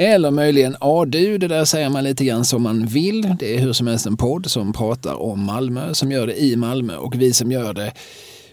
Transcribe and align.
Eller 0.00 0.30
möjligen 0.30 0.76
A-du, 0.80 1.38
det 1.38 1.48
där 1.48 1.64
säger 1.64 1.88
man 1.88 2.04
lite 2.04 2.24
grann 2.24 2.44
som 2.44 2.62
man 2.62 2.86
vill. 2.86 3.34
Det 3.38 3.54
är 3.54 3.58
hur 3.58 3.72
som 3.72 3.86
helst 3.86 4.06
en 4.06 4.16
podd 4.16 4.50
som 4.50 4.72
pratar 4.72 5.14
om 5.14 5.44
Malmö, 5.44 5.94
som 5.94 6.12
gör 6.12 6.26
det 6.26 6.42
i 6.42 6.56
Malmö 6.56 6.96
och 6.96 7.14
vi 7.14 7.32
som 7.32 7.52
gör 7.52 7.74
det 7.74 7.92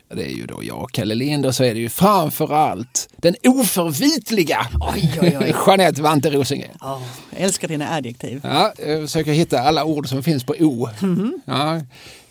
det 0.07 0.23
är 0.23 0.35
ju 0.35 0.45
då 0.45 0.63
jag, 0.63 0.89
Kalle 0.91 1.15
Lind, 1.15 1.45
och 1.45 1.55
så 1.55 1.63
är 1.63 1.73
det 1.73 1.79
ju 1.79 1.89
framförallt 1.89 3.09
den 3.17 3.35
oförvitliga 3.43 4.67
oj, 4.93 5.19
oj, 5.21 5.37
oj. 5.41 5.55
Jeanette 5.67 6.01
Vante 6.01 6.29
Rosengren. 6.29 6.77
Oh, 6.81 7.01
jag 7.29 7.41
älskar 7.41 7.67
dina 7.67 7.93
adjektiv. 7.93 8.41
Ja, 8.43 8.73
jag 8.85 9.01
försöker 9.01 9.31
hitta 9.31 9.59
alla 9.59 9.83
ord 9.85 10.09
som 10.09 10.23
finns 10.23 10.43
på 10.43 10.55
O. 10.59 10.89
Mm 11.01 11.15
-hmm. 11.15 11.31
ja, 11.45 11.75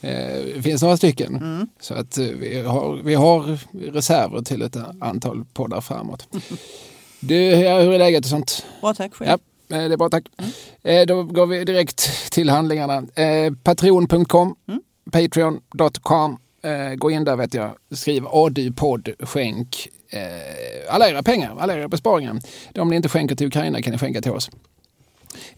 eh, 0.08 0.54
det 0.54 0.62
finns 0.62 0.82
några 0.82 0.96
stycken. 0.96 1.36
Mm. 1.36 1.68
Så 1.80 1.94
att 1.94 2.18
eh, 2.18 2.24
vi 2.24 2.60
har, 2.60 3.00
vi 3.04 3.14
har 3.14 3.58
reserver 3.92 4.42
till 4.42 4.62
ett 4.62 4.76
antal 5.00 5.44
poddar 5.52 5.80
framåt. 5.80 6.28
Du, 7.20 7.34
hur 7.34 7.92
är 7.92 7.98
läget 7.98 8.24
och 8.24 8.30
sånt? 8.30 8.66
Bra 8.80 8.94
tack, 8.94 9.14
själv. 9.14 9.38
Ja, 9.68 9.76
eh, 9.76 9.88
det 9.88 9.94
är 9.94 9.96
bra 9.96 10.08
tack. 10.08 10.24
Mm. 10.82 11.06
Då 11.06 11.22
går 11.22 11.46
vi 11.46 11.64
direkt 11.64 12.30
till 12.32 12.50
handlingarna. 12.50 13.02
Patreon.com, 13.62 14.54
mm. 14.68 14.80
Patreon.com 15.10 16.38
Eh, 16.64 16.94
gå 16.94 17.10
in 17.10 17.24
där 17.24 17.36
vet 17.36 17.54
jag, 17.54 17.74
skriv 17.90 18.26
ADU-podd, 18.26 19.08
skänk 19.18 19.88
eh, 20.10 20.20
alla 20.94 21.08
era 21.08 21.22
pengar, 21.22 21.56
alla 21.58 21.74
era 21.74 21.88
besparingar. 21.88 22.40
De 22.72 22.88
ni 22.88 22.96
inte 22.96 23.08
skänker 23.08 23.36
till 23.36 23.46
Ukraina 23.46 23.82
kan 23.82 23.92
ni 23.92 23.98
skänka 23.98 24.20
till 24.20 24.32
oss. 24.32 24.50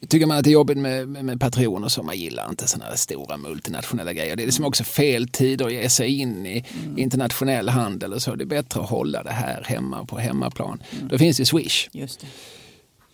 Tycker 0.08 0.26
man 0.26 0.36
att 0.36 0.44
det 0.44 0.50
är 0.50 0.52
jobbigt 0.52 0.78
med, 0.78 1.08
med, 1.08 1.24
med 1.24 1.40
Patreon 1.40 1.84
och 1.84 1.92
så, 1.92 2.02
man 2.02 2.16
gillar 2.16 2.48
inte 2.48 2.68
sådana 2.68 2.90
här 2.90 2.96
stora 2.96 3.36
multinationella 3.36 4.12
grejer. 4.12 4.36
Det 4.36 4.42
är 4.42 4.46
liksom 4.46 4.64
också 4.64 4.84
fel 4.84 5.28
tid 5.28 5.62
att 5.62 5.72
ge 5.72 5.88
sig 5.88 6.20
in 6.20 6.46
i 6.46 6.64
mm. 6.84 6.98
internationell 6.98 7.68
handel 7.68 8.12
och 8.12 8.22
så. 8.22 8.34
Det 8.34 8.44
är 8.44 8.46
bättre 8.46 8.80
att 8.80 8.90
hålla 8.90 9.22
det 9.22 9.30
här 9.30 9.64
hemma 9.66 10.04
på 10.04 10.18
hemmaplan. 10.18 10.82
Mm. 10.92 11.08
Då 11.08 11.18
finns 11.18 11.36
det 11.36 11.46
Swish. 11.46 11.88
Just 11.92 12.20
det. 12.20 12.26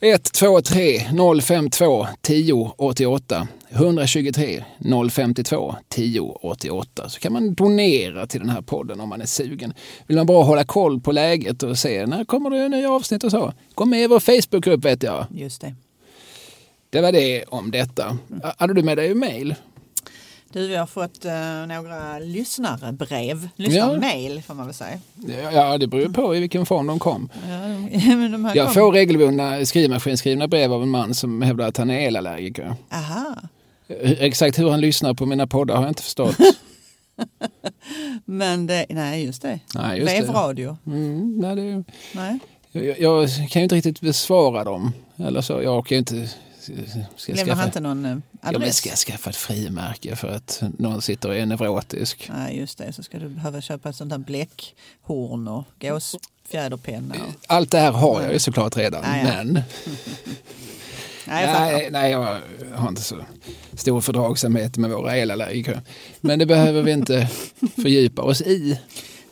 123 0.08 1.00
052 1.42 2.06
10 2.20 2.74
88 2.76 3.48
123 3.72 4.64
052 5.10 5.74
10 5.88 6.20
88 6.20 7.08
så 7.08 7.20
kan 7.20 7.32
man 7.32 7.54
donera 7.54 8.26
till 8.26 8.40
den 8.40 8.50
här 8.50 8.62
podden 8.62 9.00
om 9.00 9.08
man 9.08 9.20
är 9.20 9.26
sugen. 9.26 9.74
Vill 10.06 10.16
man 10.16 10.26
bara 10.26 10.44
hålla 10.44 10.64
koll 10.64 11.00
på 11.00 11.12
läget 11.12 11.62
och 11.62 11.78
se 11.78 12.06
när 12.06 12.24
kommer 12.24 12.50
det 12.50 12.68
nya 12.68 12.90
avsnitt 12.90 13.24
och 13.24 13.30
så. 13.30 13.52
Gå 13.74 13.84
med 13.84 14.02
i 14.02 14.06
vår 14.06 14.20
Facebookgrupp 14.20 14.84
vet 14.84 15.02
jag. 15.02 15.26
Just 15.30 15.60
det. 15.60 15.74
Det 16.90 17.00
var 17.00 17.12
det 17.12 17.44
om 17.44 17.70
detta. 17.70 18.18
Mm. 18.30 18.42
Hade 18.58 18.74
du 18.74 18.82
med 18.82 18.98
dig 18.98 19.14
mail? 19.14 19.54
Du, 20.52 20.68
vi 20.68 20.76
har 20.76 20.86
fått 20.86 21.24
uh, 21.24 21.66
några 21.68 22.18
lyssnarbrev, 22.18 23.48
lyssnarmail 23.56 24.36
ja. 24.36 24.42
får 24.42 24.54
man 24.54 24.66
väl 24.66 24.74
säga. 24.74 24.98
Ja, 25.52 25.78
det 25.78 25.86
beror 25.86 26.08
på 26.08 26.36
i 26.36 26.40
vilken 26.40 26.66
form 26.66 26.86
de 26.86 26.98
kom. 26.98 27.28
Ja, 27.48 28.52
jag 28.54 28.66
kom. 28.66 28.74
får 28.74 28.92
regelbundna 28.92 29.64
skrivmaskinskrivna 29.64 30.48
brev 30.48 30.72
av 30.72 30.82
en 30.82 30.88
man 30.88 31.14
som 31.14 31.42
hävdar 31.42 31.68
att 31.68 31.76
han 31.76 31.90
är 31.90 32.06
elallergiker. 32.06 32.74
Aha. 32.90 33.36
Exakt 34.00 34.58
hur 34.58 34.70
han 34.70 34.80
lyssnar 34.80 35.14
på 35.14 35.26
mina 35.26 35.46
poddar 35.46 35.74
har 35.74 35.82
jag 35.82 35.90
inte 35.90 36.02
förstått. 36.02 36.36
Men 38.24 38.66
det, 38.66 38.86
nej 38.88 39.24
just 39.24 39.42
det. 39.42 39.60
Nej, 39.74 40.00
just 40.00 40.12
Vevradio. 40.12 40.76
Mm, 40.86 41.38
nej, 41.38 41.56
det, 41.56 41.84
nej. 42.12 42.38
Jag, 42.72 43.00
jag, 43.00 43.28
kan 43.50 43.60
ju 43.60 43.62
inte 43.62 43.74
riktigt 43.74 44.00
besvara 44.00 44.64
dem. 44.64 44.92
Eller 45.16 45.40
så, 45.40 45.62
jag 45.62 45.86
kan 45.86 45.96
ju 45.96 45.98
inte 45.98 46.28
Ska 47.16 47.34
Lämnar 47.34 47.54
han 47.54 47.66
inte 47.66 47.80
någon 47.80 48.04
eh, 48.04 48.16
adress? 48.42 48.86
Jag 48.86 48.98
ska 48.98 49.12
skaffa 49.12 49.30
ett 49.30 49.36
frimärke 49.36 50.16
för 50.16 50.28
att 50.28 50.62
någon 50.78 51.02
sitter 51.02 51.28
och 51.28 51.36
är 51.36 51.46
neurotisk. 51.46 52.30
Nej, 52.36 52.58
just 52.58 52.78
det. 52.78 52.92
Så 52.92 53.02
ska 53.02 53.18
du 53.18 53.28
behöva 53.28 53.60
köpa 53.60 53.88
ett 53.88 53.96
sånt 53.96 54.10
där 54.10 54.18
bläckhorn 54.18 55.48
och 55.48 55.64
gåsfjäderpenna. 55.80 57.14
Och... 57.14 57.34
Allt 57.46 57.70
det 57.70 57.78
här 57.78 57.92
har 57.92 58.22
jag 58.22 58.32
ju 58.32 58.38
såklart 58.38 58.76
redan, 58.76 59.04
ah, 59.04 59.16
ja. 59.16 59.24
men... 59.24 59.62
nej, 61.26 61.46
nej, 61.46 61.88
nej, 61.90 62.10
jag 62.10 62.40
har 62.74 62.88
inte 62.88 63.02
så 63.02 63.16
stor 63.72 64.00
fördragsamhet 64.00 64.76
med 64.76 64.90
våra 64.90 65.16
elallergiker. 65.16 65.80
Men 66.20 66.38
det 66.38 66.46
behöver 66.46 66.82
vi 66.82 66.92
inte 66.92 67.28
fördjupa 67.82 68.22
oss 68.22 68.40
i. 68.40 68.78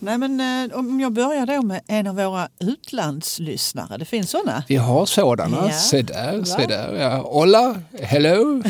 Nej, 0.03 0.19
men 0.19 0.41
eh, 0.41 0.79
om 0.79 1.01
jag 1.01 1.13
börjar 1.13 1.47
då 1.47 1.63
med 1.63 1.81
en 1.87 2.07
av 2.07 2.17
våra 2.17 2.49
utlandslyssnare. 2.61 3.99
Det 3.99 4.05
finns 4.05 4.31
sådana. 4.31 4.65
Vi 4.69 4.77
har 4.77 5.07
sådana. 5.07 5.57
Ja. 5.67 5.73
Se 5.73 6.03
där, 6.03 6.45
se 6.45 6.67
där. 6.67 6.95
Ja. 6.95 7.17
Hola, 7.17 7.83
hello. 8.03 8.63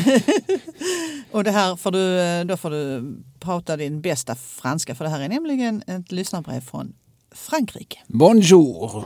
och 1.31 1.43
det 1.43 1.51
här 1.51 1.75
får 1.75 1.91
du, 1.91 2.19
eh, 2.19 2.45
då 2.45 2.57
får 2.57 2.69
du 2.69 3.13
prata 3.39 3.77
din 3.77 4.01
bästa 4.01 4.35
franska 4.35 4.95
för 4.95 5.05
det 5.05 5.11
här 5.11 5.19
är 5.19 5.29
nämligen 5.29 5.83
ett 5.87 6.11
lyssnarbrev 6.11 6.61
från 6.61 6.93
Frankrike. 7.31 7.99
Bonjour, 8.07 9.05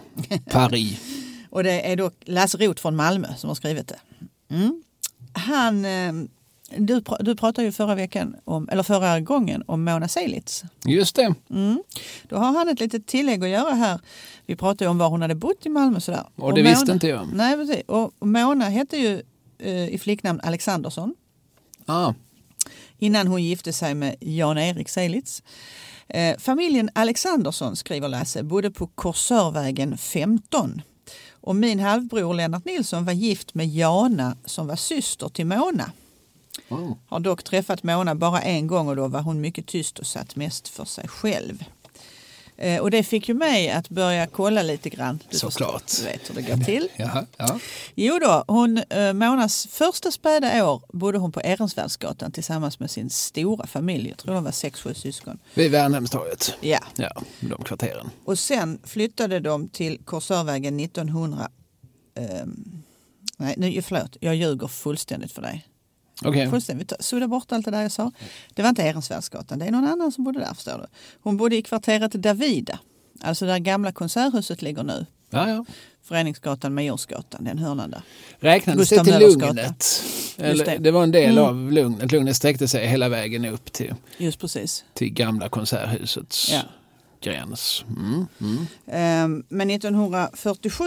Paris. 0.52 1.00
och 1.56 1.64
det 1.64 1.92
är 1.92 1.96
då 1.96 2.12
Lasse 2.26 2.58
Roth 2.58 2.82
från 2.82 2.96
Malmö 2.96 3.28
som 3.38 3.48
har 3.48 3.56
skrivit 3.56 3.88
det. 3.88 4.00
Mm. 4.50 4.84
Han 5.34 5.86
eh, 5.86 6.14
du, 6.78 7.04
du 7.20 7.36
pratade 7.36 7.66
ju 7.68 7.72
förra 7.72 7.96
veckan, 7.96 8.36
om, 8.44 8.70
eller 8.70 8.84
förra 8.84 9.20
gången, 9.20 9.64
om 9.66 9.84
Mona 9.84 10.08
Seilitz. 10.08 10.64
Just 10.86 11.16
det. 11.16 11.36
Mm. 11.50 11.84
Då 12.24 12.36
har 12.36 12.52
han 12.52 12.70
ett 12.70 12.80
litet 12.80 13.08
tillägg 13.08 13.44
att 13.44 13.50
göra 13.50 13.74
här. 13.74 14.00
Vi 14.46 14.56
pratade 14.56 14.90
om 14.90 14.98
var 14.98 15.10
hon 15.10 15.22
hade 15.22 15.36
bott 15.36 15.66
i 15.66 15.70
Malmö. 15.70 16.00
Sådär. 16.00 16.24
Och 16.36 16.54
det 16.54 16.62
och 16.62 16.68
visste 16.68 16.92
inte 16.92 17.08
jag. 17.08 17.28
Nej, 17.34 17.58
precis. 17.58 17.84
Och 17.88 18.14
Mona 18.20 18.70
hette 18.70 18.98
ju 18.98 19.22
eh, 19.60 19.88
i 19.90 19.98
flicknamn 19.98 20.40
Alexandersson. 20.44 21.16
Ah. 21.86 22.14
Innan 22.98 23.28
hon 23.28 23.44
gifte 23.44 23.74
sig 23.74 23.94
med 23.94 24.16
Jan-Erik 24.20 24.90
Seilitz. 24.90 25.44
Eh, 26.08 26.38
familjen 26.38 26.90
Alexandersson, 26.94 27.76
skriver 27.76 28.08
Lasse, 28.08 28.44
bodde 28.44 28.72
på 28.72 28.88
Korsörvägen 28.88 29.98
15. 29.98 30.82
Och 31.46 31.56
min 31.56 31.80
halvbror 31.80 32.34
Lennart 32.34 32.66
Nilsson 32.66 33.06
var 33.06 33.14
gift 33.14 33.54
med 33.54 33.68
Jana 33.68 34.38
som 34.46 34.68
var 34.68 34.76
syster 34.76 35.30
till 35.30 35.46
Mona. 35.46 35.92
Mm. 36.70 36.94
Har 37.08 37.20
dock 37.20 37.44
träffat 37.44 37.84
Mona 37.84 38.16
bara 38.16 38.42
en 38.42 38.68
gång 38.68 38.88
och 38.88 38.96
då 38.96 39.08
var 39.08 39.22
hon 39.22 39.42
mycket 39.42 39.68
tyst 39.68 40.00
och 40.00 40.08
satt 40.08 40.36
mest 40.36 40.68
för 40.68 40.86
sig 40.86 41.08
själv. 41.08 41.64
Eh, 42.58 42.82
och 42.82 42.92
det 42.92 43.04
fick 43.04 43.30
ju 43.30 43.34
mig 43.34 43.70
att 43.70 43.90
börja 43.90 44.28
kolla 44.28 44.62
lite 44.62 44.90
grann. 44.90 45.20
Du 45.30 45.38
Såklart. 45.38 45.92
Du 45.98 46.04
vet 46.04 46.30
hur 46.30 46.36
det 46.36 46.42
går 46.42 46.58
till. 46.58 46.90
ja, 46.96 47.26
ja. 47.38 47.60
Jo 47.96 48.20
då, 48.20 48.44
hon, 48.48 48.78
eh, 48.78 49.14
Monas 49.14 49.68
första 49.72 50.12
späda 50.12 50.70
år 50.70 50.82
bodde 50.94 51.18
hon 51.18 51.32
på 51.32 51.42
Ehrensvärdsgatan 51.42 52.32
tillsammans 52.32 52.80
med 52.80 52.92
sin 52.92 53.10
stora 53.10 53.68
familj. 53.68 54.10
Jag 54.10 54.18
tror 54.18 54.34
de 54.34 54.44
var 54.44 54.52
sex, 54.52 54.82
sju 54.82 54.94
syskon. 54.94 55.40
Vid 55.54 55.72
Värnhemstorget? 55.72 56.58
Ja. 56.62 56.80
ja. 56.96 57.22
De 57.40 57.64
kvarteren. 57.64 58.10
Och 58.26 58.40
sen 58.40 58.80
flyttade 58.84 59.40
de 59.40 59.70
till 59.70 60.00
Korsörvägen 60.06 60.80
1900. 60.80 61.50
Eh, 62.16 62.26
nej, 63.38 63.56
nu, 63.58 63.82
förlåt, 63.82 64.18
jag 64.20 64.36
ljuger 64.36 64.68
fullständigt 64.68 65.32
för 65.32 65.42
dig. 65.42 65.68
Okay. 66.22 66.50
Fullständigt. 66.50 66.94
Sudda 67.00 67.28
bort 67.28 67.52
allt 67.52 67.66
det 67.66 67.72
där 67.72 67.82
jag 67.82 67.92
sa. 67.92 68.12
Det 68.54 68.62
var 68.62 68.70
inte 68.70 68.82
Ehrensvärdsgatan, 68.82 69.60
det 69.60 69.66
är 69.66 69.72
någon 69.72 69.88
annan 69.88 70.12
som 70.12 70.24
bodde 70.24 70.40
där 70.40 70.54
förstår 70.54 70.78
du. 70.78 70.88
Hon 71.22 71.38
bodde 71.38 71.56
i 71.56 71.62
kvarteret 71.62 72.12
Davida, 72.12 72.80
alltså 73.22 73.46
där 73.46 73.60
gamla 73.60 73.92
konserthuset 73.92 74.62
ligger 74.62 74.84
nu. 74.84 75.06
Ja, 75.30 75.50
ja. 75.50 75.66
Föreningsgatan, 76.04 76.74
Majorsgatan, 76.74 77.44
den 77.44 77.58
hörnan 77.58 77.92
där. 77.92 78.02
Räknades 78.40 78.90
det 78.90 79.04
till 79.04 79.20
Lugnet? 79.20 80.04
Eller, 80.38 80.66
det. 80.66 80.78
det. 80.78 80.92
var 80.92 81.04
en 81.04 81.12
del 81.12 81.38
mm. 81.38 81.44
av 81.44 81.72
Lugnet. 81.72 82.12
Lugnet 82.12 82.36
sträckte 82.36 82.68
sig 82.68 82.88
hela 82.88 83.10
vägen 83.10 83.46
upp 83.46 83.72
till, 83.74 83.96
Just 84.18 84.40
precis. 84.40 84.86
till 84.94 85.14
gamla 85.14 85.50
konserthusets 85.50 86.52
ja. 86.52 86.62
gräns. 87.22 87.86
Mm. 87.88 88.26
Mm. 88.42 88.66
Ehm, 88.88 89.44
men 89.50 89.70
1947 89.70 90.84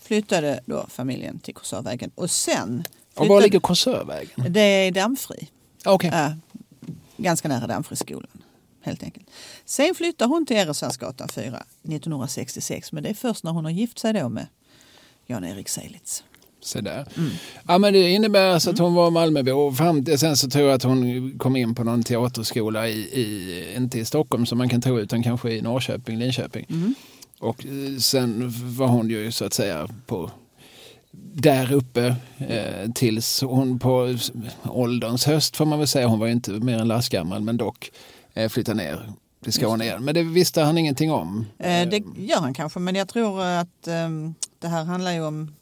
flyttade 0.00 0.60
då 0.66 0.86
familjen 0.88 1.38
till 1.38 1.54
Korsörvägen 1.54 2.10
och 2.14 2.30
sen 2.30 2.84
och 3.14 3.26
var 3.26 3.40
ligger 3.40 3.60
Korsörvägen? 3.60 4.52
Det 4.52 4.60
är 4.60 4.92
Dammfri. 4.92 5.48
Okay. 5.84 6.10
Ja, 6.10 6.34
ganska 7.16 7.48
nära 7.48 7.66
Dammfriskolan. 7.66 8.42
Helt 8.80 9.02
enkelt. 9.02 9.26
Sen 9.64 9.94
flyttar 9.94 10.26
hon 10.26 10.46
till 10.46 10.56
Ereslandsgatan 10.56 11.28
4 11.28 11.62
1966 11.82 12.92
men 12.92 13.02
det 13.02 13.08
är 13.08 13.14
först 13.14 13.44
när 13.44 13.52
hon 13.52 13.64
har 13.64 13.72
gift 13.72 13.98
sig 13.98 14.12
då 14.12 14.28
med 14.28 14.46
Jan-Erik 15.26 15.68
Seilitz. 15.68 16.24
Så 16.60 16.80
där. 16.80 17.06
Mm. 17.16 17.30
Ja, 17.68 17.78
men 17.78 17.92
det 17.92 18.10
innebär 18.10 18.50
alltså 18.50 18.70
att 18.70 18.78
hon 18.78 18.94
var 18.94 19.10
Malmöbo. 19.10 19.72
Fram 19.72 20.04
till, 20.04 20.18
sen 20.18 20.36
så 20.36 20.50
tror 20.50 20.64
jag 20.64 20.74
att 20.74 20.82
hon 20.82 21.32
kom 21.38 21.56
in 21.56 21.74
på 21.74 21.84
någon 21.84 22.02
teaterskola, 22.02 22.88
i, 22.88 22.92
i, 22.92 23.74
inte 23.76 23.98
i 23.98 24.04
Stockholm 24.04 24.46
som 24.46 24.58
man 24.58 24.68
kan 24.68 24.80
tro 24.80 25.00
utan 25.00 25.22
kanske 25.22 25.50
i 25.50 25.62
Norrköping, 25.62 26.18
Linköping. 26.18 26.66
Mm. 26.70 26.94
Och 27.38 27.66
eh, 27.66 27.98
sen 27.98 28.52
var 28.76 28.86
hon 28.86 29.10
ju 29.10 29.32
så 29.32 29.44
att 29.44 29.52
säga 29.52 29.88
på 30.06 30.30
där 31.34 31.72
uppe 31.72 32.16
eh, 32.38 32.90
tills 32.94 33.42
hon 33.42 33.78
på 33.78 34.16
ålderns 34.64 35.26
höst 35.26 35.56
får 35.56 35.64
man 35.64 35.78
väl 35.78 35.88
säga, 35.88 36.06
hon 36.06 36.18
var 36.18 36.26
ju 36.26 36.32
inte 36.32 36.50
mer 36.50 36.78
än 36.78 36.88
lastgammal 36.88 37.42
men 37.42 37.56
dock 37.56 37.90
eh, 38.34 38.48
flyttade 38.48 38.76
ner 38.76 39.12
till 39.42 39.52
Skåne 39.52 39.84
igen. 39.84 40.04
Men 40.04 40.14
det 40.14 40.22
visste 40.22 40.62
han 40.62 40.78
ingenting 40.78 41.12
om. 41.12 41.46
Eh, 41.58 41.88
det 41.88 42.02
gör 42.16 42.40
han 42.40 42.54
kanske 42.54 42.78
men 42.78 42.94
jag 42.94 43.08
tror 43.08 43.42
att 43.42 43.88
eh, 43.88 44.08
det 44.58 44.68
här 44.68 44.84
handlar 44.84 45.12
ju 45.12 45.24
om 45.24 45.54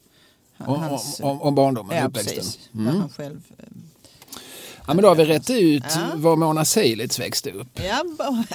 hans, 0.58 1.20
om, 1.20 1.42
om 1.42 1.54
barndomen, 1.54 1.96
ja, 1.96 2.06
uppväxten. 2.06 2.44
Mm. 2.74 3.00
Han 3.00 3.08
själv, 3.08 3.42
eh, 3.58 3.64
ja, 4.86 4.94
men 4.94 5.02
då 5.02 5.08
har 5.08 5.14
vi 5.14 5.24
rätt 5.24 5.50
ut 5.50 5.84
ja. 5.88 6.00
var 6.14 6.36
Mona 6.36 6.64
Seilitz 6.64 7.18
växte 7.18 7.50
upp. 7.50 7.80
Ja, 7.88 8.04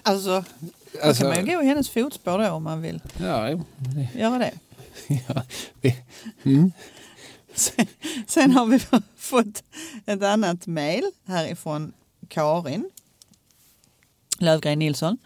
alltså, 0.04 0.44
alltså 1.04 1.24
kan 1.24 1.30
man 1.30 1.46
ju 1.46 1.56
gå 1.56 1.64
i 1.64 1.66
hennes 1.66 1.90
fotspår 1.90 2.38
då 2.38 2.50
om 2.50 2.64
man 2.64 2.82
vill 2.82 3.02
ja, 3.18 3.50
göra 4.14 4.38
det. 4.38 4.52
Ja, 5.28 5.44
vi, 5.82 5.96
mm. 6.44 6.72
Sen, 7.56 7.86
sen 8.28 8.52
har 8.52 8.66
vi 8.66 8.80
fått 9.18 9.64
ett 10.06 10.24
annat 10.24 10.68
mejl 10.68 11.04
härifrån 11.26 11.94
Karin 12.28 12.90
Lövgren 14.40 14.80
Nilsson. 14.80 15.18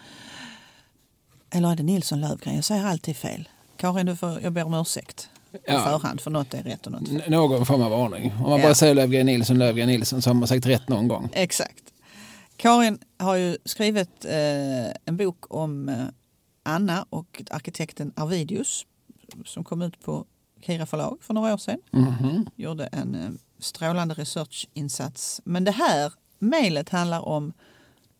Eller 1.50 1.72
är 1.72 1.76
det 1.76 1.84
Nilsson 1.84 2.22
Lövgren? 2.22 2.56
Jag 2.56 2.64
säger 2.66 2.86
alltid 2.86 3.16
fel. 3.18 3.50
Karin, 3.78 4.06
du 4.06 4.16
får, 4.16 4.42
jag 4.42 4.54
ber 4.54 4.64
om 4.64 4.74
ursäkt 4.74 5.30
på 5.52 5.58
Ja. 5.66 5.84
förhand 5.84 6.22
för 6.22 6.32
något 6.32 6.54
är 6.54 6.64
rätt 6.64 6.86
och 6.86 6.92
något 6.92 7.08
fel. 7.10 7.24
Någon 7.32 7.66
form 7.66 7.82
av 7.82 7.94
ordning. 7.94 8.32
Om 8.34 8.42
man 8.50 8.60
Ja. 8.60 8.66
bara 8.66 8.76
säger 8.76 8.94
Löfgren 8.96 9.26
Nilsson, 9.26 9.58
Löfgren 9.58 9.88
Nilsson 9.88 10.22
så 10.22 10.30
har 10.30 10.36
man 10.36 10.48
sagt 10.48 10.66
rätt 10.66 10.90
någon 10.90 11.08
gång. 11.08 11.30
Exakt. 11.34 11.84
Karin 12.58 13.00
har 13.18 13.36
ju 13.36 13.58
skrivit 13.66 14.26
eh, 14.26 14.32
en 15.06 15.18
bok 15.18 15.56
om 15.56 15.90
eh, 15.90 16.06
Anna 16.64 17.06
och 17.10 17.42
arkitekten 17.52 18.14
Arvidius 18.16 18.86
som 19.46 19.64
kom 19.64 19.82
ut 19.82 20.02
på 20.04 20.26
Kira 20.62 20.86
förlag 20.86 21.18
för 21.22 21.34
några 21.34 21.54
år 21.54 21.58
sedan. 21.58 21.80
Mhm. 21.92 22.46
Gjorde 22.56 22.86
en 22.86 23.16
eh, 23.16 23.30
strålande 23.60 24.14
researchinsats. 24.14 25.42
Men 25.44 25.64
det 25.64 25.72
här 25.72 26.14
mejlet 26.40 26.90
handlar 26.90 27.22
om 27.28 27.54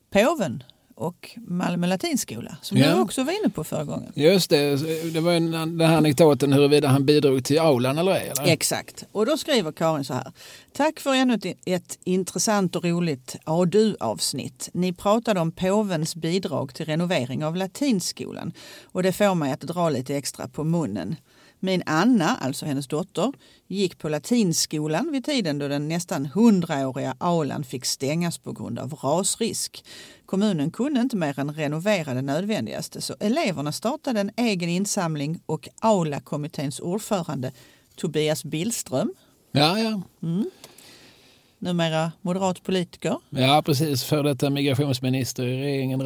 påven 0.10 0.64
och 0.96 1.38
Malmö 1.48 1.88
latinskola 1.88 2.58
som 2.62 2.78
Ja. 2.78 2.96
du 2.96 3.02
också 3.02 3.24
var 3.24 3.40
inne 3.40 3.50
på 3.50 3.64
förra 3.64 3.84
gången. 3.84 4.12
Just 4.16 4.50
det, 4.50 4.76
det 5.14 5.20
var 5.20 5.34
en, 5.34 5.52
den 5.52 5.82
här 5.82 5.98
anekdoten 5.98 6.54
huruvida 6.54 6.88
han 6.88 7.06
bidrog 7.06 7.44
till 7.46 7.60
aulan 7.60 7.98
eller 7.98 8.12
ej. 8.12 8.28
Eller? 8.40 8.52
Exakt. 8.52 9.06
Och 9.12 9.26
då 9.26 9.38
skriver 9.38 9.72
Karin 9.72 10.04
så 10.06 10.14
här. 10.14 10.32
Tack 10.74 11.00
för 11.00 11.14
ännu 11.14 11.34
ett, 11.34 11.46
ett 11.66 12.00
intressant 12.04 12.76
och 12.76 12.84
roligt 12.84 13.36
ADU-avsnitt. 13.44 14.70
Ni 14.74 14.94
pratade 14.94 15.40
om 15.40 15.52
påvens 15.52 16.16
bidrag 16.16 16.74
till 16.74 16.86
renovering 16.86 17.46
av 17.46 17.56
latinskolan 17.56 18.52
och 18.84 19.04
det 19.04 19.14
får 19.14 19.36
mig 19.36 19.52
att 19.52 19.62
dra 19.62 19.90
lite 19.90 20.16
extra 20.16 20.48
på 20.48 20.64
munnen. 20.64 21.16
Min 21.60 21.84
Anna, 21.86 22.36
alltså 22.42 22.66
hennes 22.66 22.88
dotter, 22.88 23.34
gick 23.68 23.98
på 23.98 24.10
latinskolan 24.10 25.12
vid 25.12 25.26
tiden 25.26 25.60
då 25.60 25.68
den 25.68 25.88
nästan 25.88 26.26
hundraåriga 26.26 27.16
aulan 27.18 27.64
fick 27.64 27.86
stängas 27.86 28.38
på 28.38 28.52
grund 28.52 28.80
av 28.80 28.94
rasrisk. 28.94 29.86
Kommunen 30.26 30.72
kunde 30.72 31.02
inte 31.02 31.18
mer 31.18 31.40
än 31.40 31.54
renovera 31.54 32.14
det 32.14 32.22
nödvändigaste 32.22 33.02
så 33.02 33.16
eleverna 33.20 33.72
startade 33.72 34.20
en 34.20 34.32
egen 34.36 34.70
insamling 34.70 35.40
och 35.46 35.70
aulakommitténs 35.80 36.80
ordförande 36.80 37.52
Tobias 37.96 38.44
Billström, 38.44 39.14
Ja, 39.52 39.80
ja. 39.80 40.02
Numera 41.60 42.12
moderat 42.22 42.64
politiker, 42.64 43.16
ja, 43.30 43.62
precis. 43.66 44.04
För 44.04 44.24
detta 44.24 44.50
migrationsminister 44.50 45.48
i 45.48 45.62
regeringen 45.62 46.02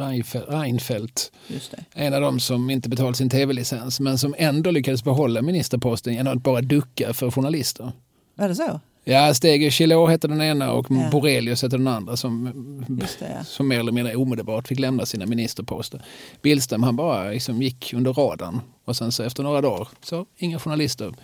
Reinfeldt. 0.48 1.32
En 1.94 2.14
av 2.14 2.20
dem 2.20 2.40
som 2.40 2.70
inte 2.70 2.88
betalat 2.88 3.16
sin 3.16 3.30
tv-licens 3.30 4.00
men 4.00 4.18
som 4.18 4.34
ändå 4.38 4.70
lyckades 4.70 5.04
behålla 5.04 5.42
ministerposten 5.42 6.14
genom 6.14 6.36
att 6.36 6.42
bara 6.42 6.60
ducka 6.60 7.14
för 7.14 7.30
journalister. 7.30 7.92
Var 8.34 8.48
det 8.48 8.54
så? 8.54 8.80
Ja, 9.04 9.34
Stege 9.34 9.70
Chilot 9.70 10.10
hette 10.10 10.28
den 10.28 10.42
ena 10.42 10.72
och 10.72 10.86
Ja. 10.90 11.08
Borelius 11.10 11.62
hette 11.62 11.76
den 11.76 11.88
andra 11.88 12.16
som, 12.16 12.44
det, 12.88 13.06
ja. 13.20 13.44
som 13.44 13.68
mer 13.68 13.80
eller 13.80 13.92
mindre 13.92 14.16
omedelbart 14.16 14.68
fick 14.68 14.78
lämna 14.78 15.06
sina 15.06 15.26
ministerposter. 15.26 16.04
Billström 16.42 16.82
han 16.82 16.96
bara 16.96 17.30
liksom 17.30 17.62
gick 17.62 17.92
under 17.94 18.12
radarn 18.12 18.60
och 18.84 18.96
sen 18.96 19.12
så 19.12 19.22
efter 19.22 19.42
några 19.42 19.60
dagar 19.60 19.88
så 20.02 20.26
inga 20.36 20.58
journalister. 20.58 21.14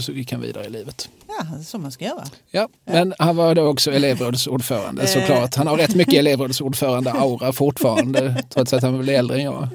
Så 0.00 0.12
gick 0.12 0.32
han 0.32 0.40
vidare 0.40 0.64
i 0.66 0.70
livet. 0.70 1.08
Ja, 1.28 1.46
så 1.64 1.78
man 1.78 1.92
ska 1.92 2.04
göra. 2.04 2.24
Ja, 2.50 2.68
men 2.84 3.14
han 3.18 3.36
var 3.36 3.54
då 3.54 3.62
också 3.66 3.92
elevrådsordförande 3.92 5.02
Eh. 5.02 5.08
såklart. 5.08 5.54
Han 5.54 5.66
har 5.66 5.76
rätt 5.76 5.94
mycket 5.94 6.14
elevrådsordförande-aura 6.14 7.52
fortfarande 7.52 8.42
trots 8.50 8.72
att 8.72 8.82
han 8.82 9.08
är 9.08 9.12
äldre 9.12 9.36
än 9.36 9.44
jag. 9.44 9.68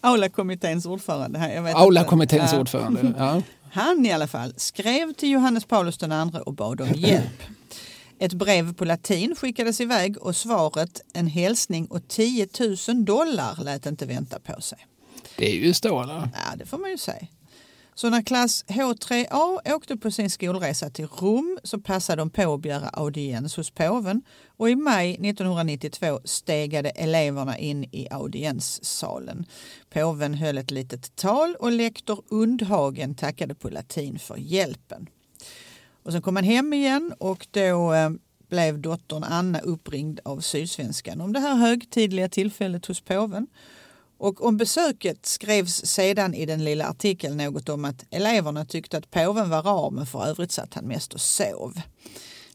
Aulakommitténs 0.00 0.86
ordförande. 0.86 1.52
Jag 1.54 1.68
Aula-kommitténs 1.68 2.52
ordförande. 2.52 3.14
Ja. 3.18 3.42
Han 3.72 4.06
i 4.06 4.12
alla 4.12 4.26
fall 4.26 4.54
skrev 4.56 5.12
till 5.12 5.30
Johannes 5.30 5.64
Paulus 5.64 5.98
II 6.02 6.40
och 6.46 6.52
bad 6.54 6.80
om 6.80 6.88
hjälp. 6.96 7.42
Ett 8.18 8.32
brev 8.32 8.74
på 8.74 8.84
latin 8.84 9.34
skickades 9.36 9.80
iväg 9.80 10.18
och 10.18 10.36
svaret 10.36 11.00
en 11.12 11.26
hälsning 11.26 11.86
och 11.86 12.08
10 12.08 12.48
000 12.88 13.04
dollar 13.04 13.64
lät 13.64 13.86
inte 13.86 14.06
vänta 14.06 14.38
på 14.40 14.60
sig. 14.60 14.78
Det 15.36 15.50
är 15.50 15.54
ju 15.56 15.74
stålar. 15.74 16.28
Ja, 16.34 16.56
det 16.56 16.66
får 16.66 16.78
man 16.78 16.90
ju 16.90 16.98
säga. 16.98 17.26
Så 17.94 18.10
när 18.10 18.22
klass 18.22 18.64
H3A 18.68 19.74
åkte 19.74 19.96
på 19.96 20.10
sin 20.10 20.30
skolresa 20.30 20.90
till 20.90 21.06
Rom 21.06 21.58
så 21.62 21.80
passade 21.80 22.22
de 22.22 22.30
på 22.30 22.54
att 22.54 22.60
begära 22.60 22.88
audiens 22.88 23.56
hos 23.56 23.70
påven 23.70 24.22
och 24.46 24.70
i 24.70 24.76
maj 24.76 25.10
1992 25.10 26.20
stegade 26.24 26.90
eleverna 26.90 27.58
in 27.58 27.84
i 27.84 28.08
audienssalen. 28.10 29.46
Påven 29.90 30.34
höll 30.34 30.58
ett 30.58 30.70
litet 30.70 31.16
tal 31.16 31.56
och 31.58 31.72
lektor 31.72 32.22
Undhagen 32.28 33.14
tackade 33.14 33.54
på 33.54 33.68
latin 33.68 34.18
för 34.18 34.36
hjälpen. 34.36 35.06
Och 36.02 36.12
sen 36.12 36.22
kom 36.22 36.36
han 36.36 36.44
hem 36.44 36.72
igen 36.72 37.14
och 37.18 37.46
då 37.50 37.92
eh, 37.92 38.10
blev 38.48 38.80
dottern 38.80 39.24
Anna 39.24 39.60
uppringd 39.60 40.20
av 40.24 40.40
Sydsvenskan 40.40 41.20
om 41.20 41.32
det 41.32 41.40
här 41.40 41.54
högtidliga 41.54 42.28
tillfället 42.28 42.86
hos 42.86 43.00
påven. 43.00 43.46
Och 44.22 44.44
om 44.44 44.56
besöket 44.56 45.26
skrevs 45.26 45.86
sedan 45.86 46.34
i 46.34 46.46
den 46.46 46.64
lilla 46.64 46.86
artikeln 46.86 47.36
något 47.36 47.68
om 47.68 47.84
att 47.84 48.04
eleverna 48.10 48.64
tyckte 48.64 48.98
att 48.98 49.10
påven 49.10 49.50
var 49.50 49.62
rar 49.62 49.90
men 49.90 50.06
för 50.06 50.24
övrigt 50.24 50.52
satt 50.52 50.74
han 50.74 50.84
mest 50.84 51.14
och 51.14 51.20
sov. 51.20 51.80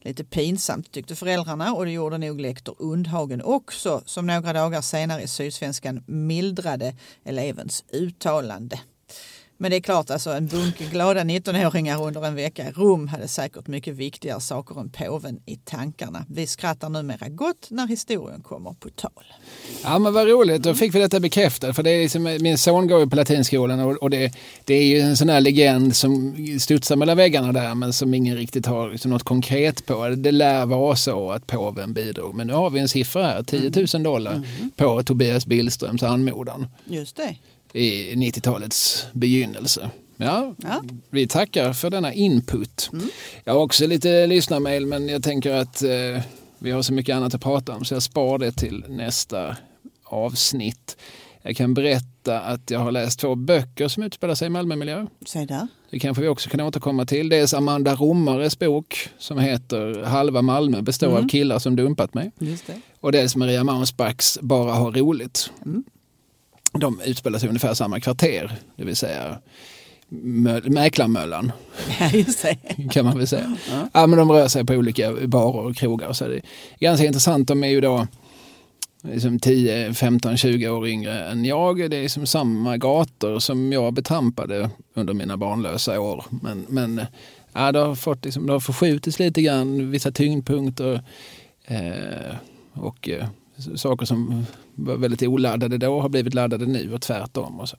Lite 0.00 0.24
pinsamt 0.24 0.92
tyckte 0.92 1.16
föräldrarna 1.16 1.72
och 1.72 1.84
det 1.84 1.90
gjorde 1.90 2.18
nog 2.18 2.40
lektor 2.40 2.76
Undhagen 2.78 3.42
också 3.42 4.02
som 4.04 4.26
några 4.26 4.52
dagar 4.52 4.80
senare 4.80 5.22
i 5.22 5.28
Sydsvenskan 5.28 6.04
mildrade 6.06 6.96
elevens 7.24 7.84
uttalande. 7.92 8.80
Men 9.60 9.70
det 9.70 9.76
är 9.76 9.80
klart, 9.80 10.10
alltså 10.10 10.30
en 10.30 10.46
bunke 10.46 10.84
glada 10.84 11.20
19-åringar 11.20 12.06
under 12.06 12.26
en 12.26 12.34
vecka 12.34 12.68
i 12.68 12.70
Rom 12.70 13.08
hade 13.08 13.28
säkert 13.28 13.66
mycket 13.66 13.94
viktigare 13.94 14.40
saker 14.40 14.80
än 14.80 14.90
påven 14.90 15.40
i 15.46 15.56
tankarna. 15.56 16.24
Vi 16.28 16.46
skrattar 16.46 16.88
numera 16.88 17.28
gott 17.28 17.66
när 17.70 17.86
historien 17.86 18.40
kommer 18.42 18.72
på 18.72 18.88
tal. 18.88 19.10
Ja 19.82 19.98
men 19.98 20.12
vad 20.12 20.28
roligt, 20.28 20.62
då 20.62 20.74
fick 20.74 20.94
vi 20.94 20.98
detta 20.98 21.20
bekräftat. 21.20 21.76
För 21.76 21.82
det 21.82 21.90
är 21.90 22.02
liksom, 22.02 22.22
min 22.22 22.58
son 22.58 22.88
går 22.88 23.00
ju 23.00 23.06
på 23.06 23.16
latinskolan 23.16 23.80
och, 23.80 23.96
och 23.96 24.10
det, 24.10 24.32
det 24.64 24.74
är 24.74 24.84
ju 24.84 25.00
en 25.00 25.16
sån 25.16 25.28
här 25.28 25.40
legend 25.40 25.96
som 25.96 26.36
studsar 26.60 26.96
mellan 26.96 27.16
väggarna 27.16 27.52
där 27.52 27.74
men 27.74 27.92
som 27.92 28.14
ingen 28.14 28.36
riktigt 28.36 28.66
har 28.66 28.90
liksom 28.90 29.10
något 29.10 29.22
konkret 29.22 29.86
på. 29.86 30.08
Det 30.08 30.32
lär 30.32 30.66
vara 30.66 30.96
så 30.96 31.30
att 31.30 31.46
påven 31.46 31.92
bidrog. 31.92 32.34
Men 32.34 32.46
nu 32.46 32.52
har 32.52 32.70
vi 32.70 32.80
en 32.80 32.88
siffra 32.88 33.26
här, 33.26 33.42
10 33.42 33.86
000 33.94 34.02
dollar 34.02 34.42
på 34.76 35.02
Tobias 35.02 35.46
Billströms 35.46 36.02
anmodan 36.02 36.66
Just 36.84 37.16
det. 37.16 37.36
I 37.72 38.14
90-talets 38.14 39.06
begynnelse. 39.12 39.90
Ja, 40.16 40.54
Ja. 40.58 40.82
vi 41.10 41.26
tackar 41.26 41.72
för 41.72 41.90
denna 41.90 42.12
input. 42.12 42.90
Jag 43.44 43.52
har 43.52 43.60
också 43.60 43.86
lite 43.86 44.26
lyssnarmail 44.26 44.86
men 44.86 45.08
jag 45.08 45.22
tänker 45.22 45.54
att 45.54 45.82
eh, 45.82 46.22
vi 46.58 46.70
har 46.70 46.82
så 46.82 46.92
mycket 46.92 47.16
annat 47.16 47.34
att 47.34 47.42
prata 47.42 47.74
om 47.74 47.84
så 47.84 47.94
jag 47.94 48.02
spar 48.02 48.38
det 48.38 48.52
till 48.52 48.84
nästa 48.88 49.56
avsnitt. 50.04 50.96
Jag 51.42 51.56
kan 51.56 51.74
berätta 51.74 52.40
att 52.40 52.70
jag 52.70 52.78
har 52.80 52.92
läst 52.92 53.20
två 53.20 53.34
böcker 53.34 53.88
som 53.88 54.02
utspelar 54.02 54.34
sig 54.34 54.46
i 54.46 54.50
Malmömiljö. 54.50 55.06
Se 55.26 55.44
där. 55.44 55.68
Det 55.90 55.98
kanske 55.98 56.22
vi 56.22 56.28
också 56.28 56.50
kan 56.50 56.60
återkomma 56.60 57.06
till. 57.06 57.28
Dels 57.28 57.54
Amanda 57.54 57.94
Romares 57.94 58.58
bok 58.58 59.08
som 59.18 59.38
heter 59.38 60.02
Halva 60.04 60.42
Malmö 60.42 60.82
består 60.82 61.18
av 61.18 61.28
killar 61.28 61.58
som 61.58 61.76
dumpat 61.76 62.14
mig. 62.14 62.30
Just 62.38 62.66
det. 62.66 62.80
Och 63.00 63.12
dels 63.12 63.36
Maria 63.36 63.64
Mausbachs 63.64 64.38
Bara 64.42 64.72
ha 64.72 64.90
roligt. 64.90 65.50
Mm. 65.64 65.84
De 66.72 67.00
utspelar 67.04 67.38
sig 67.38 67.46
i 67.46 67.48
ungefär 67.48 67.74
samma 67.74 68.00
kvarter, 68.00 68.52
det 68.76 68.84
vill 68.84 68.96
säga 68.96 69.38
Mö- 70.10 70.70
Mäklarmöllan 70.70 71.52
Ja, 72.00 72.54
kan 72.90 73.04
man 73.04 73.18
väl 73.18 73.26
säga. 73.26 73.56
Ja. 73.92 74.06
men 74.06 74.18
de 74.18 74.32
rör 74.32 74.48
sig 74.48 74.64
på 74.66 74.72
olika 74.74 75.12
barer 75.12 75.66
och 75.66 75.76
krogar. 75.76 76.12
Så 76.12 76.28
det 76.28 76.34
är 76.36 76.42
ganska 76.80 77.06
intressant. 77.06 77.48
De 77.48 77.64
är 77.64 77.68
ju 77.68 77.80
då 77.80 78.06
liksom 79.02 79.38
10, 79.38 79.94
15, 79.94 80.36
20 80.36 80.68
år 80.68 80.88
yngre 80.88 81.24
än 81.24 81.44
jag. 81.44 81.90
Det 81.90 81.96
är 81.96 82.08
som 82.08 82.26
samma 82.26 82.76
gator 82.76 83.38
som 83.38 83.72
jag 83.72 83.92
betrampade 83.92 84.70
under 84.94 85.14
mina 85.14 85.36
barnlösa 85.36 86.00
år. 86.00 86.24
Men, 86.30 86.66
men 86.68 87.00
ja, 87.52 87.72
det, 87.72 87.78
har 87.78 87.94
fått, 87.94 88.24
liksom, 88.24 88.46
det 88.46 88.52
har 88.52 88.60
förskjutits 88.60 89.18
lite 89.18 89.42
grann, 89.42 89.90
vissa 89.90 90.10
tyngdpunkter 90.10 91.02
eh, 91.66 92.34
och 92.72 93.08
eh, 93.08 93.26
saker 93.76 94.06
som 94.06 94.46
var 94.74 94.96
väldigt 94.96 95.22
oladdade 95.22 95.78
då 95.78 96.00
har 96.00 96.08
blivit 96.08 96.34
laddade 96.34 96.66
nu 96.66 96.94
och 96.94 97.02
tvärtom. 97.02 97.60
Och 97.60 97.68
så. 97.68 97.76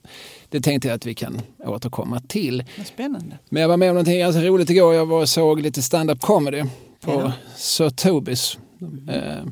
Det 0.48 0.60
tänkte 0.60 0.88
jag 0.88 0.94
att 0.94 1.06
vi 1.06 1.14
kan 1.14 1.40
återkomma 1.58 2.20
till. 2.20 2.64
Vad 2.78 2.86
spännande. 2.86 3.38
Men 3.48 3.60
jag 3.62 3.68
var 3.68 3.76
med 3.76 3.88
om 3.90 3.94
någonting 3.94 4.18
ganska 4.18 4.42
roligt 4.42 4.70
igår. 4.70 4.94
Jag 4.94 5.06
var 5.06 5.20
och 5.20 5.28
såg 5.28 5.60
lite 5.60 5.82
stand-up 5.82 6.20
comedy 6.20 6.62
på 7.00 7.10
Ja. 7.12 7.32
Sir 7.56 7.90
Tobis. 7.90 8.58
Eh, 9.08 9.44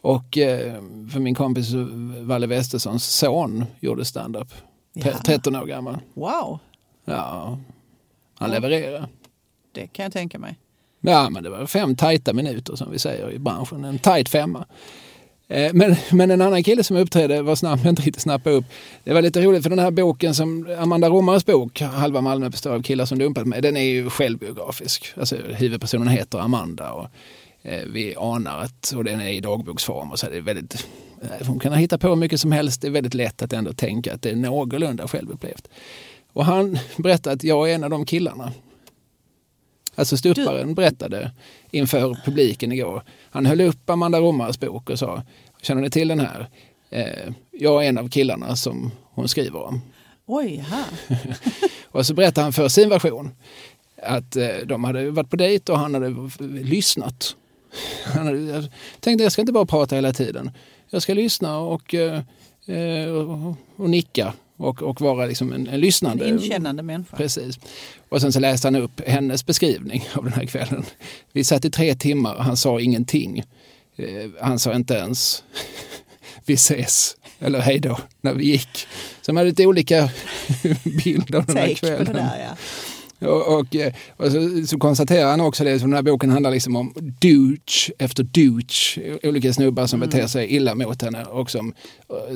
och 0.00 0.38
eh, 0.38 0.74
för 1.12 1.20
min 1.20 1.34
kompis 1.34 1.68
Valle 2.20 2.46
Westessons 2.46 3.04
son 3.04 3.64
gjorde 3.80 4.04
stand-up. 4.04 4.48
Ja. 4.92 5.12
13 5.24 5.56
år 5.56 5.66
gammal. 5.66 5.96
Wow, 6.14 6.58
Ja, 7.04 7.58
han 8.34 8.48
Ja. 8.50 8.54
levererade. 8.54 9.08
det 9.72 9.86
kan 9.86 10.02
jag 10.02 10.12
tänka 10.12 10.38
mig. 10.38 10.56
Ja, 11.00 11.30
men 11.30 11.42
det 11.42 11.50
var 11.50 11.66
fem 11.66 11.96
tajta 11.96 12.32
minuter 12.32 12.76
som 12.76 12.90
vi 12.90 12.98
säger 12.98 13.30
i 13.32 13.38
branschen. 13.38 13.84
En 13.84 13.98
tajt 13.98 14.28
femma. 14.28 14.64
Eh, 15.48 15.72
Men, 15.74 15.96
men 16.12 16.30
en 16.30 16.42
annan 16.42 16.62
kille 16.62 16.84
som 16.84 16.96
uppträdde 16.96 17.42
vars 17.42 17.62
namn 17.62 17.82
jag 17.84 17.92
inte 17.92 18.02
riktigt 18.02 18.22
snappade 18.22 18.56
upp. 18.56 18.64
Det 19.04 19.12
var 19.12 19.22
lite 19.22 19.40
roligt 19.40 19.62
för 19.62 19.70
den 19.70 19.78
här 19.78 19.90
boken 19.90 20.34
som 20.34 20.76
Amanda 20.78 21.08
Romares 21.08 21.46
bok, 21.46 21.80
Halva 21.80 22.20
Malmö 22.20 22.48
består 22.48 22.70
av 22.74 22.82
killar 22.82 23.04
som 23.04 23.18
dumpat 23.18 23.46
mig, 23.46 23.62
den 23.62 23.76
är 23.76 23.82
ju 23.82 24.10
självbiografisk. 24.10 25.12
Alltså 25.16 25.36
huvudpersonen 25.36 26.08
heter 26.08 26.38
Amanda 26.38 26.92
och 26.92 27.06
eh, 27.62 27.82
vi 27.86 28.14
anar 28.16 28.58
att, 28.58 28.92
och 28.96 29.04
den 29.04 29.20
är 29.20 29.28
i 29.28 29.40
dagboksform 29.40 30.10
och 30.10 30.18
så 30.18 30.26
är 30.26 30.30
det 30.30 30.40
väldigt, 30.40 30.86
eh, 31.22 31.46
hon 31.46 31.58
kan 31.58 31.72
hitta 31.72 31.98
på 31.98 32.08
hur 32.08 32.16
mycket 32.16 32.40
som 32.40 32.52
helst, 32.52 32.80
det 32.80 32.88
är 32.88 32.92
väldigt 32.92 33.14
lätt 33.14 33.42
att 33.42 33.52
ändå 33.52 33.72
tänka 33.72 34.14
att 34.14 34.22
det 34.22 34.30
är 34.30 34.36
någorlunda 34.36 35.08
självupplevt. 35.08 35.68
Och 36.32 36.44
han 36.44 36.78
berättade 36.96 37.34
att 37.34 37.44
jag 37.44 37.70
är 37.70 37.74
en 37.74 37.84
av 37.84 37.90
de 37.90 38.04
killarna. 38.06 38.52
Alltså 39.98 40.16
ståupparen 40.16 40.74
berättade 40.74 41.30
inför 41.70 42.16
publiken 42.24 42.72
igår. 42.72 43.02
Han 43.30 43.46
höll 43.46 43.60
upp 43.60 43.90
Amanda 43.90 44.20
Romares 44.20 44.60
bok 44.60 44.90
och 44.90 44.98
sa, 44.98 45.22
känner 45.62 45.82
ni 45.82 45.90
till 45.90 46.08
den 46.08 46.20
här? 46.20 46.48
Eh, 46.90 47.32
jag 47.50 47.84
är 47.84 47.88
en 47.88 47.98
av 47.98 48.08
killarna 48.08 48.56
som 48.56 48.90
hon 49.10 49.28
skriver 49.28 49.66
om. 49.66 49.80
Oj, 50.26 50.56
här. 50.56 50.86
Och 51.90 52.06
så 52.06 52.14
berättade 52.14 52.44
han 52.44 52.52
för 52.52 52.68
sin 52.68 52.88
version 52.88 53.30
att 54.02 54.36
eh, 54.36 54.48
de 54.66 54.84
hade 54.84 55.10
varit 55.10 55.30
på 55.30 55.36
dejt 55.36 55.72
och 55.72 55.78
han 55.78 55.94
hade 55.94 56.14
lyssnat. 56.48 57.36
Han 58.04 58.26
hade, 58.26 58.40
jag 58.40 58.68
tänkte 59.00 59.22
jag 59.22 59.32
ska 59.32 59.42
inte 59.42 59.52
bara 59.52 59.66
prata 59.66 59.94
hela 59.94 60.12
tiden. 60.12 60.50
Jag 60.90 61.02
ska 61.02 61.14
lyssna 61.14 61.58
och, 61.58 61.94
eh, 61.94 62.22
eh, 62.66 63.08
och, 63.08 63.56
och 63.76 63.90
nicka 63.90 64.32
och, 64.58 64.82
och 64.82 65.00
vara 65.00 65.26
liksom 65.26 65.52
en, 65.52 65.66
en 65.66 65.74
En 65.74 65.80
lyssnande. 65.80 66.28
inkännande 66.28 66.82
människa. 66.82 67.16
Precis. 67.16 67.58
Och 68.08 68.20
sen 68.20 68.32
så 68.32 68.40
läste 68.40 68.66
han 68.66 68.76
upp 68.76 69.00
hennes 69.06 69.46
beskrivning 69.46 70.04
av 70.14 70.24
den 70.24 70.32
här 70.32 70.44
kvällen. 70.46 70.84
Vi 71.32 71.44
satt 71.44 71.64
i 71.64 71.70
tre 71.70 71.94
timmar, 71.94 72.36
han 72.38 72.56
sa 72.56 72.80
ingenting. 72.80 73.38
Eh, 73.96 74.30
han 74.40 74.58
sa 74.58 74.74
inte 74.74 74.94
ens 74.94 75.44
vi 76.44 76.54
ses 76.54 77.16
eller 77.38 77.60
hej 77.60 77.78
då 77.78 77.98
när 78.20 78.34
vi 78.34 78.44
gick. 78.44 78.86
Så 79.22 79.32
man 79.32 79.36
hade 79.36 79.50
lite 79.50 79.66
olika 79.66 80.10
bilder 81.04 81.38
av 81.38 81.46
den 81.46 81.56
här 81.56 81.74
kvällen. 81.74 82.18
Ja. 83.18 83.28
Och, 83.28 83.58
och, 83.60 83.76
eh, 83.76 83.92
och 84.16 84.32
så, 84.32 84.66
så 84.66 84.78
konstaterar 84.78 85.30
han 85.30 85.40
också 85.40 85.64
det, 85.64 85.78
så 85.78 85.84
den 85.84 85.94
här 85.94 86.02
boken 86.02 86.30
handlar 86.30 86.50
liksom 86.50 86.76
om 86.76 86.92
douche 87.20 87.92
efter 87.98 88.22
douche, 88.22 89.18
olika 89.22 89.52
snubbar 89.52 89.86
som 89.86 90.00
beter 90.00 90.26
sig 90.26 90.54
illa 90.54 90.74
mot 90.74 91.02
henne 91.02 91.24
och 91.24 91.50
som, 91.50 91.74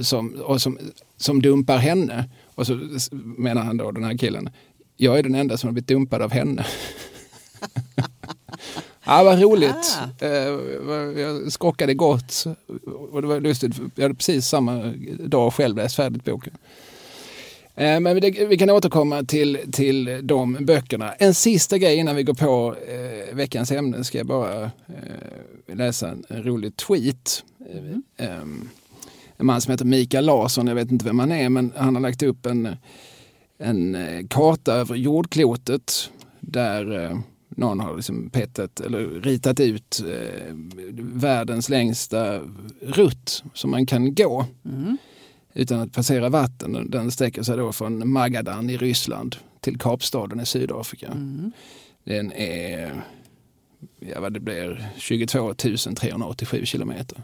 som, 0.02 0.34
och 0.34 0.62
som, 0.62 0.78
som 1.16 1.42
dumpar 1.42 1.78
henne. 1.78 2.28
Och 2.54 2.66
så 2.66 2.74
menar 3.36 3.62
han 3.62 3.76
då, 3.76 3.90
den 3.90 4.04
här 4.04 4.18
killen, 4.18 4.50
jag 4.96 5.18
är 5.18 5.22
den 5.22 5.34
enda 5.34 5.56
som 5.56 5.68
har 5.68 5.72
blivit 5.72 5.88
dumpad 5.88 6.22
av 6.22 6.30
henne. 6.32 6.66
Ja, 9.04 9.22
vad 9.24 9.42
roligt. 9.42 9.98
Ah. 10.20 10.26
Eh, 10.26 11.20
Jag 11.20 11.52
skrockade 11.52 11.94
gott. 11.94 12.44
Och 13.10 13.22
det 13.22 13.28
var 13.28 13.40
lustigt, 13.40 13.80
jag 13.94 14.02
hade 14.02 14.14
precis 14.14 14.46
samma 14.46 14.94
dag 15.18 15.54
själv 15.54 15.76
läst 15.76 15.96
färdigt 15.96 16.24
boken. 16.24 16.52
Eh, 17.74 18.00
Men 18.00 18.20
vi 18.48 18.56
kan 18.58 18.70
återkomma 18.70 19.24
till, 19.24 19.58
till 19.72 20.20
de 20.22 20.56
böckerna. 20.60 21.12
En 21.12 21.34
sista 21.34 21.78
grej 21.78 21.96
innan 21.96 22.16
vi 22.16 22.22
går 22.22 22.34
på 22.34 22.74
eh, 22.88 23.34
veckans 23.34 23.70
ämne 23.70 24.04
ska 24.04 24.18
jag 24.18 24.26
bara 24.26 24.62
eh, 24.64 25.76
läsa 25.76 26.08
en, 26.08 26.24
en 26.28 26.42
rolig 26.42 26.76
tweet. 26.76 27.44
Eh, 28.18 28.26
em, 28.28 28.68
en 29.36 29.46
man 29.46 29.60
som 29.60 29.70
heter 29.70 29.84
Mikael 29.84 30.24
Larsson, 30.26 30.66
jag 30.66 30.74
vet 30.74 30.90
inte 30.90 31.04
vem 31.04 31.18
han 31.18 31.32
är, 31.32 31.48
men 31.48 31.72
han 31.76 31.94
har 31.94 32.02
lagt 32.02 32.22
upp 32.22 32.46
en, 32.46 32.76
en 33.58 33.94
eh, 33.94 34.26
karta 34.30 34.72
över 34.74 34.94
jordklotet 34.96 36.10
där 36.40 37.04
eh, 37.04 37.18
någon 37.48 37.80
har 37.80 37.96
liksom 37.96 38.30
petat 38.30 38.80
eller 38.80 39.06
ritat 39.20 39.60
ut 39.60 40.02
eh, 40.08 40.54
världens 40.98 41.68
längsta 41.68 42.40
rutt 42.80 43.44
som 43.54 43.70
man 43.70 43.86
kan 43.86 44.14
gå 44.14 44.46
Mm. 44.64 44.96
Utan 45.54 45.80
att 45.80 45.92
passera 45.92 46.28
vatten. 46.28 46.90
Den- 46.90 47.10
sträcker 47.10 47.42
sig 47.42 47.56
då 47.56 47.72
från 47.72 48.08
Magadan 48.08 48.70
i 48.70 48.76
Ryssland 48.76 49.36
till 49.60 49.78
Kapstaden 49.78 50.40
i 50.40 50.46
Sydafrika. 50.46 51.06
Mm. 51.06 51.52
Den 52.04 52.32
är 52.32 53.02
ja, 54.00 54.20
vad 54.20 54.32
det 54.32 54.40
blir 54.40 54.88
22 54.96 55.54
387 55.54 56.66
kilometer. 56.66 57.22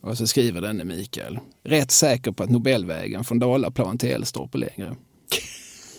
Och 0.00 0.18
så 0.18 0.26
skriver 0.26 0.60
denne 0.60 0.84
Mikael, 0.84 1.38
rätt 1.62 1.90
säker 1.90 2.32
på 2.32 2.42
att 2.42 2.50
Nobelvägen 2.50 3.24
från 3.24 3.38
Dalaplan 3.38 3.98
till 3.98 4.08
Älvstorp 4.10 4.54
är 4.54 4.58
längre. 4.58 4.96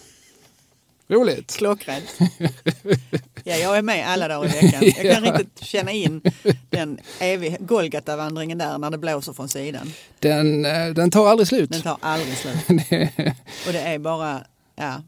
Roligt! 1.07 1.57
Klockrent. 1.57 2.17
Ja, 3.47 3.55
jag 3.55 3.77
är 3.77 3.81
med 3.81 4.07
alla 4.09 4.27
dagar 4.27 4.49
i 4.49 4.65
veckan. 4.65 4.83
Jag 4.83 5.15
kan 5.15 5.23
Ja. 5.25 5.31
riktigt 5.39 5.63
känna 5.63 5.91
in 5.91 6.21
den 6.69 6.99
eviga 7.19 7.57
Golgata-vandringen 7.59 8.57
där 8.57 8.77
när 8.77 8.89
det 8.91 8.97
blåser 8.97 9.33
från 9.33 9.49
sidan. 9.49 9.93
Den, 10.19 10.65
eh, 10.65 10.87
den 10.87 11.11
tar 11.11 11.27
aldrig 11.27 11.47
slut. 11.47 11.69
Den 11.71 11.81
tar 11.81 11.97
aldrig 12.01 12.37
slut. 12.37 12.55
Och 13.67 13.73
det 13.73 13.79
är 13.79 13.99
bara, 13.99 14.41
ja, 14.75 15.01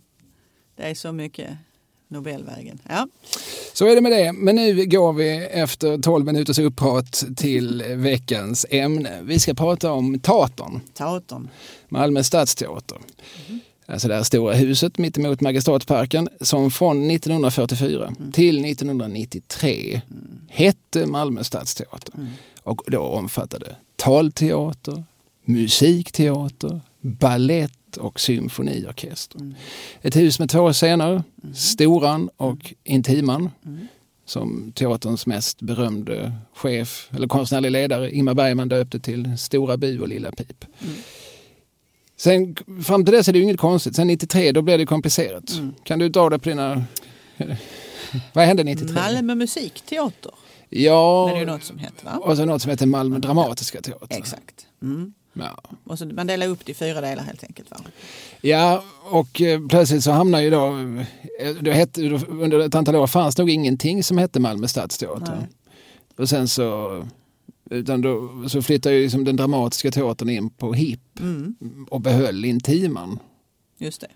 det 0.77 0.84
är 0.84 0.93
så 0.96 1.12
mycket 1.12 1.50
Nobelvägen. 2.12 2.79
Ja, 2.89 3.08
Så 3.74 3.86
är 3.86 3.96
det 3.96 4.01
med 4.01 4.12
det. 4.12 4.31
Men 4.31 4.55
nu 4.55 4.86
går 4.86 5.13
vi 5.13 5.29
efter 5.38 5.98
12 5.98 6.25
minuters 6.25 6.60
upprat 6.60 7.24
till 7.38 7.84
veckans 7.88 8.65
ämne. 8.69 9.19
Vi 9.24 9.39
ska 9.39 9.53
prata 9.53 9.91
om 9.91 10.19
teatern, 10.19 10.81
teatern. 10.93 11.50
Malmö 11.89 12.24
stadsteater. 12.24 12.98
Alltså 13.91 14.08
det 14.08 14.15
här 14.15 14.24
stora 14.24 14.53
huset 14.53 14.98
mittemot 14.98 15.41
Magistratsparken 15.41 16.29
som 16.41 16.72
från 16.72 17.12
1944 17.12 18.13
till 18.34 18.65
1993 18.65 20.01
hette 20.48 21.05
Malmö 21.05 21.43
stadsteater. 21.43 22.13
Och 22.63 22.81
då 22.88 23.00
omfattade 23.00 23.75
talteater, 23.96 25.03
musikteater, 25.46 26.81
ballett 27.01 27.98
och 27.98 28.19
symfoniorkester. 28.19 29.53
Ett 30.01 30.15
hus 30.15 30.39
med 30.39 30.50
två 30.50 30.74
scener, 30.74 31.24
Storan 31.53 32.29
och 32.38 32.74
Intiman 32.84 33.50
som 34.25 34.72
teaterns 34.75 35.25
mest 35.25 35.62
berömde 35.62 36.31
chef 36.53 37.10
eller 37.12 37.27
konstnärlig 37.27 37.72
ledare 37.72 38.12
Ingmar 38.15 38.34
Bergman 38.34 38.69
döpte 38.69 39.00
till 39.00 39.38
Stora 39.38 39.77
Bu 39.77 40.00
och 40.00 40.08
Lilla 40.08 40.31
Pip. 40.31 40.65
Sen, 42.19 42.55
fram 42.83 43.05
till 43.05 43.13
dess 43.13 43.27
är 43.27 43.33
det 43.33 43.39
ju 43.39 43.43
inget 43.43 43.59
konstigt. 43.59 43.95
Sen 43.95 44.07
93 44.07 44.51
då 44.51 44.61
blev 44.61 44.77
det 44.79 44.85
komplicerat. 44.85 45.43
Kan 45.83 45.99
du 45.99 46.09
dra 46.09 46.29
det 46.29 46.39
på 46.39 46.49
dina... 46.49 46.83
Vad 48.33 48.45
hände 48.45 48.63
93? 48.63 48.93
Malmö 48.95 49.35
musikteater. 49.35 50.31
Ja, 50.69 51.27
Det 51.31 51.35
är 51.35 51.39
ju 51.39 51.45
något 51.45 51.63
som 51.63 51.77
heter 51.77 52.05
va? 52.05 52.17
och 52.17 52.38
så 52.38 52.45
något 52.45 52.61
som 52.61 52.71
heter 52.71 52.85
Malmö 52.85 53.19
Dramatiska 53.19 53.81
Teater. 53.81 54.17
Exakt. 54.17 54.67
Mm. 54.81 55.13
Ja. 55.33 55.61
Och 55.83 55.99
så 55.99 56.05
man 56.05 56.27
delar 56.27 56.47
upp 56.47 56.65
det 56.65 56.71
i 56.71 56.75
fyra 56.75 57.01
delar 57.01 57.23
helt 57.23 57.43
enkelt. 57.43 57.71
Va? 57.71 57.77
Ja, 58.41 58.83
och 59.11 59.41
eh, 59.41 59.67
plötsligt 59.67 60.03
så 60.03 60.11
hamnar 60.11 60.39
ju 60.39 60.49
då, 60.49 60.67
eh, 61.39 61.55
det 61.61 61.73
hette, 61.73 62.01
under 62.29 62.59
ett 62.59 62.75
antal 62.75 62.95
år 62.95 63.07
fanns 63.07 63.38
nog 63.38 63.49
ingenting 63.49 64.03
som 64.03 64.17
hette 64.17 64.39
Malmö 64.39 64.67
Stadsteater. 64.67 65.35
Nej. 65.38 65.47
Och 66.17 66.29
sen 66.29 66.47
så, 66.47 67.03
utan 67.69 68.01
då, 68.01 68.43
så 68.49 68.61
flyttade 68.61 68.95
ju 68.95 69.01
liksom 69.03 69.23
den 69.23 69.35
dramatiska 69.35 69.91
teatern 69.91 70.29
in 70.29 70.49
på 70.49 70.73
HIP 70.73 71.19
Mm. 71.19 71.55
och 71.89 72.01
behöll 72.01 72.45
Intiman. 72.45 73.19
Just 73.77 74.01
det. 74.01 74.07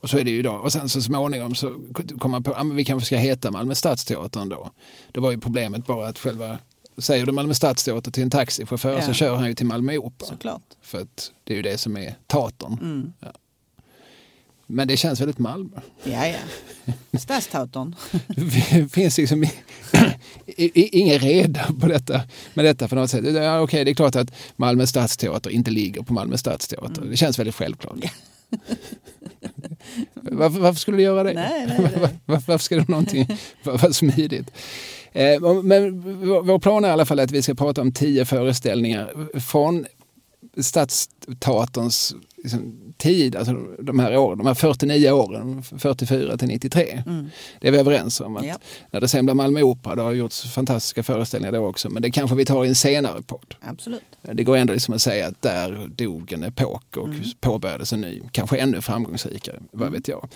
Och 0.00 0.10
så 0.10 0.18
är 0.18 0.24
det 0.24 0.30
ju 0.30 0.38
idag. 0.38 0.62
Och 0.64 0.72
sen 0.72 0.88
så 0.88 1.02
småningom 1.02 1.54
så 1.54 1.74
kom 2.18 2.30
man 2.30 2.42
på 2.42 2.52
att 2.52 2.66
vi 2.72 2.84
kanske 2.84 3.06
ska 3.06 3.16
heta 3.16 3.50
Malmö 3.50 3.74
Stadsteatern 3.74 4.48
då. 4.48 4.70
Då 5.12 5.20
var 5.20 5.30
ju 5.30 5.38
problemet 5.38 5.86
bara 5.86 6.08
att 6.08 6.18
själva, 6.18 6.58
säger 6.98 7.26
du 7.26 7.32
Malmö 7.32 7.54
Stadsteater 7.54 8.10
till 8.10 8.22
en 8.22 8.30
taxichaufför 8.30 8.92
Ja. 8.92 9.02
så 9.02 9.12
kör 9.12 9.34
han 9.36 9.48
ju 9.48 9.54
till 9.54 9.66
Malmö 9.66 9.96
Opera. 9.96 10.28
Såklart. 10.28 10.62
För 10.82 11.00
att 11.00 11.32
det 11.44 11.52
är 11.52 11.56
ju 11.56 11.62
det 11.62 11.78
som 11.78 11.96
är 11.96 12.14
teatern. 12.26 12.78
Mm. 12.82 13.12
Men 14.72 14.88
det 14.88 14.96
känns 14.96 15.20
väldigt 15.20 15.38
Malmö. 15.38 15.76
Ja, 16.04 16.26
ja. 16.26 17.18
Stadsteatern. 17.18 17.94
Det 18.28 18.92
finns 18.92 19.18
liksom 19.18 19.44
ingen 20.56 21.18
reda 21.18 21.66
på 21.80 21.86
detta, 21.86 22.20
med 22.54 22.64
detta 22.64 22.88
på 22.88 22.94
något 22.94 23.10
sätt. 23.10 23.34
Ja, 23.34 23.60
okej, 23.60 23.84
det 23.84 23.90
är 23.90 23.94
klart 23.94 24.16
att 24.16 24.34
Malmö 24.56 24.86
Stadsteater 24.86 25.50
inte 25.50 25.70
ligger 25.70 26.02
på 26.02 26.12
Malmö 26.12 26.36
Stadsteater. 26.36 27.02
Det 27.02 27.16
känns 27.16 27.38
väldigt 27.38 27.54
självklart. 27.54 27.96
Mm. 27.96 28.08
Ja. 28.50 28.58
Varför, 30.14 30.60
varför 30.60 30.80
skulle 30.80 30.96
du 30.96 31.02
göra 31.02 31.22
det? 31.22 31.32
Nej, 31.32 31.66
nej, 31.66 31.78
nej. 31.78 32.10
Varför, 32.24 32.42
varför 32.46 32.58
ska 32.58 32.76
det 32.76 32.88
någonting 32.88 33.38
vara 33.62 33.92
smidigt? 33.92 34.50
Eh, 35.12 35.62
men 35.62 36.02
vår 36.46 36.58
plan 36.58 36.84
är 36.84 36.88
i 36.88 36.92
alla 36.92 37.06
fall 37.06 37.20
att 37.20 37.30
vi 37.30 37.42
ska 37.42 37.54
prata 37.54 37.80
om 37.80 37.92
tio 37.92 38.24
föreställningar 38.24 39.38
från 39.40 39.86
Stadsteaterns 40.60 42.14
liksom, 42.36 42.94
tid, 42.96 43.36
alltså 43.36 43.52
de 43.78 43.98
här 43.98 44.16
åren, 44.16 44.38
de 44.38 44.46
här 44.46 44.54
49 44.54 45.10
åren, 45.10 45.62
44 45.62 46.36
till 46.36 46.48
93. 46.48 47.02
Mm. 47.06 47.30
Det 47.60 47.68
är 47.68 47.72
vi 47.72 47.78
överens 47.78 48.20
om. 48.20 48.36
Att 48.36 48.46
Ja. 48.46 48.54
När 48.90 49.00
det 49.00 49.08
sen 49.08 49.26
blir 49.26 49.34
Malmö 49.34 49.62
Opera, 49.62 49.94
det 49.94 50.02
har 50.02 50.12
gjorts 50.12 50.42
fantastiska 50.52 51.02
föreställningar 51.02 51.52
då 51.52 51.66
också, 51.66 51.90
men 51.90 52.02
det 52.02 52.10
kanske 52.10 52.36
vi 52.36 52.44
tar 52.44 52.64
i 52.64 52.68
en 52.68 52.74
senare 52.74 53.22
podd. 53.22 53.54
Absolut. 53.60 54.02
Det 54.32 54.44
går 54.44 54.56
ändå 54.56 54.72
liksom 54.72 54.94
att 54.94 55.02
säga 55.02 55.26
att 55.26 55.42
där 55.42 55.90
dog 55.96 56.32
en 56.32 56.42
epok 56.42 56.96
och 56.96 57.08
Mm. 57.08 57.20
påbörjades 57.40 57.92
en 57.92 58.00
ny, 58.00 58.22
kanske 58.32 58.56
ännu 58.58 58.80
framgångsrikare, 58.80 59.60
vad 59.72 59.92
vet 59.92 60.08
jag. 60.08 60.28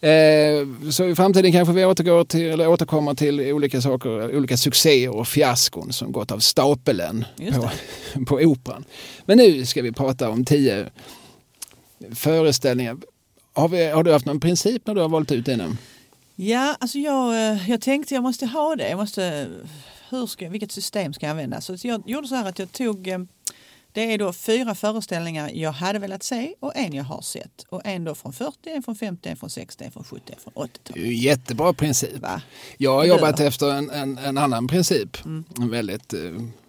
Eh, 0.00 0.90
så 0.90 1.04
i 1.04 1.14
framtiden 1.14 1.52
kanske 1.52 1.74
vi 1.74 1.84
återgår 1.84 2.24
till, 2.24 2.46
eller 2.50 2.68
återkommer 2.68 3.14
till 3.14 3.40
olika 3.40 3.80
saker, 3.80 4.36
olika 4.36 4.56
succéer 4.56 5.10
och 5.16 5.28
fiaskon 5.28 5.92
som 5.92 6.12
gått 6.12 6.32
av 6.32 6.38
stapeln 6.38 7.24
på, 7.54 7.70
på 8.26 8.34
Operan. 8.34 8.84
Men 9.24 9.38
nu 9.38 9.66
ska 9.66 9.82
vi 9.82 9.92
prata 9.92 10.30
om 10.30 10.44
tio 10.44 10.86
föreställningar. 12.14 12.96
Har, 13.52 13.68
vi, 13.68 13.86
har 13.86 14.04
du 14.04 14.12
haft 14.12 14.26
någon 14.26 14.40
princip 14.40 14.86
när 14.86 14.94
du 14.94 15.00
har 15.00 15.08
valt 15.08 15.32
ut 15.32 15.48
en? 15.48 15.78
Ja, 16.34 16.76
alltså 16.80 16.98
jag, 16.98 17.34
eh, 17.34 17.70
jag 17.70 17.80
tänkte 17.80 18.14
jag 18.14 18.22
måste 18.22 18.46
ha 18.46 18.76
det. 18.76 18.88
Jag 18.88 18.96
måste, 18.96 19.48
hur 20.08 20.26
ska, 20.26 20.48
vilket 20.48 20.72
system 20.72 21.12
ska 21.14 21.26
jag 21.26 21.30
använda? 21.30 21.60
Så 21.60 21.76
jag 21.82 22.02
gjorde 22.06 22.28
så 22.28 22.34
här 22.34 22.48
att 22.48 22.58
jag 22.58 22.72
tog 22.72 23.08
eh, 23.08 23.18
det 23.96 24.12
är 24.14 24.18
då 24.18 24.32
fyra 24.32 24.74
föreställningar 24.74 25.50
jag 25.54 25.72
hade 25.72 25.98
velat 25.98 26.22
se 26.22 26.54
och 26.60 26.76
en 26.76 26.92
jag 26.92 27.04
har 27.04 27.22
sett. 27.22 27.62
Och 27.68 27.86
en 27.86 28.04
då 28.04 28.14
från 28.14 28.32
40, 28.32 28.56
en 28.70 28.82
från 28.82 28.96
50, 28.96 29.28
en 29.28 29.36
från 29.36 29.50
60, 29.50 29.84
en 29.84 29.90
från 29.90 30.04
70, 30.04 30.32
en 30.32 30.40
från 30.40 30.52
80-talet. 30.52 30.80
Det 30.94 31.00
är 31.00 31.06
ju 31.06 31.14
jättebra 31.14 31.72
princip. 31.72 32.18
Va? 32.18 32.42
Jag 32.76 32.92
har 32.94 33.04
jobbat 33.04 33.40
efter 33.40 33.70
en, 33.70 33.90
en, 33.90 34.18
en 34.18 34.38
annan 34.38 34.68
princip. 34.68 35.24
Mm. 35.24 35.44
En 35.60 35.70
väldigt 35.70 36.12
eh, 36.12 36.20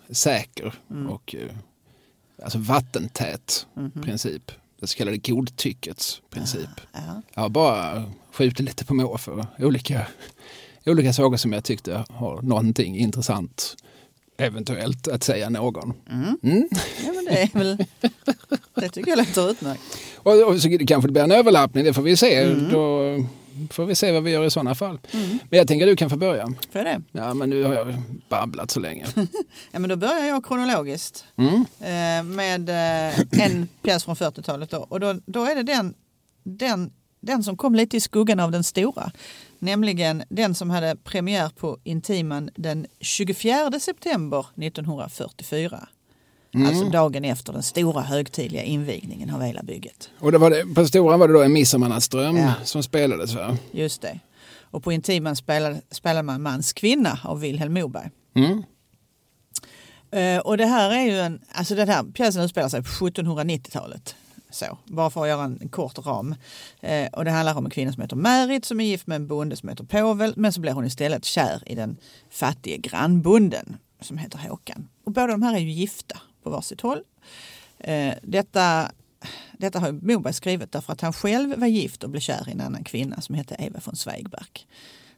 säker 0.09 0.73
och 1.09 1.35
eh, 1.35 1.55
alltså 2.43 2.57
vattentät 2.57 3.67
Mhm. 3.73 3.91
princip. 4.03 4.51
Det 4.79 4.87
så 4.87 4.97
kallade 4.97 5.17
godtyckets 5.17 6.21
princip. 6.29 6.69
Ja. 6.93 7.21
Jag 7.33 7.41
har 7.41 7.49
bara 7.49 8.03
skjutit 8.31 8.59
lite 8.59 8.85
på 8.85 8.93
måfå. 8.93 9.45
Olika, 9.59 10.07
olika 10.85 11.13
saker 11.13 11.37
som 11.37 11.53
jag 11.53 11.63
tyckte 11.63 12.03
har 12.09 12.41
någonting 12.41 12.97
intressant 12.97 13.75
eventuellt 14.37 15.07
att 15.07 15.23
säga 15.23 15.49
någon. 15.49 15.93
Mm. 16.09 16.69
ja, 17.05 17.11
men 17.15 17.25
det 17.25 17.41
är 17.41 17.49
väl... 17.59 17.85
Det 18.75 18.89
tycker 18.89 19.09
jag 19.11 19.17
låter 19.17 19.51
utmärkt. 19.51 19.81
Och, 20.15 20.43
och 20.47 20.61
så 20.61 20.69
kanske 20.87 21.07
det 21.07 21.11
blir 21.11 21.23
en 21.23 21.31
överlappning, 21.31 21.83
det 21.85 21.93
får 21.93 22.01
vi 22.01 22.17
se. 22.17 22.35
Mm. 22.43 22.69
Då 22.71 23.01
får 23.71 23.85
vi 23.85 23.95
se 23.95 24.11
vad 24.11 24.23
vi 24.23 24.31
gör 24.31 24.43
i 24.45 24.51
sådana 24.51 24.75
fall. 24.75 24.99
Men 25.49 25.57
jag 25.57 25.67
tänker 25.67 25.85
att 25.87 25.91
du 25.91 25.95
kan 25.95 26.09
få 26.09 26.17
börja. 26.17 26.45
Får 26.45 26.55
jag 26.81 26.85
det? 26.85 27.01
Ja, 27.11 27.33
men 27.33 27.49
nu 27.49 27.63
har 27.63 27.73
jag 27.73 28.01
babblat 28.29 28.71
så 28.71 28.79
länge. 28.79 29.05
Ja, 29.71 29.79
men 29.79 29.89
då 29.89 29.95
börjar 29.95 30.25
jag 30.25 30.45
kronologiskt 30.45 31.25
Mm. 31.37 31.55
eh, 31.79 32.35
med 32.35 32.69
eh, 32.69 33.45
en 33.45 33.67
pjäs 33.81 34.03
från 34.05 34.15
40-talet. 34.15 34.69
Då. 34.69 34.77
Och 34.89 34.99
då, 34.99 35.15
då 35.25 35.45
är 35.45 35.55
det 35.55 35.63
den, 35.63 35.93
den, 36.43 36.91
den 37.19 37.43
som 37.43 37.57
kom 37.57 37.75
lite 37.75 37.97
i 37.97 37.99
skuggan 37.99 38.39
av 38.39 38.51
den 38.51 38.63
stora. 38.63 39.11
Nämligen 39.59 40.23
den 40.29 40.55
som 40.55 40.69
hade 40.69 40.95
premiär 40.95 41.49
på 41.49 41.77
Intiman 41.83 42.49
den 42.55 42.87
24 42.99 43.79
september 43.79 44.45
1944. 44.55 45.87
Alltså 46.67 46.85
dagen 46.85 47.25
efter 47.25 47.53
den 47.53 47.63
stora 47.63 48.01
högtidliga 48.01 48.63
invigningen 48.63 49.29
av 49.29 49.41
hela 49.41 49.63
bygget. 49.63 50.09
Och 50.19 50.31
det 50.31 50.37
var 50.37 50.49
det, 50.49 50.75
på 50.75 50.85
Stora 50.85 51.17
var 51.17 51.27
det 51.27 51.33
då 51.33 51.41
en 51.43 51.53
Midsommarnattsdröm 51.53 52.37
Ja. 52.37 52.53
som 52.63 52.83
spelades 52.83 53.33
va? 53.35 53.57
Just 53.71 54.01
det. 54.01 54.19
Och 54.61 54.83
på 54.83 54.91
Intiman 54.91 55.35
spelade, 55.35 55.81
spelade 55.91 56.23
man 56.23 56.41
Mans 56.41 56.73
kvinna 56.73 57.19
av 57.23 57.39
Vilhelm 57.39 57.73
Moberg. 57.73 58.09
Mm. 58.35 58.63
Eh, 60.11 60.39
och 60.41 60.57
det 60.57 60.65
här 60.65 60.91
är 60.91 61.01
ju 61.05 61.19
en, 61.19 61.41
alltså 61.51 61.75
den 61.75 61.89
här 61.89 62.03
pjäsen 62.03 62.43
utspelar 62.43 62.69
sig 62.69 62.83
på 62.83 62.89
1790-talet. 62.89 64.15
Så, 64.57 64.77
bara 64.85 65.09
för 65.09 65.21
att 65.21 65.27
göra 65.27 65.43
en 65.43 65.69
kort 65.69 65.97
ram. 65.97 66.35
Eh, 66.81 67.07
och 67.07 67.25
det 67.25 67.31
handlar 67.31 67.57
om 67.57 67.65
en 67.65 67.71
kvinna 67.71 67.93
som 67.93 68.01
heter 68.01 68.15
Märit 68.15 68.65
som 68.65 68.79
är 68.79 68.85
gift 68.85 69.07
med 69.07 69.15
en 69.15 69.27
bonde 69.27 69.55
som 69.55 69.69
heter 69.69 69.83
Povel. 69.83 70.33
Men 70.37 70.53
så 70.53 70.61
blir 70.61 70.71
hon 70.71 70.85
istället 70.85 71.25
kär 71.25 71.63
i 71.65 71.75
den 71.75 71.97
fattige 72.29 72.77
grannbonden 72.77 73.77
som 74.01 74.17
heter 74.17 74.37
Håkan. 74.37 74.87
Och 75.03 75.11
båda 75.11 75.27
de 75.27 75.41
här 75.41 75.55
är 75.55 75.59
ju 75.59 75.71
gifta 75.71 76.17
på 76.43 76.49
varsitt 76.49 76.81
håll. 76.81 77.01
Eh, 77.79 78.13
detta, 78.21 78.91
detta 79.57 79.79
har 79.79 79.91
Moberg 79.91 80.33
skrivit 80.33 80.71
därför 80.71 80.93
att 80.93 81.01
han 81.01 81.13
själv 81.13 81.59
var 81.59 81.67
gift 81.67 82.03
och 82.03 82.09
blev 82.09 82.21
kär 82.21 82.49
i 82.49 82.51
en 82.51 82.61
annan 82.61 82.83
kvinna 82.83 83.21
som 83.21 83.35
hette 83.35 83.55
Eva 83.59 83.79
von 83.85 83.95
Zweigbergk. 83.95 84.67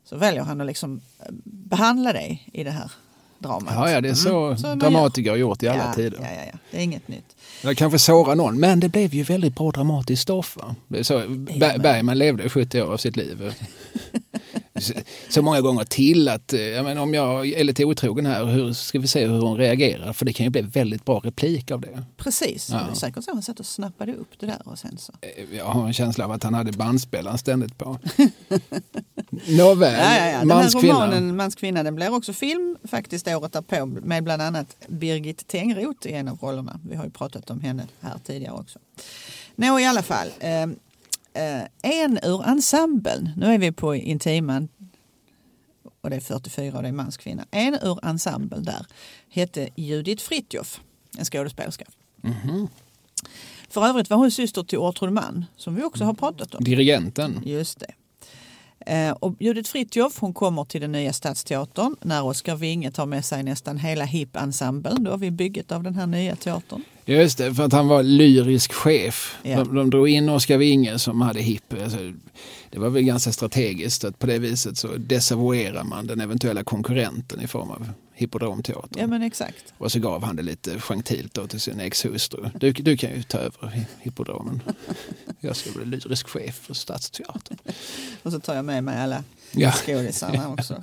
Så 0.03 0.17
väljer 0.17 0.43
han 0.43 0.61
att 0.61 0.67
liksom 0.67 1.01
eh, 1.19 1.25
behandla 1.43 2.13
det 2.13 2.39
i 2.53 2.63
det 2.63 2.71
här 2.71 2.91
dramat. 3.39 3.73
Ja, 3.75 3.91
ja, 3.91 4.01
det 4.01 4.09
är 4.09 4.13
så, 4.13 4.45
Mm. 4.45 4.57
Så 4.57 4.75
dramatiker 4.75 5.29
har 5.29 5.37
gjort 5.37 5.63
i 5.63 5.67
alla 5.67 5.85
ja, 5.85 5.93
tider. 5.93 6.17
Ja, 6.21 6.27
ja, 6.35 6.41
ja. 6.53 6.57
Det 6.71 6.77
är 6.77 6.81
inget 6.81 7.07
nytt. 7.07 7.35
Jag 7.63 7.77
kanske 7.77 7.99
sårar 7.99 8.35
någon, 8.35 8.59
men 8.59 8.79
det 8.79 8.89
blev 8.89 9.13
ju 9.13 9.23
väldigt 9.23 9.55
bra 9.55 9.71
dramatiskt 9.71 10.21
stoff. 10.21 10.57
Va? 10.57 10.75
Det 10.87 10.99
är 10.99 11.03
så, 11.03 11.19
Ber- 11.27 11.79
Bergman 11.79 12.17
levde 12.17 12.43
i 12.43 12.49
70 12.49 12.81
år 12.81 12.93
av 12.93 12.97
sitt 12.97 13.15
liv. 13.17 13.53
Så- 15.29 15.41
många 15.41 15.61
gånger 15.61 15.83
till 15.83 16.27
att 16.27 16.53
eh, 16.53 16.61
jag 16.61 16.83
menar, 16.85 17.01
om 17.01 17.13
jag 17.13 17.47
är 17.47 17.63
lite 17.63 17.85
otrogen 17.85 18.25
här, 18.25 18.45
hur 18.45 18.73
ska 18.73 18.99
vi 18.99 19.07
se 19.07 19.27
hur 19.27 19.39
hon 19.41 19.57
reagerar? 19.57 20.13
För 20.13 20.25
det 20.25 20.33
kan 20.33 20.43
ju 20.43 20.49
bli 20.49 20.61
väldigt 20.61 21.05
bra 21.05 21.19
replik 21.19 21.71
av 21.71 21.81
det. 21.81 22.03
Precis. 22.17 22.69
Ja. 22.71 22.77
Det 22.77 22.91
är 22.91 22.95
säkert 22.95 23.23
så 23.23 23.31
han 23.33 23.41
satt 23.43 23.59
och 23.59 23.65
snappade 23.65 24.13
upp 24.13 24.29
det 24.39 24.45
där 24.45 24.61
och 24.65 24.79
sen 24.79 24.97
så. 24.97 25.13
Eh, 25.21 25.57
Jag 25.57 25.65
har 25.65 25.87
en 25.87 25.93
känsla 25.93 26.25
av 26.25 26.31
att 26.31 26.43
han 26.43 26.53
hade 26.53 26.71
bandspelaren 26.71 27.37
ständigt 27.37 27.77
på. 27.77 27.99
Nåväl, 29.47 29.93
Ja, 29.93 30.17
ja, 30.17 30.31
ja. 30.31 30.37
Den 30.39 30.47
mans 30.47 30.73
här 30.75 30.81
romanen 30.81 31.35
Mans 31.35 31.55
kvinna 31.55 31.83
den 31.83 31.95
blir 31.95 32.13
också 32.13 32.33
film 32.33 32.77
faktiskt 32.83 33.27
året 33.27 33.53
därpå 33.53 33.85
med 33.85 34.23
bland 34.23 34.41
annat 34.41 34.75
Birgit 34.87 35.47
Tengroth 35.47 36.07
i 36.07 36.11
en 36.13 36.27
av 36.27 36.37
rollerna. 36.41 36.79
Vi 36.89 36.95
har 36.95 37.03
ju 37.05 37.09
pratat 37.11 37.49
om 37.49 37.61
henne 37.61 37.87
här 38.01 38.13
tidigare 38.25 38.53
också. 38.55 38.79
Nå 39.55 39.79
i 39.79 39.85
alla 39.85 40.01
fall. 40.03 40.27
Eh, 41.33 41.63
en 41.81 42.19
ur 42.23 42.47
ensemblen, 42.47 43.29
nu 43.37 43.45
är 43.53 43.57
vi 43.57 43.71
på 43.71 43.95
Intiman 43.95 44.67
och 46.01 46.09
det 46.09 46.15
är 46.15 46.19
44 46.19 46.77
och 46.77 46.83
det 46.83 46.89
är 46.89 46.93
mans 46.93 47.17
kvinna. 47.17 47.45
En 47.51 47.73
ur 47.73 48.05
ensemblen 48.05 48.63
där 48.63 48.85
hette 49.29 49.69
Judith 49.75 50.23
Fritjof, 50.23 50.81
en 51.17 51.25
skådespelerska. 51.25 51.85
För 53.69 53.85
övrigt 53.85 54.09
var 54.09 54.17
hon 54.17 54.31
syster 54.31 54.63
till 54.63 54.77
Ortrud 54.77 55.13
Mann 55.13 55.45
som 55.55 55.75
vi 55.75 55.83
också 55.83 56.03
har 56.03 56.13
pratat 56.13 56.55
om. 56.55 56.63
Dirigenten. 56.63 57.41
Just 57.45 57.79
det. 57.79 57.93
Eh, 58.85 59.11
och 59.11 59.35
Judith 59.39 59.71
Fritjof 59.71 60.19
hon 60.19 60.33
kommer 60.33 60.65
till 60.65 60.81
den 60.81 60.91
nya 60.91 61.13
Stadsteatern 61.13 61.95
när 62.01 62.23
Oskar 62.23 62.55
Winge 62.55 62.91
tar 62.91 63.05
med 63.05 63.25
sig 63.25 63.43
nästan 63.43 63.77
hela 63.77 64.05
HIP-ensemblen 64.05 65.03
då 65.03 65.17
vid 65.17 65.33
bygget 65.33 65.71
av 65.71 65.83
den 65.83 65.95
här 65.95 66.07
nya 66.07 66.35
teatern. 66.35 66.83
Just 67.15 67.37
det, 67.37 67.53
för 67.55 67.63
att 67.63 67.73
han 67.73 67.87
var 67.87 68.03
lyrisk 68.03 68.73
chef. 68.73 69.37
Ja. 69.43 69.63
De, 69.63 69.75
de 69.75 69.89
drog 69.89 70.09
in 70.09 70.29
Oskar 70.29 70.57
Winge 70.57 70.99
som 70.99 71.21
hade 71.21 71.41
hipp. 71.41 71.73
Alltså, 71.83 71.97
det 72.69 72.79
var 72.79 72.89
väl 72.89 73.03
ganska 73.03 73.31
strategiskt 73.31 74.03
att 74.03 74.19
på 74.19 74.27
det 74.27 74.39
viset 74.39 74.77
så 74.77 74.87
desavouerar 74.97 75.83
man 75.83 76.07
den 76.07 76.21
eventuella 76.21 76.63
konkurrenten 76.63 77.41
i 77.41 77.47
form 77.47 77.69
av 77.71 77.89
Hippodromteatern. 78.13 78.99
Ja 79.01 79.07
men 79.07 79.21
exakt. 79.23 79.73
Och 79.77 79.91
så 79.91 79.99
gav 79.99 80.23
han 80.23 80.35
det 80.35 80.41
lite 80.43 80.79
gentilt 80.79 81.33
då 81.33 81.47
till 81.47 81.59
sin 81.59 81.79
exhustru. 81.79 82.49
Du, 82.59 82.71
du 82.71 82.97
kan 82.97 83.09
ju 83.15 83.23
ta 83.23 83.37
över 83.37 83.67
hi- 83.67 83.85
Hippodromen. 84.01 84.61
Jag 85.39 85.55
ska 85.55 85.71
bli 85.71 85.85
lyrisk 85.85 86.27
chef 86.29 86.55
för 86.55 86.73
Stadsteatern. 86.73 87.57
Och 88.23 88.31
så 88.31 88.39
tar 88.39 88.55
jag 88.55 88.65
med 88.65 88.83
mig 88.83 89.01
alla 89.01 89.23
Ja. 89.51 89.71
skådisarna 89.71 90.49
också. 90.49 90.81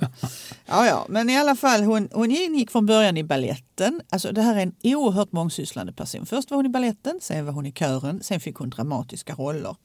Ja, 0.65 0.85
ja, 0.85 1.05
men 1.09 1.29
i 1.29 1.37
alla 1.37 1.55
fall 1.55 1.83
hon, 1.83 2.09
hon 2.11 2.31
ingick 2.31 2.71
från 2.71 2.85
början 2.85 3.17
i 3.17 3.23
balletten. 3.23 4.01
Alltså 4.09 4.31
det 4.31 4.41
här 4.41 4.55
är 4.55 4.59
en 4.59 4.75
oerhört 4.83 5.31
mångsysslande 5.31 5.93
person. 5.93 6.25
Först 6.25 6.51
var 6.51 6.55
hon 6.55 6.65
i 6.65 6.69
balletten, 6.69 7.19
sen 7.21 7.45
var 7.45 7.53
hon 7.53 7.65
i 7.65 7.71
kören, 7.71 8.23
sen 8.23 8.39
fick 8.39 8.55
hon 8.55 8.69
dramatiska 8.69 9.33
roller. 9.33 9.75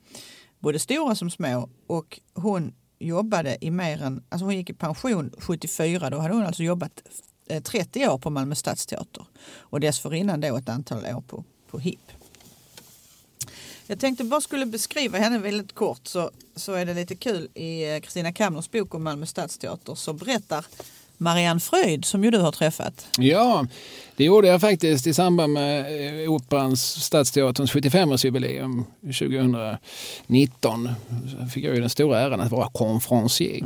Både 0.59 0.79
stora 0.79 1.15
som 1.15 1.31
små 1.31 1.69
och 1.87 2.21
hon 2.35 2.75
jobbade 2.99 3.59
i 3.61 3.71
mer 3.71 4.03
än, 4.03 4.25
alltså 4.29 4.45
hon 4.45 4.57
gick 4.57 4.71
i 4.71 4.75
pension 4.75 5.31
74, 5.39 6.11
då 6.11 6.19
hade 6.19 6.35
hon 6.35 6.47
alltså 6.47 6.63
jobbat 6.63 7.03
eh, 7.49 7.63
30 7.63 8.09
år 8.09 8.19
på 8.19 8.31
Malmö 8.31 8.55
Stadsteater 8.55 9.27
och 9.57 9.81
dessförinnan 9.81 10.41
då 10.41 10.57
ett 10.57 10.69
antal 10.69 10.99
år 10.99 11.21
på, 11.21 11.45
på 11.71 11.79
HIP. 11.79 12.22
Jag 13.93 14.01
tänkte 14.01 14.25
bara 14.25 14.41
skulle 14.41 14.67
beskriva 14.67 15.19
henne 15.19 15.39
väldigt 15.39 15.75
kort 15.75 16.01
så, 16.07 16.31
så 16.57 16.73
är 16.73 16.87
det 16.87 16.95
lite 16.95 17.15
kul. 17.15 17.49
I 17.55 17.95
eh, 17.95 18.01
Kristina 18.01 18.33
Kamners 18.33 18.71
bok 18.71 18.95
om 18.95 19.03
Malmö 19.03 19.27
Stadsteater 19.27 19.95
så 19.95 20.13
berättar 20.13 20.65
Marianne 21.19 21.61
Fröjd 21.61 22.05
som 22.05 22.25
ju 22.25 22.31
du 22.31 22.39
har 22.39 22.53
träffat. 22.53 23.07
Ja, 23.19 23.67
det 24.17 24.25
gjorde 24.25 24.49
jag 24.49 24.61
faktiskt 24.61 25.07
i 25.07 25.15
samband 25.15 25.53
med 25.53 25.81
eh, 26.25 26.33
Operans 26.33 27.05
Stadsteaterns 27.05 27.75
75-årsjubileum 27.75 28.85
2019. 29.01 30.89
Så 31.31 31.47
fick 31.47 31.65
jag 31.65 31.75
ju 31.75 31.81
den 31.81 31.91
stora 31.91 32.21
äran 32.21 32.41
att 32.41 32.51
vara 32.53 32.69
konferencier. 32.69 33.65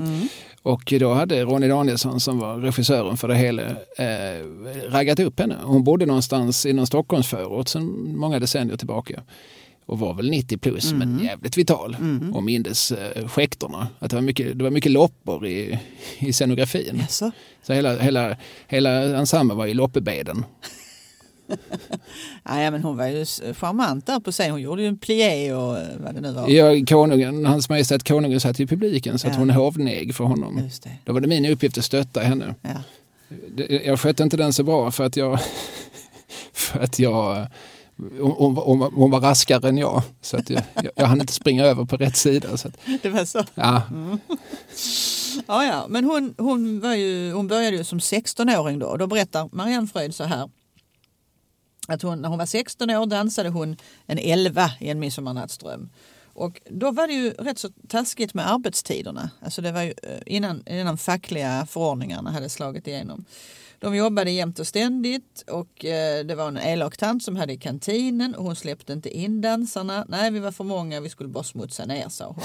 Och 0.62 0.92
då 1.00 1.14
hade 1.14 1.44
Ronny 1.44 1.68
Danielsson 1.68 2.20
som 2.20 2.38
var 2.38 2.56
regissören 2.56 3.16
för 3.16 3.28
det 3.28 3.36
hela 3.36 3.62
eh, 3.62 4.46
raggat 4.88 5.18
upp 5.18 5.40
henne. 5.40 5.56
Hon 5.62 5.84
bodde 5.84 6.06
någonstans 6.06 6.66
i 6.66 6.72
någon 6.72 6.86
Stockholmsförort 6.86 7.68
sedan 7.68 8.16
många 8.16 8.38
decennier 8.38 8.76
tillbaka. 8.76 9.22
Och 9.86 9.98
var 9.98 10.14
väl 10.14 10.30
90 10.30 10.58
plus 10.58 10.92
men 10.92 11.20
jävligt 11.24 11.56
vital. 11.56 11.96
Och 12.34 12.42
mindes 12.42 12.92
eh, 12.92 13.28
skäktorna. 13.28 13.88
Att 13.98 14.10
det 14.10 14.16
var 14.16 14.22
mycket, 14.22 14.58
det 14.58 14.64
var 14.64 14.70
mycket 14.70 14.92
loppor 14.92 15.46
i, 15.46 15.78
i 16.18 16.32
scenografin. 16.32 16.96
Jaså? 17.00 17.30
Så 17.62 17.72
hela, 17.72 17.96
hela, 17.98 18.36
hela 18.68 18.90
ensemblen 19.18 19.58
var 19.58 19.66
i 19.66 19.74
loppebäden. 19.74 20.44
Ja, 22.44 22.62
ja, 22.62 22.70
men 22.70 22.82
hon 22.82 22.96
var 22.96 23.06
ju 23.06 23.24
charmant 23.54 24.06
där 24.06 24.20
på 24.20 24.32
scen. 24.32 24.50
Hon 24.50 24.60
gjorde 24.60 24.82
ju 24.82 24.88
en 24.88 24.98
plié 24.98 25.52
och 25.52 25.78
eh, 25.78 25.86
vad 26.04 26.14
det 26.14 26.20
nu 26.20 26.32
var. 26.32 26.48
Ja, 26.48 26.84
konungen, 26.88 27.46
hans 27.46 27.68
majestät 27.68 28.08
konungen 28.08 28.40
satt 28.40 28.60
i 28.60 28.66
publiken 28.66 29.18
så 29.18 29.26
att 29.26 29.32
Ja. 29.34 29.38
hon 29.38 29.50
hovneg 29.50 30.14
för 30.14 30.24
honom. 30.24 30.60
Just 30.64 30.82
det. 30.82 30.90
Då 31.04 31.12
var 31.12 31.20
det 31.20 31.28
min 31.28 31.46
uppgift 31.46 31.78
att 31.78 31.84
stötta 31.84 32.20
henne. 32.20 32.54
Ja. 32.62 32.70
Jag 33.84 34.00
skötte 34.00 34.22
inte 34.22 34.36
den 34.36 34.52
så 34.52 34.62
bra 34.62 34.90
för 34.90 35.04
att 35.04 35.16
jag, 35.16 35.38
för 36.52 36.80
att 36.80 36.98
jag 36.98 37.46
hon, 37.98 38.56
hon, 38.56 38.92
hon, 38.94 39.10
var 39.10 39.20
raskare 39.20 39.68
än 39.68 39.78
jag, 39.78 40.02
så 40.20 40.36
att 40.36 40.50
jag, 40.50 40.62
jag, 40.74 40.90
jag 40.96 41.06
hann 41.06 41.20
inte 41.20 41.32
springa 41.32 41.64
över 41.64 41.84
på 41.84 41.96
rätt 41.96 42.16
sida. 42.16 42.56
Så 42.56 42.68
att, 42.68 42.78
det 43.02 43.08
var 43.08 43.24
så? 43.24 43.44
Ja. 43.54 43.82
Mm. 43.90 44.18
ja, 45.46 45.64
ja. 45.64 45.86
Men 45.88 46.04
hon, 46.04 46.34
hon, 46.38 46.80
var 46.80 46.94
ju, 46.94 47.32
hon 47.32 47.48
började 47.48 47.76
ju 47.76 47.84
som 47.84 47.98
16-åring 47.98 48.78
då 48.78 48.86
och 48.86 48.98
då 48.98 49.06
berättar 49.06 49.48
Marianne 49.52 49.86
Fröjd 49.86 50.14
så 50.14 50.24
här 50.24 50.50
att 51.88 52.02
hon, 52.02 52.22
när 52.22 52.28
hon 52.28 52.38
var 52.38 52.46
16 52.46 52.90
år 52.90 53.06
dansade 53.06 53.48
hon 53.48 53.76
en 54.06 54.18
elva 54.18 54.70
i 54.80 54.88
en 54.88 54.98
midsommarnattsdröm. 54.98 55.88
Och 56.32 56.60
då 56.70 56.90
var 56.90 57.06
det 57.06 57.12
ju 57.12 57.30
rätt 57.30 57.58
så 57.58 57.68
taskigt 57.88 58.34
med 58.34 58.50
arbetstiderna. 58.50 59.30
Alltså 59.40 59.62
det 59.62 59.72
var 59.72 59.82
ju 59.82 59.94
eh, 60.02 60.20
innan, 60.26 60.68
innan 60.68 60.98
fackliga 60.98 61.66
förordningarna 61.66 62.30
hade 62.30 62.48
slagit 62.48 62.86
igenom. 62.86 63.24
De 63.80 63.96
jobbade 63.96 64.30
jämt 64.30 64.58
och 64.58 64.66
ständigt 64.66 65.44
och 65.46 65.84
eh, 65.84 66.24
det 66.24 66.34
var 66.34 66.48
en 66.48 66.58
elak 66.58 66.96
tant 66.96 67.22
som 67.22 67.36
hade 67.36 67.52
i 67.52 67.58
kantinen 67.58 68.34
och 68.34 68.44
hon 68.44 68.56
släppte 68.56 68.92
inte 68.92 69.10
in 69.10 69.40
dansarna. 69.40 70.06
Nej, 70.08 70.30
vi 70.30 70.38
var 70.38 70.52
för 70.52 70.64
många, 70.64 71.00
vi 71.00 71.08
skulle 71.08 71.28
bara 71.28 71.44
smutsa 71.44 71.84
ner, 71.84 72.08
sa 72.08 72.26
hon. 72.26 72.44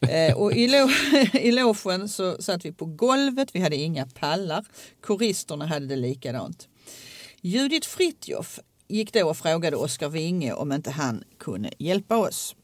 eh, 0.10 0.36
och 0.36 0.52
i, 0.52 0.68
lo 0.68 0.88
i 1.32 1.52
logen 1.52 2.08
så 2.08 2.42
satt 2.42 2.64
vi 2.64 2.72
på 2.72 2.84
golvet, 2.84 3.54
vi 3.54 3.60
hade 3.60 3.76
inga 3.76 4.06
pallar. 4.06 4.64
Koristerna 5.00 5.66
hade 5.66 5.86
det 5.86 5.96
likadant. 5.96 6.68
Judith 7.40 7.88
Fritjof 7.88 8.60
gick 8.88 9.12
då 9.12 9.28
och 9.28 9.36
frågade 9.36 9.76
Oskar 9.76 10.08
Winge 10.08 10.52
om 10.52 10.72
inte 10.72 10.90
han 10.90 11.24
kunde 11.38 11.70
hjälpa 11.78 12.16
oss. 12.16 12.56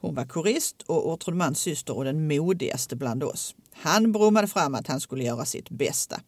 Hon 0.00 0.14
var 0.14 0.24
korist 0.24 0.82
och 0.86 1.12
ortodmans 1.12 1.60
syster 1.60 1.96
och 1.96 2.04
den 2.04 2.28
modigaste 2.28 2.96
bland 2.96 3.22
oss. 3.22 3.54
Han 3.72 4.12
brummade 4.12 4.48
fram 4.48 4.74
att 4.74 4.86
han 4.86 5.00
skulle 5.00 5.24
göra 5.24 5.44
sitt 5.44 5.70
bästa. 5.70 6.20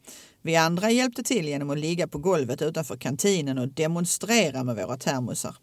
Vi 0.42 0.56
andra 0.56 0.90
hjälpte 0.90 1.22
till 1.22 1.48
genom 1.48 1.70
att 1.70 1.78
ligga 1.78 2.08
på 2.08 2.18
golvet 2.18 2.62
utanför 2.62 2.96
kantinen 2.96 3.58
och 3.58 3.68
demonstrera 3.68 4.64
med 4.64 4.76
våra 4.76 4.96
termosar. 4.96 5.56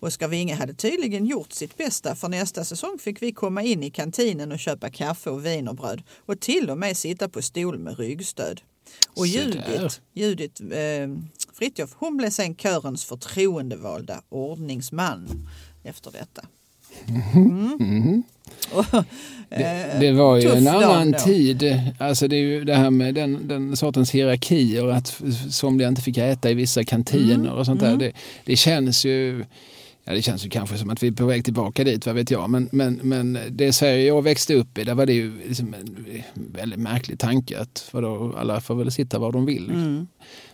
Oskar 0.00 0.28
Winge 0.28 0.54
hade 0.54 0.74
tydligen 0.74 1.26
gjort 1.26 1.52
sitt 1.52 1.76
bästa 1.76 2.14
för 2.14 2.28
nästa 2.28 2.64
säsong 2.64 2.98
fick 2.98 3.22
vi 3.22 3.32
komma 3.32 3.62
in 3.62 3.82
i 3.82 3.90
kantinen 3.90 4.52
och 4.52 4.58
köpa 4.58 4.90
kaffe 4.90 5.30
och 5.30 5.46
wienerbröd 5.46 6.02
och 6.26 6.40
till 6.40 6.70
och 6.70 6.78
med 6.78 6.96
sitta 6.96 7.28
på 7.28 7.42
stol 7.42 7.78
med 7.78 7.98
ryggstöd. 7.98 8.60
Och 9.16 9.26
Judith, 9.26 10.00
Judith 10.12 10.62
eh, 10.62 11.08
Fritjof, 11.52 11.94
hon 11.98 12.16
blev 12.16 12.30
sen 12.30 12.54
körens 12.54 13.04
förtroendevalda 13.04 14.22
ordningsman 14.28 15.48
efter 15.84 16.10
detta. 16.10 16.46
Mm. 17.34 17.76
Mm. 17.80 18.22
det, 19.48 19.96
det, 20.00 20.12
var 20.12 20.36
ju 20.36 20.48
en 20.50 20.68
annan 20.68 21.12
tid. 21.12 21.80
Alltså 21.98 22.28
det 22.28 22.36
är 22.36 22.40
ju 22.40 22.64
det 22.64 22.74
här 22.74 22.90
med 22.90 23.14
den, 23.14 23.48
den 23.48 23.76
sortens 23.76 24.10
hierarkier 24.10 24.88
att 24.88 25.22
somliga 25.50 25.88
inte 25.88 26.02
fick 26.02 26.18
äta 26.18 26.50
i 26.50 26.54
vissa 26.54 26.84
kantiner 26.84 27.34
mm. 27.34 27.52
och 27.52 27.66
sånt 27.66 27.80
där. 27.80 27.86
Mm. 27.86 27.98
Det, 27.98 28.12
det 28.44 28.56
känns 28.56 29.04
ju 29.04 29.44
Ja, 30.04 30.12
det 30.12 30.22
känns 30.22 30.46
ju 30.46 30.50
kanske 30.50 30.78
som 30.78 30.90
att 30.90 31.02
vi 31.02 31.06
är 31.06 31.12
på 31.12 31.26
väg 31.26 31.44
tillbaka 31.44 31.84
dit, 31.84 32.06
vad 32.06 32.14
vet 32.14 32.30
jag. 32.30 32.50
Men, 32.50 32.68
men, 32.72 33.00
men 33.02 33.38
det 33.50 33.72
Sverige 33.72 34.06
jag 34.06 34.22
växte 34.22 34.54
upp 34.54 34.78
i, 34.78 34.84
där 34.84 34.94
var 34.94 35.06
det 35.06 35.12
ju 35.12 35.32
liksom 35.48 35.74
en 35.74 36.22
väldigt 36.34 36.78
märklig 36.78 37.18
tanke 37.18 37.60
att 37.60 37.88
vadå, 37.90 38.34
alla 38.38 38.60
får 38.60 38.74
väl 38.74 38.92
sitta 38.92 39.18
var 39.18 39.32
de 39.32 39.46
vill. 39.46 39.70
Mm. 39.70 40.06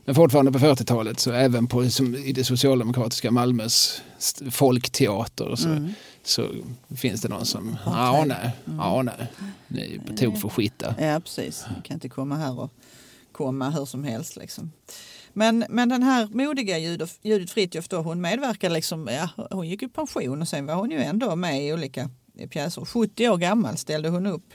Men 0.05 0.14
fortfarande 0.14 0.53
på 0.53 0.59
40-talet, 0.59 1.20
så 1.20 1.33
även 1.33 1.66
på, 1.66 1.85
i 2.24 2.33
det 2.33 2.44
socialdemokratiska 2.44 3.31
Malmös 3.31 4.03
folkteater 4.51 5.57
så, 5.57 5.68
mm. 5.68 5.92
Så 6.29 6.49
finns 6.97 7.21
det 7.21 7.29
någon 7.29 7.47
som, 7.47 7.77
ja 7.87 8.25
nej, 8.27 8.51
mm. 8.67 8.79
ja 8.79 9.03
nej, 9.03 9.33
ni 9.69 9.95
är 9.95 9.99
på 9.99 10.17
tok 10.17 10.38
för 10.38 10.49
skita. 10.49 10.95
Ja 10.99 11.21
precis, 11.21 11.64
ni 11.77 11.83
kan 11.83 11.95
inte 11.95 12.09
komma 12.09 12.37
här 12.37 12.61
och 12.61 12.73
komma 13.33 13.71
hur 13.71 13.85
som 13.85 14.05
helst 14.05 14.37
liksom. 14.37 14.73
Men, 15.33 15.64
men 15.69 15.88
den 15.88 16.03
här 16.03 16.27
modiga 16.27 16.79
Judith 17.23 17.53
Fritiof 17.53 17.88
då, 17.88 17.97
hon 17.97 18.21
medverkade 18.21 18.75
liksom, 18.75 19.09
ja, 19.12 19.47
hon 19.51 19.69
gick 19.69 19.83
i 19.83 19.88
pension 19.88 20.43
och 20.43 20.49
sen 20.49 20.67
var 20.67 20.75
hon 20.75 20.91
ju 20.91 20.99
ändå 20.99 21.37
med 21.37 21.67
i 21.67 21.73
olika 21.73 22.11
pjäser. 22.51 22.85
70 22.85 23.29
år 23.29 23.37
gammal 23.37 23.77
ställde 23.77 24.09
hon 24.09 24.27
upp. 24.27 24.53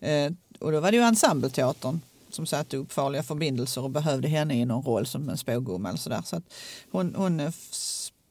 Eh, 0.00 0.32
och 0.60 0.72
då 0.72 0.80
var 0.80 0.90
det 0.90 0.96
ju 0.96 1.02
Ensembleteatern 1.02 2.00
som 2.28 2.46
satte 2.46 2.76
upp 2.76 2.92
farliga 2.92 3.22
förbindelser 3.22 3.82
och 3.82 3.90
behövde 3.90 4.28
henne 4.28 4.60
i 4.60 4.64
någon 4.64 4.84
roll 4.84 5.06
som 5.06 5.28
en 5.28 5.38
spågumma. 5.38 5.88
Eller 5.88 5.98
sådär. 5.98 6.22
Så 6.24 6.36
att 6.36 6.54
hon, 6.90 7.14
hon 7.14 7.52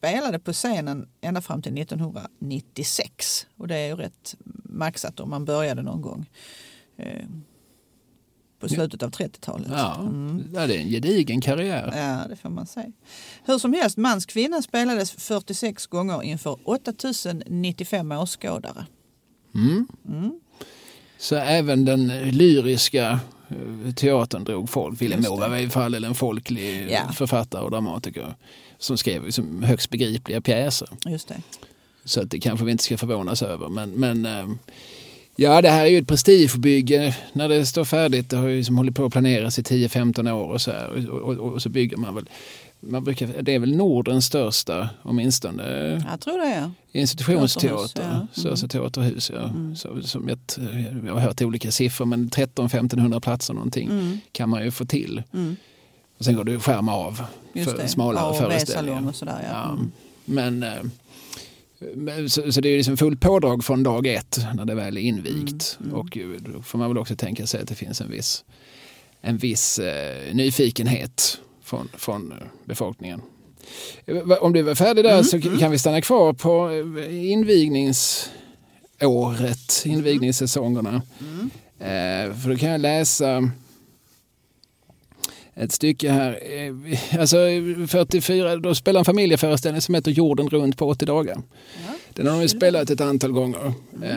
spelade 0.03 0.39
på 0.39 0.53
scenen 0.53 1.07
ända 1.21 1.41
fram 1.41 1.61
till 1.61 1.77
1996 1.77 3.47
och 3.57 3.67
det 3.67 3.75
är 3.75 3.87
ju 3.87 3.95
rätt 3.95 4.35
maxat 4.63 5.19
om 5.19 5.29
man 5.29 5.45
började 5.45 5.81
någon 5.81 6.01
gång. 6.01 6.29
Eh, 6.97 7.25
på 8.59 8.69
slutet 8.69 9.03
av 9.03 9.11
30-talet. 9.11 9.67
Ja, 9.71 9.99
mm. 9.99 10.43
det 10.51 10.59
är 10.59 10.69
en 10.69 10.89
gedigen 10.89 11.41
karriär. 11.41 11.93
Ja, 11.95 12.27
det 12.29 12.35
får 12.35 12.49
man 12.49 12.65
säga. 12.65 12.91
Hur 13.45 13.57
som 13.57 13.73
helst, 13.73 13.97
Mans 13.97 14.25
kvinna 14.25 14.61
spelades 14.61 15.11
46 15.11 15.87
gånger 15.87 16.23
inför 16.23 16.57
8095 16.63 18.11
åskådare. 18.11 18.85
Mm. 19.55 19.87
Mm. 20.07 20.39
Så 21.17 21.35
även 21.35 21.85
den 21.85 22.07
lyriska 22.07 23.19
eh, 23.49 23.93
teatern 23.93 24.43
drog 24.43 24.69
folk. 24.69 25.01
Willem 25.01 25.21
Moberg 25.29 25.49
var 25.49 25.57
i 25.57 25.69
fall 25.69 26.03
en 26.03 26.15
folklig 26.15 26.91
ja. 26.91 27.11
författare 27.13 27.63
och 27.63 27.71
dramatiker 27.71 28.35
som 28.83 28.97
skrev 28.97 29.25
liksom 29.25 29.63
högst 29.63 29.89
begripliga 29.89 30.41
pjäser. 30.41 30.89
Just 31.05 31.27
det. 31.27 31.41
Så 32.05 32.21
att 32.21 32.31
det 32.31 32.39
kanske 32.39 32.65
vi 32.65 32.71
inte 32.71 32.83
ska 32.83 32.97
förvånas 32.97 33.41
över. 33.41 33.69
Men, 33.69 33.89
men 33.89 34.25
eh, 34.25 34.47
Ja, 35.35 35.61
det 35.61 35.69
här 35.69 35.85
är 35.85 35.89
ju 35.89 35.97
ett 35.97 36.07
prestigebygge 36.07 37.17
när 37.33 37.49
det 37.49 37.65
står 37.65 37.85
färdigt. 37.85 38.29
Det 38.29 38.37
har 38.37 38.47
ju 38.47 38.57
liksom 38.57 38.77
hållit 38.77 38.95
på 38.95 39.05
att 39.05 39.11
planeras 39.11 39.59
i 39.59 39.61
10-15 39.61 40.31
år 40.31 40.49
och 40.49 40.61
så 40.61 40.71
här. 40.71 41.09
Och, 41.09 41.19
och, 41.19 41.53
och, 41.53 41.61
så 41.61 41.69
bygger 41.69 41.97
man 41.97 42.15
väl. 42.15 42.29
Man 42.79 43.03
brukar, 43.03 43.41
det 43.41 43.55
är 43.55 43.59
väl 43.59 43.75
Nordens 43.75 44.25
största, 44.25 44.89
åtminstone, 45.03 45.63
jag 46.09 46.21
tror 46.21 46.37
det 46.37 46.71
institutionsteater. 46.91 48.27
Ja. 48.35 48.49
Mm. 48.49 48.67
teaterhus. 48.67 49.31
Ja. 49.33 49.43
Mm. 49.43 49.75
Så, 49.75 50.01
som 50.01 50.29
jag, 50.29 50.39
jag 51.05 51.13
har 51.13 51.19
hört 51.19 51.41
olika 51.41 51.71
siffror, 51.71 52.05
men 52.05 52.29
13-1500 52.29 53.19
platser 53.19 53.53
någonting 53.53 53.89
mm. 53.89 54.19
kan 54.31 54.49
man 54.49 54.63
ju 54.63 54.71
få 54.71 54.85
till. 54.85 55.23
Mm. 55.33 55.55
Och 56.23 56.25
sen 56.25 56.35
går 56.35 56.43
det 56.43 56.55
att 56.55 56.63
skärma 56.63 56.95
av 56.95 57.21
för 57.53 57.77
det. 57.77 57.87
smalare 57.87 58.25
ja, 58.25 58.33
föreställningar. 58.33 59.07
Och 59.07 59.15
sådär, 59.15 59.39
ja. 59.43 59.49
ja. 59.53 59.71
Mm. 59.71 59.91
Men 60.25 60.63
eh, 60.63 60.83
så, 62.27 62.51
så, 62.51 62.61
det 62.61 62.69
är 62.69 62.77
liksom 62.77 62.97
fullt 62.97 63.19
pådrag 63.19 63.63
från 63.63 63.83
dag 63.83 64.07
ett 64.07 64.39
när 64.55 64.65
det 64.65 64.75
väl 64.75 64.97
är 64.97 65.01
invigt. 65.01 65.77
Mm, 65.79 65.91
mm. 65.91 65.99
Och 65.99 66.17
då 66.39 66.61
får 66.61 66.79
man 66.79 66.89
väl 66.89 66.97
också 66.97 67.15
tänka 67.15 67.47
sig 67.47 67.61
att 67.61 67.67
det 67.67 67.75
finns 67.75 68.01
en 68.01 68.11
viss, 68.11 68.43
en 69.21 69.37
viss 69.37 69.79
eh, 69.79 70.33
nyfikenhet 70.33 71.39
från, 71.63 71.89
från 71.97 72.33
befolkningen. 72.65 73.21
Om 74.41 74.53
du 74.53 74.69
är 74.69 74.75
färdig 74.75 75.03
där 75.03 75.11
mm, 75.11 75.23
så 75.23 75.37
mm. 75.37 75.59
kan 75.59 75.71
vi 75.71 75.79
stanna 75.79 76.01
kvar 76.01 76.33
på 76.33 76.69
eh, 76.99 77.31
invigningsåret, 77.31 79.83
invigningssäsongerna. 79.85 81.01
Mm. 81.19 81.49
Eh, 81.79 82.33
för 82.35 82.49
då 82.49 82.55
kan 82.55 82.69
jag 82.69 82.81
läsa 82.81 83.51
ett 85.55 85.71
stycke 85.71 86.11
här. 86.11 86.39
Eh, 86.41 87.19
alltså 87.19 87.37
44, 87.87 88.55
då 88.55 88.75
spelar 88.75 88.99
en 88.99 89.05
familjeföreställning 89.05 89.81
som 89.81 89.95
heter 89.95 90.11
Jorden 90.11 90.49
runt 90.49 90.77
på 90.77 90.87
80 90.87 91.05
dagar. 91.05 91.41
Ja. 91.87 91.93
Den 92.13 92.27
har 92.27 92.41
de 92.41 92.49
spelat 92.49 92.89
ett 92.89 93.01
antal 93.01 93.31
gånger. 93.31 93.73
Mm. 93.95 94.09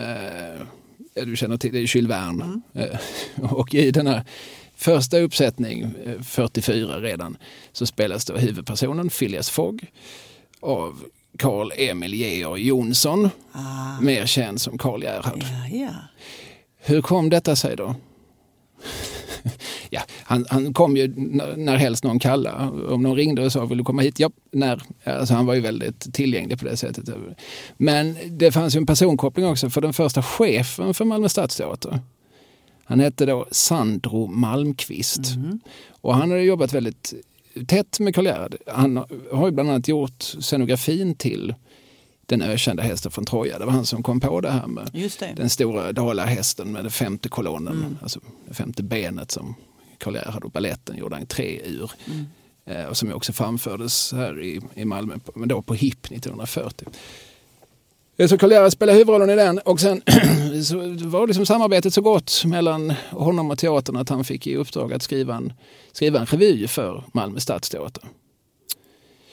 Eh, 1.15 1.25
du 1.27 1.37
känner 1.37 1.57
till 1.57 1.73
det, 1.73 1.81
Jules 1.81 2.11
Verne. 2.11 2.45
Mm. 2.45 2.63
Eh, 2.75 3.53
och 3.53 3.75
i 3.75 3.91
den 3.91 4.07
här 4.07 4.25
första 4.77 5.19
uppsättning, 5.19 5.95
44 6.23 6.97
eh, 6.97 7.01
redan, 7.01 7.37
så 7.73 7.87
spelas 7.87 8.25
då 8.25 8.37
huvudpersonen 8.37 9.09
Phileas 9.09 9.51
Fogg 9.51 9.91
av 10.61 11.03
Carl 11.39 11.73
Emil 11.77 12.15
Georg 12.15 12.67
Jonsson, 12.67 13.31
ah. 13.53 14.01
mer 14.01 14.27
känd 14.27 14.61
som 14.61 14.79
Karl 14.79 15.03
Gerhard. 15.03 15.43
Ja, 15.43 15.79
ja. 15.79 15.91
Hur 16.79 17.03
kom 17.03 17.31
detta 17.31 17.57
sig 17.57 17.77
då? 17.77 17.95
ja, 19.91 20.01
han, 20.25 20.47
han 20.49 20.75
kom 20.75 20.97
ju 20.97 21.15
när 21.57 21.77
helst 21.77 22.05
någon 22.05 22.19
kallade. 22.19 22.87
Om 22.89 23.03
någon 23.03 23.17
ringde 23.17 23.45
och 23.45 23.53
sa 23.53 23.65
vill 23.65 23.79
du 23.79 23.85
komma 23.85 24.03
hit? 24.03 24.21
Ja, 24.21 24.31
när? 24.53 24.83
Alltså 25.05 25.35
han 25.35 25.47
var 25.47 25.55
ju 25.55 25.61
väldigt 25.61 26.15
tillgänglig 26.15 26.59
på 26.59 26.65
det 26.65 26.77
sättet. 26.77 27.09
Men 27.77 28.17
det 28.27 28.53
fanns 28.53 28.77
ju 28.77 28.79
en 28.79 28.87
personkoppling 28.87 29.47
också 29.47 29.71
för 29.71 29.81
den 29.81 29.93
första 29.93 30.23
chefen 30.23 30.95
för 30.95 31.05
Malmö 31.05 31.29
Stadsteater. 31.29 32.01
Han 32.85 33.01
hette 33.01 33.27
då 33.27 33.47
Sandro 33.51 34.27
Malmqvist. 34.27 35.35
Mm. 35.37 35.61
Och 36.01 36.15
han 36.15 36.31
hade 36.31 36.43
jobbat 36.43 36.73
väldigt 36.73 37.15
tätt 37.67 38.01
med 38.01 38.15
Karl 38.15 38.27
Gerhard. 38.27 38.57
Han 38.67 39.05
har 39.33 39.47
ju 39.47 39.53
bland 39.53 39.71
annat 39.71 39.89
gjort 39.89 40.23
scenografin 40.23 41.15
till 41.15 41.55
den 42.27 42.43
ökända 42.43 42.83
hästen 42.83 43.11
från 43.11 43.25
Troja. 43.25 43.59
Det 43.59 43.65
var 43.65 43.73
han 43.73 43.87
som 43.87 44.03
kom 44.03 44.21
på 44.21 44.41
det 44.41 44.51
här 44.51 44.67
med 44.67 44.91
det. 44.93 45.33
den 45.37 45.51
stora 45.51 45.93
dalarhästen 45.93 46.73
med 46.73 46.85
den 46.85 46.91
femte 46.91 47.29
kolonnen, 47.29 47.73
mm. 47.73 47.99
alltså 48.03 48.21
det 48.49 48.55
femte 48.55 48.83
benet 48.83 49.31
som 49.31 49.55
Karl 49.99 50.15
Gerhard 50.15 50.45
och 50.45 50.51
baletten 50.51 50.97
gjorde 50.97 51.17
entré 51.17 51.61
ur. 51.65 51.91
Mm. 52.07 52.27
Eh, 52.65 52.85
och 52.85 52.97
som 52.97 53.13
också 53.13 53.33
framfördes 53.33 54.13
här 54.13 54.43
i, 54.43 54.61
i 54.75 54.85
Malmö, 54.85 55.15
men 55.35 55.49
då 55.49 55.63
på 55.63 55.75
HIP 55.75 56.07
1940. 56.07 56.89
Så 58.29 58.39
Karl 58.39 58.53
Gerhard 58.53 58.73
spelade 58.73 58.99
huvudrollen 58.99 59.31
i 59.31 59.37
den 59.37 59.59
och 59.59 59.81
sen 59.81 60.03
så 60.65 60.77
var 61.09 61.27
liksom 61.27 61.47
samarbetet 61.47 61.95
så 61.95 62.01
gott 62.01 62.43
mellan 62.45 62.93
honom 63.11 63.51
och 63.51 63.59
teatern 63.59 63.97
att 63.97 64.09
han 64.09 64.25
fick 64.25 64.47
i 64.47 64.57
uppdrag 64.57 64.93
att 64.93 65.03
skriva 65.03 65.35
en, 65.35 65.53
skriva 65.93 66.21
en 66.21 66.27
revy 66.27 66.69
för 66.69 67.05
Malmö 67.13 67.41
stadsteater. 67.41 68.05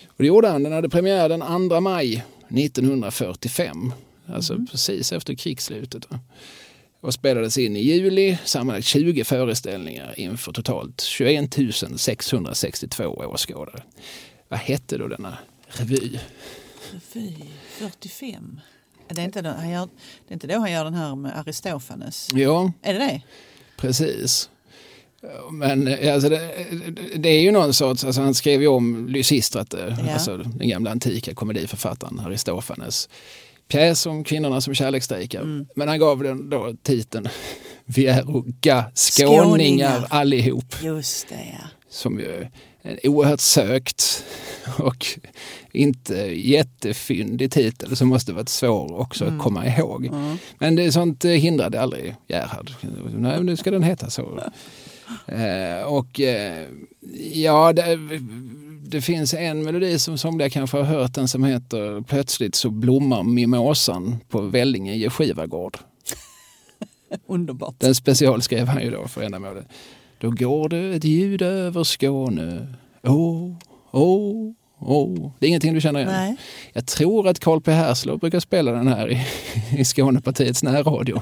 Och 0.08 0.15
det 0.17 0.25
gjorde 0.25 0.47
han. 0.47 0.63
Den 0.63 0.73
hade 0.73 0.89
premiär 0.89 1.29
den 1.29 1.69
2 1.69 1.82
maj 1.82 2.25
1945. 2.53 3.93
Alltså 4.27 4.53
Mm. 4.53 4.67
precis 4.67 5.11
efter 5.11 5.35
krigsslutet. 5.35 6.07
Och 7.01 7.13
spelades 7.13 7.57
in 7.57 7.75
i 7.77 7.79
juli, 7.81 8.37
sammanlagt 8.45 8.87
20 8.87 9.23
föreställningar 9.23 10.19
inför 10.19 10.51
totalt 10.51 11.01
21 11.01 11.55
662 11.97 13.03
åskådare. 13.05 13.83
Vad 14.49 14.59
hette 14.59 14.97
då 14.97 15.07
denna 15.07 15.37
revy? 15.67 16.19
Fy, 17.13 17.33
45. 17.69 18.59
Det 19.07 19.21
är, 19.21 19.25
inte 19.25 19.41
då, 19.41 19.49
han 19.49 19.69
gör, 19.69 19.89
det 20.27 20.31
är 20.31 20.33
inte 20.33 20.47
då 20.47 20.59
han 20.59 20.71
gör 20.71 20.83
den 20.83 20.93
här 20.93 21.15
med 21.15 21.39
Aristofanes? 21.39 22.27
Ja, 22.33 22.71
Är 22.81 22.93
det 22.93 22.99
det? 22.99 23.21
precis. 23.77 24.49
Men 25.51 25.88
eh, 25.88 26.13
alltså, 26.13 26.29
det, 26.29 26.51
det 27.15 27.29
är 27.29 27.41
ju 27.41 27.51
någon 27.51 27.73
sorts, 27.73 28.03
alltså 28.03 28.21
han 28.21 28.33
skrev 28.33 28.62
ju 28.62 28.67
om 28.67 29.07
Lysistrate, 29.07 29.97
Ja. 30.07 30.13
alltså 30.13 30.38
den 30.38 30.69
gamla 30.69 30.91
antika 30.91 31.33
komediförfattaren 31.33 32.19
Aristofanes 32.19 33.09
pjäs 33.67 34.05
om 34.05 34.23
kvinnorna 34.23 34.62
som 34.62 34.73
kärleksstrejkar. 34.73 35.41
Mm. 35.41 35.65
Men 35.75 35.88
han 35.88 35.99
gav 35.99 36.23
den 36.23 36.49
då 36.49 36.73
titeln 36.83 37.27
Vi 37.86 38.07
är 38.07 38.23
ga 38.62 38.86
Skåningar. 38.95 39.43
skåningar 39.43 40.07
allihop. 40.09 40.75
Just 40.83 41.29
det, 41.29 41.36
ja. 41.59 41.67
Som 41.89 42.19
ju 42.19 42.31
är 42.31 42.49
en 42.81 42.97
oerhört 43.03 43.39
sökt 43.39 44.23
och 44.77 45.05
inte 45.71 46.15
jättefyndig 46.36 47.51
titel 47.51 47.95
som 47.95 48.07
måste 48.07 48.33
varit 48.33 48.49
svår 48.49 48.99
också 48.99 49.25
att 49.25 49.39
komma 49.39 49.67
ihåg. 49.67 50.05
Mm. 50.05 50.38
Men 50.59 50.75
det, 50.75 50.91
sånt 50.91 51.25
eh, 51.25 51.31
hindrade 51.31 51.81
aldrig 51.81 52.15
Gerhard. 52.27 52.71
Nej, 53.17 53.43
nu 53.43 53.57
ska 53.57 53.71
den 53.71 53.83
heta 53.83 54.09
så. 54.09 54.41
Eh, 55.27 55.83
och 55.85 56.19
eh, 56.19 56.67
ja, 57.33 57.73
det, 57.73 57.99
det 58.85 59.01
finns 59.01 59.33
en 59.33 59.63
melodi 59.63 59.99
som 59.99 60.17
somliga 60.17 60.49
kanske 60.49 60.77
har 60.77 60.83
hört, 60.83 61.13
den 61.13 61.27
som 61.27 61.43
heter 61.43 62.01
Plötsligt 62.01 62.55
så 62.55 62.69
blommar 62.69 63.23
mimosan 63.23 64.17
på 64.29 64.41
Vellinge 64.41 65.09
skivagård. 65.09 65.77
Underbart. 67.27 67.75
Den 67.77 67.95
specialskrev 67.95 68.67
han 68.67 68.83
ju 68.83 68.91
då 68.91 69.07
för 69.07 69.21
ändamålet. 69.21 69.67
Då 70.17 70.29
går 70.29 70.69
det 70.69 70.95
ett 70.95 71.03
ljud 71.03 71.41
över 71.41 71.83
Skåne. 71.83 72.73
Åh, 73.03 73.55
åh, 73.91 74.51
åh. 74.79 75.31
Det 75.39 75.45
är 75.45 75.47
ingenting 75.47 75.73
du 75.73 75.81
känner 75.81 75.99
igen? 75.99 76.11
Nej. 76.11 76.35
Jag 76.73 76.85
tror 76.85 77.27
att 77.27 77.39
Carl 77.39 77.61
P 77.61 77.71
Herslow 77.71 78.19
brukar 78.19 78.39
spela 78.39 78.71
den 78.71 78.87
här 78.87 79.11
i, 79.11 79.25
i 79.79 79.85
Skånepartiets 79.85 80.63
närradio. 80.63 81.21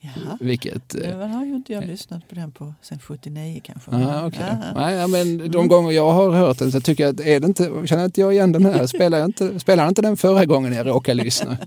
Jaha. 0.00 0.38
Vilket... 0.40 0.94
eh, 0.94 1.18
Det 1.18 1.26
har 1.26 1.44
ju 1.44 1.54
inte 1.56 1.72
jag 1.72 1.86
lyssnat 1.86 2.28
på 2.28 2.34
den 2.34 2.52
på 2.52 2.74
sen 2.82 2.98
79 2.98 3.60
kanske. 3.64 3.90
Ah, 3.90 4.26
okay. 4.26 4.54
Nej, 4.74 5.08
men 5.08 5.50
de 5.50 5.68
gånger 5.68 5.92
jag 5.92 6.12
har 6.12 6.30
hört 6.32 6.58
den 6.58 6.72
så 6.72 6.80
tycker 6.80 7.04
jag 7.04 7.14
att 7.14 7.26
är 7.26 7.40
det 7.40 7.46
inte, 7.46 7.70
känner 7.86 8.04
inte 8.04 8.20
jag 8.20 8.32
igen 8.32 8.52
den 8.52 8.64
här? 8.64 8.86
Spelar 8.96 9.24
inte, 9.24 9.60
spelade 9.60 9.88
inte 9.88 10.02
den 10.02 10.16
förra 10.16 10.44
gången 10.44 10.72
jag 10.72 10.86
råkade 10.86 11.24
lyssna? 11.24 11.56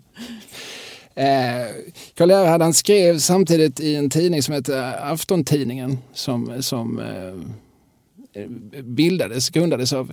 Eh, 1.16 1.68
Karl 2.16 2.30
Gerhard 2.30 2.62
han 2.62 2.74
skrev 2.74 3.20
samtidigt 3.20 3.80
i 3.80 3.96
en 3.96 4.10
tidning 4.10 4.44
som 4.44 4.54
heter 4.54 4.94
Aftontidningen 5.12 5.98
som, 6.14 6.54
som 6.64 7.00
eh, 7.00 8.44
bildades, 8.84 9.50
grundades 9.50 9.94
av, 9.94 10.12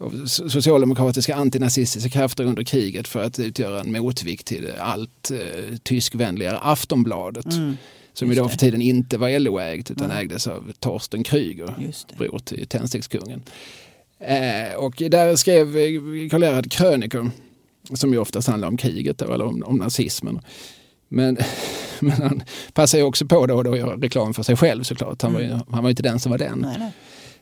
av 0.00 0.26
socialdemokratiska 0.26 1.34
antinazistiska 1.34 2.10
krafter 2.10 2.44
under 2.44 2.62
kriget 2.62 3.08
för 3.08 3.24
att 3.24 3.38
utgöra 3.38 3.80
en 3.80 3.92
motvikt 3.92 4.46
till 4.46 4.72
allt 4.78 5.30
eh, 5.30 5.76
tyskvänligare 5.82 6.58
Aftonbladet. 6.58 7.52
Mm, 7.52 7.76
Som 8.12 8.34
då 8.34 8.48
för 8.48 8.58
tiden 8.58 8.82
inte 8.82 9.18
var 9.18 9.38
LO-ägt 9.38 9.90
utan 9.90 10.08
Nej. 10.08 10.22
ägdes 10.22 10.46
av 10.46 10.72
Torsten 10.78 11.22
Kryger, 11.22 11.74
bror 12.18 12.38
till 12.38 12.66
tändstickskungen. 12.66 13.42
Eh, 14.20 14.74
och 14.76 14.94
där 15.10 15.36
skrev 15.36 15.76
eh, 15.76 16.28
Karl 16.30 16.42
Gerhard 16.42 16.70
krönikor 16.72 17.30
som 17.94 18.12
ju 18.12 18.18
oftast 18.18 18.48
handlar 18.48 18.68
om 18.68 18.76
kriget 18.76 19.22
eller 19.22 19.44
om, 19.44 19.62
om 19.62 19.76
nazismen. 19.76 20.40
Men, 21.08 21.38
men 22.00 22.12
han 22.12 22.42
passar 22.72 22.98
ju 22.98 23.04
också 23.04 23.26
på 23.26 23.46
då 23.46 23.54
och 23.56 23.64
då 23.64 23.72
att 23.72 23.78
göra 23.78 23.96
reklam 23.96 24.34
för 24.34 24.42
sig 24.42 24.56
själv 24.56 24.82
såklart. 24.82 25.22
Han, 25.22 25.32
var 25.32 25.40
ju, 25.40 25.58
han 25.70 25.82
var 25.82 25.90
inte 25.90 26.02
den 26.02 26.20
som 26.20 26.30
var 26.30 26.38
den. 26.38 26.58
Nej, 26.58 26.76
nej. 26.78 26.92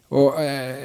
Och, 0.09 0.41
eh, 0.41 0.77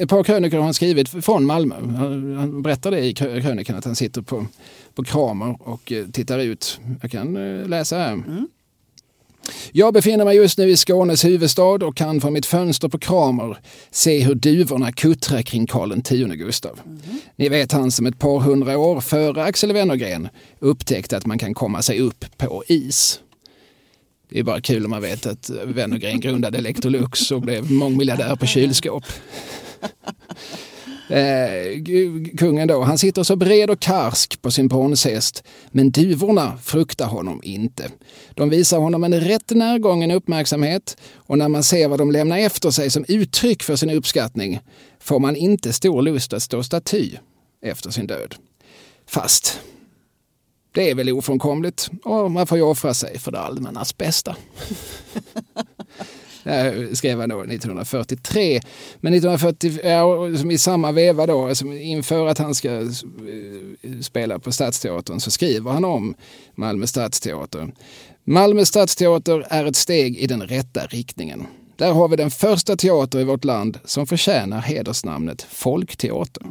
ett, 0.00 0.08
par 0.08 0.24
krönikor 0.24 0.56
har 0.56 0.64
han 0.64 0.74
skrivit 0.74 1.08
från 1.08 1.46
Malmö. 1.46 1.74
Han, 1.74 2.36
han 2.36 2.62
berättar 2.62 2.90
det 2.90 3.00
i 3.00 3.12
krö- 3.12 3.40
krönikan 3.40 3.76
att 3.76 3.84
han 3.84 3.96
sitter 3.96 4.22
på, 4.22 4.46
på 4.94 5.04
Kramer 5.04 5.56
och 5.60 5.92
eh, 5.92 6.06
tittar 6.06 6.38
ut. 6.38 6.80
Jag 7.02 7.10
kan 7.10 7.36
eh, 7.36 7.68
läsa 7.68 7.96
här. 7.96 8.12
Mm. 8.12 8.48
Jag 9.72 9.94
befinner 9.94 10.24
mig 10.24 10.36
just 10.36 10.58
nu 10.58 10.70
i 10.70 10.76
Skånes 10.76 11.24
huvudstad 11.24 11.62
och 11.86 11.96
kan 11.96 12.20
från 12.20 12.32
mitt 12.32 12.46
fönster 12.46 12.88
på 12.88 12.98
Kramer 12.98 13.58
se 13.90 14.20
hur 14.20 14.34
duvorna 14.34 14.92
kuttrar 14.92 15.42
kring 15.42 15.66
Karl 15.66 15.92
X 15.92 16.10
Gustav. 16.38 16.80
Ni 17.36 17.48
vet 17.48 17.72
han 17.72 17.90
som 17.90 18.06
ett 18.06 18.18
par 18.18 18.40
hundra 18.40 18.78
år 18.78 19.00
före 19.00 19.44
Axel 19.44 19.72
Wennergren 19.72 20.28
upptäckte 20.58 21.16
att 21.16 21.26
man 21.26 21.38
kan 21.38 21.54
komma 21.54 21.82
sig 21.82 22.00
upp 22.00 22.24
på 22.36 22.64
is. 22.66 23.20
Det 24.32 24.38
är 24.38 24.42
bara 24.42 24.60
kul 24.60 24.84
om 24.84 24.90
man 24.90 25.02
vet 25.02 25.26
att 25.26 25.50
Wennergren 25.64 26.20
grundade 26.20 26.58
Electrolux 26.58 27.30
och 27.30 27.40
blev 27.40 27.70
mångmiljardär 27.70 28.36
på 28.36 28.46
kylskåp. 28.46 29.04
Eh, 31.08 31.82
kungen 32.38 32.68
då, 32.68 32.82
han 32.82 32.98
sitter 32.98 33.22
så 33.22 33.36
bred 33.36 33.70
och 33.70 33.80
karsk 33.80 34.42
på 34.42 34.50
sin 34.50 34.68
bronshäst, 34.68 35.44
men 35.70 35.90
duvorna 35.90 36.58
fruktar 36.62 37.06
honom 37.06 37.40
inte. 37.44 37.90
De 38.34 38.50
visar 38.50 38.78
honom 38.78 39.04
en 39.04 39.20
rätt 39.20 39.50
närgången 39.50 40.10
uppmärksamhet 40.10 40.96
och 41.14 41.38
när 41.38 41.48
man 41.48 41.62
ser 41.62 41.88
vad 41.88 41.98
de 41.98 42.10
lämnar 42.10 42.38
efter 42.38 42.70
sig 42.70 42.90
som 42.90 43.04
uttryck 43.08 43.62
för 43.62 43.76
sin 43.76 43.90
uppskattning 43.90 44.60
får 45.00 45.18
man 45.18 45.36
inte 45.36 45.72
stor 45.72 46.02
lust 46.02 46.32
att 46.32 46.42
stå 46.42 46.62
staty 46.62 47.10
efter 47.62 47.90
sin 47.90 48.06
död. 48.06 48.34
Fast 49.06 49.60
det 50.72 50.90
är 50.90 50.94
väl 50.94 51.10
ofrånkomligt 51.10 51.90
och 52.04 52.30
man 52.30 52.46
får 52.46 52.58
ju 52.58 52.64
offra 52.64 52.94
sig 52.94 53.18
för 53.18 53.32
det 53.32 53.40
allmännas 53.40 53.96
bästa. 53.96 54.36
Det 56.44 56.96
skrev 56.96 57.20
han 57.20 57.28
då 57.28 57.40
1943. 57.40 58.60
Men 59.00 59.14
1940, 59.14 59.80
ja, 59.84 60.38
som 60.38 60.50
i 60.50 60.58
samma 60.58 60.92
veva 60.92 61.26
då, 61.26 61.48
alltså 61.48 61.66
inför 61.66 62.26
att 62.26 62.38
han 62.38 62.54
ska 62.54 62.70
eh, 62.70 62.88
spela 64.00 64.38
på 64.38 64.52
Stadsteatern 64.52 65.20
så 65.20 65.30
skriver 65.30 65.70
han 65.70 65.84
om 65.84 66.14
Malmö 66.54 66.86
Stadsteater. 66.86 67.72
Malmö 68.24 68.64
Stadsteater 68.64 69.46
är 69.48 69.64
ett 69.64 69.76
steg 69.76 70.18
i 70.18 70.26
den 70.26 70.42
rätta 70.42 70.86
riktningen. 70.86 71.46
Där 71.76 71.92
har 71.92 72.08
vi 72.08 72.16
den 72.16 72.30
första 72.30 72.76
teater 72.76 73.20
i 73.20 73.24
vårt 73.24 73.44
land 73.44 73.78
som 73.84 74.06
förtjänar 74.06 74.60
hedersnamnet 74.60 75.42
Folkteater. 75.42 76.42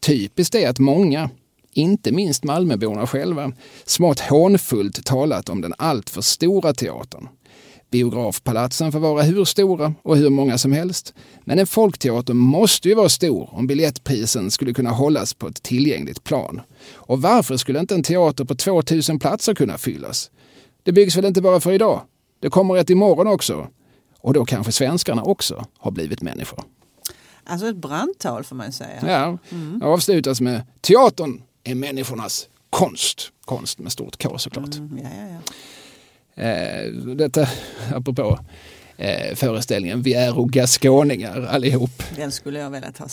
Typiskt 0.00 0.54
är 0.54 0.68
att 0.68 0.78
många, 0.78 1.30
inte 1.78 2.12
minst 2.12 2.44
Malmöborna 2.44 3.06
själva, 3.06 3.52
smått 3.84 4.20
hånfullt 4.20 5.04
talat 5.04 5.48
om 5.48 5.60
den 5.60 5.74
alltför 5.78 6.20
stora 6.20 6.74
teatern. 6.74 7.28
Biografpalatsen 7.90 8.92
får 8.92 8.98
vara 8.98 9.22
hur 9.22 9.44
stora 9.44 9.94
och 10.02 10.16
hur 10.16 10.30
många 10.30 10.58
som 10.58 10.72
helst. 10.72 11.14
Men 11.44 11.58
en 11.58 11.66
folkteater 11.66 12.34
måste 12.34 12.88
ju 12.88 12.94
vara 12.94 13.08
stor 13.08 13.48
om 13.52 13.66
biljettprisen 13.66 14.50
skulle 14.50 14.74
kunna 14.74 14.90
hållas 14.90 15.34
på 15.34 15.46
ett 15.46 15.62
tillgängligt 15.62 16.24
plan. 16.24 16.60
Och 16.94 17.22
varför 17.22 17.56
skulle 17.56 17.80
inte 17.80 17.94
en 17.94 18.02
teater 18.02 18.44
på 18.44 18.54
2000 18.54 19.18
platser 19.18 19.54
kunna 19.54 19.78
fyllas? 19.78 20.30
Det 20.82 20.92
byggs 20.92 21.16
väl 21.16 21.24
inte 21.24 21.42
bara 21.42 21.60
för 21.60 21.72
idag? 21.72 22.00
Det 22.40 22.50
kommer 22.50 22.76
ett 22.76 22.90
imorgon 22.90 23.26
också. 23.26 23.66
Och 24.20 24.34
då 24.34 24.44
kanske 24.44 24.72
svenskarna 24.72 25.22
också 25.22 25.66
har 25.78 25.90
blivit 25.90 26.22
människor. 26.22 26.64
Alltså 27.44 27.66
ett 27.66 27.76
brandtal 27.76 28.44
får 28.44 28.56
man 28.56 28.72
säga. 28.72 28.98
Ja, 29.06 29.38
det 29.80 29.86
avslutas 29.86 30.40
med 30.40 30.62
teatern 30.80 31.42
är 31.64 31.74
människornas 31.74 32.48
konst. 32.70 33.32
Konst 33.44 33.78
med 33.78 33.92
stort 33.92 34.22
K 34.22 34.38
såklart. 34.38 34.74
Mm, 34.74 34.98
ja, 35.02 35.10
ja, 35.16 35.26
ja. 35.28 35.38
Eh, 36.42 36.92
detta 36.92 37.48
apropå 37.94 38.38
eh, 38.98 39.34
föreställningen 39.34 40.02
Vi 40.02 40.14
är 40.14 40.38
och 40.38 40.50
skåningar 40.66 41.48
allihop. 41.50 42.02
Den 42.16 42.32
skulle 42.32 42.58
jag 42.58 42.70
velat 42.70 42.98
ha 42.98 43.08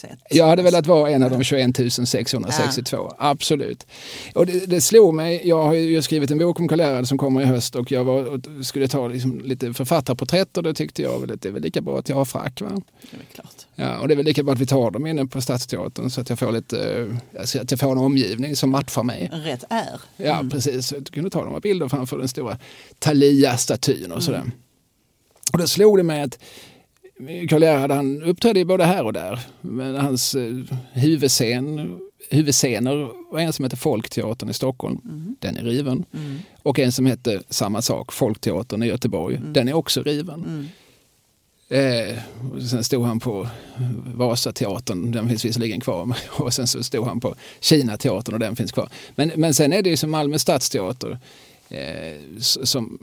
sett. 0.00 0.18
Jag 0.30 0.46
hade 0.46 0.62
velat 0.62 0.86
vara 0.86 1.10
en 1.10 1.22
av 1.22 1.30
de 1.30 1.44
21 1.44 1.76
662, 2.06 3.14
absolut. 3.18 3.86
Och 4.34 4.46
det, 4.46 4.66
det 4.66 4.80
slog 4.80 5.14
mig, 5.14 5.40
jag 5.44 5.62
har 5.62 5.74
ju 5.74 6.02
skrivit 6.02 6.30
en 6.30 6.38
bok 6.38 6.60
om 6.60 6.68
Karl 6.68 7.04
som 7.04 7.18
kommer 7.18 7.42
i 7.42 7.44
höst 7.44 7.76
och 7.76 7.92
jag 7.92 8.04
var, 8.04 8.24
och 8.24 8.66
skulle 8.66 8.88
ta 8.88 9.08
liksom 9.08 9.40
lite 9.44 9.74
författarporträtt 9.74 10.56
och 10.56 10.62
då 10.62 10.74
tyckte 10.74 11.02
jag 11.02 11.20
väl 11.20 11.32
att 11.32 11.42
det 11.42 11.48
är 11.48 11.52
väl 11.52 11.62
lika 11.62 11.80
bra 11.80 11.98
att 11.98 12.08
jag 12.08 12.16
har 12.16 12.24
frack. 12.24 12.60
Va? 12.60 12.68
Det 13.10 13.16
är 13.16 13.34
klart. 13.34 13.66
Ja, 13.74 13.98
och 13.98 14.08
det 14.08 14.14
är 14.14 14.16
väl 14.16 14.24
lika 14.24 14.42
bra 14.42 14.54
att 14.54 14.60
vi 14.60 14.66
tar 14.66 14.90
dem 14.90 15.06
inne 15.06 15.26
på 15.26 15.40
Stadsteatern 15.40 16.10
så 16.10 16.20
att 16.20 16.28
jag 16.28 16.38
får 16.38 16.52
lite, 16.52 17.08
alltså 17.38 17.60
att 17.60 17.70
jag 17.70 17.80
får 17.80 17.92
en 17.92 17.98
omgivning 17.98 18.56
som 18.56 18.70
matchar 18.70 19.02
mig. 19.02 19.30
Rätt 19.32 19.64
är. 19.70 20.00
Ja, 20.16 20.44
precis. 20.50 20.92
Jag 20.92 21.06
kunde 21.06 21.30
ta 21.30 21.44
några 21.44 21.60
bilder 21.60 21.88
framför 21.88 22.18
den 22.18 22.28
stora 22.28 22.58
Thalia-statyn 22.98 24.12
och 24.12 24.22
sådär. 24.22 24.42
Och 25.52 25.58
då 25.58 25.66
slog 25.66 25.98
det 25.98 26.02
mig 26.02 26.22
att 26.22 26.38
Karl 27.48 27.62
Gerhard 27.62 27.90
han 27.90 28.22
uppträdde 28.22 28.64
både 28.64 28.84
här 28.84 29.04
och 29.04 29.12
där. 29.12 29.40
Men 29.60 29.94
hans 29.94 30.34
eh, 30.34 30.54
huvudscen, 30.92 31.98
huvudscener 32.30 33.08
var 33.32 33.40
en 33.40 33.52
som 33.52 33.64
heter 33.64 33.76
Folkteatern 33.76 34.50
i 34.50 34.54
Stockholm. 34.54 35.00
Den 35.38 35.56
är 35.56 35.62
riven. 35.62 36.04
Mm. 36.14 36.38
Och 36.62 36.78
en 36.78 36.92
som 36.92 37.06
hette 37.06 37.42
samma 37.48 37.82
sak, 37.82 38.12
Folkteatern 38.12 38.82
i 38.82 38.86
Göteborg. 38.86 39.40
Den 39.44 39.68
är 39.68 39.72
också 39.72 40.02
riven. 40.02 40.44
Mm. 40.44 40.66
Eh, 41.70 42.18
och 42.52 42.62
sen 42.62 42.84
stod 42.84 43.04
han 43.04 43.20
på 43.20 43.48
Vasateatern, 44.14 45.12
den 45.12 45.28
finns 45.28 45.44
visserligen 45.44 45.80
kvar. 45.80 46.16
Och 46.30 46.54
sen 46.54 46.66
så 46.66 46.82
stod 46.82 47.06
han 47.06 47.20
på 47.20 47.34
Kinateatern 47.60 48.34
och 48.34 48.40
den 48.40 48.56
finns 48.56 48.72
kvar. 48.72 48.88
Men, 49.14 49.32
men 49.36 49.54
sen 49.54 49.72
är 49.72 49.82
det 49.82 49.90
ju 49.90 49.96
som 49.96 50.10
Malmö 50.10 50.38
stadsteater 50.38 51.18
eh, 51.68 52.38
som, 52.38 52.98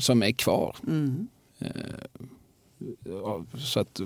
som 0.00 0.22
är 0.22 0.32
kvar. 0.32 0.76
Mm. 0.86 1.28
Eh, 1.64 3.58
så 3.58 3.80
att, 3.80 4.00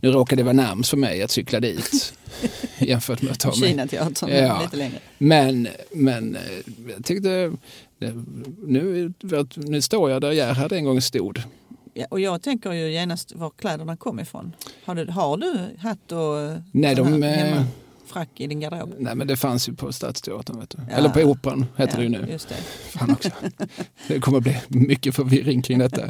nu 0.00 0.10
råkar 0.10 0.36
det 0.36 0.42
vara 0.42 0.52
närmst 0.52 0.90
för 0.90 0.96
mig 0.96 1.22
att 1.22 1.30
cykla 1.30 1.60
dit 1.60 2.14
jämfört 2.78 3.22
med 3.22 3.32
att 3.32 3.40
ta 3.40 3.48
mig. 3.48 3.68
Kinateatern, 3.70 4.30
Ja. 4.30 4.60
lite 4.62 4.76
längre. 4.76 4.98
Men, 5.18 5.68
men 5.92 6.36
eh, 6.36 6.42
jag 6.96 7.04
tyckte, 7.04 7.52
nu, 8.66 9.12
nu 9.56 9.82
står 9.82 10.10
jag 10.10 10.20
där 10.22 10.32
Gerhard 10.32 10.72
en 10.72 10.84
gång 10.84 11.00
stod. 11.00 11.42
Ja, 11.94 12.06
och 12.10 12.20
jag 12.20 12.42
tänker 12.42 12.72
ju 12.72 12.92
genast 12.92 13.32
var 13.32 13.50
kläderna 13.50 13.96
kom 13.96 14.20
ifrån. 14.20 14.52
Har 14.84 14.94
du, 14.94 15.06
har 15.10 15.36
du 15.36 15.68
hatt 15.78 16.12
och 16.12 16.60
Nej, 16.72 16.94
de, 16.94 17.22
eh, 17.22 17.30
hemma, 17.30 17.64
frack 18.14 18.40
i 18.40 18.46
din 18.46 18.60
garderob? 18.60 18.94
Nej 18.98 19.14
men 19.14 19.26
det 19.26 19.36
fanns 19.36 19.68
ju 19.68 19.74
på 19.74 19.92
Stadsteatern. 19.92 20.60
Vet 20.60 20.70
du. 20.70 20.78
Ja. 20.90 20.96
Eller 20.96 21.08
på 21.08 21.20
Operan 21.20 21.66
heter 21.76 21.92
ja, 21.92 21.96
det 21.96 22.02
ju 22.02 22.08
nu. 22.08 22.26
Just 22.32 22.48
det. 22.48 22.54
Fan 22.98 23.10
också. 23.10 23.30
Det 24.08 24.20
kommer 24.20 24.40
bli 24.40 24.56
mycket 24.68 25.14
förvirring 25.14 25.62
kring 25.62 25.78
detta. 25.78 26.00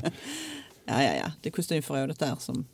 Ja, 0.86 1.02
ja, 1.02 1.14
ja. 1.14 1.32
Det 1.42 1.48
är 1.48 1.52
kostymförrådet 1.52 2.18
där 2.18 2.36
som... 2.38 2.64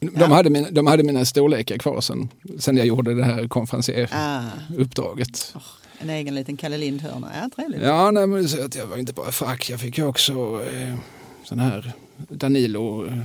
De, 0.00 0.10
Ja. 0.16 0.26
hade, 0.26 0.50
mina, 0.50 0.70
de 0.70 0.86
hade 0.86 1.02
mina 1.02 1.24
storlekar 1.24 1.78
kvar 1.78 2.00
sen, 2.00 2.28
sen 2.58 2.76
jag 2.76 2.86
gjorde 2.86 3.14
det 3.14 3.24
här 3.24 3.48
konferenser-uppdraget. 3.48 5.52
Ah, 5.56 5.60
en 5.98 6.10
egen 6.10 6.34
liten 6.34 6.56
Kalle 6.56 6.78
Lind-hörna. 6.78 7.30
Ja, 7.42 7.50
trevligt. 7.56 7.82
Ja, 7.82 8.10
nej, 8.10 8.26
men 8.26 8.48
så 8.48 8.64
att 8.64 8.74
jag 8.74 8.86
var 8.86 8.96
inte 8.96 9.12
bara 9.12 9.32
frack, 9.32 9.70
jag 9.70 9.80
fick 9.80 9.98
ju 9.98 10.04
också 10.06 10.32
eh, 10.72 10.94
sån 11.44 11.58
här 11.58 11.92
Danilo, 12.28 13.06
eh, 13.06 13.18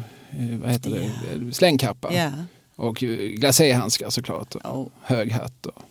vad 0.61 0.71
heter 0.71 0.89
det, 0.89 1.03
Eh, 1.03 1.51
slängkappa. 1.51 2.13
Ja. 2.13 2.31
Och 2.75 2.95
glaséhandskar 3.35 4.09
såklart. 4.09 4.55
Och 4.55 4.79
Oh. 4.79 4.87
hög 5.01 5.31
hatt 5.31 5.65
och 5.65 5.83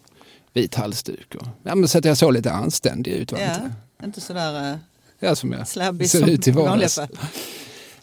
vit 0.53 0.75
halsduk. 0.75 1.35
Och, 1.35 1.47
ja, 1.63 1.75
men 1.75 1.89
så 1.89 1.99
att 1.99 2.05
jag 2.05 2.17
såg 2.17 2.33
lite 2.33 2.53
anständig 2.53 3.13
ut. 3.13 3.33
Var 3.33 3.39
ja. 3.39 3.55
inte? 3.55 3.73
Inte 4.05 4.21
sådär 4.21 4.73
uh, 4.73 4.79
Ja, 5.19 5.37
som 5.37 5.53
jag 5.53 5.69
slabbig 5.69 6.11
ser 6.11 6.19
som 6.19 6.29
ut 6.29 6.49
i 6.49 6.51
vardags. 6.51 6.99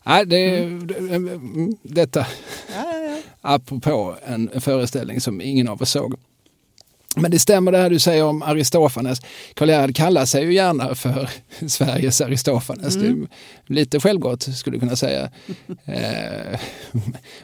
Nej, 0.03 0.25
det, 0.25 0.65
det, 0.65 0.97
mm, 0.97 1.77
detta 1.83 2.19
Ja, 2.19 2.93
ja, 2.93 2.99
ja. 2.99 3.17
apropå 3.41 4.15
en 4.25 4.61
föreställning 4.61 5.21
som 5.21 5.41
ingen 5.41 5.67
av 5.67 5.81
oss 5.81 5.91
såg. 5.91 6.15
Men 7.15 7.31
det 7.31 7.39
stämmer 7.39 7.71
det 7.71 7.77
här 7.77 7.89
du 7.89 7.99
säger 7.99 8.23
om 8.23 8.41
Aristofanes. 8.41 9.19
Karl 9.53 9.69
Gerhard 9.69 9.95
kallar 9.95 10.25
sig 10.25 10.43
ju 10.43 10.53
gärna 10.53 10.95
för 10.95 11.29
Sveriges 11.67 12.21
Aristofanes. 12.21 12.95
Är 12.95 13.27
lite 13.65 13.99
självgott 13.99 14.43
skulle 14.43 14.75
jag 14.75 14.81
kunna 14.81 14.95
säga. 14.95 15.23
eh, 15.85 16.59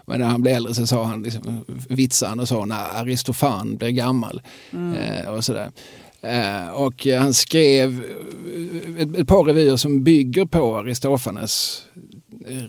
men 0.05 0.19
när 0.19 0.25
han 0.27 0.41
blev 0.41 0.55
äldre 0.55 0.73
så 0.73 0.87
sa 0.87 1.03
han 1.03 1.23
liksom, 1.23 1.65
vitsade 1.89 2.29
han 2.29 2.39
och 2.39 2.47
sa 2.47 2.65
när 2.65 3.01
Aristofan 3.01 3.77
blir 3.77 3.89
gammal. 3.89 4.41
Eh, 4.71 5.29
och 5.29 5.45
sådär. 5.45 5.71
Eh, 6.21 6.67
och 6.69 7.05
han 7.05 7.33
skrev 7.33 8.03
ett, 8.99 9.17
ett 9.17 9.27
par 9.27 9.43
revyer 9.43 9.75
som 9.77 10.03
bygger 10.03 10.45
på 10.45 10.77
Aristofanes 10.77 11.83
eh, 12.47 12.63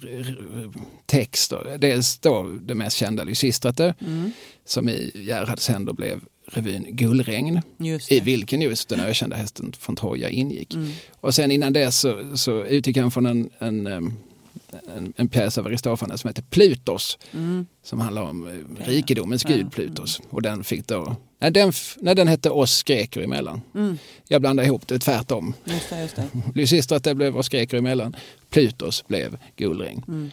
texter. 1.06 1.76
Dels 1.78 2.18
då 2.18 2.42
det 2.62 2.74
mest 2.74 2.96
kända 2.96 3.24
Lysistrate 3.24 3.94
Mm. 4.00 4.32
som 4.66 4.88
i 4.88 5.10
Gerhards 5.14 5.68
händer 5.68 5.92
blev 5.92 6.20
revyn 6.52 6.86
Gullregn 6.96 7.60
i 7.78 7.98
det. 8.08 8.20
vilken 8.20 8.60
just 8.62 8.88
den 8.88 9.00
ökända 9.00 9.36
hästen 9.36 9.72
från 9.78 9.96
Troja 9.96 10.30
ingick. 10.30 10.74
Mm. 10.74 10.90
Och 11.20 11.34
sen 11.34 11.50
innan 11.50 11.72
dess 11.72 12.00
så, 12.00 12.36
så 12.36 12.64
utgick 12.64 12.96
han 12.96 13.10
från 13.10 13.26
en, 13.26 13.50
en, 13.58 13.86
en, 13.86 15.12
en 15.16 15.28
pjäs 15.28 15.58
av 15.58 15.66
Aristofanes 15.66 16.20
som 16.20 16.28
heter 16.28 16.42
Plutos 16.42 17.18
Mm. 17.32 17.66
som 17.82 18.00
handlar 18.00 18.22
om 18.22 18.46
eh, 18.48 18.86
rikedomens 18.86 19.44
Ja. 19.48 19.56
gud 19.56 19.72
Plutos. 19.72 20.20
Och 20.30 20.42
den 20.42 20.64
fick 20.64 20.86
då, 20.86 21.16
nej, 21.40 21.50
den, 21.50 21.72
nej, 22.00 22.14
den 22.14 22.28
hette 22.28 22.50
Oss 22.50 22.82
greker 22.82 23.20
emellan. 23.22 23.60
Mm. 23.74 23.98
Jag 24.28 24.40
blandar 24.40 24.64
ihop 24.64 24.86
det 24.88 24.98
tvärtom. 24.98 25.54
Just 25.64 25.90
det, 25.90 26.00
just 26.02 26.16
det. 26.16 26.28
Lysistrate 26.54 27.14
blev 27.14 27.36
Oss 27.36 27.48
greker 27.48 27.76
emellan, 27.76 28.16
Plutos 28.50 29.04
blev 29.08 29.38
Gullregn. 29.56 30.04
Mm. 30.08 30.30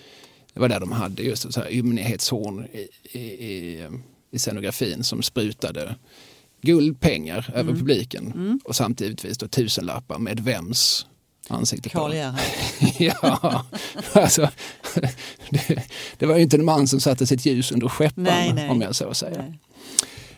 Det 0.53 0.59
var 0.59 0.69
där 0.69 0.79
de 0.79 0.91
hade 0.91 1.23
just 1.23 1.53
så 1.53 1.61
här 1.61 1.73
ymnighetshorn 1.73 2.65
i, 2.73 2.87
i, 3.19 3.19
i, 3.21 3.87
i 4.35 4.39
scenografin 4.39 5.03
som 5.03 5.21
sprutade 5.23 5.95
guldpengar 6.61 7.49
över 7.53 7.61
Mm. 7.69 7.75
publiken. 7.79 8.59
Och 8.63 8.75
samtidigt 8.75 9.23
då 9.37 9.47
tusenlappar 9.47 10.19
med 10.19 10.39
vems 10.39 11.05
ansikte 11.47 11.89
på. 11.89 11.99
Karl 11.99 12.13
Gerhard. 12.13 12.39
ja, 12.99 13.65
alltså, 14.13 14.49
det, 15.49 15.83
det 16.17 16.25
var 16.25 16.35
ju 16.35 16.41
inte 16.41 16.57
en 16.57 16.65
man 16.65 16.87
som 16.87 16.99
satte 16.99 17.27
sitt 17.27 17.45
ljus 17.45 17.71
under 17.71 17.87
skäppan 17.87 18.23
Nej, 18.23 18.53
nej. 18.53 18.69
om 18.69 18.81
jag 18.81 18.95
så 18.95 19.13
säger. 19.13 19.53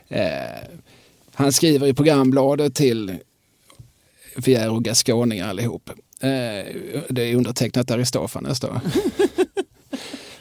Eh, 0.08 0.24
han 1.34 1.52
skriver 1.52 1.88
i 1.88 1.94
programbladet 1.94 2.76
till 2.76 3.18
Vi 4.36 4.56
är 4.56 4.70
och 4.70 5.50
allihop. 5.50 5.90
Eh, 6.20 6.76
det 7.10 7.22
är 7.24 7.36
undertecknat 7.36 7.92
Aristofanes 7.92 8.60
då. 8.60 8.82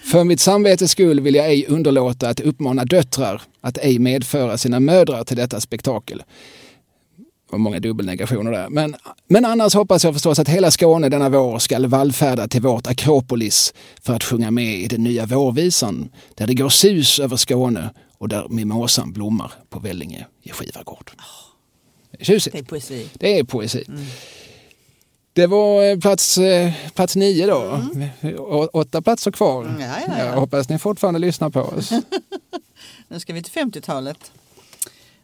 För 0.07 0.25
mitt 0.25 0.41
samvetes 0.41 0.91
skull 0.91 1.21
vill 1.21 1.35
jag 1.35 1.47
ej 1.47 1.67
underlåta 1.69 2.29
att 2.29 2.41
uppmana 2.41 2.85
döttrar 2.85 3.43
att 3.61 3.79
ej 3.79 3.99
medföra 3.99 4.59
sina 4.59 4.81
mödrar 4.81 5.25
till 5.25 5.37
detta 5.37 5.61
spektakel. 5.61 6.23
Var 7.51 7.59
många 7.59 7.81
dubbelnegationer 7.81 8.53
där. 8.53 8.69
Men, 8.69 8.97
men 9.29 9.45
annars 9.45 9.75
hoppas 9.75 10.05
jag 10.05 10.15
förstås 10.15 10.39
att 10.39 10.49
hela 10.49 10.71
Skåne 10.71 11.09
denna 11.09 11.29
vår 11.29 11.59
skall 11.59 11.87
vallfärda 11.87 12.49
till 12.49 12.63
vårt 12.63 12.87
Akropolis 12.87 13.75
för 14.03 14.15
att 14.15 14.25
sjunga 14.25 14.51
med 14.51 14.75
i 14.75 14.87
den 14.87 15.03
nya 15.03 15.27
vårvisan 15.27 16.09
där 16.35 16.47
det 16.47 16.55
går 16.55 16.69
sus 16.69 17.19
över 17.19 17.37
Skåne 17.37 17.91
och 18.19 18.29
där 18.29 18.47
mimosan 18.49 19.13
blommar 19.13 19.53
på 19.71 19.79
Vellinge 19.79 20.27
i 20.43 20.51
Skivargård. 20.51 21.11
Tjusigt. 22.21 22.53
Det 22.53 22.59
är 22.59 22.65
poesi. 22.65 23.09
Det 23.15 23.39
är 23.39 23.45
poesi. 23.45 23.85
Det 25.37 25.47
var 25.47 25.85
eh, 25.85 25.99
plats, 25.99 26.39
eh, 26.39 26.73
plats 26.95 27.17
nio 27.17 27.47
då. 27.47 27.81
Å- 28.39 28.69
Åtta 28.73 29.03
platser 29.03 29.31
kvar. 29.31 29.65
Mm, 29.65 29.81
ja, 29.81 29.97
ja, 30.07 30.13
ja. 30.19 30.25
Jag 30.25 30.33
hoppas 30.33 30.69
ni 30.69 30.79
fortfarande 30.79 31.21
lyssnar 31.21 31.51
på 31.51 31.61
oss. 31.61 31.91
Nu 33.09 33.21
ska 33.21 33.33
vi 33.33 33.43
till 33.43 33.53
50-talet. 33.63 34.33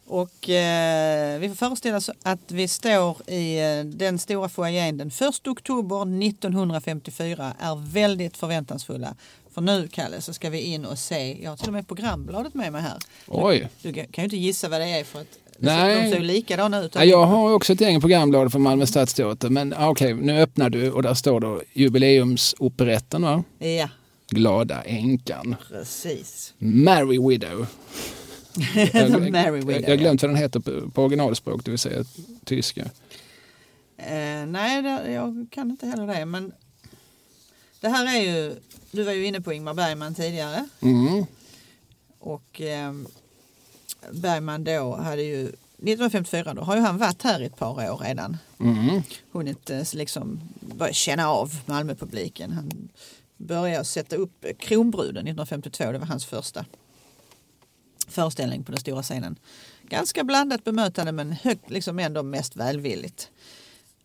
Och 0.07 0.49
eh, 0.49 1.39
vi 1.39 1.49
får 1.49 1.55
föreställa 1.55 1.97
oss 1.97 2.09
att 2.23 2.51
vi 2.51 2.67
står 2.67 3.29
i 3.29 3.59
eh, 3.59 3.83
den 3.85 4.19
stora 4.19 4.49
foajén 4.49 4.97
den 4.97 5.07
1 5.07 5.47
oktober 5.47 6.01
1954 6.27 7.53
är 7.59 7.91
väldigt 7.91 8.37
förväntansfulla. 8.37 9.15
För 9.53 9.61
nu, 9.61 9.87
Kalle, 9.87 10.21
så 10.21 10.33
ska 10.33 10.49
vi 10.49 10.59
in 10.59 10.85
och 10.85 10.99
se, 10.99 11.43
jag 11.43 11.49
har 11.49 11.57
till 11.57 11.67
och 11.67 11.73
med 11.73 11.87
programbladet 11.87 12.53
med 12.53 12.71
mig 12.71 12.81
här. 12.81 12.97
Oj. 13.27 13.69
Du 13.81 13.93
kan 13.93 14.05
ju 14.17 14.23
inte 14.23 14.37
gissa 14.37 14.69
vad 14.69 14.81
det 14.81 14.99
är 14.99 15.03
för 15.03 15.21
att 15.21 15.37
Nej. 15.59 16.03
de 16.03 16.15
ser 16.15 16.19
likadana 16.19 16.81
ut. 16.83 16.95
Ja, 16.95 17.03
jag 17.03 17.25
har 17.25 17.53
också 17.53 17.73
ett 17.73 17.81
gäng 17.81 18.01
programblad 18.01 18.51
från 18.51 18.61
Malmö 18.61 18.85
stadsteater. 18.85 19.49
Men 19.49 19.73
ah, 19.77 19.89
okej, 19.89 20.13
nu 20.13 20.41
öppnar 20.41 20.69
du 20.69 20.91
och 20.91 21.03
där 21.03 21.13
står 21.13 21.39
då 21.39 21.61
jubileumsoperetten 21.73 23.21
va? 23.21 23.43
Ja, 23.59 23.89
Glada 24.29 24.81
änkan. 24.81 25.55
precis. 25.69 26.53
Merry 26.57 27.29
Widow. 27.29 27.67
The 28.73 29.09
Merry 29.31 29.59
Widow. 29.59 29.81
Jag 29.81 29.89
har 29.89 29.95
glömt 29.95 30.21
vad 30.21 30.31
den 30.31 30.37
heter 30.37 30.59
på, 30.59 30.89
på 30.91 31.03
originalspråk, 31.03 31.65
det 31.65 31.71
vill 31.71 31.79
säga 31.79 32.05
tyska. 32.45 32.81
Eh, 33.97 34.45
nej, 34.47 34.81
det, 34.81 35.11
jag 35.11 35.47
kan 35.51 35.71
inte 35.71 35.87
heller 35.87 36.07
det. 36.07 36.25
Men 36.25 36.51
det 37.81 37.89
här 37.89 38.17
är 38.17 38.21
ju, 38.21 38.55
du 38.91 39.03
var 39.03 39.11
ju 39.11 39.25
inne 39.25 39.41
på 39.41 39.53
Ingmar 39.53 39.73
Bergman 39.73 40.15
tidigare. 40.15 40.67
Mm. 40.81 41.25
Och 42.19 42.61
eh, 42.61 42.93
Bergman 44.11 44.63
då 44.63 44.95
hade 44.95 45.23
ju 45.23 45.41
1954 45.43 46.53
då 46.53 46.61
har 46.61 46.75
ju 46.75 46.81
han 46.81 46.97
varit 46.97 47.21
här 47.21 47.41
i 47.41 47.45
ett 47.45 47.57
par 47.57 47.91
år 47.91 47.97
redan. 47.97 48.37
Mm. 48.59 49.01
Hunnit 49.31 49.69
eh, 49.69 49.83
liksom 49.93 50.41
börja 50.59 50.93
känna 50.93 51.29
av 51.29 51.51
Malmöpubliken. 51.65 52.51
Han 52.51 52.89
började 53.37 53.85
sätta 53.85 54.15
upp 54.15 54.45
Kronbruden 54.59 55.27
1952. 55.27 55.91
Det 55.91 55.97
var 55.97 56.05
hans 56.05 56.25
första 56.25 56.65
föreställning 58.07 58.63
på 58.63 58.71
den 58.71 58.81
stora 58.81 59.03
scenen. 59.03 59.39
Ganska 59.81 60.23
blandat 60.23 60.63
bemötande 60.63 61.11
men 61.11 61.31
högt, 61.31 61.69
liksom 61.69 61.99
ändå 61.99 62.23
mest 62.23 62.55
välvilligt. 62.55 63.29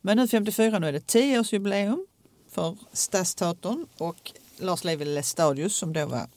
Men 0.00 0.16
nu 0.16 0.28
54 0.28 0.78
nu 0.78 0.88
är 0.88 0.92
det 0.92 1.12
10-årsjubileum 1.12 2.06
för 2.50 2.76
Stadsteatern 2.92 3.86
och 3.98 4.32
Lars 4.56 4.84
Levi 4.84 5.04
Lestadius 5.04 5.76
som 5.76 5.92
då 5.92 6.06
var 6.06 6.28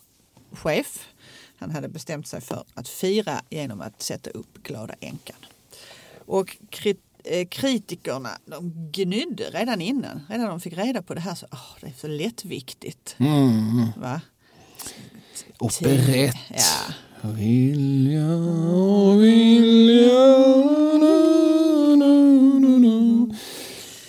chef. 0.52 1.08
Han 1.62 1.72
hade 1.72 1.90
bestämt 1.90 2.28
sig 2.28 2.42
för 2.42 2.64
att 2.74 2.88
fira 2.88 3.42
genom 3.50 3.82
att 3.82 4.02
sätta 4.02 4.30
upp 4.30 4.64
Glada 4.64 4.94
änkan. 5.00 5.36
Och 6.26 6.58
krit, 6.70 7.02
eh, 7.24 7.48
kritikerna 7.48 8.30
de 8.46 8.90
gnydde 8.92 9.44
redan 9.44 9.82
innan. 9.82 10.22
Redan 10.30 10.48
de 10.48 10.60
fick 10.60 10.74
reda 10.74 11.02
på 11.02 11.14
det 11.14 11.20
här 11.22 11.36
så 11.36 11.46
åh, 11.52 11.78
det 11.82 11.88
är 11.88 11.94
så 11.98 12.08
lättviktigt. 12.08 13.16
Mm. 13.20 13.88
Va? 13.98 14.22
Operett. 15.60 16.36
Ja. 16.50 16.94
Vilja, 17.22 18.38
vilja. 19.18 20.42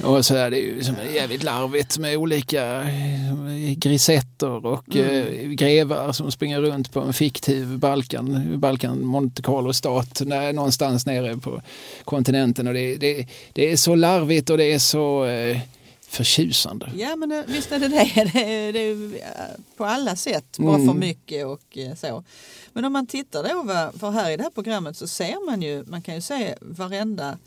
Och 0.05 0.27
så 0.27 0.35
är 0.35 0.51
det 0.51 0.59
ju 0.59 0.85
som 0.85 0.97
är 0.97 1.15
jävligt 1.15 1.43
larvigt 1.43 1.99
med 1.99 2.17
olika 2.17 2.83
eh, 2.83 3.75
grisetter 3.77 4.67
och 4.67 4.97
mm. 4.97 5.27
eh, 5.27 5.49
grevar 5.49 6.13
som 6.13 6.33
springer 6.33 6.61
runt 6.61 6.93
på 6.93 7.01
en 7.01 7.13
fiktiv 7.13 7.79
Balkan, 7.79 8.61
Balkan 8.61 9.05
Monte 9.05 9.43
Carlo-stat 9.43 10.23
någonstans 10.55 11.07
nere 11.07 11.37
på 11.37 11.63
kontinenten. 12.05 12.67
Och 12.67 12.75
det, 12.75 12.97
det, 12.97 13.27
det 13.53 13.73
är 13.73 13.77
så 13.77 13.95
larvigt 13.95 14.51
och 14.51 14.59
det 14.59 14.73
är 14.73 14.79
så 14.79 15.25
eh, 15.25 15.59
förtjusande. 16.01 16.93
Ja 16.97 17.17
men 17.17 17.45
visst 17.47 17.73
är 17.73 17.79
det 17.79 17.89
det. 17.89 18.31
Det 18.33 18.45
är, 18.45 18.73
det 18.73 18.81
är 18.81 19.57
på 19.77 19.85
alla 19.85 20.17
sätt 20.17 20.59
bara 20.59 20.75
mm. 20.75 20.89
för 20.89 20.95
mycket 20.95 21.47
och 21.47 21.79
så. 21.97 22.25
Men 22.73 22.85
om 22.85 22.93
man 22.93 23.07
tittar 23.07 23.43
då, 23.43 23.99
för 23.99 24.11
här 24.11 24.31
i 24.31 24.37
det 24.37 24.43
här 24.43 24.51
programmet 24.51 24.97
så 24.97 25.07
ser 25.07 25.47
man 25.47 25.63
ju, 25.63 25.85
man 25.87 26.03
kan 26.03 26.15
ju 26.15 26.21
se 26.21 26.55
varenda 26.61 27.39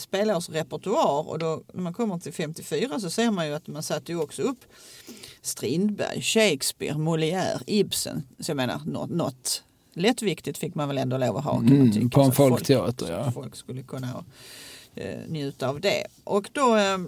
spelårsrepertoar 0.00 1.28
och 1.28 1.38
då 1.38 1.62
när 1.72 1.82
man 1.82 1.92
kommer 1.94 2.18
till 2.18 2.32
54 2.32 3.00
så 3.00 3.10
ser 3.10 3.30
man 3.30 3.46
ju 3.46 3.54
att 3.54 3.66
man 3.66 3.82
satte 3.82 4.12
ju 4.12 4.20
också 4.20 4.42
upp 4.42 4.64
Strindberg, 5.42 6.22
Shakespeare, 6.22 6.94
Molière, 6.94 7.60
Ibsen. 7.66 8.22
Så 8.38 8.50
jag 8.50 8.56
menar 8.56 8.80
något, 8.86 9.10
något 9.10 9.62
lättviktigt 9.94 10.58
fick 10.58 10.74
man 10.74 10.88
väl 10.88 10.98
ändå 10.98 11.18
lov 11.18 11.36
att 11.36 11.44
ha. 11.44 11.58
Mm, 11.58 12.10
på 12.10 12.20
en 12.20 12.32
folkteater 12.32 13.06
folk, 13.06 13.26
ja. 13.26 13.32
folk 13.32 13.56
skulle 13.56 13.82
kunna 13.82 14.24
eh, 14.94 15.18
njuta 15.28 15.68
av 15.68 15.80
det. 15.80 16.06
Och 16.24 16.48
då, 16.52 16.76
eh, 16.76 16.98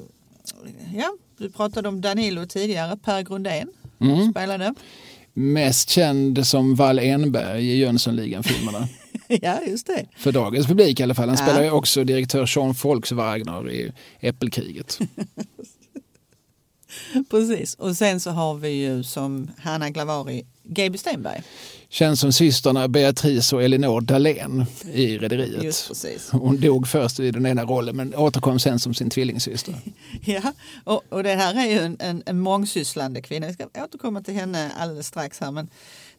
ja, 0.94 1.16
du 1.38 1.50
pratade 1.50 1.88
om 1.88 2.00
Danilo 2.00 2.46
tidigare, 2.46 2.96
Per 2.96 3.22
Grundén 3.22 3.68
mm. 4.00 4.30
spelade. 4.30 4.74
Mest 5.32 5.90
känd 5.90 6.46
som 6.46 6.74
Wall 6.74 6.98
Enberg 6.98 7.70
i 7.70 7.76
Jönssonligan-filmerna. 7.76 8.88
ja, 9.42 9.60
just 9.66 9.86
det. 9.86 10.06
För 10.16 10.32
dagens 10.32 10.66
publik 10.66 11.00
i 11.00 11.02
alla 11.02 11.14
fall. 11.14 11.28
Han 11.28 11.38
ja. 11.38 11.44
spelar 11.44 11.62
ju 11.62 11.70
också 11.70 12.04
direktör 12.04 12.46
Sean 12.46 12.72
Volkswagen 12.72 13.70
i 13.70 13.92
Äppelkriget. 14.20 14.98
Precis, 17.30 17.74
och 17.74 17.96
sen 17.96 18.20
så 18.20 18.30
har 18.30 18.54
vi 18.54 18.68
ju 18.68 19.02
som 19.02 19.50
Hanna 19.58 19.90
Glavari, 19.90 20.46
Gaby 20.62 20.98
Stenberg. 20.98 21.42
Känns 21.88 22.20
som 22.20 22.32
systrarna 22.32 22.88
Beatrice 22.88 23.52
och 23.52 23.62
Elinor 23.62 24.00
Dahlén 24.00 24.64
i 24.92 25.18
Rederiet. 25.18 25.90
Hon 26.30 26.60
dog 26.60 26.88
först 26.88 27.20
i 27.20 27.30
den 27.30 27.46
ena 27.46 27.64
rollen 27.64 27.96
men 27.96 28.14
återkom 28.14 28.58
sen 28.58 28.78
som 28.78 28.94
sin 28.94 29.10
tvillingsyster. 29.10 29.74
ja, 30.24 30.52
och, 30.84 31.02
och 31.08 31.22
det 31.22 31.34
här 31.34 31.54
är 31.54 31.70
ju 31.70 31.78
en, 31.78 31.96
en, 32.00 32.22
en 32.26 32.40
mångsysslande 32.40 33.22
kvinna. 33.22 33.46
Vi 33.46 33.52
ska 33.52 33.66
återkomma 33.84 34.22
till 34.22 34.34
henne 34.34 34.72
alldeles 34.78 35.06
strax 35.06 35.40
här. 35.40 35.50
Men 35.50 35.68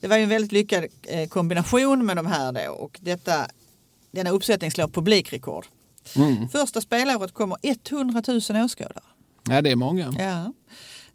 det 0.03 0.09
var 0.09 0.17
ju 0.17 0.23
en 0.23 0.29
väldigt 0.29 0.51
lyckad 0.51 0.85
eh, 1.03 1.27
kombination 1.29 2.05
med 2.05 2.15
de 2.15 2.25
här 2.25 2.51
då 2.51 2.73
och 2.73 2.99
detta, 3.01 3.47
denna 4.11 4.29
uppsättning 4.29 4.71
slår 4.71 4.87
publikrekord. 4.87 5.65
Mm. 6.15 6.49
Första 6.49 6.81
spelåret 6.81 7.33
kommer 7.33 7.57
100 7.61 8.23
000 8.27 8.37
åskådare. 8.65 9.03
Ja, 9.49 9.61
det 9.61 9.71
är 9.71 9.75
många. 9.75 10.13
Ja. 10.19 10.53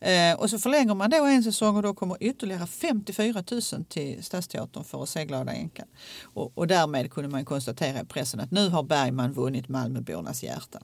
Eh, 0.08 0.40
och 0.40 0.50
så 0.50 0.58
förlänger 0.58 0.94
man 0.94 1.10
då 1.10 1.24
en 1.24 1.42
säsong 1.42 1.76
och 1.76 1.82
då 1.82 1.94
kommer 1.94 2.16
ytterligare 2.20 2.66
54 2.66 3.44
000 3.50 3.62
till 3.88 4.24
Stadsteatern 4.24 4.84
för 4.84 5.02
att 5.02 5.08
se 5.08 5.24
Glada 5.24 5.52
änkan. 5.52 5.86
Och, 6.22 6.58
och 6.58 6.66
därmed 6.66 7.12
kunde 7.12 7.28
man 7.28 7.44
konstatera 7.44 8.00
i 8.00 8.04
pressen 8.04 8.40
att 8.40 8.50
nu 8.50 8.68
har 8.68 8.82
Bergman 8.82 9.32
vunnit 9.32 9.68
Malmöbornas 9.68 10.42
hjärtan. 10.42 10.82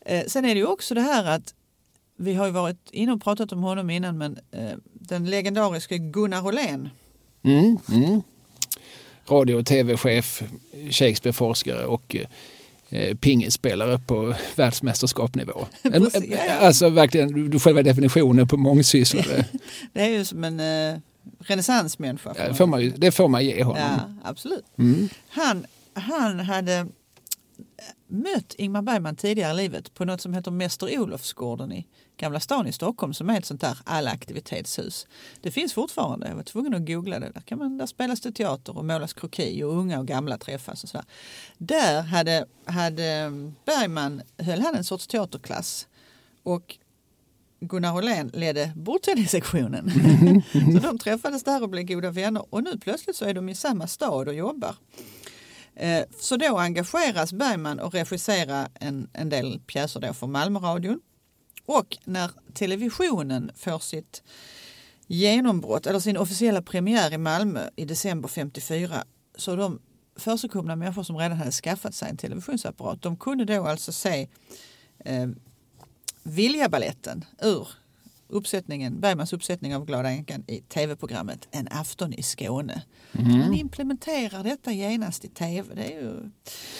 Eh, 0.00 0.26
sen 0.26 0.44
är 0.44 0.54
det 0.54 0.60
ju 0.60 0.66
också 0.66 0.94
det 0.94 1.00
här 1.00 1.24
att 1.24 1.54
vi 2.22 2.34
har 2.34 2.46
ju 2.46 2.52
varit 2.52 2.90
inne 2.90 3.12
och 3.12 3.22
pratat 3.22 3.52
om 3.52 3.62
honom 3.62 3.90
innan 3.90 4.18
men 4.18 4.38
eh, 4.50 4.76
den 4.92 5.30
legendariska 5.30 5.96
Gunnar 5.96 6.46
Åhlén. 6.46 6.88
Mm, 7.42 7.78
mm. 7.92 8.22
Radio 9.28 9.54
och 9.54 9.66
tv-chef, 9.66 10.42
Shakespeare-forskare 10.90 11.84
och 11.84 12.16
eh, 12.90 13.16
pingisspelare 13.16 13.98
på 13.98 14.34
världsmästerskapsnivå. 14.56 15.66
alltså 16.60 16.88
verkligen, 16.88 17.50
du 17.50 17.60
själva 17.60 17.82
definitionen 17.82 18.48
på 18.48 18.56
mångsysslare. 18.56 19.44
det 19.92 20.00
är 20.00 20.08
ju 20.08 20.24
som 20.24 20.44
en 20.44 20.60
eh, 20.60 20.98
renässansmänniska. 21.38 22.34
Ja, 22.38 22.48
det, 22.48 22.54
får 22.54 22.66
man, 22.66 22.92
det 22.96 23.12
får 23.12 23.28
man 23.28 23.44
ge 23.44 23.64
honom. 23.64 23.82
Ja, 23.82 24.14
absolut. 24.24 24.64
Mm. 24.78 25.08
Han, 25.28 25.66
han 25.94 26.40
hade 26.40 26.86
mött 28.06 28.54
Ingmar 28.58 28.82
Bergman 28.82 29.16
tidigare 29.16 29.52
i 29.52 29.56
livet 29.56 29.94
på 29.94 30.04
något 30.04 30.20
som 30.20 30.34
heter 30.34 30.50
Mäster 30.50 31.00
Olofsgården 31.00 31.72
i 31.72 31.86
Gamla 32.16 32.40
stan 32.40 32.66
i 32.66 32.72
Stockholm 32.72 33.14
som 33.14 33.30
är 33.30 33.38
ett 33.38 33.44
sånt 33.44 33.60
där 33.60 33.78
allaktivitetshus. 33.84 35.06
Det 35.40 35.50
finns 35.50 35.72
fortfarande, 35.72 36.28
jag 36.28 36.36
var 36.36 36.42
tvungen 36.42 36.74
att 36.74 36.86
googla 36.86 37.18
det. 37.20 37.30
Där, 37.34 37.40
kan 37.40 37.58
man, 37.58 37.78
där 37.78 37.86
spelas 37.86 38.20
det 38.20 38.32
teater 38.32 38.76
och 38.76 38.84
målas 38.84 39.12
kroki 39.12 39.62
och 39.62 39.76
unga 39.76 39.98
och 39.98 40.06
gamla 40.06 40.38
träffas. 40.38 40.82
Och 40.82 40.88
så 40.88 41.02
där. 41.58 42.02
hade, 42.02 42.46
hade 42.64 43.04
mm, 43.04 43.54
Bergman, 43.64 44.22
höll 44.38 44.60
han 44.60 44.74
en 44.74 44.84
sorts 44.84 45.06
teaterklass 45.06 45.88
och 46.42 46.78
Gunnar 47.60 47.96
Åhlén 47.96 48.30
ledde 48.34 48.72
bordtennissektionen. 48.76 49.90
så 50.52 50.78
de 50.88 50.98
träffades 50.98 51.44
där 51.44 51.62
och 51.62 51.68
blev 51.68 51.86
goda 51.86 52.10
vänner 52.10 52.44
och 52.50 52.64
nu 52.64 52.78
plötsligt 52.78 53.16
så 53.16 53.24
är 53.24 53.34
de 53.34 53.48
i 53.48 53.54
samma 53.54 53.86
stad 53.86 54.28
och 54.28 54.34
jobbar. 54.34 54.74
Eh, 55.74 56.04
så 56.20 56.36
då 56.36 56.58
engageras 56.58 57.32
Bergman 57.32 57.80
och 57.80 57.94
regisserar 57.94 58.68
en, 58.74 59.08
en 59.12 59.28
del 59.28 59.60
pjäser 59.66 60.00
då 60.00 60.14
för 60.14 60.26
Malmöradion. 60.26 61.00
Och 61.78 61.98
när 62.04 62.30
televisionen 62.54 63.50
får 63.56 63.78
sitt 63.78 64.22
genombrott, 65.06 65.86
eller 65.86 65.98
sin 65.98 66.16
officiella 66.16 66.62
premiär 66.62 67.12
i 67.12 67.18
Malmö 67.18 67.68
i 67.76 67.84
december 67.84 68.28
54, 68.28 69.04
så 69.34 69.56
de 69.56 69.80
försigkomna 70.16 70.76
människor 70.76 71.02
som 71.02 71.16
redan 71.16 71.38
hade 71.38 71.50
skaffat 71.50 71.94
sig 71.94 72.10
en 72.10 72.16
televisionsapparat, 72.16 73.02
de 73.02 73.16
kunde 73.16 73.44
då 73.44 73.66
alltså 73.66 73.92
se 73.92 74.28
eh, 75.04 75.28
Viljabaletten 76.22 77.24
ur 77.42 77.68
uppsättningen, 78.32 79.00
Bergmans 79.00 79.32
uppsättning 79.32 79.76
av 79.76 79.86
Glada 79.86 80.10
änkan 80.10 80.44
i 80.46 80.60
tv-programmet 80.60 81.48
En 81.50 81.68
afton 81.70 82.12
i 82.12 82.22
Skåne. 82.22 82.82
Mm. 83.18 83.38
Man 83.38 83.54
implementerar 83.54 84.44
detta 84.44 84.72
genast 84.72 85.24
i 85.24 85.28
tv. 85.28 85.74
Det 85.74 85.84
är 85.84 86.00
ju 86.00 86.30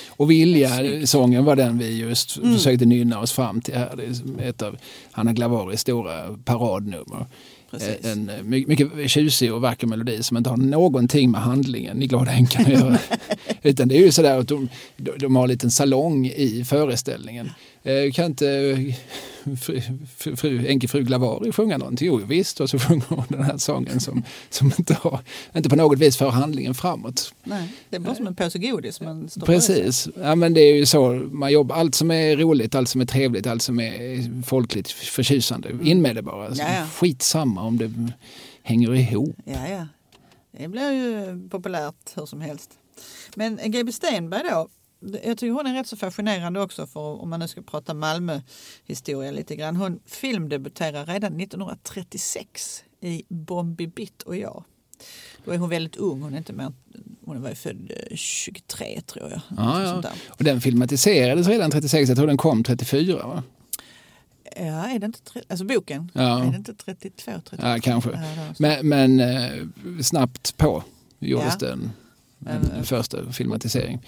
och 0.09 0.31
Vilja-sången 0.31 1.45
var 1.45 1.57
den 1.57 1.79
vi 1.79 1.99
just 1.99 2.37
mm. 2.37 2.55
försökte 2.55 2.85
nynna 2.85 3.21
oss 3.21 3.33
fram 3.33 3.61
till 3.61 3.75
här. 3.75 3.97
Det 3.97 4.45
är 4.45 4.49
ett 4.49 4.63
av 4.63 4.77
Hanna 5.13 5.33
Glavaris 5.33 5.81
stora 5.81 6.39
paradnummer. 6.45 7.27
Precis. 7.71 8.07
En 8.07 8.31
mycket 8.45 9.11
tjusig 9.11 9.53
och 9.53 9.61
vacker 9.61 9.87
melodi 9.87 10.23
som 10.23 10.37
inte 10.37 10.51
har 10.51 10.57
någonting 10.57 11.31
med 11.31 11.41
handlingen 11.41 12.03
i 12.03 12.07
Glada 12.07 12.33
änkan 12.33 12.63
att 12.63 12.73
göra. 12.73 12.99
Utan 13.63 13.89
det 13.89 13.97
är 13.97 14.01
ju 14.01 14.13
sådär 14.13 14.39
att 14.39 14.49
de, 14.49 14.69
de 14.97 15.37
har 15.37 15.43
en 15.43 15.49
liten 15.49 15.71
salong 15.71 16.27
i 16.27 16.65
föreställningen. 16.65 17.51
Eh, 17.83 18.13
kan 18.13 18.25
inte 18.25 18.77
fru, 19.61 19.81
fru, 20.17 20.37
fru, 20.37 20.69
enkefru 20.69 21.03
Glavari 21.03 21.53
sjunga 21.53 21.79
någonting? 21.79 22.07
Jo 22.07 22.17
visst, 22.17 22.61
och 22.61 22.71
så 22.71 22.79
sjunger 22.79 23.05
hon 23.09 23.25
den 23.29 23.43
här 23.43 23.59
sången 23.59 24.01
som, 24.01 24.23
som 24.51 24.73
inte, 24.79 24.95
har, 24.95 25.21
inte 25.57 25.69
på 25.69 25.77
något 25.77 25.99
vis 25.99 26.17
för 26.17 26.31
handlingen 26.31 26.75
framåt. 26.75 27.35
Nej, 27.45 27.75
det 27.91 27.97
är 27.97 28.01
bara 28.01 28.15
som 28.15 28.27
en 28.27 28.35
påse 28.35 28.59
godis. 28.59 29.01
Man 29.01 29.29
Precis, 29.47 30.09
ja, 30.17 30.35
men 30.35 30.55
det 30.55 30.61
är 30.61 30.75
ju 30.75 30.87
så 30.87 31.13
man 31.13 31.53
jobbar. 31.53 31.77
Allt 31.77 31.95
som 31.95 32.11
är 32.11 32.37
roligt, 32.37 32.75
allt 32.75 32.89
som 32.89 33.01
är 33.01 33.07
trevligt, 33.07 33.47
allt 33.47 33.63
som 33.63 33.81
är 33.81 34.43
folkligt 34.43 34.91
förtjusande, 34.91 35.69
mm. 35.69 35.87
in 35.87 36.03
med 36.03 36.17
det 36.17 36.23
bara. 36.23 36.47
Alltså. 36.47 36.65
Skitsamma 36.95 37.63
om 37.63 37.79
det 37.79 37.93
hänger 38.63 38.95
ihop. 38.95 39.37
Ja, 39.45 39.69
ja. 39.69 39.87
Det 40.59 40.69
blir 40.69 40.93
ju 40.93 41.49
populärt 41.49 42.17
hur 42.17 42.27
som 42.27 42.41
helst. 42.41 42.71
Men 43.35 43.59
GB 43.65 43.93
Stenberg 43.93 44.43
då, 44.51 44.69
jag 45.25 45.39
tycker 45.39 45.51
hon 45.51 45.67
är 45.67 45.75
rätt 45.75 45.87
så 45.87 45.97
fascinerande 45.97 46.61
också 46.61 46.87
för 46.87 47.01
om 47.01 47.31
man 47.31 47.41
nu 47.41 47.49
ska 47.49 47.63
prata 47.63 47.95
Malmö 47.95 48.41
historia 48.85 49.31
lite 49.31 49.57
grann. 49.57 49.77
Hon 49.77 50.01
filmdebuterar 50.07 51.07
redan 51.07 51.41
1936 51.41 52.85
i 53.01 53.23
Bombi 53.29 53.87
Bitt 53.87 54.23
och 54.23 54.37
jag. 54.37 54.65
Då 55.45 55.53
är 55.53 55.59
hon 55.59 55.69
väldigt 55.69 55.97
ung, 55.97 56.23
hon 56.23 56.35
är 56.35 56.39
inte 56.39 56.53
mer, 56.53 56.73
hon 57.25 57.43
var 57.43 57.55
född 57.55 57.93
23 58.15 58.95
eh, 58.95 59.01
tror 59.01 59.31
jag. 59.31 59.41
Ja, 59.57 60.01
ja. 60.03 60.11
Och 60.29 60.45
den 60.45 60.61
filmatiserades 60.61 61.47
redan 61.47 61.71
36, 61.71 62.09
jag 62.09 62.19
tror 62.19 62.27
den 62.27 62.37
kom 62.37 62.65
34 62.65 63.27
va? 63.27 63.43
Ja, 64.57 64.89
är 64.89 64.99
det 64.99 65.07
inte, 65.07 65.19
alltså 65.49 65.65
boken, 65.65 66.11
ja. 66.15 66.45
är 66.45 66.51
det 66.51 66.57
inte 66.57 66.75
32? 66.75 67.33
32? 67.45 67.57
Ja, 67.69 67.79
kanske. 67.83 68.11
Ja, 68.11 68.55
men, 68.59 68.89
men 68.89 69.21
eh, 69.21 69.67
snabbt 70.01 70.57
på 70.57 70.85
gjordes 71.19 71.57
ja. 71.61 71.67
den, 71.67 71.93
den, 72.39 72.69
den 72.75 72.85
första 72.85 73.33
filmatiseringen. 73.33 74.01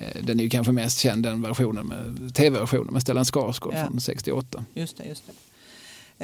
Eh, 0.00 0.22
den 0.22 0.40
är 0.40 0.44
ju 0.44 0.50
kanske 0.50 0.72
mest 0.72 0.98
känd 0.98 1.22
den 1.22 1.42
versionen 1.42 1.86
med 1.86 2.34
tv-versionen 2.34 2.92
med 2.92 3.02
Stellan 3.02 3.24
Skarsgård 3.24 3.74
ja. 3.74 3.86
från 3.86 4.00
68. 4.00 4.64
Just 4.74 4.96
det, 4.96 5.04
just 5.04 5.24
det. 5.26 5.32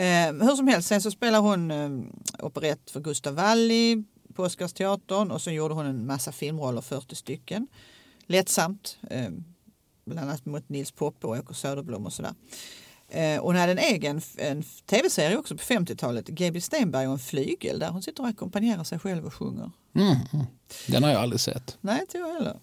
Eh, 0.02 0.32
hur 0.32 0.56
som 0.56 0.68
helst, 0.68 0.88
sen 0.88 1.02
så 1.02 1.10
spelar 1.10 1.40
hon 1.40 1.70
eh, 1.70 1.90
operett 2.38 2.90
för 2.90 3.00
Gustav 3.00 3.34
Walli 3.34 4.04
på 4.34 4.42
Oscarsteatern 4.42 5.30
och 5.30 5.42
så 5.42 5.50
gjorde 5.50 5.74
hon 5.74 5.86
en 5.86 6.06
massa 6.06 6.32
filmroller, 6.32 6.80
40 6.80 7.14
stycken. 7.14 7.68
Lättsamt, 8.26 8.98
eh, 9.10 9.28
bland 10.04 10.30
annat 10.30 10.46
mot 10.46 10.68
Nils 10.68 10.92
Poppe 10.92 11.26
och 11.26 11.36
Åke 11.36 11.54
Söderblom 11.54 12.06
och 12.06 12.12
sådär. 12.12 12.34
Eh, 13.08 13.42
hon 13.42 13.56
hade 13.56 13.72
en 13.72 13.78
egen 13.78 14.20
en 14.36 14.62
tv-serie 14.86 15.36
också 15.36 15.56
på 15.56 15.62
50-talet, 15.62 16.28
GB 16.28 16.60
Stenberg 16.60 17.06
och 17.06 17.12
en 17.12 17.18
flygel 17.18 17.78
där 17.78 17.90
hon 17.90 18.02
sitter 18.02 18.22
och 18.22 18.28
ackompanjerar 18.28 18.84
sig 18.84 18.98
själv 18.98 19.26
och 19.26 19.34
sjunger. 19.34 19.70
Mm, 19.94 20.16
mm. 20.32 20.46
Den 20.86 21.02
har 21.02 21.10
jag 21.10 21.20
aldrig 21.20 21.40
sett. 21.40 21.78
Nej, 21.80 22.00
inte 22.00 22.18
jag 22.18 22.34
heller. 22.34 22.56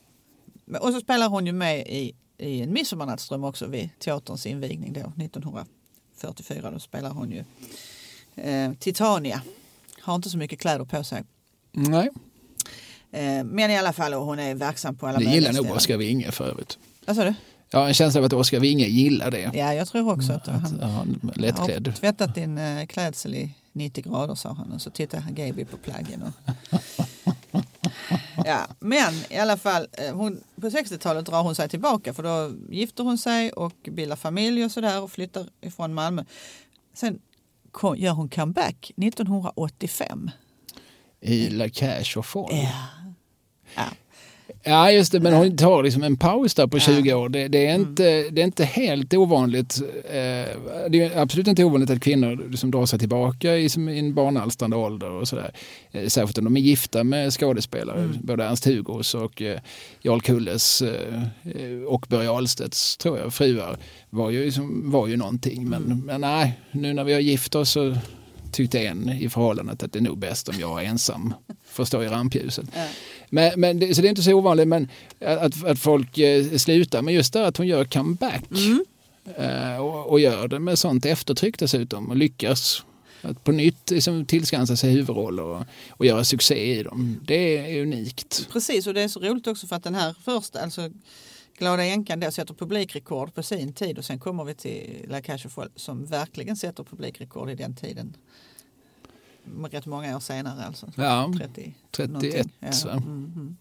Och 0.79 0.93
så 0.93 0.99
spelar 0.99 1.29
hon 1.29 1.45
ju 1.45 1.51
med 1.51 1.79
i 1.87 2.15
i 2.37 2.61
en 2.61 2.73
midsommarnattsdröm 2.73 3.43
också 3.43 3.67
vid 3.67 3.89
teaterns 3.99 4.45
invigning 4.45 4.93
då 4.93 4.99
1944. 5.23 6.71
Då 6.71 6.79
spelar 6.79 7.09
hon 7.09 7.31
ju 7.31 7.43
eh, 8.43 8.73
Titania. 8.79 9.41
Har 10.01 10.15
inte 10.15 10.29
så 10.29 10.37
mycket 10.37 10.59
kläder 10.59 10.85
på 10.85 11.03
sig. 11.03 11.23
Nej, 11.71 12.09
Eh, 13.11 13.43
men 13.43 13.71
i 13.71 13.77
alla 13.77 13.93
fall, 13.93 14.13
och 14.13 14.25
hon 14.25 14.39
är 14.39 14.55
verksam 14.55 14.95
på 14.95 15.07
alla 15.07 15.19
det 15.19 15.25
möjliga 15.25 15.35
gillar 15.41 15.51
nog 15.53 15.63
ställen. 15.65 15.77
Oskar 15.77 15.97
Winge 15.97 16.31
för 16.31 16.45
övrigt. 16.45 16.77
Vad 17.05 17.15
sa 17.15 17.23
du? 17.23 17.33
Jag 17.69 17.79
har 17.79 17.87
en 17.87 17.93
känsla 17.93 18.19
av 18.21 18.25
att 18.25 18.33
Oskar 18.33 18.59
Winge 18.59 18.85
gillar 18.85 19.31
det. 19.31 19.51
Ja, 19.53 19.73
jag 19.73 19.87
tror 19.87 20.11
också 20.13 20.33
att, 20.33 20.47
Att 20.47 20.61
han 20.61 20.79
han 20.81 21.19
är 21.23 21.27
har 21.27 21.35
lättklädd. 21.35 21.93
tvättat 21.95 22.35
din 22.35 22.57
eh, 22.57 22.85
klädsel 22.85 23.35
i 23.35 23.55
90 23.73 24.03
grader 24.03 24.35
sa 24.35 24.53
han 24.53 24.71
och 24.71 24.81
så 24.81 24.89
tittade 24.89 25.23
han 25.23 25.35
Gaby 25.35 25.65
på 25.65 25.77
plaggen. 25.77 26.23
Och... 26.23 26.33
ja, 28.45 28.67
men 28.79 29.13
i 29.29 29.37
alla 29.37 29.57
fall, 29.57 29.87
eh, 29.91 30.15
hon, 30.15 30.43
på 30.61 30.69
60-talet 30.69 31.25
drar 31.25 31.41
hon 31.43 31.55
sig 31.55 31.69
tillbaka 31.69 32.13
för 32.13 32.23
då 32.23 32.51
gifter 32.69 33.03
hon 33.03 33.17
sig 33.17 33.51
och 33.51 33.89
bildar 33.91 34.15
familj 34.15 34.65
och 34.65 34.71
sådär 34.71 35.01
och 35.01 35.11
flyttar 35.11 35.49
ifrån 35.61 35.93
Malmö. 35.93 36.23
Sen 36.93 37.19
kom, 37.71 37.97
gör 37.97 38.13
hon 38.13 38.29
comeback 38.29 38.91
1985. 38.97 40.31
I 41.21 41.49
La 41.49 41.69
Cash 41.69 42.17
och 42.17 42.25
Folk. 42.25 42.53
Ja. 42.53 42.69
Ja. 43.75 43.85
Ja 44.65 44.91
just 44.91 45.11
det, 45.11 45.19
men 45.19 45.33
hon 45.33 45.57
tar 45.57 45.83
liksom 45.83 46.03
en 46.03 46.17
paus 46.17 46.53
där 46.55 46.67
på 46.67 46.77
Ja. 46.77 46.83
Mm. 46.87 47.03
20 47.03 47.13
år. 47.13 47.29
Det, 47.29 47.47
det, 47.47 47.65
är, 47.67 47.75
inte, 47.75 48.03
det 48.29 48.41
är 48.41 48.45
inte 48.45 48.65
helt 48.65 49.13
ovanligt. 49.13 49.81
Eh, 50.05 50.59
det 50.89 51.01
är 51.01 51.17
absolut 51.21 51.47
inte 51.47 51.63
ovanligt 51.63 51.89
att 51.89 51.99
kvinnor 52.01 52.47
liksom 52.49 52.71
drar 52.71 52.85
sig 52.85 52.99
tillbaka 52.99 53.57
i, 53.57 53.69
som, 53.69 53.89
i 53.89 53.99
en 53.99 54.13
barnalstrande 54.13 54.75
ålder 54.77 55.11
och 55.11 55.27
sådär. 55.27 55.51
Eh, 55.91 56.07
särskilt 56.07 56.37
om 56.37 56.43
de 56.43 56.57
är 56.57 56.61
gifta 56.61 57.03
med 57.03 57.33
skådespelare. 57.33 57.99
Mm. 57.99 58.17
Både 58.21 58.43
Ernst 58.43 58.65
Hugos 58.65 59.15
och 59.15 59.41
eh, 59.41 59.59
Jarl 60.01 60.21
Kulles 60.21 60.81
eh, 60.81 61.83
och 61.87 62.05
Börje 62.09 62.29
Ahlstedts 62.31 62.97
tror 62.97 63.19
jag, 63.19 63.33
fruar 63.33 63.77
var 64.09 64.29
ju, 64.29 64.45
liksom, 64.45 64.91
var 64.91 65.07
ju 65.07 65.17
någonting. 65.17 65.69
Men, 65.69 65.83
Mm. 65.83 65.99
men 65.99 66.21
nej, 66.21 66.59
nu 66.71 66.93
när 66.93 67.03
vi 67.03 67.13
har 67.13 67.19
gift 67.19 67.55
oss 67.55 67.69
så 67.69 67.97
tyckte 68.51 68.79
en 68.79 69.09
i 69.09 69.29
förhållandet 69.29 69.83
att 69.83 69.91
det 69.91 69.99
är 69.99 70.03
nog 70.03 70.17
bäst 70.17 70.49
om 70.49 70.55
jag 70.59 70.83
är 70.83 70.87
ensam 70.87 71.33
får 71.65 71.85
stå 71.85 72.03
i 72.03 72.07
rampljuset. 72.07 72.65
Men, 73.33 73.59
men 73.59 73.79
det, 73.79 73.95
så 73.95 74.01
det 74.01 74.07
är 74.07 74.09
inte 74.09 74.23
så 74.23 74.33
ovanligt 74.33 74.67
men 74.67 74.89
att, 75.25 75.65
att 75.65 75.79
folk 75.79 76.17
eh, 76.17 76.57
slutar. 76.57 77.01
Men 77.01 77.13
just 77.13 77.33
det 77.33 77.47
att 77.47 77.57
hon 77.57 77.67
gör 77.67 77.85
comeback 77.85 78.43
Mm. 78.51 78.85
eh, 79.35 79.77
och, 79.77 80.09
och 80.09 80.19
gör 80.19 80.47
det 80.47 80.59
med 80.59 80.79
sånt 80.79 81.05
eftertryck 81.05 81.59
dessutom 81.59 82.09
och 82.09 82.15
lyckas. 82.15 82.85
Att 83.21 83.43
på 83.43 83.51
nytt 83.51 83.91
liksom, 83.91 84.25
tillskansa 84.25 84.75
sig 84.75 84.91
huvudroller 84.91 85.43
och, 85.43 85.63
och 85.89 86.05
göra 86.05 86.23
succé 86.23 86.79
i 86.79 86.83
dem. 86.83 87.19
Det 87.27 87.57
är 87.57 87.81
unikt. 87.81 88.47
Precis, 88.51 88.87
och 88.87 88.93
det 88.93 89.01
är 89.01 89.07
så 89.07 89.19
roligt 89.19 89.47
också 89.47 89.67
för 89.67 89.75
att 89.75 89.83
den 89.83 89.95
här 89.95 90.15
första, 90.23 90.59
alltså 90.61 90.89
Glada 91.57 91.83
änkan 91.83 92.19
då 92.19 92.31
sätter 92.31 92.53
publikrekord 92.53 93.33
på 93.33 93.43
sin 93.43 93.73
tid 93.73 93.97
och 93.97 94.05
sen 94.05 94.19
kommer 94.19 94.43
vi 94.43 94.53
till 94.53 95.05
La 95.09 95.21
Folles 95.49 95.71
som 95.75 96.05
verkligen 96.05 96.55
sätter 96.55 96.83
publikrekord 96.83 97.49
i 97.49 97.55
den 97.55 97.75
tiden. 97.75 98.15
Rätt 99.71 99.85
många 99.85 100.15
år 100.15 100.19
senare 100.19 100.65
alltså. 100.65 100.87
Ja, 100.95 101.33
30, 101.39 101.73
31 101.91 102.09
någonting. 102.11 102.51
ja. 102.59 102.91
Mm, 102.91 103.03
mm. 103.35 103.57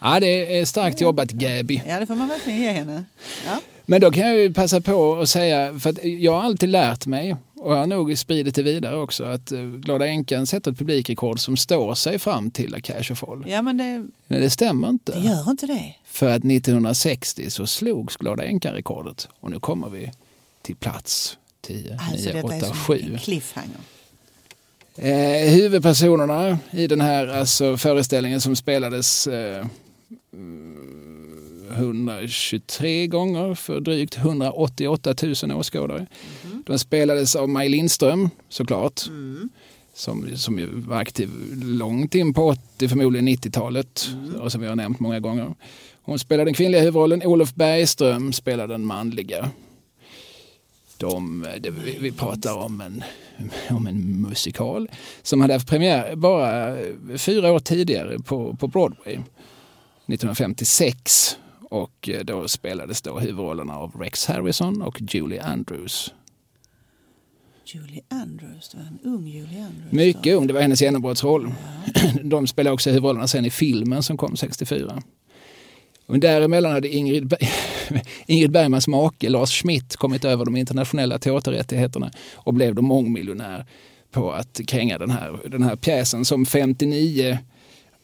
Ja, 0.00 0.20
det 0.20 0.58
är 0.58 0.64
starkt 0.64 1.00
jobbat 1.00 1.30
Gaby. 1.30 1.82
ja, 1.86 2.00
det 2.00 2.06
får 2.06 2.14
man 2.14 2.28
verkligen 2.28 2.60
ge 2.60 2.70
henne. 2.72 3.04
Ja. 3.46 3.60
Men 3.86 4.00
då 4.00 4.10
kan 4.10 4.26
jag 4.28 4.36
ju 4.38 4.54
passa 4.54 4.80
på 4.80 5.16
att 5.20 5.28
säga, 5.28 5.78
för 5.78 5.90
att 5.90 6.04
jag 6.04 6.32
har 6.32 6.42
alltid 6.42 6.68
lärt 6.68 7.06
mig 7.06 7.36
och 7.56 7.72
jag 7.72 7.76
har 7.78 7.86
nog 7.86 8.18
spridit 8.18 8.54
det 8.54 8.62
vidare 8.62 8.96
också, 8.96 9.24
att 9.24 9.52
eh, 9.52 9.60
Glada 9.62 10.06
änkan 10.06 10.46
sätter 10.46 10.70
ett 10.72 10.78
publikrekord 10.78 11.40
som 11.40 11.56
står 11.56 11.94
sig 11.94 12.18
fram 12.18 12.50
till 12.50 12.70
La 12.70 12.80
Cash 12.80 13.12
of 13.12 13.18
Fall. 13.18 13.44
ja, 13.46 13.62
men 13.62 13.76
det, 13.76 14.06
Men 14.26 14.40
det 14.40 14.50
stämmer 14.50 14.88
inte. 14.88 15.12
det 15.12 15.20
gör 15.20 15.50
inte 15.50 15.66
det. 15.66 15.94
För 16.04 16.26
att 16.28 16.44
1960 16.44 17.50
så 17.50 17.66
slogs 17.66 18.16
Glada 18.16 18.44
änkan-rekordet 18.44 19.28
och 19.40 19.50
nu 19.50 19.60
kommer 19.60 19.88
vi 19.88 20.10
till 20.62 20.76
plats 20.76 21.38
10, 21.60 21.98
Alltså 22.10 22.30
9, 22.30 22.32
detta 22.42 22.54
är 22.54 22.58
8, 22.58 22.66
som 22.66 22.76
7. 22.76 23.00
en 23.12 23.18
cliffhanger. 23.18 23.76
Eh, 24.96 25.50
huvudpersonerna 25.50 26.58
i 26.70 26.86
den 26.86 27.00
här 27.00 27.26
alltså, 27.26 27.76
föreställningen 27.76 28.40
som 28.40 28.56
spelades 28.56 29.26
eh, 29.26 29.66
mm, 30.32 31.66
123 31.70 33.06
gånger 33.06 33.54
för 33.54 33.80
drygt 33.80 34.16
188 34.16 35.14
000 35.42 35.52
åskådare. 35.52 36.06
De 36.66 36.78
spelades 36.78 37.36
av 37.36 37.48
Maj 37.48 37.68
Lindström 37.68 38.30
såklart. 38.48 39.00
Som, 39.94 40.36
som 40.36 40.58
ju 40.58 40.66
var 40.66 40.96
aktiv 40.96 41.30
långt 41.62 42.14
in 42.14 42.34
på 42.34 42.46
80, 42.46 42.88
förmodligen 42.88 43.28
90-talet 43.28 44.08
och 44.40 44.52
som 44.52 44.60
vi 44.60 44.66
har 44.66 44.76
nämnt 44.76 45.00
många 45.00 45.20
gånger. 45.20 45.54
Hon 46.02 46.18
spelade 46.18 46.44
den 46.44 46.54
kvinnliga 46.54 46.80
huvudrollen, 46.80 47.22
Olof 47.22 47.54
Bergström 47.54 48.32
spelade 48.32 48.74
den 48.74 48.84
manliga. 48.84 49.50
De, 50.96 51.46
det, 51.60 51.70
vi, 51.70 51.98
vi 52.00 52.12
pratar 52.12 52.56
om 52.56 52.80
en, 52.80 53.04
om 53.70 53.86
en 53.86 54.22
musikal 54.22 54.88
som 55.22 55.40
hade 55.40 55.52
haft 55.52 55.68
premiär 55.68 56.16
bara 56.16 56.76
fyra 57.18 57.52
år 57.52 57.58
tidigare 57.58 58.18
på, 58.18 58.56
på 58.56 58.66
Broadway, 58.66 59.14
1956. 59.14 61.36
Och 61.70 62.08
eh, 62.08 62.24
då 62.24 62.48
spelades 62.48 63.02
då 63.02 63.18
huvudrollerna 63.18 63.76
av 63.76 64.00
Rex 64.00 64.26
Harrison 64.26 64.82
och 64.82 65.00
Julie 65.00 65.42
Andrews. 65.42 66.14
Julie 67.64 68.00
Andrews, 68.08 68.68
det 68.68 68.78
var 68.78 68.84
en 68.84 68.98
ung 69.02 69.26
Julie 69.26 69.64
Andrews. 69.64 69.92
Mycket 69.92 70.36
ung, 70.36 70.46
det 70.46 70.52
var 70.52 70.60
hennes 70.60 70.82
genombrottsroll. 70.82 71.52
De 72.22 72.46
spelade 72.46 72.74
också 72.74 72.90
huvudrollerna 72.90 73.28
sen 73.28 73.44
i 73.44 73.50
filmen 73.50 74.02
som 74.02 74.16
kom 74.16 74.36
64. 74.36 75.02
Och 76.10 76.18
däremellan 76.18 76.72
hade 76.72 76.88
Ingrid, 76.88 77.24
Ber- 77.28 77.48
Ingrid 78.26 78.50
Bergmans 78.50 78.88
make 78.88 79.28
Lars 79.28 79.62
Schmidt 79.62 79.96
kommit 79.96 80.24
över 80.24 80.44
de 80.44 80.56
internationella 80.56 81.18
teaterrättigheterna 81.18 82.10
och 82.34 82.54
blev 82.54 82.74
då 82.74 82.82
mångmiljonär 82.82 83.66
på 84.12 84.32
att 84.32 84.60
kränga 84.66 84.98
den 84.98 85.10
här, 85.10 85.38
den 85.50 85.62
här 85.62 85.76
pjäsen 85.76 86.24
som 86.24 86.46
59 86.46 87.38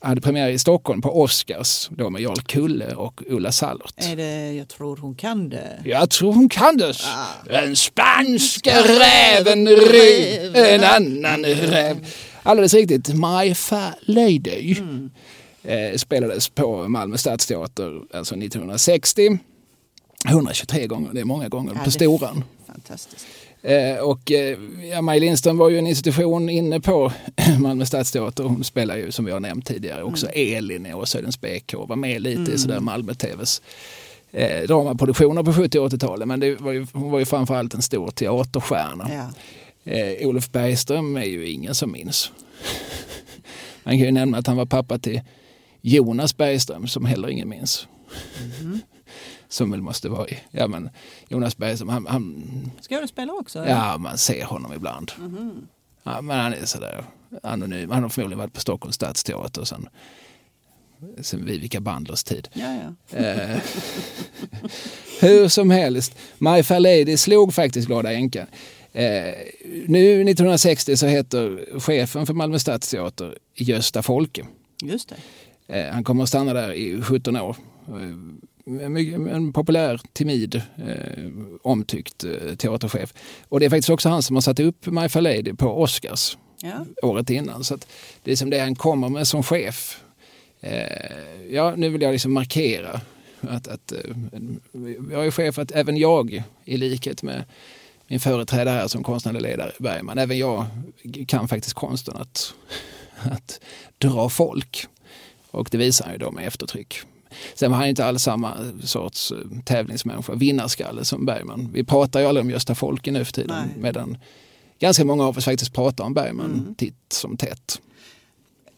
hade 0.00 0.20
premiär 0.20 0.48
i 0.48 0.58
Stockholm 0.58 1.02
på 1.02 1.22
Oscars 1.22 1.88
då 1.90 2.10
med 2.10 2.22
Jarl 2.22 2.36
Kulle 2.46 2.94
och 2.94 3.22
Ulla 3.26 3.52
Sallert. 3.52 3.94
Är 3.96 4.16
det 4.16 4.52
Jag 4.52 4.68
tror 4.68 4.96
hon 4.96 5.14
kan 5.14 5.48
det? 5.48 5.82
Jag 5.84 6.10
tror 6.10 6.32
hon 6.32 6.48
kan 6.48 6.76
det. 6.76 6.94
Ah. 7.16 7.26
Den 7.44 7.76
spanska 7.76 8.70
räven 8.82 9.68
rev 9.68 10.56
en 10.56 10.84
annan 10.84 11.44
räv. 11.44 12.06
Alldeles 12.42 12.74
riktigt. 12.74 13.08
My 13.14 13.54
Fair 13.54 13.94
Lady 14.00 14.76
eh, 15.66 15.96
spelades 15.96 16.48
på 16.48 16.88
Malmö 16.88 17.16
stadsteater 17.16 18.02
alltså 18.14 18.34
1960. 18.34 19.38
123 20.28 20.86
gånger, 20.86 21.10
det 21.12 21.20
är 21.20 21.24
många 21.24 21.48
gånger 21.48 21.72
Ja, 21.74 21.84
på 21.84 21.90
Storan. 21.90 22.44
Fantastiskt. 22.66 23.26
Eh, 23.62 23.96
och 23.96 24.32
eh, 24.32 24.58
ja, 24.92 25.02
Maj 25.02 25.20
Lindström 25.20 25.58
var 25.58 25.70
ju 25.70 25.78
en 25.78 25.86
institution 25.86 26.48
inne 26.48 26.80
på 26.80 27.12
Malmö 27.58 27.86
stadsteater. 27.86 28.44
Hon 28.44 28.64
spelar 28.64 28.96
ju 28.96 29.12
som 29.12 29.24
vi 29.24 29.32
har 29.32 29.40
nämnt 29.40 29.66
tidigare 29.66 30.02
också 30.02 30.26
Elin 30.26 30.86
i 30.86 30.94
Åshöjdens 30.94 31.40
BK. 31.40 31.74
Var 31.74 31.96
med 31.96 32.22
lite 32.22 32.52
i 32.52 32.58
sådär 32.58 32.80
Malmö-TVs 32.80 33.62
eh, 34.32 34.62
dramaproduktioner 34.62 35.42
på 35.42 35.52
70 35.52 35.78
och 35.78 35.88
80-talet. 35.88 36.28
Men 36.28 36.40
det 36.40 36.60
var 36.60 36.72
ju, 36.72 36.86
hon 36.92 37.10
var 37.10 37.18
ju 37.18 37.24
framförallt 37.24 37.74
en 37.74 37.82
stor 37.82 38.10
teaterstjärna. 38.10 39.10
Ja. 39.14 39.30
Eh, 39.92 40.28
Olof 40.28 40.50
Bergström 40.50 41.16
är 41.16 41.24
ju 41.24 41.48
ingen 41.48 41.74
som 41.74 41.92
minns. 41.92 42.30
Man 43.84 43.94
kan 43.98 44.06
ju 44.06 44.12
nämna 44.12 44.38
att 44.38 44.46
han 44.46 44.56
var 44.56 44.66
pappa 44.66 44.98
till 44.98 45.20
Jonas 45.86 46.36
Bergström 46.36 46.86
som 46.86 47.04
heller 47.04 47.28
ingen 47.28 47.48
minns. 47.48 47.88
Som 49.48 49.70
väl 49.70 49.82
måste 49.82 50.08
vara 50.08 50.28
i, 50.28 50.38
ja 50.50 50.66
men 50.66 50.90
Jonas 51.28 51.56
Bergström, 51.56 51.88
han, 51.88 52.06
han 52.06 52.70
Skådespelare 52.80 53.36
också? 53.36 53.66
Ja, 53.66 53.98
man 53.98 54.18
ser 54.18 54.44
honom 54.44 54.72
ibland. 54.72 55.12
Ja, 56.02 56.20
men 56.20 56.38
han 56.38 56.52
är 56.52 56.64
sådär 56.64 57.04
anonym. 57.42 57.90
Han 57.90 58.02
har 58.02 58.10
förmodligen 58.10 58.38
varit 58.38 58.52
på 58.52 58.60
Stockholms 58.60 58.94
stadsteater 58.94 59.64
sen, 59.64 59.88
sen 61.20 61.44
Vivica 61.44 61.80
Bandlers 61.80 62.24
tid. 62.24 62.48
Ja, 62.52 62.76
ja. 63.10 63.18
Eh, 63.18 63.60
hur 65.20 65.48
som 65.48 65.70
helst, 65.70 66.18
My 66.38 66.62
Fair 66.62 66.80
Lady 66.80 67.16
slog 67.16 67.54
faktiskt 67.54 67.88
Glada 67.88 68.12
änkan. 68.12 68.46
Eh, 68.92 69.34
nu 69.86 70.22
1960 70.22 70.96
så 70.96 71.06
heter 71.06 71.78
chefen 71.80 72.26
för 72.26 72.34
Malmö 72.34 72.58
stadsteater 72.58 73.38
Gösta 73.54 74.02
Folke. 74.02 74.46
Just 74.82 75.08
det. 75.08 75.16
Eh, 75.68 75.86
han 75.92 76.04
kommer 76.04 76.22
att 76.22 76.28
stanna 76.28 76.52
där 76.52 76.72
i 76.72 77.02
17 77.02 77.36
år. 77.36 77.56
Eh, 77.88 79.34
en 79.36 79.52
populär, 79.52 80.00
timid, 80.12 80.54
eh, 80.54 81.24
omtyckt 81.62 82.24
teaterchef. 82.58 83.14
Och 83.48 83.60
det 83.60 83.66
är 83.66 83.70
faktiskt 83.70 83.90
också 83.90 84.08
han 84.08 84.22
som 84.22 84.36
har 84.36 84.40
satt 84.40 84.60
upp 84.60 84.86
My 84.86 85.08
Fair 85.08 85.22
Lady 85.22 85.54
på 85.54 85.82
Oscars 85.82 86.36
Ja. 86.62 86.86
året 87.02 87.30
innan. 87.30 87.64
Så 87.64 87.78
det 88.22 88.32
är 88.32 88.36
som 88.36 88.50
det 88.50 88.58
han 88.58 88.74
kommer 88.74 89.08
med 89.08 89.28
som 89.28 89.42
chef. 89.42 90.00
Ja, 91.50 91.74
nu 91.76 91.88
vill 91.88 92.02
jag 92.02 92.12
liksom 92.12 92.32
markera 92.32 93.00
att, 93.40 93.68
att 93.68 93.92
jag 95.10 95.26
är 95.26 95.30
chef 95.30 95.58
att 95.58 95.70
även 95.70 95.96
jag, 95.96 96.42
i 96.64 96.76
likhet 96.76 97.22
med 97.22 97.44
min 98.06 98.20
företrädare 98.20 98.74
här 98.74 98.88
som 98.88 99.02
konstnärlig 99.02 99.42
ledare, 99.42 99.72
Bergman, 99.78 100.18
även 100.18 100.38
jag 100.38 100.66
kan 101.28 101.48
faktiskt 101.48 101.74
konsten 101.74 102.16
att, 102.16 102.54
att 103.22 103.60
dra 103.98 104.28
folk. 104.28 104.86
Och 105.56 105.68
det 105.70 105.78
visar 105.78 106.04
han 106.04 106.14
ju 106.14 106.18
då 106.18 106.30
med 106.30 106.46
eftertryck. 106.46 106.94
Sen 107.54 107.70
var 107.70 107.78
han 107.78 107.88
inte 107.88 108.04
alls 108.04 108.22
samma 108.22 108.56
sorts 108.84 109.32
eh, 109.32 109.38
tävlingsmänniska, 109.64 110.34
vinnarskalle 110.34 111.04
som 111.04 111.26
Bergman. 111.26 111.70
Vi 111.72 111.84
pratar 111.84 112.20
ju 112.20 112.26
aldrig 112.26 112.44
om 112.44 112.50
Gösta 112.50 112.74
Folke 112.74 113.10
nu 113.12 113.24
för 113.24 113.32
tiden 113.32 113.56
Nej. 113.66 113.76
medan 113.82 114.18
ganska 114.78 115.04
många 115.04 115.24
av 115.24 115.38
oss 115.38 115.44
faktiskt 115.44 115.72
pratar 115.72 116.04
om 116.04 116.14
Bergman 116.14 116.52
Mm. 116.52 116.74
titt 116.74 117.12
som 117.12 117.36
tätt. 117.36 117.80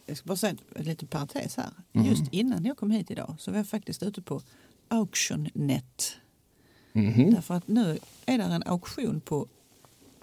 Jag 0.05 0.17
ska 0.17 0.27
bara 0.27 0.37
säga 0.37 0.55
en 0.75 0.85
liten 0.85 1.07
parentes 1.07 1.55
här. 1.57 1.69
Mm. 1.93 2.07
Just 2.07 2.23
innan 2.33 2.65
jag 2.65 2.77
kom 2.77 2.91
hit 2.91 3.11
idag 3.11 3.35
så 3.39 3.51
var 3.51 3.57
jag 3.57 3.67
faktiskt 3.67 4.03
ute 4.03 4.21
på 4.21 4.41
Auctionnet. 4.87 6.11
Mhm. 6.93 7.33
Därför 7.33 7.53
att 7.53 7.67
nu 7.67 7.99
är 8.25 8.37
det 8.37 8.43
en 8.43 8.63
auktion 8.65 9.21
på 9.21 9.47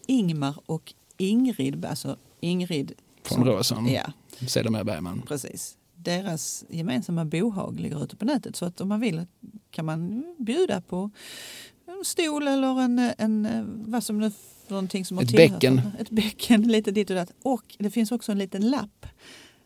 Ingmar 0.07 0.55
och 0.67 0.95
Ingrid, 1.17 1.85
alltså 1.85 2.17
Ingrid 2.41 2.93
Från 3.23 3.45
Råsam, 3.45 3.87
Ja, 3.89 4.13
sedermera 4.49 4.85
Bergman. 4.85 5.23
precis. 5.29 5.77
Deras 5.97 6.65
gemensamma 6.69 7.25
bohag 7.25 7.81
ligger 7.81 8.05
ute 8.05 8.17
på 8.17 8.25
nätet 8.25 8.57
så 8.57 8.65
att 8.65 8.81
om 8.81 8.89
man 8.89 9.01
vill 9.01 9.27
kan 9.71 9.85
man 9.85 10.25
bjuda 10.39 10.81
på 10.81 11.11
en 11.87 12.05
stol 12.05 12.49
eller 12.49 12.81
en, 12.81 12.99
en 13.19 13.67
vad 13.87 14.05
som 14.05 14.19
nu 14.19 14.31
någonting 14.69 15.05
som 15.05 15.17
har 15.17 15.25
Ett 15.25 15.33
bäcken. 15.33 15.81
Ett 15.99 16.11
bäcken, 16.11 16.63
lite 16.69 16.91
ditt 16.91 17.11
och 17.11 17.17
datt. 17.17 17.33
Och 17.43 17.77
det 17.79 17.91
finns 17.91 18.13
också 18.13 18.33
en 18.33 18.39
liten 18.39 18.71
lapp 18.71 19.07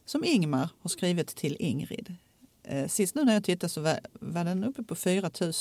som 0.05 0.25
Ingmar 0.25 0.69
har 0.81 0.89
skrivit 0.89 1.29
till 1.29 1.57
Ingrid. 1.61 2.17
Eh, 2.63 2.89
Sist 2.89 3.15
nu 3.15 3.25
när 3.25 3.35
jag 3.35 3.45
tittade 3.45 3.69
så 3.69 3.81
var, 3.81 4.01
var 4.13 4.45
den 4.45 4.65
uppe 4.65 4.83
på 4.83 4.95
4 4.95 5.31
000. 5.41 5.53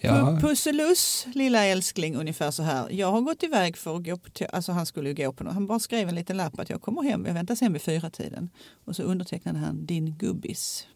Ja, 0.00 0.38
Pusseluss, 0.40 1.26
lilla 1.34 1.64
älskling, 1.64 2.16
ungefär 2.16 2.50
så 2.50 2.62
här. 2.62 2.90
Jag 2.90 3.12
har 3.12 3.20
gått 3.20 3.42
iväg 3.42 3.76
för 3.76 3.96
att 3.96 4.04
gå 4.04 4.16
på, 4.16 4.30
alltså 4.52 4.72
han 4.72 4.86
skulle 4.86 5.08
ju 5.08 5.14
gå 5.14 5.32
på 5.32 5.44
något. 5.44 5.54
Han 5.54 5.66
bara 5.66 5.78
skrev 5.78 6.08
en 6.08 6.14
liten 6.14 6.36
lapp 6.36 6.60
att 6.60 6.70
jag 6.70 6.82
kommer 6.82 7.02
hem, 7.02 7.26
jag 7.26 7.34
väntas 7.34 7.60
hem 7.60 7.72
vid 7.72 7.82
fyra 7.82 8.10
tiden. 8.10 8.50
Och 8.84 8.96
så 8.96 9.02
undertecknade 9.02 9.58
han 9.58 9.86
din 9.86 10.14
gubbis. 10.18 10.86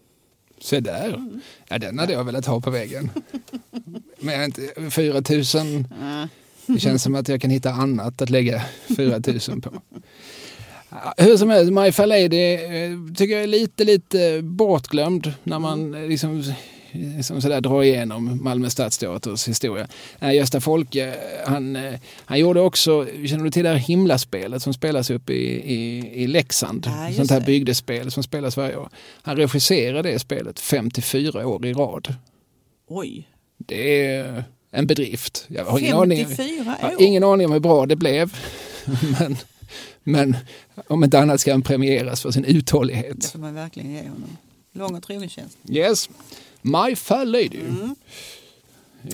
se 0.61 0.80
där. 0.80 1.09
Mm. 1.09 1.40
Ja, 1.68 1.78
den 1.78 1.98
hade 1.98 2.12
jag 2.12 2.24
velat 2.24 2.46
ha 2.46 2.61
på 2.61 2.70
väggen. 2.70 3.11
Men 4.20 4.34
jag 4.34 4.44
inte, 4.44 4.90
4 4.90 5.12
000, 5.14 5.84
det 6.66 6.80
känns 6.80 7.03
som 7.03 7.14
att 7.14 7.28
jag 7.28 7.40
kan 7.40 7.51
hitta 7.51 7.70
annat 7.70 8.22
att 8.22 8.30
lägga 8.30 8.62
4 8.96 9.20
000 9.48 9.61
på. 9.61 9.72
Hur 11.16 11.36
som 11.36 11.51
helst, 11.51 11.72
My 11.72 11.92
Fair 11.92 12.07
Lady 12.07 12.55
eh, 12.55 13.14
tycker 13.16 13.34
jag 13.34 13.42
är 13.42 13.46
lite, 13.46 13.84
lite 13.84 14.42
bortglömd 14.42 15.32
när 15.42 15.59
man 15.59 15.94
eh, 15.94 16.09
liksom, 16.09 16.42
liksom 16.93 17.41
sådär 17.43 17.61
drar 17.61 17.82
igenom 17.82 18.38
Malmö 18.43 18.70
Stadsteaters 18.70 19.49
historia. 19.49 19.88
Eh, 20.20 20.32
Gösta 20.34 20.61
Folke, 20.61 21.14
han, 21.47 21.76
eh, 21.76 21.95
han 22.24 22.38
gjorde 22.38 22.61
också, 22.61 23.07
känner 23.26 23.45
du 23.45 23.51
till 23.51 23.62
det 23.62 23.68
här 23.68 23.76
himlaspelet 23.76 24.62
som 24.62 24.74
spelas 24.74 25.11
upp 25.11 25.30
i, 25.30 25.34
i, 25.74 25.99
i 26.22 26.26
Leksand? 26.26 26.86
Ja, 26.86 27.12
Sånt 27.16 27.30
här 27.30 27.41
det. 27.41 27.47
bygdespel 27.47 28.11
som 28.11 28.22
spelas 28.22 28.57
varje 28.57 28.76
år. 28.76 28.88
Han 29.22 29.36
regisserade 29.36 30.11
det 30.12 30.18
spelet 30.18 30.61
54 30.61 31.47
år 31.47 31.66
i 31.66 31.72
rad. 31.72 32.14
Oj, 32.86 33.28
Det 33.59 34.07
är 34.07 34.45
en 34.70 34.86
bedrift. 34.86 35.45
Jag 35.49 35.64
har 35.64 35.78
ingen 35.78 35.97
aning. 35.97 36.26
54 36.26 36.76
Jag 36.80 36.88
har 36.88 36.95
år. 36.97 37.03
ingen 37.03 37.24
aning 37.24 37.47
om 37.47 37.53
hur 37.53 37.61
bra 37.61 37.86
det 37.86 37.97
blev. 37.97 38.32
Men, 39.18 39.36
men 40.03 40.36
om 40.88 41.05
inte 41.05 41.18
annat 41.18 41.41
ska 41.41 41.53
han 41.53 41.62
premieras 41.62 42.22
för 42.22 42.30
sin 42.30 42.43
Det 42.43 42.49
uthållighet. 42.51 43.24
får 43.24 43.38
man 43.38 43.55
verkligen 43.55 43.91
ge 43.91 43.99
honom. 44.03 44.36
Lång 44.72 44.97
och 44.97 45.03
trogen 45.03 45.28
tjänst. 45.28 45.59
Yes. 45.68 46.09
My 46.63 46.97
Fair 46.97 47.25
Lady. 47.25 47.61
Mm. 47.61 47.95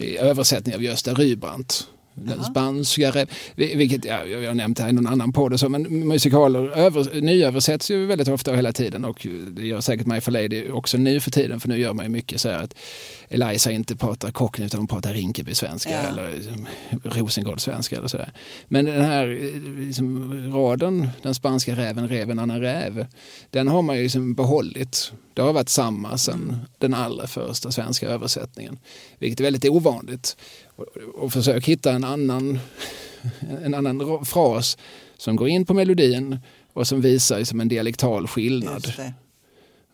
I 0.01 0.19
översättning 0.19 0.75
av 0.75 0.83
Gösta 0.83 1.15
Rybrandt. 1.15 1.89
Den 2.19 2.45
spanska, 2.45 3.11
re- 3.11 3.29
vil- 3.57 3.77
vilket 3.77 4.05
ja, 4.05 4.25
jag 4.25 4.49
har 4.49 4.55
nämnt 4.55 4.79
här 4.79 4.89
i 4.89 4.93
någon 4.93 5.07
annan 5.07 5.33
podd, 5.33 5.61
så, 5.61 5.69
men 5.69 5.83
musikaler 6.09 6.69
över, 6.69 7.21
nyöversätts 7.21 7.91
ju 7.91 8.07
väldigt 8.07 8.29
ofta 8.29 8.51
och 8.51 8.57
hela 8.57 8.73
tiden 8.73 9.05
och 9.05 9.27
det 9.51 9.67
gör 9.67 9.81
säkert 9.81 10.07
My 10.07 10.21
Fair 10.21 10.33
Lady 10.33 10.71
också 10.71 10.97
nu 10.99 11.21
för 11.21 11.31
tiden 11.31 11.61
för 11.61 11.69
nu 11.69 11.79
gör 11.79 11.93
man 11.93 12.05
ju 12.05 12.09
mycket 12.11 12.41
så 12.41 12.49
här 12.49 12.62
att 12.62 12.75
Eliza 13.29 13.71
inte 13.71 13.97
pratar 13.97 14.31
Cockney 14.31 14.67
utan 14.67 14.81
hon 14.81 14.87
pratar 14.89 15.14
Rinkeby-svenska 15.14 15.91
Ja. 15.91 15.99
eller 16.09 16.33
liksom, 16.37 16.67
Rosengård-svenska 17.03 17.97
eller 17.97 18.09
sådär. 18.09 18.33
Men 18.69 18.85
den 18.85 19.05
här 19.05 19.39
liksom, 19.79 20.33
raden, 20.55 21.09
den 21.23 21.35
spanska 21.35 21.77
räven, 21.77 22.09
räven, 22.09 22.39
annan 22.39 22.61
räv, 22.61 23.07
den 23.51 23.69
har 23.69 23.83
man 23.83 23.97
ju 23.97 24.03
liksom 24.03 24.35
behållit. 24.35 25.12
Det 25.35 25.43
har 25.43 25.53
varit 25.53 25.69
samma 25.69 26.19
sedan 26.19 26.57
den 26.79 26.95
allra 26.95 27.27
första 27.27 27.71
svenska 27.71 28.09
översättningen, 28.09 28.79
vilket 29.19 29.41
är 29.41 29.45
väldigt 29.45 29.64
ovanligt. 29.64 30.37
Och, 30.77 30.87
och 31.14 31.33
försök 31.33 31.64
hitta 31.64 31.93
en 31.93 32.05
annan, 32.05 32.59
en 33.64 33.74
annan 33.74 34.03
ra- 34.03 34.24
fras 34.24 34.79
som 35.16 35.37
går 35.37 35.49
in 35.49 35.66
på 35.66 35.74
melodin 35.74 36.39
och 36.72 36.89
som 36.89 37.01
visar 37.01 37.45
som 37.45 37.61
en 37.61 37.68
dialektal 37.68 38.27
skillnad. 38.29 38.83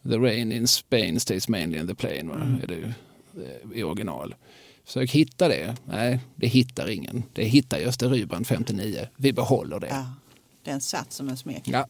The 0.08 0.16
rain 0.18 0.52
in 0.52 0.68
Spain 0.68 1.20
stays 1.20 1.48
mainly 1.48 1.78
in 1.78 1.86
the 1.86 1.94
plain? 1.94 2.30
Mm. 2.30 2.60
är 2.62 2.66
det 2.66 2.94
eh, 3.44 3.78
i 3.78 3.82
original. 3.82 4.34
Försök 4.84 5.10
hitta 5.10 5.48
det. 5.48 5.76
Nej, 5.84 6.20
det 6.34 6.46
hittar 6.46 6.90
ingen. 6.90 7.22
Det 7.32 7.44
hittar 7.44 7.78
Gösta 7.78 8.06
Rybrandt 8.06 8.48
59. 8.48 9.08
Vi 9.16 9.32
behåller 9.32 9.80
det. 9.80 9.86
Ja, 9.86 10.06
den 10.64 10.80
satt 10.80 11.12
som 11.12 11.28
en 11.28 11.36
smek. 11.36 11.62
Ja. 11.64 11.86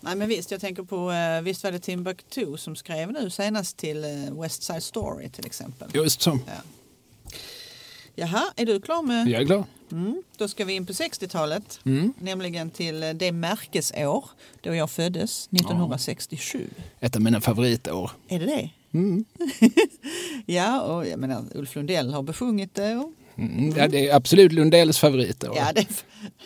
Nej 0.00 0.16
men 0.16 0.28
visst, 0.28 0.50
jag 0.50 0.60
tänker 0.60 0.82
på, 0.82 1.10
eh, 1.10 1.42
visst 1.42 1.64
var 1.64 1.72
det 1.72 1.78
Timbuktu 1.78 2.56
som 2.56 2.76
skrev 2.76 3.12
nu 3.12 3.30
senast 3.30 3.76
till 3.76 4.04
eh, 4.04 4.40
West 4.40 4.62
Side 4.62 4.82
Story 4.82 5.28
till 5.30 5.46
exempel. 5.46 5.88
Just 5.94 6.22
så. 6.22 6.38
Jaha, 8.14 8.42
är 8.56 8.66
du 8.66 8.80
klar 8.80 9.02
med? 9.02 9.28
Jag 9.28 9.42
är 9.42 9.46
klar. 9.46 9.64
Mm, 9.92 10.22
då 10.36 10.48
ska 10.48 10.64
vi 10.64 10.72
in 10.72 10.86
på 10.86 10.92
60-talet, 10.92 11.80
Mm. 11.84 12.12
nämligen 12.18 12.70
till 12.70 13.02
eh, 13.02 13.10
det 13.10 13.32
märkesår 13.32 14.24
då 14.60 14.74
jag 14.74 14.90
föddes, 14.90 15.48
1967. 15.52 16.68
Ett 17.00 17.16
av 17.16 17.22
mina 17.22 17.40
favoritår. 17.40 18.10
Är 18.28 18.38
det 18.38 18.46
det? 18.46 18.70
Mm. 18.92 19.24
Ja, 20.46 20.80
och 20.80 21.06
jag 21.06 21.18
menar 21.18 21.44
Ulf 21.54 21.74
Lundell 21.76 22.12
har 22.12 22.22
besjungit 22.22 22.74
det. 22.74 22.96
Och, 22.96 23.12
Mm. 23.36 23.74
Ja, 23.76 23.88
det 23.88 24.08
är 24.08 24.14
absolut 24.14 24.52
Lundells 24.52 24.98
favoritår. 24.98 25.56
ja, 25.56 25.72
det 25.74 25.86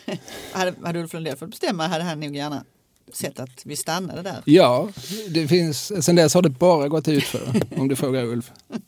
hade, 0.53 0.75
hade 0.83 0.99
Ulf 1.01 1.13
Lundell 1.13 1.37
fått 1.37 1.51
bestämma 1.51 1.87
hade 1.87 2.05
han 2.05 2.21
nog 2.21 2.37
gärna 2.37 2.65
sett 3.13 3.41
att 3.41 3.63
vi 3.67 3.77
stannade 3.77 4.23
där. 4.23 4.43
Ja, 4.45 4.89
det 5.31 5.49
finns, 5.49 6.05
sen 6.05 6.17
dess 6.17 6.35
har 6.35 6.43
det 6.43 6.51
bara 6.51 6.89
gått 6.89 7.09
ut 7.09 7.25
för 7.25 7.63
om 7.77 7.89
du 7.89 7.97
frågar 7.97 8.25
Ulf. 8.25 8.51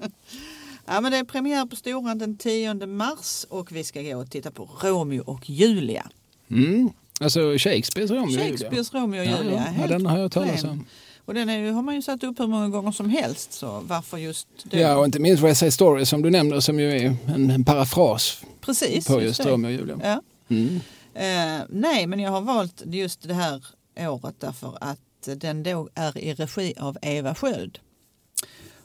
Ja, 0.93 1.01
men 1.01 1.13
det 1.13 1.19
är 1.19 1.25
premiär 1.25 1.67
på 1.67 1.77
Storan 1.77 2.19
den 2.19 2.37
10 2.37 2.75
mars 2.87 3.47
och 3.49 3.73
vi 3.73 3.85
ska 3.85 4.03
gå 4.03 4.17
och 4.21 4.31
titta 4.31 4.51
på 4.51 4.65
Romeo 4.83 5.23
och 5.27 5.51
Julia. 5.51 6.11
Mm. 6.51 6.91
Alltså 7.21 7.59
Shakespeares 7.59 8.11
Romeo 8.11 8.25
och 8.25 8.31
Julia. 8.31 8.47
Shakespeares 8.49 8.95
Romeo 8.95 9.21
och 9.21 9.27
Ja, 9.27 9.39
Julia. 9.39 9.53
ja, 9.53 9.63
ja, 9.67 9.71
helt 9.73 9.89
den 9.89 10.07
har 10.07 10.17
jag 10.17 10.23
hört 10.23 10.33
talas 10.33 10.65
om. 10.65 10.87
Och 11.25 11.35
den 11.35 11.49
är 11.49 11.73
har 11.73 11.83
man 11.83 11.95
ju 11.95 12.03
satt 12.03 12.25
upp 12.25 12.41
hur 12.41 12.47
många 12.47 12.69
gånger 12.69 12.93
som 12.93 13.11
helst 13.11 13.53
så 13.53 13.81
varför 13.81 14.19
just 14.19 14.49
då? 14.63 14.79
Ja, 14.79 14.97
och 14.97 15.05
inte 15.05 15.19
minst 15.19 15.43
West 15.43 15.61
Side 15.61 15.73
Story 15.75 16.07
som 16.07 16.23
du 16.23 16.31
nämner 16.31 16.61
som 16.61 16.81
ju 16.81 16.93
är 16.93 17.17
en, 17.35 17.51
en 17.51 17.65
parafras 17.65 18.43
Precis. 18.61 19.07
på 19.07 19.23
just 19.23 19.43
det. 19.43 19.51
Romeo 19.51 19.69
och 19.69 19.73
Julia. 19.73 20.01
Ja. 20.03 20.23
Mm. 20.57 20.81
Eh, 21.15 21.67
nej, 21.69 22.07
men 22.07 22.21
jag 22.21 22.31
har 22.31 22.41
valt 22.41 22.83
just 22.87 23.29
det 23.29 23.35
här 23.35 23.65
året 23.99 24.35
därför 24.39 24.79
att 24.81 25.29
den 25.37 25.63
då 25.63 25.89
är 25.95 26.19
i 26.19 26.35
regi 26.35 26.75
av 26.79 26.99
Eva 27.03 27.35
Sköld. 27.35 27.79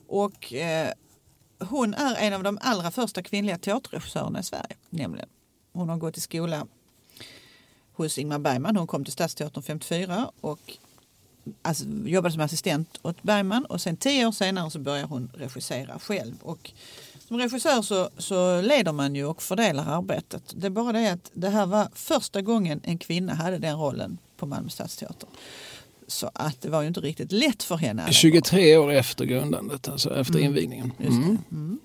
Och 0.07 0.53
eh, 0.53 0.89
hon 1.59 1.93
är 1.93 2.15
en 2.15 2.33
av 2.33 2.43
de 2.43 2.57
allra 2.61 2.91
första 2.91 3.23
kvinnliga 3.23 3.57
teaterregissörerna 3.57 4.39
i 4.39 4.43
Sverige. 4.43 4.75
Nämligen. 4.89 5.29
Hon 5.73 5.89
har 5.89 5.97
gått 5.97 6.17
i 6.17 6.21
skola 6.21 6.67
hos 7.93 8.17
Ingmar 8.17 8.39
Bergman. 8.39 8.75
Hon 8.75 8.87
kom 8.87 9.03
till 9.03 9.13
Stadsteatern 9.13 9.63
54 9.63 10.31
och 10.41 10.77
alltså, 11.61 11.85
jobbade 12.05 12.33
som 12.33 12.41
assistent 12.41 12.99
åt 13.01 13.23
Bergman 13.23 13.65
och 13.65 13.81
sen 13.81 13.97
tio 13.97 14.25
år 14.25 14.31
senare 14.31 14.71
så 14.71 14.79
börjar 14.79 15.05
hon 15.05 15.31
regissera 15.33 15.99
själv. 15.99 16.35
Och 16.41 16.71
som 17.27 17.37
regissör 17.37 17.81
så, 17.81 18.09
så 18.17 18.61
leder 18.61 18.91
man 18.91 19.15
ju 19.15 19.25
och 19.25 19.41
fördelar 19.41 19.97
arbetet. 19.97 20.53
Det 20.55 20.67
är 20.67 20.71
bara 20.71 20.91
det 20.91 21.11
att 21.11 21.31
det 21.33 21.49
här 21.49 21.65
var 21.65 21.87
första 21.93 22.41
gången 22.41 22.81
en 22.83 22.97
kvinna 22.97 23.33
hade 23.33 23.57
den 23.57 23.77
rollen 23.77 24.17
på 24.37 24.45
Malmö 24.45 24.69
Stadsteater. 24.69 25.29
Så 26.07 26.31
att 26.33 26.61
det 26.61 26.69
var 26.69 26.81
ju 26.81 26.87
inte 26.87 26.99
riktigt 26.99 27.31
lätt 27.31 27.63
för 27.63 27.75
henne. 27.75 28.01
alla 28.01 28.07
gånger. 28.07 28.13
23 28.13 28.77
år 28.77 28.91
efter 28.91 29.25
grundandet, 29.25 29.87
alltså 29.87 30.19
efter 30.19 30.33
Mm. 30.33 30.45
invigningen. 30.45 30.91
Mm. 30.99 31.37
Mm. 31.51 31.79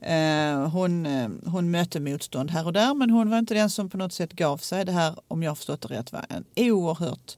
Eh, 0.00 0.68
hon, 0.70 1.06
eh, 1.06 1.28
hon 1.46 1.70
mötte 1.70 2.00
motstånd 2.00 2.50
här 2.50 2.66
och 2.66 2.72
där 2.72 2.94
men 2.94 3.10
hon 3.10 3.30
var 3.30 3.38
inte 3.38 3.54
den 3.54 3.70
som 3.70 3.90
på 3.90 3.96
något 3.96 4.12
sätt 4.12 4.32
gav 4.32 4.58
sig. 4.58 4.84
Det 4.84 4.92
här, 4.92 5.14
om 5.28 5.42
jag 5.42 5.56
förstått 5.58 5.80
det 5.80 5.88
rätt, 5.88 6.12
var 6.12 6.26
en 6.28 6.44
oerhört 6.56 7.36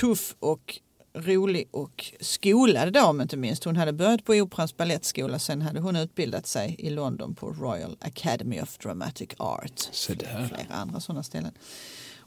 tuff 0.00 0.34
och 0.40 0.78
rolig 1.14 1.68
och 1.70 2.12
skolad 2.20 2.92
dam 2.92 3.20
inte 3.20 3.36
minst. 3.36 3.64
Hon 3.64 3.76
hade 3.76 3.92
börjat 3.92 4.24
på 4.24 4.32
Operans 4.32 4.76
balettskola 4.76 5.38
sen 5.38 5.62
hade 5.62 5.80
hon 5.80 5.96
utbildat 5.96 6.46
sig 6.46 6.76
i 6.78 6.90
London 6.90 7.34
på 7.34 7.50
Royal 7.50 7.96
Academy 8.00 8.60
of 8.60 8.78
Dramatic 8.78 9.28
Art. 9.36 9.88
Så 9.92 10.12
där. 10.14 10.46
Flera 10.48 10.74
andra 10.74 11.00
sådana 11.00 11.22
ställen. 11.22 11.52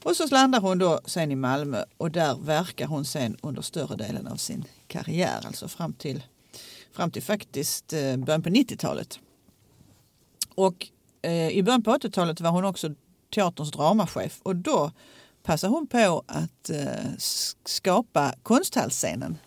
Och 0.02 0.16
så 0.16 0.26
landar 0.26 0.60
hon 0.60 0.78
då 0.78 1.00
sen 1.04 1.32
i 1.32 1.36
Malmö 1.36 1.84
och 1.96 2.10
där 2.10 2.34
verkar 2.34 2.86
hon 2.86 3.04
sen 3.04 3.36
under 3.42 3.62
större 3.62 3.96
delen 3.96 4.26
av 4.26 4.36
sin 4.36 4.64
karriär, 4.86 5.40
alltså 5.46 5.68
fram 5.68 5.92
till, 5.92 6.22
fram 6.92 7.10
till 7.10 7.22
faktiskt 7.22 7.92
eh, 7.92 8.16
början 8.16 8.42
på 8.42 8.48
90-talet. 8.48 9.18
Och 10.54 10.88
eh, 11.22 11.48
i 11.48 11.62
början 11.62 11.82
på 11.82 11.90
80-talet 11.90 12.40
var 12.40 12.50
hon 12.50 12.64
också 12.64 12.94
teaterns 13.34 13.70
dramachef 13.70 14.40
och 14.42 14.56
då 14.56 14.92
passade 15.42 15.72
hon 15.72 15.86
på 15.86 16.22
att 16.26 16.70
eh, 16.70 17.10
skapa 17.64 18.34
konsthallsscenen. 18.42 19.38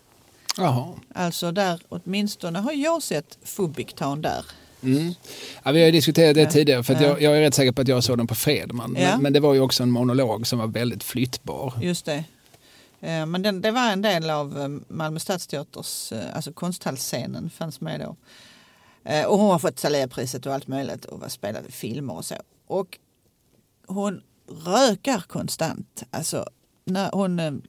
Jaha. 0.56 0.94
Alltså 1.14 1.52
där 1.52 1.80
åtminstone 1.88 2.58
har 2.58 2.72
jag 2.72 3.02
sett 3.02 3.38
Fubiktan 3.42 4.22
där. 4.22 4.44
Mm. 4.82 5.14
Ja, 5.62 5.72
vi 5.72 5.78
har 5.80 5.86
ju 5.86 5.92
diskuterat 5.92 6.34
det 6.34 6.46
tidigare 6.46 6.82
för 6.82 7.02
jag, 7.02 7.22
jag 7.22 7.36
är 7.36 7.40
rätt 7.40 7.54
säker 7.54 7.72
på 7.72 7.82
att 7.82 7.88
jag 7.88 8.04
såg 8.04 8.18
den 8.18 8.26
på 8.26 8.34
Fredman. 8.34 8.92
Men, 8.92 9.22
men 9.22 9.32
det 9.32 9.40
var 9.40 9.54
ju 9.54 9.60
också 9.60 9.82
en 9.82 9.90
monolog 9.90 10.46
som 10.46 10.58
var 10.58 10.66
väldigt 10.66 11.04
flyttbar. 11.04 11.74
Just 11.82 12.04
det. 12.04 12.24
Eh, 13.00 13.26
Men 13.26 13.42
den, 13.42 13.60
det 13.60 13.70
var 13.70 13.92
en 13.92 14.02
del 14.02 14.30
av 14.30 14.60
eh, 14.60 14.68
Malmö 14.88 15.18
stadsteaters, 15.18 16.12
eh, 16.12 16.36
alltså 16.36 16.52
konsthallsscenen 16.52 17.50
fanns 17.50 17.80
med 17.80 18.00
då. 18.00 18.16
Och 19.26 19.38
hon 19.38 19.50
har 19.50 19.58
fått 19.58 19.76
Thaliapriset 19.76 20.46
och 20.46 20.54
allt 20.54 20.66
möjligt 20.66 21.04
och 21.04 21.20
var 21.20 21.28
spelad 21.28 21.66
i 21.68 21.72
filmer 21.72 22.16
och 22.16 22.24
så. 22.24 22.34
Och 22.66 22.98
hon 23.86 24.22
rökar 24.66 25.24
konstant. 25.28 26.02
Alltså 26.10 26.48
när 26.84 27.10
hon 27.12 27.62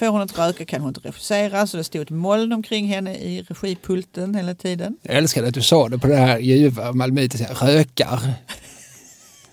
Får 0.00 0.06
hon 0.06 0.22
inte 0.22 0.42
röka 0.42 0.64
kan 0.64 0.80
hon 0.80 0.88
inte 0.88 1.00
regissera 1.00 1.66
så 1.66 1.76
det 1.76 1.84
stod 1.84 2.02
ett 2.02 2.10
moln 2.10 2.52
omkring 2.52 2.86
henne 2.86 3.14
i 3.14 3.42
regipulten 3.42 4.34
hela 4.34 4.54
tiden. 4.54 4.96
Jag 5.02 5.16
älskade 5.16 5.48
att 5.48 5.54
du 5.54 5.62
sa 5.62 5.88
det 5.88 5.98
på 5.98 6.06
det 6.06 6.16
här 6.16 6.38
ljuva 6.38 6.92
malmöitiska, 6.92 7.54
rökar. 7.54 8.20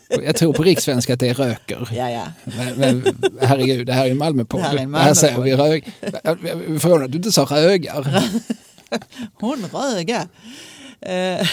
Jag 0.10 0.36
tror 0.36 0.54
på 0.54 0.64
rikssvenska 0.64 1.14
att 1.14 1.20
det 1.20 1.30
är 1.30 1.34
röker. 1.34 1.90
Ja, 1.92 2.10
ja. 2.10 2.24
Men, 2.44 2.78
men 2.78 3.16
herregud, 3.42 3.88
det 3.88 3.94
här 3.94 4.06
är 4.06 4.12
en 4.12 4.18
Malmöpodd. 4.18 4.62
Det 4.62 4.98
här 4.98 5.14
säger 5.14 5.42
vi 5.42 5.56
rög. 5.56 5.92
Är 6.02 6.80
förvånade 6.80 7.06
att 7.06 7.12
du 7.12 7.18
inte 7.18 7.32
sa 7.32 7.44
rögar. 7.44 8.24
Hon 9.34 9.66
röga. 9.74 10.28
Eh, 11.02 11.48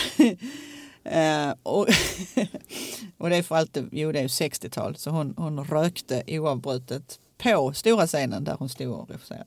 eh, 1.48 1.54
och, 1.62 1.88
och 3.18 3.30
det 3.30 3.36
är 3.36 3.42
för 3.42 3.56
allt, 3.56 3.78
jo 3.92 4.12
det 4.12 4.18
är 4.18 4.22
ju 4.22 4.28
60-tal, 4.28 4.96
så 4.96 5.10
hon, 5.10 5.34
hon 5.36 5.64
rökte 5.64 6.22
oavbrutet 6.26 7.18
på 7.38 7.72
stora 7.72 8.06
scenen 8.06 8.44
där 8.44 8.56
hon 8.58 8.68
stod 8.68 8.92
och 8.92 9.08
regisserade. 9.10 9.46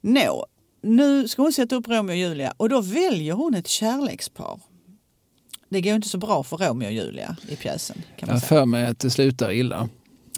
Nå, 0.00 0.46
nu 0.82 1.28
ska 1.28 1.42
hon 1.42 1.52
sätta 1.52 1.76
upp 1.76 1.88
Romeo 1.88 2.12
och 2.12 2.16
Julia 2.18 2.54
och 2.56 2.68
då 2.68 2.80
väljer 2.80 3.32
hon 3.34 3.54
ett 3.54 3.68
kärlekspar. 3.68 4.60
Det 5.68 5.80
går 5.80 5.94
inte 5.94 6.08
så 6.08 6.18
bra 6.18 6.42
för 6.42 6.56
Romeo 6.56 6.86
och 6.86 6.92
Julia 6.92 7.36
i 7.48 7.56
pjäsen. 7.56 7.96
Kan 7.96 8.04
Jag 8.16 8.26
man 8.26 8.34
har 8.34 8.40
säga. 8.40 8.48
för 8.48 8.64
mig 8.66 8.86
att 8.86 8.98
det 8.98 9.10
slutar 9.10 9.52
illa. 9.52 9.88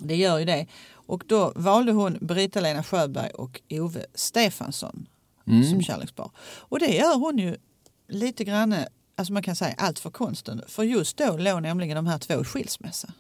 Det 0.03 0.17
gör 0.17 0.39
ju 0.39 0.45
det. 0.45 0.67
Och 0.93 1.23
då 1.27 1.53
valde 1.57 1.93
hon 1.93 2.19
Brita-Lena 2.21 2.83
Sjöberg 2.83 3.31
och 3.31 3.61
Ove 3.71 4.07
Stefansson 4.15 5.07
Mm. 5.47 5.65
som 5.65 5.83
kärlekspar. 5.83 6.31
Och 6.41 6.79
det 6.79 6.87
gör 6.97 7.19
hon 7.19 7.39
ju 7.39 7.57
lite 8.09 8.45
grann, 8.45 8.75
alltså 9.17 9.33
man 9.33 9.43
kan 9.43 9.57
säga 9.57 9.75
allt 9.79 9.99
för 9.99 10.11
konsten. 10.11 10.63
För 10.69 10.83
just 10.83 11.17
då 11.17 11.37
låg 11.37 11.63
nämligen 11.63 11.97
de 11.97 12.07
här 12.07 12.19
två 12.19 12.41
i 12.41 12.45
skilsmässa. 12.45 13.13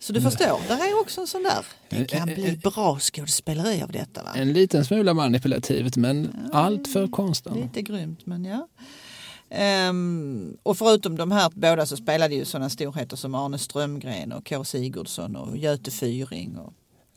Så 0.00 0.12
du 0.12 0.20
förstår, 0.20 0.68
där 0.68 0.76
är 0.76 1.00
också 1.00 1.20
en 1.20 1.26
sån 1.26 1.42
där. 1.42 1.64
Det 1.88 2.04
kan 2.04 2.26
bli 2.26 2.60
bra 2.62 2.98
skådespeleri 3.00 3.82
av 3.82 3.92
detta. 3.92 4.22
Va? 4.22 4.30
En 4.34 4.52
liten 4.52 4.84
smula 4.84 5.14
manipulativt 5.14 5.96
men 5.96 6.32
allt 6.52 6.88
för 6.88 7.08
konsten. 7.08 7.60
Lite 7.60 7.82
grymt 7.82 8.26
men 8.26 8.44
ja. 8.44 8.68
Ehm, 9.50 10.56
och 10.62 10.78
förutom 10.78 11.16
de 11.16 11.30
här 11.32 11.50
båda 11.54 11.86
så 11.86 11.96
spelade 11.96 12.34
ju 12.34 12.44
sådana 12.44 12.70
storheter 12.70 13.16
som 13.16 13.34
Arne 13.34 13.58
Strömgren 13.58 14.32
och 14.32 14.48
K 14.48 14.64
Sigurdsson 14.64 15.36
och 15.36 15.56
Göte 15.56 15.90
Fyring 15.90 16.56
och 16.58 16.72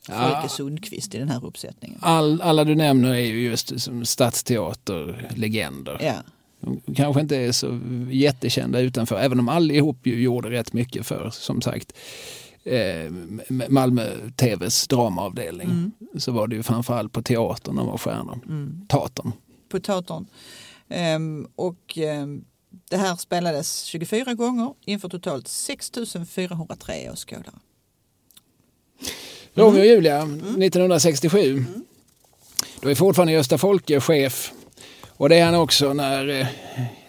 Ja. 0.08 0.30
Folke 0.30 0.48
Sundqvist 0.48 1.14
i 1.14 1.18
den 1.18 1.28
här 1.28 1.44
uppsättningen. 1.46 1.98
All, 2.02 2.40
alla 2.42 2.64
du 2.64 2.74
nämner 2.74 3.10
är 3.14 3.18
ju 3.26 3.44
just 3.44 3.80
som 3.80 4.04
stadsteaterlegender. 4.04 5.98
Ja, 6.00 6.14
De 6.60 6.94
kanske 6.94 7.20
inte 7.20 7.36
är 7.36 7.52
så 7.52 7.80
jättekända 8.10 8.80
utanför, 8.80 9.18
även 9.18 9.38
om 9.40 9.48
allihop 9.48 10.06
ju 10.06 10.22
gjorde 10.22 10.50
rätt 10.50 10.72
mycket 10.72 11.06
för, 11.06 11.30
som 11.32 11.62
sagt, 11.62 11.92
eh, 12.64 13.10
Malmö 13.68 14.30
TVs 14.36 14.88
dramaavdelning. 14.88 15.66
Mm. 15.66 15.92
Så 16.18 16.32
var 16.32 16.46
det 16.46 16.56
ju 16.56 16.62
framförallt 16.62 17.12
på 17.12 17.22
teatern 17.22 17.76
de 17.76 17.86
var 17.86 17.98
stjärnor. 17.98 18.40
mm. 18.46 18.86
Teatern. 18.88 19.32
på 19.68 19.80
teatern. 19.80 20.26
Ehm, 20.88 21.48
och 21.56 21.98
ehm, 21.98 22.44
det 22.90 22.96
här 22.96 23.16
spelades 23.16 23.82
24 23.82 24.34
gånger 24.34 24.74
inför 24.84 25.08
totalt 25.08 25.48
6 25.48 25.92
403 26.28 27.10
åskådare. 27.10 27.54
Romeo 29.54 29.80
och 29.80 29.86
Julia 29.86 30.22
1967. 30.22 31.64
Då 32.80 32.90
är 32.90 32.94
fortfarande 32.94 33.32
Gösta 33.32 33.58
Folke 33.58 34.00
chef. 34.00 34.52
Och 35.08 35.28
det 35.28 35.36
är 35.36 35.44
han 35.44 35.54
också 35.54 35.92
när 35.92 36.28
eh, 36.28 36.46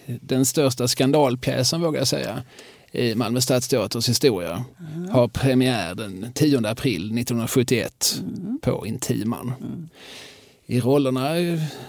den 0.05 0.45
största 0.45 0.87
skandalpjäsen, 0.87 1.81
vågar 1.81 1.99
jag 1.99 2.07
säga, 2.07 2.43
i 2.95 3.15
Malmö 3.15 3.41
Stadsteaters 3.41 4.09
historia 4.09 4.65
har 5.09 5.27
premiär 5.27 5.95
den 5.95 6.31
10 6.33 6.67
april 6.67 7.01
1971 7.01 8.21
på 8.61 8.87
Intiman. 8.87 9.53
I 10.65 10.79
rollerna 10.79 11.29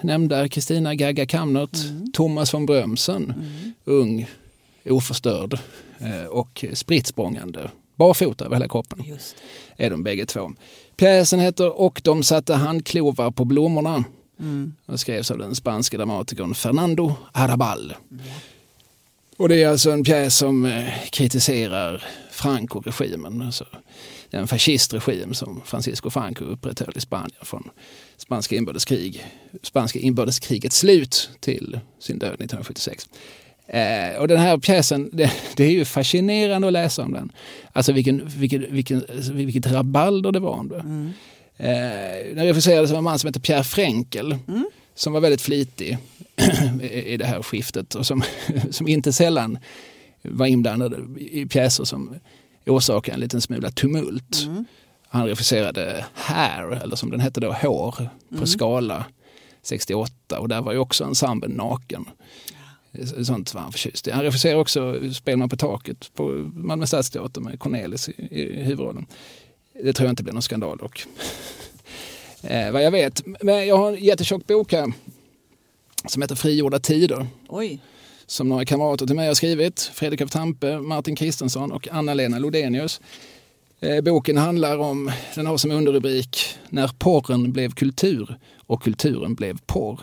nämnda 0.00 0.48
Kristina 0.48 0.94
Gagga 0.94 1.26
Kamnert, 1.26 1.78
Thomas 2.12 2.54
von 2.54 2.66
Brömsen, 2.66 3.34
ung, 3.84 4.26
oförstörd 4.84 5.58
eh, 5.98 6.24
och 6.24 6.64
spritt 6.72 7.06
språngande, 7.06 7.70
barfota 7.94 8.44
över 8.44 8.56
hela 8.56 8.68
kroppen. 8.68 9.04
Är 9.76 9.90
de 9.90 10.02
bägge 10.02 10.26
två. 10.26 10.52
Pjäsen 10.96 11.40
heter 11.40 11.80
Och 11.80 12.00
de 12.04 12.22
satte 12.22 12.54
handklovar 12.54 13.30
på 13.30 13.44
blommorna. 13.44 14.04
Och 14.86 15.00
skrevs 15.00 15.30
av 15.30 15.38
den 15.38 15.54
spanske 15.54 15.96
dramatikern 15.96 16.54
Fernando 16.54 17.14
Arrabal. 17.32 17.94
Och 19.36 19.48
det 19.48 19.62
är 19.62 19.68
alltså 19.68 19.90
en 19.90 20.04
pjäs 20.04 20.36
som 20.36 20.64
eh, 20.64 20.84
kritiserar 21.10 22.04
Franco-regimen, 22.30 23.42
alltså 23.42 23.64
den 24.30 24.46
fascistregim 24.46 25.34
som 25.34 25.62
Francisco 25.64 26.10
Franco 26.10 26.44
upprätthöll 26.44 26.92
i 26.96 27.00
Spanien 27.00 27.40
från 27.42 27.70
spanska 28.16 28.56
inbördeskrig, 28.56 29.26
spanska 29.62 29.98
inbördeskrigets 29.98 30.78
slut 30.78 31.30
till 31.40 31.80
sin 31.98 32.18
död 32.18 32.34
1976. 32.34 33.08
Eh, 33.66 34.20
och 34.20 34.28
den 34.28 34.38
här 34.38 34.58
pjäsen, 34.58 35.10
det, 35.12 35.32
det 35.56 35.64
är 35.64 35.70
ju 35.70 35.84
fascinerande 35.84 36.66
att 36.66 36.72
läsa 36.72 37.02
om 37.02 37.12
den. 37.12 37.32
Alltså 37.72 37.92
vilken, 37.92 38.22
vilken, 38.26 38.66
vilken, 38.70 39.04
vilket 39.32 39.66
rabalder 39.66 40.32
det 40.32 40.40
var 40.40 40.52
om 40.52 40.68
det. 40.68 40.78
Eh, 41.64 42.34
den 42.34 42.44
regisserades 42.44 42.90
av 42.90 42.98
en 42.98 43.04
man 43.04 43.18
som 43.18 43.28
heter 43.28 43.40
Pierre 43.40 43.64
Frenkel 43.64 44.36
som 44.94 45.12
var 45.12 45.20
väldigt 45.20 45.42
flitig 45.42 45.98
i 46.82 47.16
det 47.16 47.24
här 47.24 47.42
skiftet 47.42 47.94
och 47.94 48.06
som, 48.06 48.22
som 48.70 48.88
inte 48.88 49.12
sällan 49.12 49.58
var 50.22 50.46
inblandad 50.46 51.18
i 51.18 51.46
pjäser 51.46 51.84
som 51.84 52.14
orsakade 52.66 53.14
en 53.14 53.20
liten 53.20 53.40
smula 53.40 53.70
tumult. 53.70 54.48
Han 55.08 55.26
regisserade 55.26 56.04
Hair, 56.14 56.82
eller 56.82 56.96
som 56.96 57.10
den 57.10 57.20
hette 57.20 57.40
då, 57.40 57.52
Hår, 57.52 58.08
på 58.38 58.46
Skala 58.46 59.04
68 59.62 60.40
och 60.40 60.48
där 60.48 60.62
var 60.62 60.72
ju 60.72 60.78
också 60.78 61.04
ensemblen 61.04 61.50
naken. 61.50 62.04
Sånt 63.22 63.54
var 63.54 63.60
han 63.60 63.72
förtjust 63.72 64.08
i. 64.08 64.10
Han 64.10 64.22
regisserade 64.22 64.60
också 64.60 65.12
Spelman 65.14 65.48
på 65.48 65.56
taket 65.56 66.10
på 66.14 66.50
Malmö 66.54 66.86
Stadsteater 66.86 67.40
med 67.40 67.60
Cornelis 67.60 68.08
i, 68.08 68.12
i 68.30 68.62
huvudrollen. 68.62 69.06
Det 69.82 69.92
tror 69.92 70.06
jag 70.06 70.12
inte 70.12 70.22
blir 70.22 70.32
någon 70.32 70.42
skandal 70.42 70.78
dock. 70.78 71.04
eh, 72.42 72.72
vad 72.72 72.84
jag 72.84 72.90
vet. 72.90 73.22
Men 73.42 73.66
jag 73.66 73.76
har 73.76 73.92
en 73.92 74.04
jättetjock 74.04 74.46
bok 74.46 74.72
här 74.72 74.92
som 76.08 76.22
heter 76.22 76.34
Frigjorda 76.34 76.78
tider 76.78 77.26
Oj, 77.48 77.80
som 78.26 78.48
några 78.48 78.64
kamrater 78.64 79.06
till 79.06 79.16
mig 79.16 79.26
har 79.26 79.34
skrivit. 79.34 79.80
Fredrik 79.94 80.20
af 80.20 80.30
Tampe, 80.30 80.78
Martin 80.78 81.16
Kristensson 81.16 81.72
och 81.72 81.88
Anna-Lena 81.88 82.38
Lodenius. 82.38 83.00
Eh, 83.80 84.00
boken 84.00 84.36
handlar 84.36 84.78
om, 84.78 85.12
den 85.34 85.46
har 85.46 85.56
som 85.56 85.70
underrubrik 85.70 86.38
När 86.68 86.90
porren 86.98 87.52
blev 87.52 87.70
kultur 87.70 88.38
och 88.66 88.82
kulturen 88.82 89.34
blev 89.34 89.58
porr. 89.66 90.00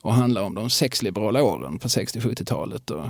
Och 0.00 0.14
handlar 0.14 0.42
om 0.42 0.54
de 0.54 0.70
sexliberala 0.70 1.42
åren 1.42 1.78
på 1.78 1.88
60-70-talet. 1.88 2.90
Och 2.90 3.04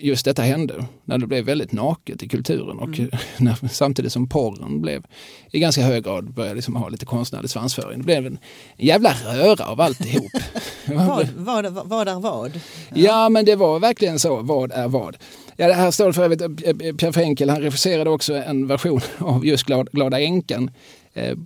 just 0.00 0.24
detta 0.24 0.42
hände 0.42 0.86
när 1.04 1.18
det 1.18 1.26
blev 1.26 1.44
väldigt 1.44 1.72
naket 1.72 2.22
i 2.22 2.28
kulturen 2.28 2.78
och 2.78 2.88
när, 3.36 3.68
samtidigt 3.68 4.12
som 4.12 4.28
porren 4.28 4.80
blev 4.80 5.06
i 5.50 5.58
ganska 5.58 5.82
hög 5.82 6.04
grad 6.04 6.34
började 6.34 6.54
liksom 6.54 6.76
ha 6.76 6.88
lite 6.88 7.06
konstnärlig 7.06 7.50
svansföring. 7.50 7.98
Det 7.98 8.04
blev 8.04 8.26
en 8.26 8.38
jävla 8.76 9.14
röra 9.24 9.64
av 9.64 9.80
alltihop. 9.80 10.32
vad, 10.86 11.28
vad, 11.36 11.66
vad, 11.86 12.08
är 12.08 12.20
vad? 12.20 12.60
Ja, 12.94 13.28
men 13.28 13.44
det 13.44 13.56
var 13.56 13.80
verkligen 13.80 14.18
så. 14.18 14.42
Vad 14.42 14.72
är 14.72 14.88
vad? 14.88 15.16
Ja, 15.56 15.68
det 15.68 15.74
här 15.74 15.90
står 15.90 16.12
för 16.12 16.24
övrigt, 16.24 16.40
eh, 16.40 16.48
Pierre 16.74 17.12
Frenkel, 17.12 17.50
han 17.50 17.60
regisserade 17.60 18.10
också 18.10 18.34
en 18.34 18.66
version 18.66 19.00
av 19.18 19.46
just 19.46 19.64
Glad, 19.64 19.88
Glada 19.92 20.20
änkan 20.20 20.70
eh, 21.14 21.36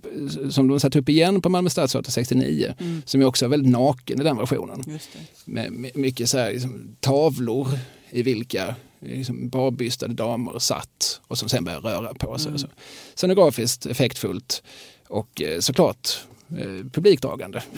som 0.49 0.67
de 0.67 0.79
satte 0.79 0.99
upp 0.99 1.09
igen 1.09 1.41
på 1.41 1.49
Malmö 1.49 1.69
Stadsteater 1.69 2.11
69, 2.11 2.73
som 3.05 3.21
är 3.21 3.25
också 3.25 3.47
väldigt 3.47 3.71
naken 3.71 4.21
i 4.21 4.23
den 4.23 4.37
versionen. 4.37 4.99
Med 5.45 5.91
mycket 5.95 6.29
så 6.29 6.37
här, 6.37 6.51
liksom, 6.51 6.95
tavlor 6.99 7.67
i 8.09 8.23
vilka 8.23 8.75
liksom, 8.99 9.49
barbystade 9.49 10.13
damer 10.13 10.59
satt 10.59 11.21
och 11.27 11.37
som 11.37 11.49
sen 11.49 11.63
började 11.63 11.87
röra 11.87 12.13
på 12.13 12.37
sig. 12.37 12.59
Så. 12.59 12.67
Scenografiskt 13.15 13.85
effektfullt 13.85 14.63
och 15.07 15.41
eh, 15.41 15.59
såklart 15.59 16.25
eh, 16.57 16.91
publikdragande. 16.91 17.63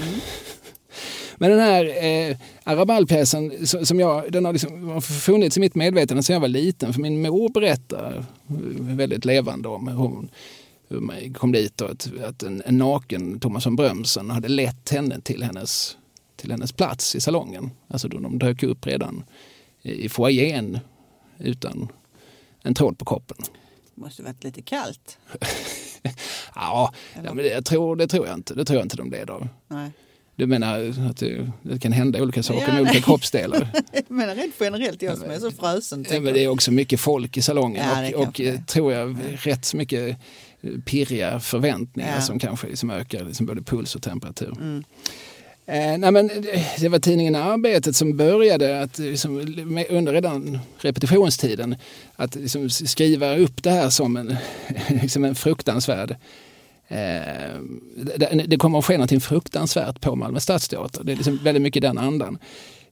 Men 1.35 1.51
den 1.51 1.59
här 1.59 2.03
eh, 2.03 2.37
Arabal-pjäsen 2.63 3.67
som 3.67 3.85
som 3.85 3.99
jag, 3.99 4.31
den 4.31 4.45
har, 4.45 4.53
liksom, 4.53 4.89
har 4.89 5.01
funnits 5.01 5.57
i 5.57 5.59
mitt 5.59 5.75
medvetande 5.75 6.23
sedan 6.23 6.33
jag 6.33 6.41
var 6.41 6.47
liten. 6.47 6.93
För 6.93 7.01
min 7.01 7.21
mor 7.21 7.49
berättar 7.49 8.25
väldigt 8.79 9.25
levande 9.25 9.69
om 9.69 9.87
hur 9.87 9.95
hon 9.95 10.29
hur 10.89 10.99
man 10.99 11.33
kom 11.33 11.51
dit 11.51 11.81
och 11.81 11.89
att, 11.89 12.09
att 12.23 12.43
en, 12.43 12.63
en 12.65 12.77
naken 12.77 13.39
Thomas 13.39 13.65
von 13.65 13.75
Brömsen 13.75 14.29
hade 14.29 14.47
lett 14.47 14.89
henne 14.89 15.21
till 15.21 15.43
hennes, 15.43 15.97
till 16.35 16.51
hennes 16.51 16.71
plats 16.71 17.15
i 17.15 17.21
salongen. 17.21 17.71
Alltså 17.87 18.07
då 18.07 18.19
de 18.19 18.39
dök 18.39 18.63
upp 18.63 18.87
redan 18.87 19.23
i 19.81 20.09
foajén 20.09 20.79
utan 21.37 21.91
en 22.63 22.73
tråd 22.73 22.97
på 22.97 23.05
kroppen. 23.05 23.37
Det 23.95 24.01
måste 24.01 24.23
varit 24.23 24.43
lite 24.43 24.61
kallt. 24.61 25.17
ja, 26.55 26.93
ja, 27.15 27.33
men 27.33 27.37
det, 27.37 27.61
tror, 27.61 27.95
det 27.95 28.07
tror 28.07 28.27
jag 28.27 28.37
inte. 28.37 28.53
Det 28.53 28.65
tror 28.65 28.77
jag 28.77 28.85
inte 28.85 28.97
de 28.97 29.11
led 29.11 29.29
av. 29.29 29.47
Nej. 29.67 29.91
Du 30.39 30.47
menar 30.47 30.93
att 31.09 31.17
det, 31.17 31.51
det 31.61 31.79
kan 31.79 31.91
hända 31.91 32.21
olika 32.21 32.43
saker 32.43 32.67
Ja, 32.67 32.73
med 32.73 32.81
olika 32.81 33.01
kroppsdelar? 33.01 33.69
Menar 34.07 34.35
rent 34.35 34.55
generellt, 34.59 35.01
jag 35.01 35.17
som 35.17 35.29
är 35.29 35.39
så 35.39 35.51
frösen. 35.51 36.05
Ja, 36.11 36.19
men 36.19 36.33
det 36.33 36.43
är 36.43 36.47
också 36.47 36.71
mycket 36.71 36.99
folk 36.99 37.37
i 37.37 37.41
salongen 37.41 37.85
Ja, 37.87 38.17
och, 38.17 38.27
och 38.27 38.41
eh, 38.41 38.61
tror 38.61 38.93
jag 38.93 39.17
rätt 39.33 39.65
så 39.65 39.77
mycket 39.77 40.17
eh, 40.61 40.71
pirriga 40.85 41.39
förväntningar 41.39 42.19
som 42.19 42.39
kanske 42.39 42.67
liksom 42.67 42.89
ökar 42.89 43.23
liksom 43.23 43.45
både 43.45 43.61
puls 43.61 43.95
och 43.95 44.01
temperatur. 44.01 44.51
Mm. 44.51 44.83
Eh, 45.69 45.97
nej 45.97 46.11
men 46.11 46.29
eh, 46.29 46.61
det 46.79 46.89
var 46.89 46.99
tidningen 46.99 47.35
Arbetet 47.35 47.95
som 47.95 48.17
började 48.17 48.81
att, 48.81 48.99
liksom, 48.99 49.37
under 49.89 50.13
redan 50.13 50.59
repetitionstiden 50.77 51.75
att 52.15 52.35
liksom, 52.35 52.69
skriva 52.69 53.37
upp 53.37 53.63
det 53.63 53.69
här 53.69 53.89
som 53.89 54.17
en, 54.17 54.35
liksom 55.01 55.25
en 55.25 55.35
fruktansvärd 55.35 56.15
Eh, 56.91 57.59
det, 57.95 58.45
det 58.47 58.57
kommer 58.57 58.79
att 58.79 58.85
ske 58.85 58.97
något 58.97 59.23
fruktansvärt 59.23 60.01
på 60.01 60.15
Malmö 60.15 60.39
stadsteater. 60.39 61.03
Det 61.03 61.11
är 61.11 61.15
liksom 61.15 61.39
väldigt 61.43 61.61
mycket 61.61 61.81
den 61.81 61.97
andan. 61.97 62.37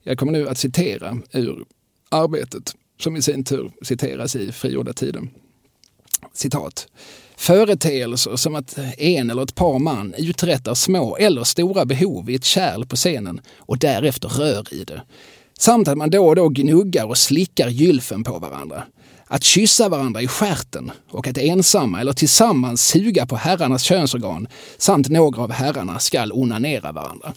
Jag 0.04 0.18
kommer 0.18 0.32
nu 0.32 0.50
att 0.50 0.58
citera 0.58 1.18
ur 1.32 1.66
Arbetet 2.10 2.76
som 3.00 3.16
i 3.16 3.22
sin 3.22 3.44
tur 3.44 3.72
citeras 3.82 4.36
i 4.36 4.52
frigjorda 4.52 4.94
tiden. 4.94 5.30
Citat. 6.34 6.88
Företeelser 7.38 8.36
som 8.36 8.56
att 8.56 8.78
en 8.98 9.30
eller 9.30 9.44
ett 9.44 9.56
par 9.56 9.80
man 9.80 10.14
uträttar 10.18 10.74
små 10.74 11.18
eller 11.18 11.44
stora 11.44 11.86
behov 11.86 12.30
i 12.30 12.36
ett 12.36 12.46
kärl 12.46 12.86
på 12.86 12.96
scenen 12.96 13.42
och 13.58 13.78
därefter 13.78 14.30
rör 14.30 14.74
i 14.74 14.84
det. 14.84 15.02
Samt 15.60 15.88
att 15.88 15.98
man 15.98 16.10
då 16.10 16.28
och 16.28 16.36
då 16.36 16.50
gnuggar 16.50 17.06
och 17.06 17.18
slickar 17.18 17.70
gylfen 17.70 18.24
på 18.24 18.40
varandra. 18.40 18.84
Att 19.26 19.44
kyssa 19.44 19.90
varandra 19.90 20.22
i 20.22 20.28
stjärten 20.28 20.92
och 21.12 21.28
att 21.28 21.38
ensamma 21.38 22.02
eller 22.02 22.14
tillsammans 22.14 22.88
suga 22.88 23.26
på 23.26 23.36
herrarnas 23.36 23.84
könsorgan 23.84 24.48
samt 24.78 25.10
några 25.10 25.42
av 25.42 25.52
herrarna 25.52 26.00
skall 26.00 26.32
onanera 26.32 26.92
varandra. 26.92 27.34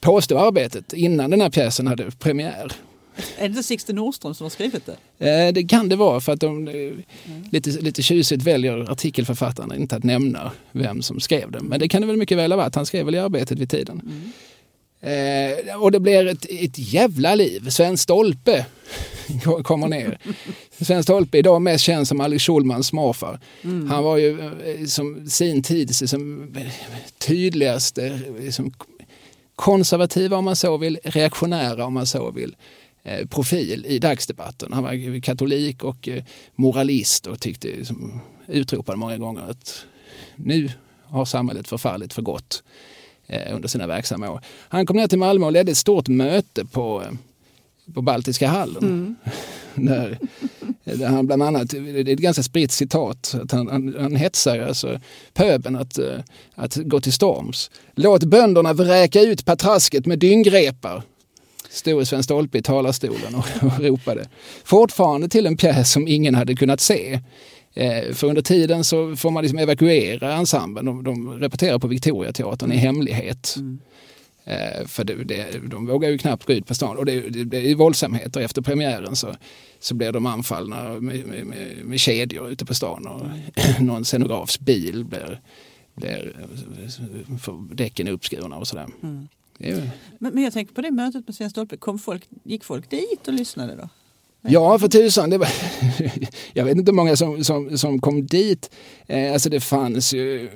Påstod 0.00 0.38
arbetet 0.38 0.92
innan 0.92 1.30
den 1.30 1.40
här 1.40 1.50
pjäsen 1.50 1.86
hade 1.86 2.10
premiär. 2.10 2.72
Är 3.36 3.40
det 3.40 3.46
inte 3.46 3.62
Sixten 3.62 3.96
Nordström 3.96 4.34
som 4.34 4.44
har 4.44 4.50
skrivit 4.50 4.82
det? 4.86 5.26
Eh, 5.30 5.52
Det 5.52 5.64
kan 5.64 5.88
det 5.88 5.96
vara 5.96 6.20
för 6.20 6.32
att 6.32 6.40
de 6.40 6.68
eh, 6.68 6.92
lite, 7.50 7.70
lite 7.70 8.02
tjusigt 8.02 8.42
väljer 8.42 8.90
artikelförfattarna 8.90 9.76
inte 9.76 9.96
att 9.96 10.04
nämna 10.04 10.52
vem 10.72 11.02
som 11.02 11.20
skrev 11.20 11.50
det. 11.50 11.60
Men 11.60 11.80
det 11.80 11.88
kan 11.88 12.00
det 12.00 12.06
väl 12.06 12.16
mycket 12.16 12.38
väl 12.38 12.52
ha 12.52 12.56
varit. 12.56 12.74
Han 12.74 12.86
skrev 12.86 13.04
väl 13.06 13.14
i 13.14 13.18
arbetet 13.18 13.58
vid 13.58 13.70
tiden. 13.70 14.02
Eh, 15.02 15.80
och 15.82 15.92
det 15.92 16.00
blir 16.00 16.26
ett, 16.26 16.46
ett 16.50 16.78
jävla 16.92 17.34
liv. 17.34 17.68
Sven 17.70 17.98
Stolpe 17.98 18.66
kommer 19.62 19.88
ner. 19.88 20.18
Sven 20.80 21.02
Stolpe 21.02 21.38
idag 21.38 21.62
mest 21.62 21.84
känd 21.84 22.08
som 22.08 22.20
Alex 22.20 22.44
Schulmans 22.44 22.92
morfar. 22.92 23.40
Han 23.88 24.04
var 24.04 24.16
ju 24.16 24.38
som 24.88 25.30
sin 25.30 25.62
tids 25.62 26.00
liksom, 26.00 26.54
tydligaste 27.18 28.20
liksom, 28.40 28.72
konservativa 29.56 30.36
om 30.36 30.44
man 30.44 30.56
så 30.56 30.76
vill, 30.76 30.98
reaktionära 31.04 31.84
om 31.84 31.94
man 31.94 32.06
så 32.06 32.30
vill 32.30 32.56
profil 33.28 33.86
i 33.88 33.98
dagsdebatten. 33.98 34.72
Han 34.72 34.82
var 34.82 35.20
katolik 35.20 35.84
och 35.84 36.08
eh, 36.08 36.24
moralist 36.54 37.26
och 37.26 37.40
tyckte, 37.40 37.68
liksom, 37.68 38.20
utropade 38.46 38.98
många 38.98 39.18
gånger 39.18 39.42
att 39.50 39.84
nu 40.36 40.70
har 41.04 41.24
samhället 41.24 41.68
förfallit 41.68 42.12
för 42.12 42.22
gott 42.22 42.62
eh, 43.26 43.54
under 43.54 43.68
sina 43.68 43.86
verksamma 43.86 44.30
år. 44.30 44.40
Han 44.68 44.86
kom 44.86 44.96
ner 44.96 45.06
till 45.06 45.18
Malmö 45.18 45.46
och 45.46 45.52
ledde 45.52 45.72
ett 45.72 45.78
stort 45.78 46.08
möte 46.08 46.64
på, 46.64 47.02
eh, 47.02 47.12
på 47.94 48.02
Baltiska 48.02 48.48
hallen. 48.48 49.16
Där, 49.74 50.18
där 50.84 51.08
han 51.08 51.26
bland 51.26 51.42
annat, 51.42 51.70
det 51.70 51.78
är 51.78 52.08
ett 52.08 52.18
ganska 52.18 52.42
spritt 52.42 52.72
citat, 52.72 53.34
att 53.42 53.52
han, 53.52 53.68
han, 53.68 53.94
han 53.98 54.16
hetsar 54.16 54.58
alltså 54.58 55.00
pöbeln 55.34 55.76
att, 55.76 55.98
eh, 55.98 56.18
att 56.54 56.76
gå 56.76 57.00
till 57.00 57.12
storms. 57.12 57.70
Låt 57.94 58.24
bönderna 58.24 58.72
vräka 58.72 59.20
ut 59.20 59.44
patrasket 59.44 60.06
med 60.06 60.18
dyngrepar. 60.18 61.02
Stod 61.70 62.06
Sven 62.06 62.22
Stolpe 62.22 62.58
i 62.58 62.62
talarstolen 62.62 63.34
och, 63.34 63.44
och 63.62 63.80
ropade. 63.80 64.28
Fortfarande 64.64 65.28
till 65.28 65.46
en 65.46 65.56
pjäs 65.56 65.92
som 65.92 66.08
ingen 66.08 66.34
hade 66.34 66.54
kunnat 66.54 66.80
se. 66.80 67.20
Eh, 67.74 68.12
för 68.12 68.26
under 68.26 68.42
tiden 68.42 68.84
så 68.84 69.16
får 69.16 69.30
man 69.30 69.42
liksom 69.42 69.58
evakuera 69.58 70.32
ensemblen. 70.32 70.84
De, 70.84 71.04
de 71.04 71.40
repeterar 71.40 71.78
på 71.78 71.88
Victoriateatern 71.88 72.72
i 72.72 72.76
hemlighet. 72.76 73.56
Eh, 74.44 74.86
för 74.86 75.04
det, 75.04 75.14
det, 75.14 75.46
de 75.70 75.86
vågar 75.86 76.08
ju 76.08 76.18
knappt 76.18 76.44
gå 76.44 76.52
ut 76.52 76.66
på 76.66 76.74
stan. 76.74 76.96
Och 76.96 77.06
det, 77.06 77.20
det, 77.20 77.44
det 77.44 77.70
är 77.70 77.74
våldsamheter. 77.74 78.40
Efter 78.40 78.62
premiären 78.62 79.16
så, 79.16 79.34
så 79.80 79.94
blir 79.94 80.12
de 80.12 80.26
anfallna 80.26 80.82
med, 80.84 81.26
med, 81.26 81.46
med, 81.46 81.76
med 81.84 82.00
kedjor 82.00 82.50
ute 82.50 82.64
på 82.64 82.74
stan. 82.74 83.06
Och 83.06 83.26
någon 83.82 84.04
scenografs 84.04 84.60
bil 84.60 85.04
blir, 85.04 85.40
blir 85.94 86.36
för 87.40 87.74
däcken 87.74 88.08
uppskurna 88.08 88.56
och 88.56 88.68
sådär. 88.68 88.86
Är 89.02 89.26
ju- 89.68 89.90
Men, 90.18 90.34
men 90.34 90.42
jag 90.44 90.52
tänker 90.52 90.74
på 90.74 90.80
det 90.80 90.90
mötet 90.90 91.26
med 91.26 91.36
Sven 91.36 91.50
Stolpe, 91.50 91.76
kom 91.76 91.98
folk, 91.98 92.28
gick 92.44 92.64
folk 92.64 92.90
dit 92.90 93.28
och 93.28 93.34
lyssnade 93.34 93.76
då? 93.76 93.88
Ja, 94.42 94.78
för 94.78 94.88
tusan. 94.88 95.30
Det 95.30 95.38
var, 95.38 95.48
jag 96.52 96.64
vet 96.64 96.76
inte 96.76 96.90
hur 96.90 96.96
många 96.96 97.16
som, 97.16 97.44
som, 97.44 97.78
som 97.78 98.00
kom 98.00 98.26
dit. 98.26 98.70
Eh, 99.06 99.32
alltså 99.32 99.48
det 99.50 99.60
fanns 99.60 100.12
ju... 100.14 100.48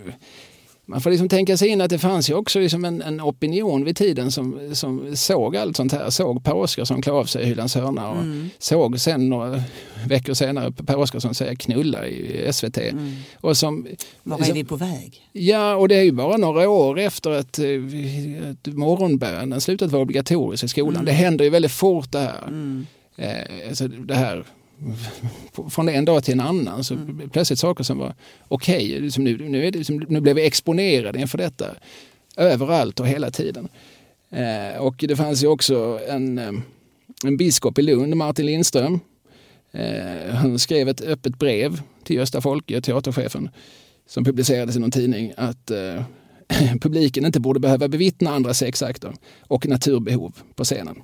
Man 0.86 1.00
får 1.00 1.10
liksom 1.10 1.28
tänka 1.28 1.56
sig 1.56 1.68
in 1.68 1.80
att 1.80 1.90
det 1.90 1.98
fanns 1.98 2.30
ju 2.30 2.34
också 2.34 2.58
liksom 2.60 2.84
en, 2.84 3.02
en 3.02 3.20
opinion 3.20 3.84
vid 3.84 3.96
tiden 3.96 4.30
som, 4.30 4.70
som 4.74 5.16
såg 5.16 5.56
allt 5.56 5.76
sånt 5.76 5.92
här. 5.92 6.10
Såg 6.10 6.44
Per 6.44 6.54
Oscarsson 6.54 7.02
klä 7.02 7.12
av 7.12 7.24
sig 7.24 7.42
i 7.42 7.46
Hylands 7.46 7.74
hörna 7.74 8.10
och 8.10 8.16
såg 8.58 9.00
sen 9.00 9.28
några 9.28 9.62
veckor 10.06 10.34
senare 10.34 10.72
Per 10.72 10.96
Oscarsson 10.96 11.34
säga 11.34 11.54
knulla 11.56 12.06
i 12.06 12.52
SVT. 12.52 12.78
Och 13.40 13.56
som, 13.56 13.86
Var 14.22 14.36
som- 14.38 14.50
är 14.50 14.54
vi 14.54 14.64
på 14.64 14.76
väg? 14.76 15.20
Ja, 15.32 15.74
och 15.76 15.88
det 15.88 15.94
är 15.96 16.02
ju 16.02 16.12
bara 16.12 16.36
några 16.36 16.68
år 16.68 16.98
efter 16.98 17.30
att, 17.30 17.58
eh, 17.58 17.64
att 18.50 18.74
morgonbönen 18.74 19.60
slutat 19.60 19.90
vara 19.90 20.02
obligatorisk 20.02 20.64
i 20.64 20.68
skolan. 20.68 21.04
Det 21.04 21.12
händer 21.12 21.44
ju 21.44 21.50
väldigt 21.50 21.72
fort 21.72 22.12
det 22.12 22.18
här. 22.18 22.74
Eh, 23.16 23.68
alltså 23.68 23.88
det 23.88 24.14
här 24.14 24.44
från 25.70 25.88
en 25.88 26.04
dag 26.04 26.24
till 26.24 26.34
en 26.34 26.40
annan 26.40 26.84
så 26.84 26.98
plötsligt 27.32 27.58
saker 27.58 27.84
som 27.84 27.98
var 27.98 28.14
okej. 28.48 29.00
liksom 29.00 29.24
nu, 29.24 29.48
nu, 29.48 29.70
liksom, 29.70 29.96
nu 30.08 30.20
blev 30.20 30.36
vi 30.36 30.46
exponerade 30.46 31.20
inför 31.20 31.38
detta 31.38 31.66
överallt 32.36 33.00
och 33.00 33.08
hela 33.08 33.30
tiden. 33.30 33.68
Eh, 34.30 34.80
och 34.80 34.94
det 35.08 35.16
fanns 35.16 35.42
ju 35.42 35.46
också 35.46 36.00
en, 36.08 36.38
eh, 36.38 36.52
en 37.24 37.36
biskop 37.36 37.78
i 37.78 37.82
Lund, 37.82 38.16
Martin 38.16 38.46
Lindström. 38.46 39.00
Eh, 39.72 40.34
han 40.34 40.58
skrev 40.58 40.88
ett 40.88 41.00
öppet 41.00 41.38
brev 41.38 41.80
till 42.04 42.16
Gösta 42.16 42.40
Folke, 42.40 42.80
teaterchefen, 42.80 43.50
som 44.06 44.24
publicerades 44.24 44.76
i 44.76 44.78
någon 44.78 44.90
tidning 44.90 45.32
att 45.36 45.70
eh, 45.70 46.02
publiken 46.80 47.24
inte 47.24 47.40
borde 47.40 47.60
behöva 47.60 47.88
bevittna 47.88 48.30
andra 48.30 48.54
sexakter 48.54 49.14
och 49.40 49.66
naturbehov 49.66 50.38
på 50.54 50.64
scenen. 50.64 51.02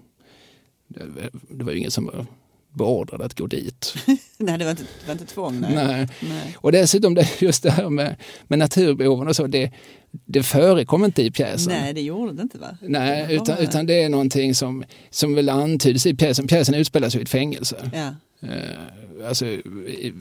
Det, 0.89 1.31
det 1.49 1.65
var 1.65 1.73
ju 1.73 1.79
ingen 1.79 1.91
som 1.91 2.07
var 2.07 2.27
beordrad 2.73 3.23
att 3.23 3.39
gå 3.39 3.47
dit. 3.47 3.95
Nej, 4.39 4.59
det 4.59 4.65
var 4.65 4.71
inte, 4.71 4.83
det 4.83 5.07
var 5.07 5.13
inte 5.13 5.27
tvång. 5.27 5.61
Nej. 5.61 5.75
Nej. 5.75 6.09
Nej. 6.21 6.57
Och 6.57 6.73
dessutom 6.73 7.15
det, 7.15 7.41
just 7.41 7.63
det 7.63 7.71
här 7.71 7.89
med, 7.89 8.17
med 8.49 8.59
naturbehoven 8.59 9.29
och 9.29 9.37
så, 9.37 9.47
det, 9.47 9.73
det 10.11 10.43
förekom 10.43 11.05
inte 11.05 11.23
i 11.23 11.31
pjäsen. 11.31 11.73
Nej, 11.73 11.95
det 11.95 12.01
gjorde 12.01 12.33
det 12.33 12.43
inte 12.43 12.59
va? 12.59 12.79
Nej, 12.81 13.27
Det 13.27 13.35
utan, 13.35 13.59
utan 13.59 13.87
det 13.87 14.03
är 14.03 14.09
någonting 14.09 14.55
som, 14.55 14.85
som 15.11 15.35
väl 15.35 15.49
antyds 15.49 16.07
i 16.07 16.15
pjäsen. 16.15 16.47
Pjäsen 16.47 16.75
utspelas 16.75 17.15
ju 17.15 17.19
i 17.19 17.23
ett 17.23 17.29
fängelse. 17.29 17.91
Ja. 17.95 18.15
Eh, 18.49 19.29
alltså, 19.29 19.47
i, 19.47 20.13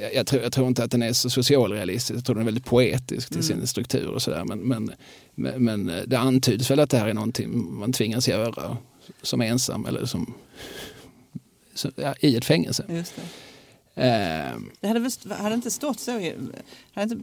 jag, 0.00 0.14
jag, 0.14 0.26
tror, 0.26 0.42
jag 0.42 0.52
tror 0.52 0.68
inte 0.68 0.84
att 0.84 0.90
den 0.90 1.02
är 1.02 1.12
så 1.12 1.30
socialrealistisk, 1.30 2.18
jag 2.18 2.24
tror 2.24 2.34
den 2.34 2.42
är 2.42 2.44
väldigt 2.44 2.64
poetisk 2.64 3.32
till 3.32 3.42
sin 3.42 3.66
struktur 3.66 4.08
och 4.08 4.22
sådär. 4.22 4.44
Men, 4.44 4.58
men, 5.34 5.64
men, 5.64 5.92
det 6.06 6.18
antyds 6.18 6.70
väl 6.70 6.80
att 6.80 6.90
det 6.90 6.98
här 6.98 7.08
är 7.08 7.14
någonting 7.14 7.74
man 7.74 7.92
tvingas 7.92 8.28
göra 8.28 8.76
som 9.22 9.40
ensam 9.40 9.86
eller 9.86 10.04
som, 10.04 10.34
i 12.20 12.36
ett 12.36 12.44
fängelse. 12.44 12.84
Just 12.88 13.14
det. 13.16 13.22
Eh, 14.02 14.52
Det 14.80 14.88
hade, 14.88 15.00
väl, 15.00 15.10
hade 15.38 15.54
inte 15.54 15.70
stått 15.70 16.00
så. 16.00 16.10
Hade 16.94 17.14
inte 17.14 17.16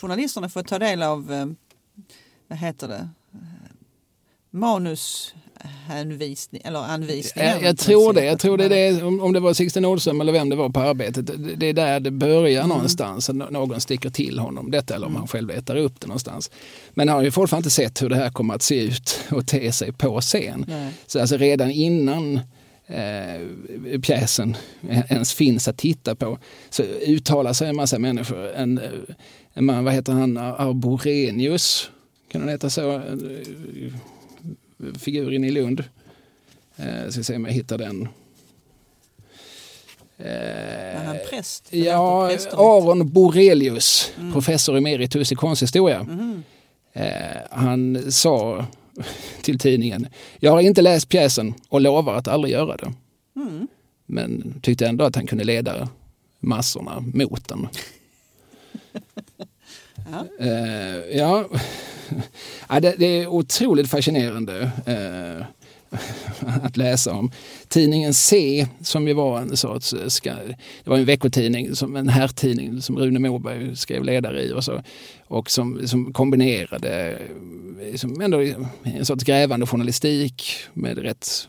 journalisterna 0.00 0.48
fått 0.48 0.68
ta 0.68 0.78
del 0.78 1.02
av, 1.02 1.32
eh, 1.32 1.46
vad 2.48 2.58
heter 2.58 2.88
det, 2.88 3.08
Eh, 3.34 3.38
manushänvisning 4.50 6.62
eller 6.64 6.78
anvisningar? 6.78 7.48
Jag, 7.54 7.62
jag 7.62 7.78
tror 7.78 8.12
det. 8.12 8.24
Jag 8.24 8.38
tror 8.40 8.56
det 8.56 8.68
det, 8.68 9.02
om, 9.02 9.20
om 9.20 9.32
det 9.32 9.40
var 9.40 9.54
Sixten 9.54 9.82
Nordström 9.82 10.20
eller 10.20 10.32
vem 10.32 10.48
det 10.48 10.56
var 10.56 10.68
på 10.68 10.80
arbetet. 10.80 11.26
Det, 11.26 11.36
det 11.36 11.66
är 11.66 11.72
där 11.72 12.00
det 12.00 12.10
börjar 12.10 12.66
någonstans. 12.66 13.30
Att 13.30 13.36
nå- 13.36 13.50
någon 13.50 13.80
sticker 13.80 14.10
till 14.10 14.38
honom 14.38 14.70
detta 14.70 14.94
eller 14.94 15.06
om 15.06 15.16
han 15.16 15.28
själv 15.28 15.48
letar 15.48 15.76
upp 15.76 16.00
det 16.00 16.06
någonstans. 16.06 16.50
Men 16.90 17.08
han 17.08 17.16
har 17.16 17.24
ju 17.24 17.30
fortfarande 17.30 17.66
inte 17.66 17.70
sett 17.74 18.02
hur 18.02 18.08
det 18.08 18.16
här 18.16 18.30
kommer 18.30 18.54
att 18.54 18.62
se 18.62 18.80
ut 18.84 19.20
och 19.30 19.46
te 19.46 19.72
sig 19.72 19.92
på 19.92 20.20
scen. 20.20 20.64
Nej. 20.68 20.92
Så 21.06 21.20
alltså 21.20 21.36
redan 21.36 21.70
innan 21.70 22.40
eh, 22.90 24.00
pjäsen 24.00 24.56
ens 25.08 25.34
finns 25.34 25.68
att 25.68 25.76
titta 25.76 26.14
på 26.14 26.38
så 26.70 26.82
uttalar 26.82 27.52
sig 27.52 27.68
en 27.68 27.76
massa 27.76 27.98
människor. 27.98 28.52
En, 28.52 28.78
eh, 28.78 28.90
en 29.54 29.64
man, 29.64 29.84
vad 29.84 29.94
heter 29.94 30.12
han, 30.12 30.36
Arborenius, 30.36 31.90
kan 32.28 32.40
han 32.40 32.50
heta 32.50 32.70
så? 32.70 32.94
Eh, 32.94 33.02
Figuren 34.98 35.44
i 35.44 35.50
Lund. 35.50 35.84
Eh, 36.76 37.10
ska 37.10 37.22
se 37.22 37.36
om 37.36 37.44
jag 37.44 37.52
hittar 37.52 37.78
den. 37.78 38.08
Var 40.16 41.04
han 41.04 41.16
präst? 41.30 41.72
Ja, 41.72 42.30
Aron 42.52 43.10
Borelius, 43.10 44.12
mm. 44.18 44.32
professor 44.32 44.76
emeritus 44.76 45.32
i 45.32 45.34
konsthistoria. 45.34 46.00
Mm. 46.00 46.42
Eh, 46.92 47.36
han 47.50 48.12
sa 48.12 48.66
till 49.42 49.58
tidningen, 49.58 50.06
jag 50.38 50.52
har 50.52 50.60
inte 50.60 50.82
läst 50.82 51.08
pjäsen 51.08 51.54
och 51.68 51.80
lovar 51.80 52.14
att 52.14 52.28
aldrig 52.28 52.52
göra 52.52 52.76
det. 52.76 52.92
Mm. 53.36 53.68
Men 54.06 54.60
tyckte 54.62 54.86
ändå 54.86 55.04
att 55.04 55.16
han 55.16 55.26
kunde 55.26 55.44
leda 55.44 55.88
massorna 56.40 57.04
mot 57.14 57.48
den. 57.48 57.68
ja. 60.10 60.46
Eh, 60.46 61.18
ja. 61.18 61.44
ja 62.68 62.80
det, 62.80 62.94
det, 62.98 63.06
är 63.06 63.26
otroligt 63.26 63.90
fascinerande. 63.90 64.70
Eh, 64.86 65.46
att 66.62 66.76
läsa 66.76 67.14
om. 67.14 67.30
Tidningen 67.68 68.14
C, 68.14 68.66
som 68.82 69.08
ju 69.08 69.14
var 69.14 69.40
en 69.40 69.56
sorts, 69.56 69.92
eh, 69.92 70.08
ska, 70.08 70.34
det 70.84 70.90
var 70.90 70.98
en 70.98 71.04
veckotidning, 71.04 71.76
som 71.76 71.96
en 71.96 72.08
herrtidning 72.08 72.82
som 72.82 72.98
Rune 72.98 73.18
Moberg 73.18 73.76
skrev 73.76 74.04
ledare 74.04 74.42
i 74.42 74.52
och 74.52 74.64
så. 74.64 74.82
Och 75.26 75.50
som, 75.50 75.88
som 75.88 76.12
kombinerade 76.12 77.18
eh, 77.82 77.96
som 77.96 78.20
ändå 78.20 78.40
en 78.82 79.04
sorts 79.04 79.24
grävande 79.24 79.66
journalistik 79.66 80.52
med 80.74 80.98
rätt 80.98 81.48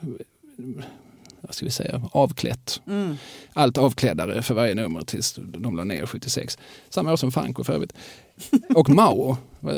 vad 1.42 1.56
ska 1.56 1.66
vi 1.66 1.72
säga, 1.72 2.02
avklätt. 2.12 2.82
Mm. 2.88 3.18
Allt 3.54 3.78
avkläddare 3.78 4.42
för 4.42 4.54
varje 4.54 4.76
nummer 4.76 5.02
tills 5.02 5.40
de 5.44 5.78
la 5.78 5.84
ner 5.84 6.06
76. 6.06 6.58
Samma 6.90 7.14
år 7.14 7.16
som 7.16 7.32
Franco 7.32 7.64
för 7.64 7.74
övrigt. 7.74 7.94
Och 8.76 8.90
Mao. 8.90 9.38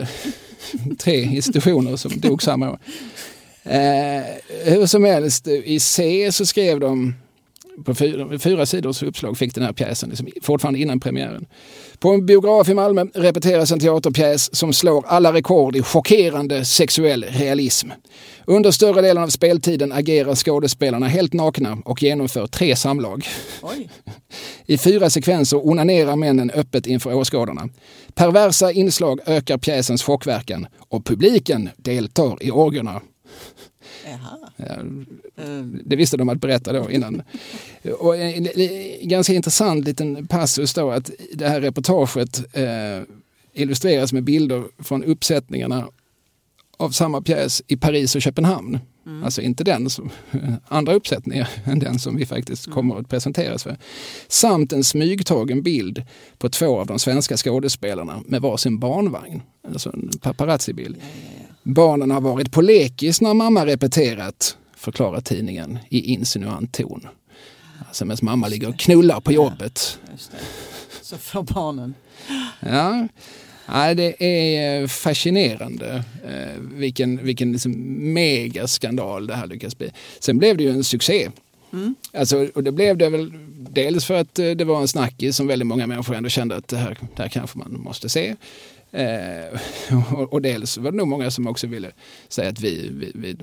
Tre 1.00 1.24
institutioner 1.24 1.96
som 1.96 2.20
dog 2.20 2.44
samma 2.44 2.70
år. 2.72 2.80
Eh, 3.64 4.24
hur 4.64 4.86
som 4.86 5.04
helst, 5.04 5.48
i 5.48 5.80
C 5.80 6.30
så 6.32 6.46
skrev 6.46 6.80
de 6.80 7.14
på 7.86 7.96
fyra, 7.96 8.40
fyra 8.40 8.66
sidors 8.66 9.04
uppslag 9.04 9.38
fick 9.38 9.56
den 9.56 9.64
här 9.64 9.74
pjäsen, 9.74 10.10
liksom, 10.10 10.28
fortfarande 10.42 10.80
innan 10.80 11.00
premiären. 11.00 11.46
På 12.00 12.10
en 12.10 12.26
biograf 12.26 12.70
i 12.70 12.74
Malmö 12.74 13.06
repeteras 13.14 13.72
en 13.72 13.80
teaterpjäs 13.80 14.56
som 14.56 14.74
slår 14.74 15.06
alla 15.08 15.34
rekord 15.34 15.76
i 15.76 15.82
chockerande 15.82 16.66
sexuell 16.66 17.24
realism. 17.24 17.90
Under 18.46 18.72
större 18.72 19.02
delen 19.02 19.24
av 19.24 19.28
speltiden 19.28 19.92
agerar 19.92 20.36
skådespelarna 20.36 21.08
helt 21.08 21.34
nakna 21.34 21.78
och 21.86 22.04
genomför 22.04 22.48
tre 22.48 22.76
samlag. 22.76 23.28
Oj. 23.62 23.90
I 24.66 24.78
fyra 24.78 25.10
sekvenser 25.10 25.68
onanerar 25.68 26.16
männen 26.16 26.52
öppet 26.52 26.88
inför 26.88 27.14
åskådarna. 27.14 27.70
Perversa 28.14 28.72
inslag 28.72 29.20
ökar 29.26 29.58
pjäsens 29.58 30.04
chockverkan 30.04 30.68
och 30.78 31.06
publiken 31.06 31.70
deltar 31.78 32.44
i 32.44 32.52
orgierna. 32.52 33.02
Ja, 34.58 34.78
det 35.86 35.96
visste 35.96 36.18
de 36.18 36.30
att 36.30 36.42
berätta 36.42 36.74
då 36.74 36.92
innan. 36.92 37.22
Och 38.00 38.18
en, 38.18 38.48
en 38.48 39.10
ganska 39.10 39.34
intressant 39.34 39.86
liten 39.86 40.28
passus 40.28 40.74
då 40.74 40.92
att 40.92 41.12
det 41.34 41.48
här 41.48 41.62
reportaget 41.62 42.56
eh, 42.56 43.02
illustreras 43.54 44.14
med 44.14 44.24
bilder 44.24 44.64
från 44.80 45.04
uppsättningarna 45.04 45.88
av 46.78 46.90
samma 46.90 47.22
pjäs 47.22 47.64
i 47.68 47.78
Paris 47.78 48.16
och 48.16 48.22
Köpenhamn. 48.22 48.80
Mm. 49.06 49.24
Alltså 49.24 49.42
inte 49.42 49.64
den 49.64 49.90
som, 49.90 50.10
andra 50.68 50.94
uppsättningar 50.94 51.50
än 51.66 51.80
den 51.80 52.00
som 52.00 52.16
vi 52.16 52.26
faktiskt 52.26 52.68
mm. 52.68 52.76
kommer 52.76 52.96
att 53.00 53.10
presenteras 53.10 53.64
för. 53.64 53.78
Samt 54.28 54.74
en 54.74 54.84
smygtagen 54.84 55.64
bild 55.64 56.04
på 56.38 56.50
två 56.50 56.80
av 56.80 56.88
de 56.88 57.00
svenska 57.00 57.38
skådespelarna 57.38 58.24
med 58.26 58.42
varsin 58.42 58.80
barnvagn. 58.80 59.42
Alltså 59.68 59.90
en 59.90 60.10
paparazzi-bild. 60.22 60.96
Ja, 61.00 61.06
ja, 61.06 61.32
ja. 61.40 61.43
Barnen 61.64 62.12
har 62.12 62.22
varit 62.22 62.52
på 62.52 62.62
lekis 62.62 63.22
när 63.22 63.34
mamma 63.34 63.66
repeterat, 63.66 64.58
förklarar 64.76 65.22
tidningen 65.22 65.80
i 65.90 66.14
insinuant 66.14 66.74
ton. 66.74 67.08
Alltså 67.88 68.06
medan 68.06 68.20
mamma 68.22 68.48
ligger 68.48 68.70
och 68.70 68.80
knullar 68.80 69.20
på 69.20 69.32
jobbet. 69.32 70.00
Så 71.02 71.18
får 71.18 71.44
barnen. 71.44 71.94
Ja. 72.60 73.08
Ja, 73.66 73.94
det 73.94 74.24
är 74.24 74.88
fascinerande 74.88 76.04
eh, 76.26 76.62
vilken, 76.62 77.26
vilken 77.26 77.52
liksom 77.52 77.72
megaskandal 78.14 79.28
det 79.28 79.36
här 79.36 79.48
lyckas 79.48 79.78
bli. 79.78 79.92
Sen 80.20 80.38
blev 80.38 80.58
det 80.58 80.64
ju 80.64 80.70
en 80.70 80.84
succé. 80.84 81.30
Mm. 81.74 81.96
Alltså, 82.14 82.48
och 82.56 82.64
det 82.64 82.72
blev 82.72 82.98
det 82.98 83.10
väl 83.10 83.32
dels 83.56 84.06
för 84.06 84.14
att 84.14 84.40
eh, 84.40 84.52
det 84.52 84.66
var 84.66 84.82
en 84.82 84.88
snackis 84.88 85.36
som 85.36 85.48
väldigt 85.48 85.68
många 85.68 85.88
människor 85.88 86.16
ändå 86.16 86.30
kände 86.30 86.56
att 86.56 86.68
det 86.68 86.78
här, 86.78 86.98
det 87.16 87.22
här 87.22 87.30
kanske 87.30 87.60
man 87.60 87.80
måste 87.80 88.10
se. 88.10 88.36
Eh, 88.94 89.60
och, 90.14 90.34
och, 90.34 90.42
dels 90.42 90.78
var 90.78 90.92
det 90.92 90.98
nog 90.98 91.08
många 91.08 91.32
som 91.32 91.48
också 91.48 91.68
ville 91.68 91.92
säga 92.28 92.50
att 92.50 92.60
vi, 92.60 92.90
vi, 92.94 93.12
vi, 93.16 93.38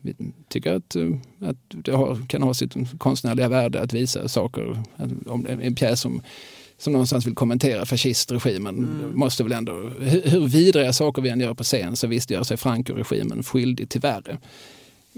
vi 0.00 0.14
tycker 0.48 0.72
att, 0.72 0.96
eh, 0.96 1.08
att 1.40 1.56
det 1.68 1.92
har, 1.92 2.28
kan 2.28 2.42
ha 2.42 2.54
sitt 2.54 2.74
konstnärliga 2.98 3.48
värde 3.48 3.80
att 3.80 3.92
visa 3.92 4.28
saker. 4.28 4.82
Om 5.26 5.46
en 5.46 5.74
pjäs 5.74 6.00
som, 6.00 6.22
som 6.78 6.92
någonstans 6.92 7.26
vill 7.26 7.34
kommentera 7.34 7.86
fascistregimen 7.86 8.78
mm. 8.78 9.18
måste 9.18 9.42
väl 9.42 9.52
ändå, 9.52 9.72
hur, 10.00 10.22
hur 10.22 10.48
vidriga 10.48 10.92
saker 10.92 11.22
vi 11.22 11.28
än 11.28 11.40
gör 11.40 11.54
på 11.54 11.64
scen 11.64 11.96
så 11.96 12.06
visst 12.06 12.30
gör 12.30 12.42
sig 12.42 12.56
Franco-regimen 12.56 13.42
skyldig 13.42 13.88
till 13.88 14.00
värre. 14.00 14.38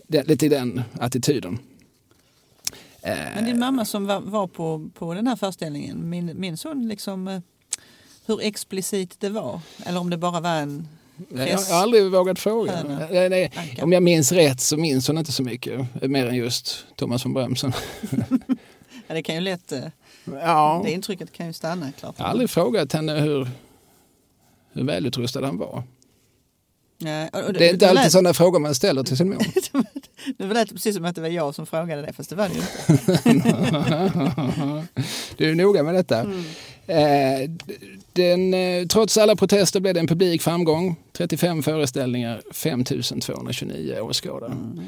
Det, 0.09 0.29
lite 0.29 0.47
i 0.47 0.49
den 0.49 0.83
attityden. 1.01 1.59
Men 3.03 3.45
din 3.45 3.59
mamma 3.59 3.85
som 3.85 4.07
var, 4.07 4.21
var 4.21 4.47
på, 4.47 4.91
på 4.95 5.15
den 5.15 5.27
här 5.27 5.37
föreställningen, 5.37 6.11
min, 6.11 6.41
minns 6.41 6.65
hon 6.65 6.89
liksom 6.89 7.29
eh, 7.29 7.41
hur 8.29 8.41
explicit 8.43 9.21
det 9.21 9.29
var? 9.29 9.61
Eller 9.87 10.01
om 10.01 10.11
det 10.11 10.17
bara 10.17 10.41
var 10.41 10.51
en 10.51 10.89
Nej, 11.29 11.51
jag 11.51 11.59
har 11.59 11.83
aldrig 11.83 12.11
vågat 12.11 12.39
fråga. 12.39 13.07
Nej, 13.11 13.29
nej. 13.29 13.53
Om 13.83 13.93
jag 13.93 14.03
minns 14.03 14.33
rätt 14.33 14.61
så 14.61 14.77
minns 14.77 15.07
hon 15.07 15.19
inte 15.19 15.33
så 15.33 15.43
mycket, 15.43 16.03
mer 16.03 16.27
än 16.27 16.35
just 16.35 16.87
Thomas 16.97 17.25
von 17.25 17.35
Brömsen. 17.35 17.73
ja, 19.07 19.15
det 19.15 19.23
kan 19.23 19.35
ju 19.35 19.41
lätt, 19.41 19.73
eh, 19.73 19.85
ja. 20.25 20.83
det 20.85 20.93
intrycket 20.93 21.33
kan 21.33 21.47
ju 21.47 21.53
stanna. 21.53 21.93
Klart. 21.93 22.15
Jag 22.19 22.25
har 22.25 22.31
aldrig 22.31 22.51
frågat 22.51 22.93
henne 22.93 23.21
hur, 23.21 23.49
hur 24.73 24.85
välutrustad 24.85 25.47
han 25.47 25.59
var. 25.59 25.83
Nej, 27.01 27.31
det 27.33 27.69
är 27.69 27.73
inte 27.73 27.89
alltid 27.89 28.03
lät... 28.05 28.13
sådana 28.13 28.35
frågor 28.35 28.59
man 28.59 28.75
ställer 28.75 29.03
till 29.03 29.17
sin 29.17 29.29
mor. 29.29 29.43
det 30.39 30.45
lät 30.45 30.73
precis 30.73 30.97
som 30.97 31.05
att 31.05 31.15
det 31.15 31.21
var 31.21 31.29
jag 31.29 31.55
som 31.55 31.67
frågade 31.67 32.03
det, 32.03 32.13
fast 32.13 32.31
det 32.31 32.37
var 32.37 32.49
det 32.49 32.55
ju 32.55 32.61
inte. 33.33 34.89
du 35.37 35.51
är 35.51 35.55
noga 35.55 35.83
med 35.83 35.95
detta. 35.95 36.21
Mm. 36.21 36.45
Eh, 36.89 37.51
den, 38.13 38.55
eh, 38.55 38.87
trots 38.87 39.19
alla 39.19 39.37
protester 39.37 39.81
blev 39.81 39.95
det 39.95 40.01
en 40.01 40.07
publik 40.07 40.43
framgång. 40.43 40.97
35 41.13 41.63
föreställningar, 41.63 42.43
5229 42.53 44.01
åskådare. 44.01 44.53
Mm. 44.53 44.79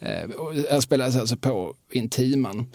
Eh, 0.00 0.36
här 0.70 0.80
spelades 0.80 1.16
alltså 1.16 1.36
på 1.36 1.74
Intiman. 1.92 2.66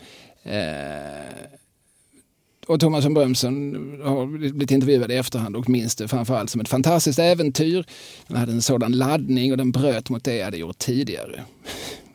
Och 2.68 2.80
Thomas 2.80 3.06
von 3.06 3.14
Brömsen 3.14 3.76
har 4.04 4.26
blivit 4.26 4.72
intervjuad 4.72 5.12
i 5.12 5.16
efterhand 5.16 5.56
och 5.56 5.70
minns 5.70 5.96
det 5.96 6.08
framförallt 6.08 6.50
som 6.50 6.62
ett 6.62 6.70
fantastiskt 6.70 7.20
äventyr. 7.20 7.86
Den 8.28 8.38
hade 8.38 8.52
en 8.52 8.62
sådan 8.62 8.92
laddning 8.92 9.52
och 9.52 9.58
den 9.58 9.72
bröt 9.72 10.10
mot 10.10 10.24
det 10.24 10.36
jag 10.36 10.46
hade 10.46 10.58
gjort 10.58 10.78
tidigare. 10.78 11.44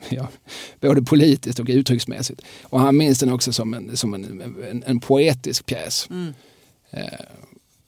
Ja, 0.11 0.29
både 0.81 1.03
politiskt 1.03 1.59
och 1.59 1.67
uttrycksmässigt. 1.69 2.43
Och 2.63 2.81
han 2.81 2.97
minns 2.97 3.19
den 3.19 3.33
också 3.33 3.53
som 3.53 3.75
en, 3.75 3.97
som 3.97 4.15
en, 4.15 4.41
en, 4.71 4.83
en 4.87 5.01
poetisk 5.01 5.67
pjäs. 5.67 6.09
Mm. 6.11 6.35
Eh, 6.91 7.03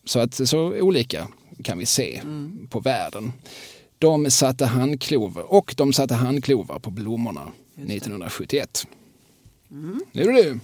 så 0.05 0.19
att 0.21 0.49
så 0.49 0.59
olika 0.61 1.29
kan 1.65 1.79
vi 1.79 1.87
se 1.87 2.17
mm. 2.17 2.69
på 2.71 2.81
världen. 2.81 3.33
De 3.99 4.31
satte 4.31 4.67
handklovar 4.67 5.53
och 5.53 5.75
de 5.77 5.93
satte 5.93 6.15
handklovar 6.15 6.79
på 6.79 6.91
blommorna 6.91 7.53
1971. 7.77 8.87
Mm. 9.71 10.01
Nu 10.13 10.23
är 10.23 10.33
det 10.33 10.43
du. 10.43 10.61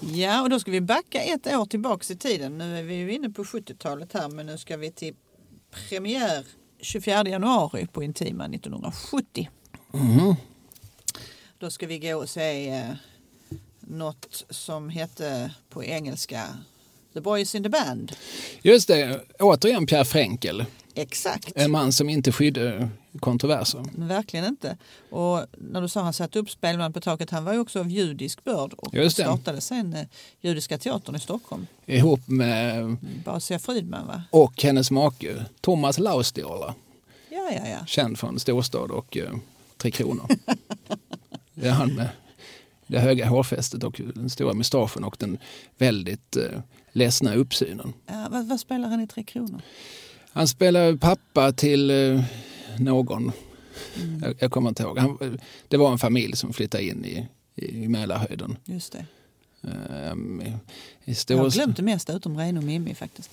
Ja, 0.00 0.42
och 0.42 0.50
då 0.50 0.60
ska 0.60 0.70
vi 0.70 0.80
backa 0.80 1.22
ett 1.22 1.46
år 1.46 1.66
tillbaks 1.66 2.10
i 2.10 2.16
tiden. 2.16 2.58
Nu 2.58 2.78
är 2.78 2.82
vi 2.82 2.94
ju 2.94 3.12
inne 3.12 3.30
på 3.30 3.44
70-talet 3.44 4.12
här, 4.12 4.28
men 4.28 4.46
nu 4.46 4.58
ska 4.58 4.76
vi 4.76 4.90
till 4.90 5.14
premiär 5.88 6.46
24 6.80 7.28
januari 7.28 7.86
på 7.92 8.02
Intima 8.02 8.44
1970. 8.44 9.48
Mm. 9.94 10.34
Då 11.60 11.70
ska 11.70 11.86
vi 11.86 11.98
gå 11.98 12.16
och 12.16 12.28
se 12.28 12.68
eh, 12.68 12.90
något 13.80 14.44
som 14.50 14.88
hette 14.88 15.50
på 15.68 15.84
engelska 15.84 16.46
The 17.14 17.20
Boys 17.20 17.54
in 17.54 17.62
the 17.62 17.68
Band. 17.68 18.12
Just 18.62 18.88
det, 18.88 19.20
återigen 19.38 19.86
Pierre 19.86 20.04
Frenkel. 20.04 20.64
Exakt. 20.94 21.52
En 21.54 21.70
man 21.70 21.92
som 21.92 22.08
inte 22.08 22.32
skydde 22.32 22.88
kontroverser. 23.20 23.84
Verkligen 23.96 24.44
inte. 24.46 24.76
Och 25.10 25.46
när 25.52 25.80
du 25.80 25.88
sa 25.88 26.02
han 26.02 26.12
satte 26.12 26.38
upp 26.38 26.50
Spelman 26.50 26.92
på 26.92 27.00
taket, 27.00 27.30
han 27.30 27.44
var 27.44 27.52
ju 27.52 27.58
också 27.58 27.80
av 27.80 27.90
judisk 27.90 28.44
börd 28.44 28.72
och 28.72 28.94
Just 28.94 29.16
det. 29.16 29.22
startade 29.22 29.60
sen 29.60 29.94
eh, 29.94 30.06
Judiska 30.40 30.78
teatern 30.78 31.16
i 31.16 31.20
Stockholm. 31.20 31.66
Ihop 31.86 32.28
med 32.28 32.96
Basia 33.24 33.58
Fridman 33.58 34.06
va? 34.06 34.22
Och 34.30 34.62
hennes 34.62 34.90
make 34.90 35.44
Thomas 35.60 35.98
Laustiola. 35.98 36.74
Ja, 37.30 37.50
ja, 37.52 37.68
ja. 37.68 37.86
Känd 37.86 38.18
från 38.18 38.40
Storstad 38.40 38.90
och 38.90 39.16
uh, 39.16 39.38
Tre 39.76 39.90
Kronor. 39.90 40.28
det 41.60 41.68
är 41.68 41.72
han 41.72 41.94
med 41.94 42.08
det 42.86 42.98
höga 42.98 43.26
hårfästet 43.26 43.84
och 43.84 44.00
den 44.14 44.30
stora 44.30 44.54
mustaschen 44.54 45.04
och 45.04 45.16
den 45.18 45.38
väldigt 45.78 46.36
eh, 46.36 46.60
ledsna 46.92 47.34
uppsynen. 47.34 47.92
Ja, 48.06 48.28
vad, 48.30 48.48
vad 48.48 48.60
spelar 48.60 48.88
han 48.88 49.00
i 49.00 49.06
Tre 49.06 49.22
Kronor? 49.22 49.60
Han 50.32 50.48
spelar 50.48 50.96
pappa 50.96 51.52
till 51.52 51.90
eh, 51.90 52.24
någon. 52.78 53.32
Mm. 53.96 54.22
Jag, 54.22 54.34
jag, 54.38 54.50
kommer 54.50 54.68
inte 54.68 54.82
ihåg. 54.82 54.98
Han, 54.98 55.38
det 55.68 55.76
var 55.76 55.92
en 55.92 55.98
familj 55.98 56.36
som 56.36 56.52
flyttade 56.52 56.84
in 56.84 57.04
i, 57.04 57.28
i 57.54 57.88
Mälarhöjden. 57.88 58.56
Just 58.64 58.92
det. 58.92 59.06
Um, 60.12 60.42
i, 60.42 60.52
i 61.04 61.14
stor... 61.14 61.36
Jag 61.36 61.44
har 61.44 61.50
glömt 61.50 61.76
det 61.76 61.82
mesta 61.82 62.12
utom 62.12 62.38
Reine 62.38 62.58
och 62.58 62.64
Mimmi 62.64 62.94
faktiskt. 62.94 63.30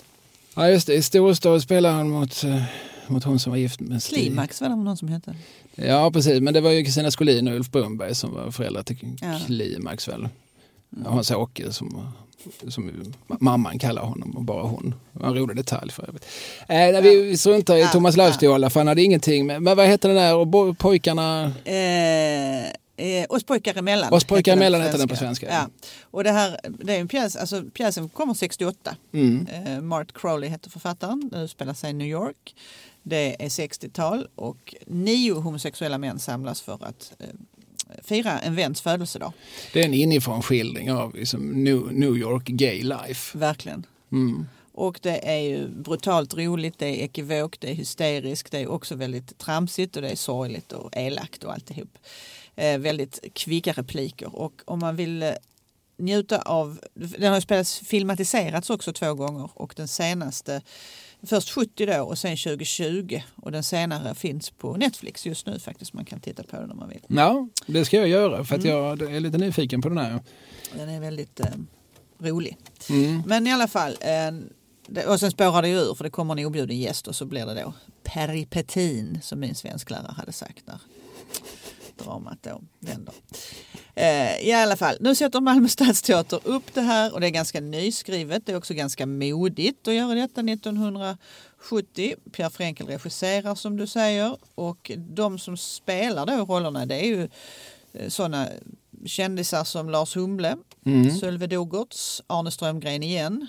Ja 0.54 0.68
just 0.68 0.86
det, 0.86 0.94
i 0.94 1.02
storstad 1.02 1.62
spelar 1.62 1.92
han 1.92 2.10
mot, 2.10 2.44
uh, 2.44 2.62
mot 3.10 3.24
hon 3.24 3.38
som 3.38 3.50
var 3.50 3.58
gift 3.58 3.80
med 3.80 4.02
Stig. 4.02 4.18
Klimax 4.18 4.60
var 4.60 4.68
det 4.68 4.76
någon 4.76 4.96
som 4.96 5.08
hette. 5.08 5.34
Ja 5.74 6.10
precis, 6.10 6.40
men 6.40 6.54
det 6.54 6.60
var 6.60 6.70
ju 6.70 6.84
Kristina 6.84 7.10
Skolin 7.10 7.48
och 7.48 7.54
Ulf 7.54 7.70
Brunnberg 7.70 8.14
som 8.14 8.34
var 8.34 8.50
föräldrar 8.50 8.82
till 8.82 9.16
ja. 9.20 9.40
Klimax 9.46 10.08
väl. 10.08 10.28
Mm. 10.96 11.12
Hans-Åke 11.12 11.72
som 11.72 12.12
som 12.68 13.12
mamman 13.26 13.78
kallar 13.78 14.02
honom 14.02 14.36
och 14.36 14.42
bara 14.42 14.62
hon. 14.62 14.94
En 15.22 15.34
rolig 15.34 15.56
detalj 15.56 15.92
för 15.92 16.08
övrigt. 16.08 16.26
Eh, 16.68 17.02
vi 17.02 17.36
struntar 17.36 17.76
i 17.76 17.80
ja, 17.80 17.88
Thomas 17.88 18.16
Löfstiola 18.16 18.70
för 18.70 18.80
han 18.80 18.86
hade 18.86 19.02
ingenting 19.02 19.46
men 19.46 19.64
vad 19.64 19.86
heter 19.86 20.08
den 20.08 20.16
där 20.16 20.36
och 20.36 20.78
pojkarna? 20.78 21.52
Eh, 21.64 22.64
eh, 22.96 23.26
oss 23.28 23.44
pojkar 23.44 23.78
emellan. 23.78 24.12
Oss 24.12 24.24
pojkar 24.24 24.52
emellan 24.52 24.82
heter 24.82 24.98
den 24.98 25.08
på 25.08 25.16
svenska. 25.16 25.46
Ja. 25.50 25.68
Och 26.02 26.24
det 26.24 26.30
här, 26.30 26.60
det 26.68 26.96
är 26.96 27.00
en 27.00 27.08
pjäs, 27.08 27.36
alltså 27.36 27.62
pjäsen 27.74 28.08
kommer 28.08 28.34
68. 28.34 28.96
Mm. 29.12 29.46
Eh, 29.46 29.80
Mart 29.80 30.12
Crowley 30.12 30.50
heter 30.50 30.70
författaren, 30.70 31.28
den 31.32 31.42
utspelar 31.42 31.74
sig 31.74 31.90
i 31.90 31.92
New 31.92 32.08
York. 32.08 32.54
Det 33.02 33.44
är 33.44 33.48
60-tal 33.48 34.28
och 34.34 34.74
nio 34.86 35.32
homosexuella 35.32 35.98
män 35.98 36.18
samlas 36.18 36.60
för 36.60 36.84
att 36.84 37.12
eh, 37.18 37.26
fira 38.02 38.38
en 38.40 38.54
väns 38.54 38.80
födelsedag. 38.80 39.32
Det 39.72 39.80
är 39.80 39.84
en 39.84 39.94
inifrån 39.94 40.42
skildring 40.42 40.92
av 40.92 41.14
liksom 41.14 41.64
New 41.64 42.16
York 42.16 42.44
gay 42.44 42.82
life. 42.82 43.38
Verkligen. 43.38 43.86
Mm. 44.12 44.46
Och 44.72 44.98
det 45.02 45.28
är 45.28 45.38
ju 45.38 45.68
brutalt 45.68 46.34
roligt, 46.34 46.78
det 46.78 46.86
är 46.86 47.04
ekivokt, 47.04 47.60
det 47.60 47.70
är 47.70 47.74
hysteriskt, 47.74 48.52
det 48.52 48.58
är 48.58 48.66
också 48.66 48.94
väldigt 48.94 49.38
tramsigt 49.38 49.96
och 49.96 50.02
det 50.02 50.08
är 50.08 50.16
sorgligt 50.16 50.72
och 50.72 50.96
elakt 50.96 51.44
och 51.44 51.52
alltihop. 51.52 51.98
Eh, 52.56 52.78
väldigt 52.78 53.20
kvicka 53.34 53.72
repliker 53.72 54.36
och 54.36 54.62
om 54.64 54.78
man 54.78 54.96
vill 54.96 55.22
eh, 55.22 55.32
njuta 55.96 56.38
av, 56.38 56.80
den 56.94 57.32
har 57.32 57.40
spelats 57.40 57.78
filmatiserats 57.78 58.70
också 58.70 58.92
två 58.92 59.14
gånger 59.14 59.50
och 59.54 59.74
den 59.76 59.88
senaste 59.88 60.62
Först 61.22 61.50
70 61.50 61.86
då 61.86 62.02
och 62.02 62.18
sen 62.18 62.36
2020 62.36 63.20
och 63.36 63.52
den 63.52 63.62
senare 63.62 64.14
finns 64.14 64.50
på 64.50 64.76
Netflix 64.76 65.26
just 65.26 65.46
nu 65.46 65.58
faktiskt. 65.58 65.92
Man 65.92 66.04
kan 66.04 66.20
titta 66.20 66.42
på 66.42 66.56
den 66.56 66.70
om 66.70 66.76
man 66.76 66.88
vill. 66.88 67.04
Ja, 67.06 67.48
det 67.66 67.84
ska 67.84 67.96
jag 67.96 68.08
göra 68.08 68.44
för 68.44 68.54
att 68.54 68.64
mm. 68.64 68.76
jag 68.76 69.02
är 69.02 69.20
lite 69.20 69.38
nyfiken 69.38 69.82
på 69.82 69.88
den 69.88 69.98
här. 69.98 70.20
Den 70.74 70.88
är 70.88 71.00
väldigt 71.00 71.40
eh, 71.40 71.46
rolig. 72.18 72.56
Mm. 72.90 73.22
Men 73.26 73.46
i 73.46 73.52
alla 73.52 73.68
fall, 73.68 73.96
eh, 74.00 75.08
och 75.08 75.20
sen 75.20 75.30
spårar 75.30 75.62
det 75.62 75.68
ur 75.68 75.94
för 75.94 76.04
det 76.04 76.10
kommer 76.10 76.36
en 76.36 76.46
objuden 76.46 76.78
gäst 76.78 77.08
och 77.08 77.16
så 77.16 77.26
blir 77.26 77.46
det 77.46 77.54
då 77.54 77.72
peripetin 78.02 79.18
som 79.22 79.40
min 79.40 79.54
svensklärare 79.54 80.14
hade 80.16 80.32
sagt 80.32 80.66
där 80.66 80.78
dramat 81.98 82.38
då 82.42 82.60
vänder. 82.80 83.14
Eh, 83.94 84.48
I 84.48 84.52
alla 84.52 84.76
fall, 84.76 84.96
nu 85.00 85.14
sätter 85.14 85.40
Malmö 85.40 85.68
stadsteater 85.68 86.40
upp 86.44 86.74
det 86.74 86.80
här 86.80 87.14
och 87.14 87.20
det 87.20 87.26
är 87.26 87.30
ganska 87.30 87.60
nyskrivet. 87.60 88.46
Det 88.46 88.52
är 88.52 88.56
också 88.56 88.74
ganska 88.74 89.06
modigt 89.06 89.88
att 89.88 89.94
göra 89.94 90.14
detta 90.14 90.40
1970. 90.40 92.14
Pierre 92.32 92.50
Frenkel 92.50 92.86
regisserar 92.86 93.54
som 93.54 93.76
du 93.76 93.86
säger 93.86 94.36
och 94.54 94.90
de 94.96 95.38
som 95.38 95.56
spelar 95.56 96.26
då 96.26 96.44
rollerna 96.44 96.86
det 96.86 96.94
är 96.94 97.06
ju 97.06 97.28
eh, 97.92 98.08
sådana 98.08 98.48
kändisar 99.06 99.64
som 99.64 99.90
Lars 99.90 100.16
Humle, 100.16 100.56
mm. 100.86 101.18
Sölve 101.18 101.46
Dogertz, 101.46 102.22
Arne 102.26 102.50
Strömgren 102.50 103.02
igen, 103.02 103.46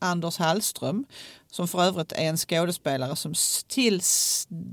Anders 0.00 0.38
Hallström 0.38 1.04
som 1.50 1.68
för 1.68 1.82
övrigt 1.82 2.12
är 2.12 2.24
en 2.24 2.36
skådespelare 2.36 3.16
som 3.16 3.34
till 3.68 4.02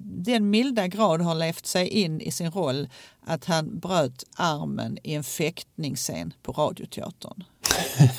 den 0.05 0.49
milda 0.49 0.87
grad 0.87 1.21
har 1.21 1.35
levt 1.35 1.65
sig 1.65 1.87
in 1.87 2.21
i 2.21 2.31
sin 2.31 2.51
roll 2.51 2.89
att 3.25 3.45
han 3.45 3.79
bröt 3.79 4.23
armen 4.35 4.97
i 5.03 5.13
en 5.13 5.23
fäktningsscen 5.23 6.33
på 6.43 6.51
Radioteatern. 6.51 7.43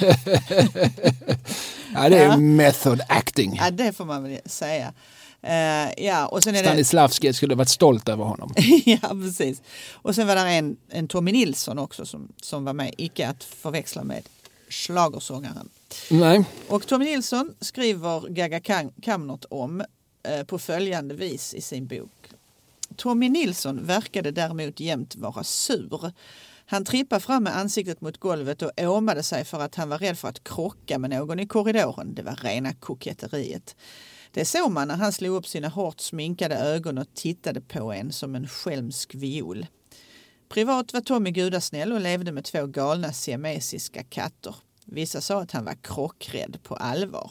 ja, 1.94 2.08
det 2.08 2.18
är 2.18 2.28
ja. 2.28 2.36
method 2.36 3.00
acting. 3.08 3.56
Ja, 3.56 3.70
det 3.70 3.92
får 3.92 4.04
man 4.04 4.22
väl 4.22 4.38
säga. 4.44 4.92
Uh, 5.44 6.04
ja, 6.04 6.26
och 6.26 6.44
sen 6.44 6.54
är 6.54 6.62
Stanislavski 6.62 7.26
det... 7.26 7.34
skulle 7.34 7.54
varit 7.54 7.68
stolt 7.68 8.08
över 8.08 8.24
honom. 8.24 8.54
ja, 8.84 9.08
precis. 9.08 9.62
Och 9.92 10.14
sen 10.14 10.26
var 10.26 10.34
det 10.34 10.40
en, 10.40 10.76
en 10.88 11.08
Tommy 11.08 11.32
Nilsson 11.32 11.78
också 11.78 12.06
som, 12.06 12.32
som 12.42 12.64
var 12.64 12.72
med, 12.72 12.94
icke 12.98 13.28
att 13.28 13.44
förväxla 13.44 14.04
med 14.04 14.22
schlagersångaren. 14.68 15.68
Nej. 16.10 16.44
Och 16.68 16.86
Tommy 16.86 17.04
Nilsson 17.04 17.54
skriver 17.60 18.28
Gaga 18.28 18.60
Kamnert 19.02 19.44
om 19.50 19.82
eh, 20.22 20.44
på 20.44 20.58
följande 20.58 21.14
vis 21.14 21.54
i 21.54 21.60
sin 21.60 21.86
bok. 21.86 22.30
Tommy 22.96 23.28
Nilsson 23.28 23.86
verkade 23.86 24.30
däremot 24.30 24.80
jämt 24.80 25.16
vara 25.16 25.44
sur. 25.44 26.12
Han 26.66 26.84
trippade 26.84 27.20
fram 27.20 27.42
med 27.42 27.56
ansiktet 27.56 28.00
mot 28.00 28.18
golvet 28.18 28.62
och 28.62 28.70
åmade 28.78 29.22
sig 29.22 29.44
för 29.44 29.60
att 29.60 29.74
han 29.74 29.88
var 29.88 29.98
rädd 29.98 30.18
för 30.18 30.28
att 30.28 30.44
krocka 30.44 30.98
med 30.98 31.10
någon 31.10 31.40
i 31.40 31.46
korridoren. 31.46 32.14
Det 32.14 32.22
var 32.22 32.36
rena 32.36 32.74
koketteriet. 32.74 33.76
Det 34.32 34.44
såg 34.44 34.70
man 34.70 34.88
när 34.88 34.96
han 34.96 35.12
slog 35.12 35.36
upp 35.36 35.46
sina 35.46 35.68
hårt 35.68 36.00
sminkade 36.00 36.56
ögon 36.56 36.98
och 36.98 37.14
tittade 37.14 37.60
på 37.60 37.92
en 37.92 38.12
som 38.12 38.34
en 38.34 38.48
skälmsk 38.48 39.14
viol. 39.14 39.66
Privat 40.48 40.92
var 40.92 41.00
Tommy 41.00 41.30
gudasnäll 41.30 41.92
och 41.92 42.00
levde 42.00 42.32
med 42.32 42.44
två 42.44 42.66
galna 42.66 43.12
siamesiska 43.12 44.02
katter. 44.02 44.54
Vissa 44.92 45.20
sa 45.20 45.40
att 45.40 45.52
han 45.52 45.64
var 45.64 45.74
krockrädd 45.82 46.58
på 46.62 46.76
allvar. 46.76 47.30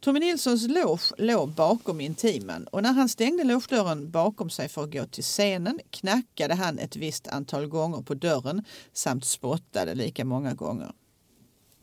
Tommy 0.00 0.20
Nilssons 0.20 0.68
loge 0.68 1.12
låg 1.18 1.50
bakom 1.50 2.00
intimen 2.00 2.66
och 2.66 2.82
när 2.82 2.92
han 2.92 3.08
stängde 3.08 3.44
logedörren 3.44 4.10
bakom 4.10 4.50
sig 4.50 4.68
för 4.68 4.84
att 4.84 4.92
gå 4.92 5.06
till 5.06 5.22
scenen 5.22 5.80
knackade 5.90 6.54
han 6.54 6.78
ett 6.78 6.96
visst 6.96 7.28
antal 7.28 7.66
gånger 7.66 8.02
på 8.02 8.14
dörren 8.14 8.64
samt 8.92 9.24
spottade 9.24 9.94
lika 9.94 10.24
många 10.24 10.54
gånger. 10.54 10.92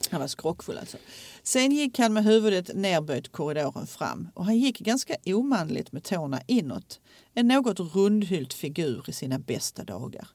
Han 0.10 0.20
var 0.20 0.28
skrockfull 0.28 0.78
alltså. 0.78 0.98
Sen 1.44 1.72
gick 1.72 2.00
han 2.00 2.14
med 2.14 2.24
huvudet 2.24 2.76
nerböjt 2.76 3.32
korridoren 3.32 3.88
fram 3.88 4.28
och 4.34 4.46
han 4.46 4.58
gick 4.58 4.80
ganska 4.80 5.16
omanligt 5.26 5.92
med 5.92 6.04
tårna 6.04 6.42
inåt. 6.48 7.00
En 7.34 7.48
något 7.48 7.80
rundhylt 7.80 8.54
figur 8.54 9.04
i 9.08 9.14
sina 9.14 9.40
bästa 9.40 9.84
dagar. 9.84 10.28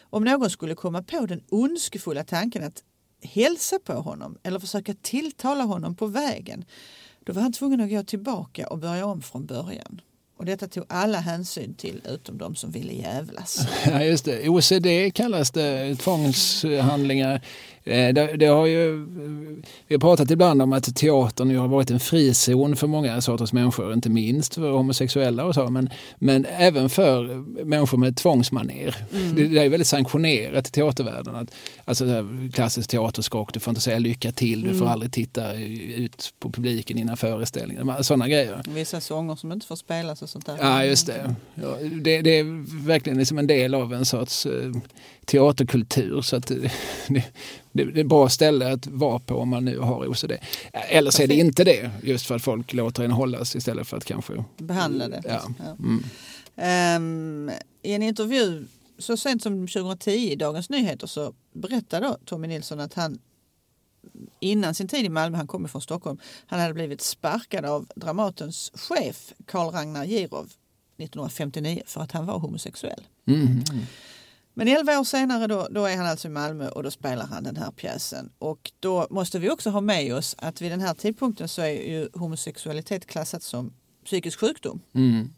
Om 0.00 0.24
någon 0.24 0.50
skulle 0.50 0.74
komma 0.74 1.02
på 1.02 1.26
den 1.26 1.42
ondskefulla 1.48 2.24
tanken 2.24 2.64
att 2.64 2.82
hälsa 3.26 3.78
på 3.78 3.92
honom 3.92 4.38
eller 4.42 4.58
försöka 4.58 4.94
tilltala 5.02 5.64
honom 5.64 5.96
på 5.96 6.06
vägen, 6.06 6.64
då 7.24 7.32
var 7.32 7.42
han 7.42 7.52
tvungen 7.52 7.80
att 7.80 7.90
gå 7.90 8.02
tillbaka 8.02 8.66
och 8.66 8.78
börja 8.78 9.06
om 9.06 9.22
från 9.22 9.46
början. 9.46 10.00
Och 10.38 10.44
detta 10.44 10.68
tog 10.68 10.84
alla 10.88 11.18
hänsyn 11.18 11.74
till 11.74 12.02
utom 12.08 12.38
de 12.38 12.54
som 12.54 12.70
ville 12.70 12.92
jävlas. 12.92 13.68
Ja, 13.86 14.02
just 14.02 14.24
det. 14.24 14.48
OCD 14.48 15.14
kallas 15.14 15.50
det, 15.50 15.96
tvångshandlingar 15.96 17.42
det, 17.86 18.36
det, 18.36 18.46
har 18.46 18.66
ju, 18.66 19.06
vi 19.86 19.94
har 19.94 19.98
pratat 19.98 20.30
ibland 20.30 20.62
om 20.62 20.72
att 20.72 20.96
teatern 20.96 21.56
har 21.56 21.68
varit 21.68 21.90
en 21.90 22.00
frizon 22.00 22.76
för 22.76 22.86
många 22.86 23.20
sorters 23.20 23.52
människor, 23.52 23.92
inte 23.92 24.10
minst 24.10 24.54
för 24.54 24.70
homosexuella 24.70 25.44
och 25.44 25.54
så, 25.54 25.70
men, 25.70 25.90
men 26.18 26.46
även 26.58 26.88
för 26.88 27.24
människor 27.64 27.98
med 27.98 28.16
tvångsmaner. 28.16 28.96
Mm. 29.12 29.34
Det, 29.34 29.48
det, 29.48 29.64
är 29.64 29.68
väldigt 29.68 29.88
sanktionerat 29.88 30.68
i 30.68 30.70
teatervärlden. 30.70 31.36
Att, 31.36 31.54
alltså 31.84 32.28
klassisk 32.52 32.90
teaterskrock, 32.90 33.54
du 33.54 33.60
får 33.60 33.70
inte 33.70 33.80
säga 33.80 33.98
lycka 33.98 34.32
till, 34.32 34.62
du 34.62 34.68
mm. 34.68 34.78
får 34.78 34.86
aldrig 34.86 35.12
titta 35.12 35.54
ut 35.96 36.34
på 36.38 36.50
publiken 36.50 36.98
innan 36.98 37.16
föreställningen. 37.16 38.04
Sådana 38.04 38.28
grejer. 38.28 38.62
Vissa 38.68 39.00
sånger 39.00 39.36
som 39.36 39.52
inte 39.52 39.66
får 39.66 39.76
spelas 39.76 40.22
och 40.22 40.28
sånt 40.28 40.46
där. 40.46 40.56
Ja, 40.60 40.84
just 40.84 41.06
det. 41.06 41.34
Ja, 41.54 41.76
det, 42.02 42.22
det, 42.22 42.38
är 42.38 42.84
verkligen 42.86 43.18
liksom 43.18 43.38
en 43.38 43.46
del 43.46 43.74
av 43.74 43.94
en 43.94 44.04
sorts 44.04 44.46
eh, 44.46 44.72
teaterkultur. 45.26 46.22
Så 46.22 46.36
att 46.36 46.46
det, 46.46 46.70
det, 47.08 47.24
det 47.72 47.82
är 47.82 47.98
ett 47.98 48.06
bra 48.06 48.28
ställe 48.28 48.72
att 48.72 48.86
vara 48.86 49.18
på 49.18 49.36
om 49.36 49.48
man 49.48 49.64
nu 49.64 49.78
har 49.78 50.06
OCD. 50.08 50.32
Eller 50.72 51.10
så 51.10 51.22
är 51.22 51.26
det 51.26 51.34
inte 51.34 51.64
det, 51.64 51.90
just 52.02 52.26
för 52.26 52.34
att 52.34 52.42
folk 52.42 52.72
låter 52.72 53.04
en 53.04 53.10
hållas 53.10 53.56
istället 53.56 53.88
för 53.88 53.96
att 53.96 54.04
kanske 54.04 54.44
behandla 54.58 55.08
det. 55.08 55.22
Ja. 55.24 55.42
Mm. 55.78 56.02
Um, 57.46 57.50
I 57.82 57.92
en 57.92 58.02
intervju 58.02 58.64
så 58.98 59.16
sent 59.16 59.42
som 59.42 59.68
2010 59.68 60.10
i 60.10 60.36
Dagens 60.36 60.70
Nyheter 60.70 61.06
så 61.06 61.32
berättade 61.52 62.16
Tommy 62.24 62.48
Nilsson 62.48 62.80
att 62.80 62.94
han 62.94 63.18
innan 64.40 64.74
sin 64.74 64.88
tid 64.88 65.04
i 65.04 65.08
Malmö, 65.08 65.36
han 65.36 65.46
kommer 65.46 65.68
från 65.68 65.82
Stockholm, 65.82 66.18
han 66.46 66.60
hade 66.60 66.74
blivit 66.74 67.00
sparkad 67.00 67.64
av 67.64 67.88
Dramatens 67.96 68.72
chef 68.74 69.32
Karl 69.46 69.72
Ragnar 69.72 70.04
Girov 70.04 70.44
1959 70.44 71.82
för 71.86 72.00
att 72.00 72.12
han 72.12 72.26
var 72.26 72.38
homosexuell. 72.38 73.06
Mm. 73.26 73.64
Men 74.58 74.68
elva 74.68 75.00
år 75.00 75.04
senare 75.04 75.46
då, 75.46 75.68
då 75.70 75.84
är 75.84 75.96
han 75.96 76.06
alltså 76.06 76.28
i 76.28 76.30
Malmö 76.30 76.68
och 76.68 76.82
då 76.82 76.90
spelar 76.90 77.26
han 77.26 77.44
den 77.44 77.56
här 77.56 77.70
pjäsen. 77.70 78.30
Och 78.38 78.72
då 78.80 79.06
måste 79.10 79.38
vi 79.38 79.50
också 79.50 79.70
ha 79.70 79.80
med 79.80 80.14
oss 80.14 80.34
att 80.38 80.60
vid 80.60 80.70
den 80.70 80.80
här 80.80 80.94
tidpunkten 80.94 81.48
så 81.48 81.62
är 81.62 81.68
ju 81.68 82.08
homosexualitet 82.12 83.06
klassat 83.06 83.42
som 83.42 83.72
psykisk 84.04 84.40
sjukdom. 84.40 84.80
Mm. 84.94 85.30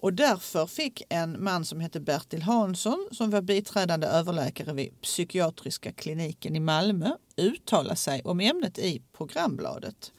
Och 0.00 0.12
därför 0.12 0.66
fick 0.66 1.02
en 1.08 1.44
man 1.44 1.64
som 1.64 1.80
hette 1.80 2.00
Bertil 2.00 2.42
Hansson 2.42 3.08
som 3.12 3.30
var 3.30 3.40
biträdande 3.40 4.06
överläkare 4.06 4.72
vid 4.72 5.00
psykiatriska 5.00 5.92
kliniken 5.92 6.56
i 6.56 6.60
Malmö 6.60 7.10
uttala 7.36 7.96
sig 7.96 8.22
om 8.24 8.40
ämnet 8.40 8.78
i 8.78 9.02
programbladet. 9.16 10.12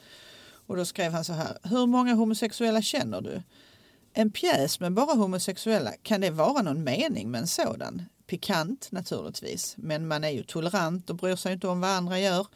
Och 0.67 0.75
då 0.75 0.85
skrev 0.85 1.11
han 1.11 1.25
så 1.25 1.33
här. 1.33 1.57
Hur 1.63 1.85
många 1.85 2.13
homosexuella 2.13 2.81
känner 2.81 3.21
du? 3.21 3.41
En 4.13 4.31
pjäs 4.31 4.79
med 4.79 4.93
bara 4.93 5.13
homosexuella, 5.13 5.93
kan 6.03 6.21
det 6.21 6.29
vara 6.29 6.61
någon 6.61 6.83
mening 6.83 7.31
med 7.31 7.41
en 7.41 7.47
sådan? 7.47 8.03
Pikant 8.27 8.87
naturligtvis, 8.91 9.75
men 9.77 10.07
man 10.07 10.23
är 10.23 10.29
ju 10.29 10.43
tolerant 10.43 11.09
och 11.09 11.15
bryr 11.15 11.35
sig 11.35 11.53
inte 11.53 11.67
om 11.67 11.81
vad 11.81 11.89
andra 11.89 12.19
gör. 12.19 12.47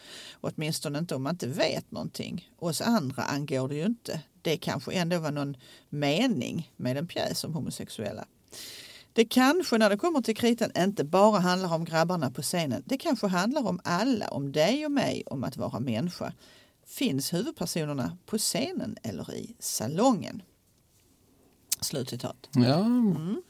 Åtminstone 0.42 1.00
inte 1.00 1.16
om 1.16 1.24
man 1.24 1.36
inte 1.36 1.48
vet 1.48 1.92
någonting. 1.92 2.50
Oss 2.60 2.82
andra 2.82 3.24
angår 3.24 3.68
det 3.68 3.76
ju 3.76 3.86
inte. 3.86 4.22
Det 4.42 4.58
kanske 4.58 4.92
ändå 4.92 5.20
var 5.20 5.32
någon 5.32 5.58
mening 5.90 6.72
med 6.76 6.98
en 6.98 7.08
pjäs 7.08 7.44
om 7.44 7.54
homosexuella. 7.54 8.26
Det 9.14 9.26
kanske 9.26 9.78
när 9.78 9.90
det 9.90 9.98
kommer 9.98 10.22
till 10.22 10.36
kritan 10.36 10.72
inte 10.78 11.04
bara 11.04 11.40
handlar 11.40 11.74
om 11.74 11.86
grabbarna 11.86 12.32
på 12.32 12.42
scenen. 12.42 12.84
Det 12.86 12.98
kanske 12.98 13.28
handlar 13.28 13.68
om 13.68 13.80
alla, 13.84 14.28
om 14.28 14.52
dig 14.52 14.86
och 14.86 14.92
mig, 14.92 15.24
om 15.26 15.44
att 15.44 15.58
vara 15.58 15.80
människa. 15.80 16.34
Finns 16.86 17.34
huvudpersonerna 17.34 18.18
på 18.26 18.38
scenen 18.38 18.98
eller 19.04 19.34
i 19.34 19.56
salongen? 19.60 20.42
Slutcitat. 21.84 22.50
Ja. 22.52 22.76
Mm. 22.76 23.42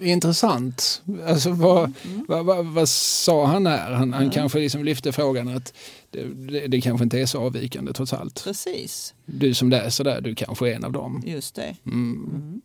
Intressant. 0.00 1.02
Alltså, 1.26 1.50
vad, 1.50 1.78
mm. 1.78 2.24
vad, 2.28 2.44
vad, 2.44 2.66
vad, 2.66 2.88
sa 2.88 3.46
han 3.46 3.66
här? 3.66 3.92
Han, 3.92 4.12
han 4.12 4.30
kanske 4.30 4.58
liksom 4.58 4.84
lyfte 4.84 5.12
frågan 5.12 5.56
att 5.56 5.74
det, 6.10 6.24
det, 6.24 6.66
det, 6.66 6.80
kanske 6.80 7.04
inte 7.04 7.20
är 7.20 7.26
så 7.26 7.40
avvikande 7.40 7.92
trots 7.92 8.12
allt. 8.12 8.44
Precis. 8.44 9.14
Du 9.26 9.54
som 9.54 9.70
läser 9.70 10.04
där, 10.04 10.20
du 10.20 10.34
kanske 10.34 10.70
är 10.70 10.74
en 10.74 10.84
av 10.84 10.92
dem. 10.92 11.22
Just 11.26 11.54
det. 11.54 11.76
Mm. 11.86 12.30
Mm. 12.34 12.60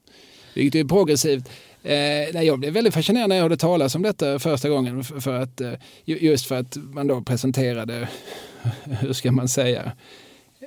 Vilket 0.54 0.80
är 0.80 0.88
progressivt. 0.88 1.50
Eh, 1.84 1.94
nej, 2.34 2.46
jag 2.46 2.60
blev 2.60 2.74
väldigt 2.74 2.94
fascinerad 2.94 3.30
när 3.30 3.36
jag 3.36 3.44
hörde 3.44 3.58
talas 3.58 3.96
om 3.96 4.02
detta 4.02 4.40
första 4.40 4.70
gången. 4.70 5.04
För, 5.04 5.20
för 5.20 5.34
att, 5.34 5.62
eh, 5.62 5.74
just 6.06 6.46
för 6.46 6.56
att 6.56 6.78
man 6.78 7.08
då 7.08 7.22
presenterade, 7.22 8.10
hur 8.84 9.14
ska 9.14 9.32
man 9.32 9.48
säga, 9.48 9.92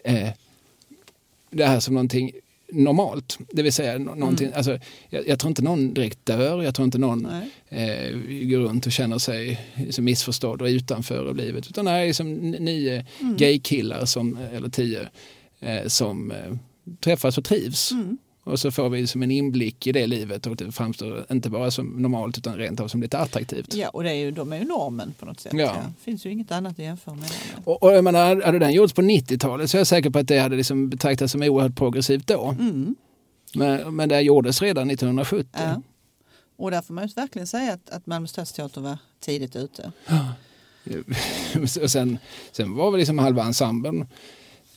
eh, 0.05 0.29
det 1.51 1.65
här 1.65 1.81
som 1.81 1.95
någonting 1.95 2.33
normalt. 2.73 3.39
Det 3.53 3.63
vill 3.63 3.73
säga 3.73 3.99
någonting, 3.99 4.47
mm. 4.47 4.57
alltså, 4.57 4.79
jag, 5.09 5.29
jag, 5.29 5.39
tror 5.39 5.49
inte 5.49 5.63
någon 5.63 5.95
direkt 5.95 6.27
dör, 6.27 6.63
jag 6.63 6.75
tror 6.75 6.85
inte 6.85 6.99
någon 6.99 7.27
eh, 7.69 8.11
går 8.51 8.59
runt 8.59 8.87
och 8.87 8.93
känner 8.93 9.19
sig 9.19 9.61
liksom 9.75 10.05
missförstådd 10.05 10.63
och 10.63 10.69
utanför 10.69 11.27
av 11.29 11.37
livet. 11.37 11.67
Utan 11.67 11.85
det 11.85 11.91
är 11.91 12.07
liksom 12.07 12.51
nio 12.51 13.07
mm. 13.21 13.37
gaykillar, 13.37 14.05
som, 14.05 14.39
eller 14.53 14.69
tio, 14.69 15.09
eh, 15.61 15.87
som 15.87 16.31
eh, 16.31 16.57
träffas 17.01 17.39
och 17.39 17.45
trivs. 17.45 17.93
Mm. 17.93 18.19
Och 18.47 18.61
så 18.61 18.71
får 18.71 18.89
vi 18.89 19.07
som 19.07 19.23
en 19.23 19.31
inblick 19.31 19.87
i 19.87 19.93
det 19.93 20.07
livet 20.07 20.47
och 20.47 20.57
det 20.57 20.73
framstår 20.73 21.27
inte 21.31 21.51
bara 21.51 21.71
som 21.71 21.87
normalt 21.87 22.39
utan 22.39 22.57
rent 22.57 22.81
av 22.81 22.89
som 22.89 23.03
lite 23.03 23.19
attraktivt. 23.19 23.75
Ja, 23.75 23.89
och 23.89 24.03
det 24.03 24.11
är 24.11 24.15
ju, 24.15 24.31
de 24.31 24.53
är 24.53 24.59
ju 24.59 24.65
normen 24.65 25.15
på 25.19 25.27
något 25.27 25.41
sätt. 25.41 25.53
Ja. 25.57 25.73
Det 25.73 26.05
finns 26.05 26.27
ju 26.27 26.31
inget 26.31 26.53
annat 26.53 26.73
att 26.73 26.79
jämföra 26.79 27.15
med. 27.15 27.31
Och, 27.65 27.83
och 27.83 27.93
jag 27.93 28.05
menar, 28.05 28.43
hade 28.43 28.59
den 28.59 28.73
gjorts 28.73 28.93
på 28.93 29.03
90-talet 29.03 29.71
så 29.71 29.77
är 29.77 29.81
jag 29.81 29.87
säker 29.87 30.11
på 30.11 30.19
att 30.19 30.29
det 30.29 30.39
hade 30.39 30.57
liksom 30.57 30.89
betraktats 30.89 31.33
som 31.33 31.43
oerhört 31.43 31.77
progressivt 31.77 32.27
då. 32.27 32.57
Mm. 32.61 32.95
Men, 33.55 33.97
men 33.97 34.09
det 34.09 34.21
gjordes 34.21 34.63
redan 34.63 34.91
1970. 34.91 35.49
Ja. 35.53 35.83
Och 36.57 36.71
där 36.71 36.83
får 36.83 36.95
man 36.95 37.07
ju 37.07 37.15
verkligen 37.15 37.47
säga 37.47 37.73
att, 37.73 37.91
att 37.91 38.07
Malmö 38.07 38.27
stadsteater 38.29 38.81
var 38.81 38.99
tidigt 39.21 39.57
ute. 39.57 39.93
och 41.83 41.91
sen, 41.91 42.19
sen 42.53 42.75
var 42.75 42.91
väl 42.91 42.99
liksom 42.99 43.19
halva 43.19 43.45
ensemblen 43.45 44.07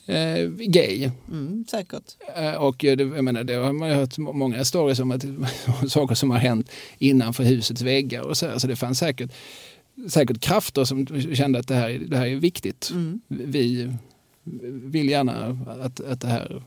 eh, 0.06 0.48
gay. 0.48 1.10
Mm, 1.30 1.64
säkert. 1.70 2.04
Eh, 2.36 2.54
och 2.54 2.76
det, 2.78 3.02
jag 3.02 3.24
menar, 3.24 3.44
det 3.44 3.54
har 3.54 3.72
man 3.72 3.88
ju 3.88 3.94
hört 3.94 4.18
många 4.18 4.64
stories 4.64 5.00
om 5.00 5.10
att 5.10 5.24
saker 5.88 6.14
som 6.14 6.30
har 6.30 6.38
hänt 6.38 6.70
innanför 6.98 7.44
husets 7.44 7.82
väggar 7.82 8.22
och 8.22 8.36
så. 8.36 8.46
Här, 8.46 8.58
så 8.58 8.66
det 8.66 8.76
fanns 8.76 8.98
säkert, 8.98 9.30
säkert 10.08 10.40
krafter 10.40 10.84
som 10.84 11.06
kände 11.34 11.58
att 11.58 11.68
det 11.68 11.74
här, 11.74 11.90
det 11.90 12.16
här 12.16 12.26
är 12.26 12.36
viktigt. 12.36 12.90
Mm. 12.92 13.20
Vi 13.28 13.92
vill 14.84 15.08
gärna 15.08 15.58
att, 15.82 16.00
att 16.00 16.20
det 16.20 16.28
här, 16.28 16.62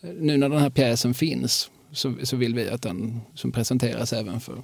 nu 0.00 0.36
när 0.36 0.48
den 0.48 0.60
här 0.60 0.70
pjäsen 0.70 1.14
finns 1.14 1.70
så, 1.92 2.14
så 2.22 2.36
vill 2.36 2.54
vi 2.54 2.68
att 2.68 2.82
den 2.82 3.20
som 3.34 3.52
presenteras 3.52 4.12
även 4.12 4.40
för, 4.40 4.62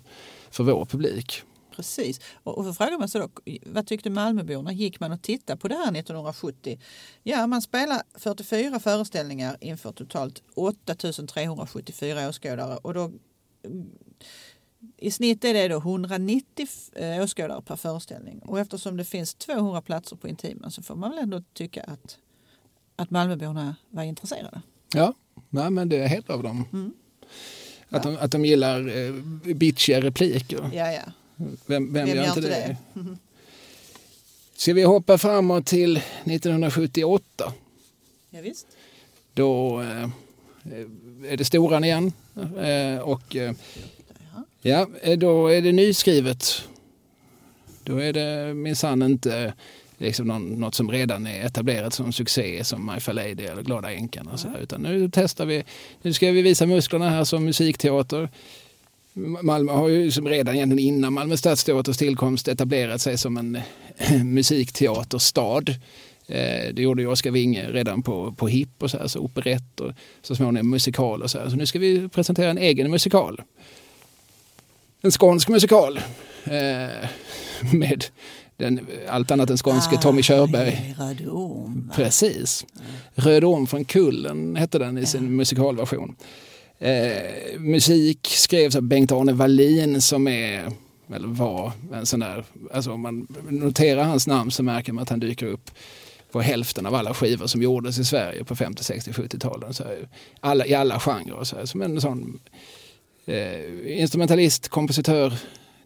för 0.51 0.65
vår 0.65 0.85
publik. 0.85 1.43
Precis. 1.76 2.20
Och, 2.34 2.59
och 2.59 2.76
frågar 2.76 2.98
man 2.98 3.09
sig 3.09 3.20
då, 3.20 3.28
vad 3.66 3.86
tyckte 3.86 4.10
Malmöborna? 4.10 4.72
Gick 4.72 5.01
man 5.01 5.12
och 5.12 5.22
tittade 5.22 5.59
på 5.59 5.68
det 5.68 5.74
här 5.74 5.96
1970? 5.96 6.78
Ja, 7.22 7.46
man 7.46 7.62
spelade 7.62 8.02
44 8.14 8.80
föreställningar 8.80 9.56
inför 9.60 9.92
totalt 9.92 10.42
8374 10.55 12.28
åskådare. 12.28 12.76
Och 12.76 12.94
då, 12.94 13.12
I 14.96 15.10
snitt 15.10 15.44
är 15.44 15.55
det 15.55 15.68
då 15.68 15.76
190 15.76 16.66
eh, 16.92 17.22
åskådare 17.22 17.62
per 17.62 17.76
föreställning. 17.76 18.38
Och 18.38 18.60
eftersom 18.60 18.96
det 18.96 19.05
finns 19.05 19.34
200 19.34 19.82
platser 19.82 20.16
på 20.16 20.28
Intiman 20.28 20.70
så 20.70 20.82
får 20.82 20.96
man 20.96 21.10
väl 21.10 21.18
ändå 21.18 21.42
tycka 21.52 21.82
att, 21.82 22.18
att 22.96 23.10
Malmöborna 23.10 23.76
var 23.90 24.02
intresserade. 24.02 24.62
Ja, 24.94 25.14
nej, 25.51 25.70
men 25.70 25.88
det 25.88 25.96
är 25.96 26.09
helt 26.09 26.30
av 26.30 26.42
dem. 26.42 26.64
Mm. 26.72 26.92
Att, 27.88 28.05
ja. 28.05 28.10
de, 28.10 28.16
att 28.16 28.30
de 28.30 28.44
gillar 28.44 28.96
eh, 28.96 29.12
bitchiga 29.55 30.01
repliker. 30.01 30.70
Ja, 30.72 30.92
ja. 30.92 31.02
Vem, 31.36 31.56
vem, 31.66 31.93
vem 31.93 32.09
gör 32.09 32.28
inte 32.28 32.40
det? 32.40 32.48
det? 32.48 32.77
Ska 34.56 34.74
vi 34.74 34.82
hoppa 34.82 35.19
framåt 35.19 35.66
till 35.66 35.97
1978? 35.97 37.52
Ja, 38.31 38.40
visst. 38.40 38.66
Då 39.35 39.81
eh, 39.81 40.09
är 41.28 41.36
det 41.36 41.44
Storan 41.44 41.85
igen. 41.85 42.12
Eh, 42.61 42.98
och 42.98 43.36
eh, 43.36 43.55
ja, 44.62 44.89
eh, 45.02 45.19
då 45.19 45.48
är 45.48 45.62
det 45.62 45.73
nyskrivet. 45.73 46.69
Då 47.82 47.98
är 47.98 48.12
det 48.12 48.55
minsann 48.55 49.02
inte 49.02 49.55
liksom 49.98 50.27
någon, 50.27 50.48
något 50.48 50.74
som 50.74 50.90
redan 50.90 51.27
är 51.27 51.47
etablerat 51.47 51.94
som 51.94 52.12
succé 52.12 52.65
som 52.65 52.86
My 52.86 53.01
Fair 53.01 53.15
Lady 53.15 53.44
eller 53.44 53.62
Glada 53.62 53.93
änkan. 53.93 54.28
Mm. 54.44 54.61
Utan 54.61 54.82
nu 54.82 55.11
testar 55.12 55.47
vi, 55.47 55.65
nu 56.02 56.12
ska 56.12 56.31
vi 56.31 56.43
visa 56.43 56.66
musklerna 56.66 57.11
här 57.11 57.24
som 57.24 57.44
musikteater. 57.44 58.28
Malmö 59.43 59.73
har 59.73 59.89
ju 59.89 60.11
som 60.11 60.28
redan 60.28 60.55
egentligen 60.55 60.95
innan 60.95 61.12
Malmö 61.12 61.36
stadsteaters 61.36 61.97
tillkomst 61.97 62.49
etablerat 62.49 63.01
sig 63.01 63.19
som 63.19 63.36
en 63.36 63.59
musikteaterstad. 64.35 65.62
Eh, 66.27 66.74
det 66.74 66.82
gjorde 66.82 67.03
ju 67.03 67.09
Oskar 67.09 67.31
Winge 67.31 67.70
redan 67.70 68.03
på, 68.03 68.32
på 68.32 68.49
HIP 68.49 68.82
och 68.82 68.91
så, 68.91 68.99
här, 68.99 69.07
så 69.07 69.20
operett 69.20 69.81
och 69.81 69.93
så 70.23 70.35
småningom 70.35 70.70
musikal 70.70 71.23
och 71.23 71.31
så 71.31 71.39
här. 71.39 71.49
Så 71.49 71.57
nu 71.57 71.66
ska 71.66 71.78
vi 71.78 72.09
presentera 72.09 72.51
en 72.51 72.59
egen 72.59 72.91
musikal. 72.91 73.43
En 75.01 75.11
skånsk 75.11 75.49
musikal. 75.49 76.01
Eh, 76.45 77.09
med 77.73 78.05
den, 78.57 78.86
allt 79.09 79.31
annat 79.31 79.51
än 79.51 79.57
skånske 79.57 79.97
Tommy 79.97 80.23
Körberg. 80.23 80.95
Röd 80.99 81.28
orm. 81.28 81.91
Precis. 81.95 82.66
Röd 83.15 83.45
orm 83.45 83.66
från 83.66 83.85
Kullen 83.85 84.57
hette 84.57 84.78
den 84.78 84.99
i 84.99 85.07
sin 85.07 85.36
musikalversion. 85.36 86.16
Eh, 86.85 87.59
musik 87.59 88.27
skrevs 88.27 88.77
av 88.77 88.82
Bengt-Arne 88.82 89.32
Wallin 89.32 90.01
som 90.01 90.28
är, 90.28 90.70
eller 91.15 91.28
var, 91.28 91.73
en 91.93 92.06
sån 92.06 92.20
där, 92.20 92.44
alltså 92.73 92.93
om 92.93 93.01
man 93.01 93.27
noterar 93.48 94.05
hans 94.05 94.27
namn 94.27 94.51
så 94.51 94.62
märker 94.62 94.93
man 94.93 95.02
att 95.02 95.09
han 95.09 95.20
dyker 95.20 95.47
upp 95.47 95.70
på 96.32 96.40
hälften 96.40 96.86
av 96.86 96.94
alla 96.94 97.15
skivor 97.15 97.47
som 97.47 97.62
gjordes 97.62 97.98
i 97.98 98.05
Sverige 98.05 98.44
på 98.44 98.56
50, 98.56 98.85
60, 98.85 99.12
70-talen. 99.12 99.73
alla, 100.40 100.66
I 100.66 100.74
alla 100.74 101.01
genrer. 101.01 101.44
Så 101.44 101.56
här, 101.56 101.65
som 101.65 101.82
en 101.82 102.01
sån 102.01 102.40
eh, 103.27 104.01
instrumentalist, 104.01 104.69
kompositör, 104.69 105.32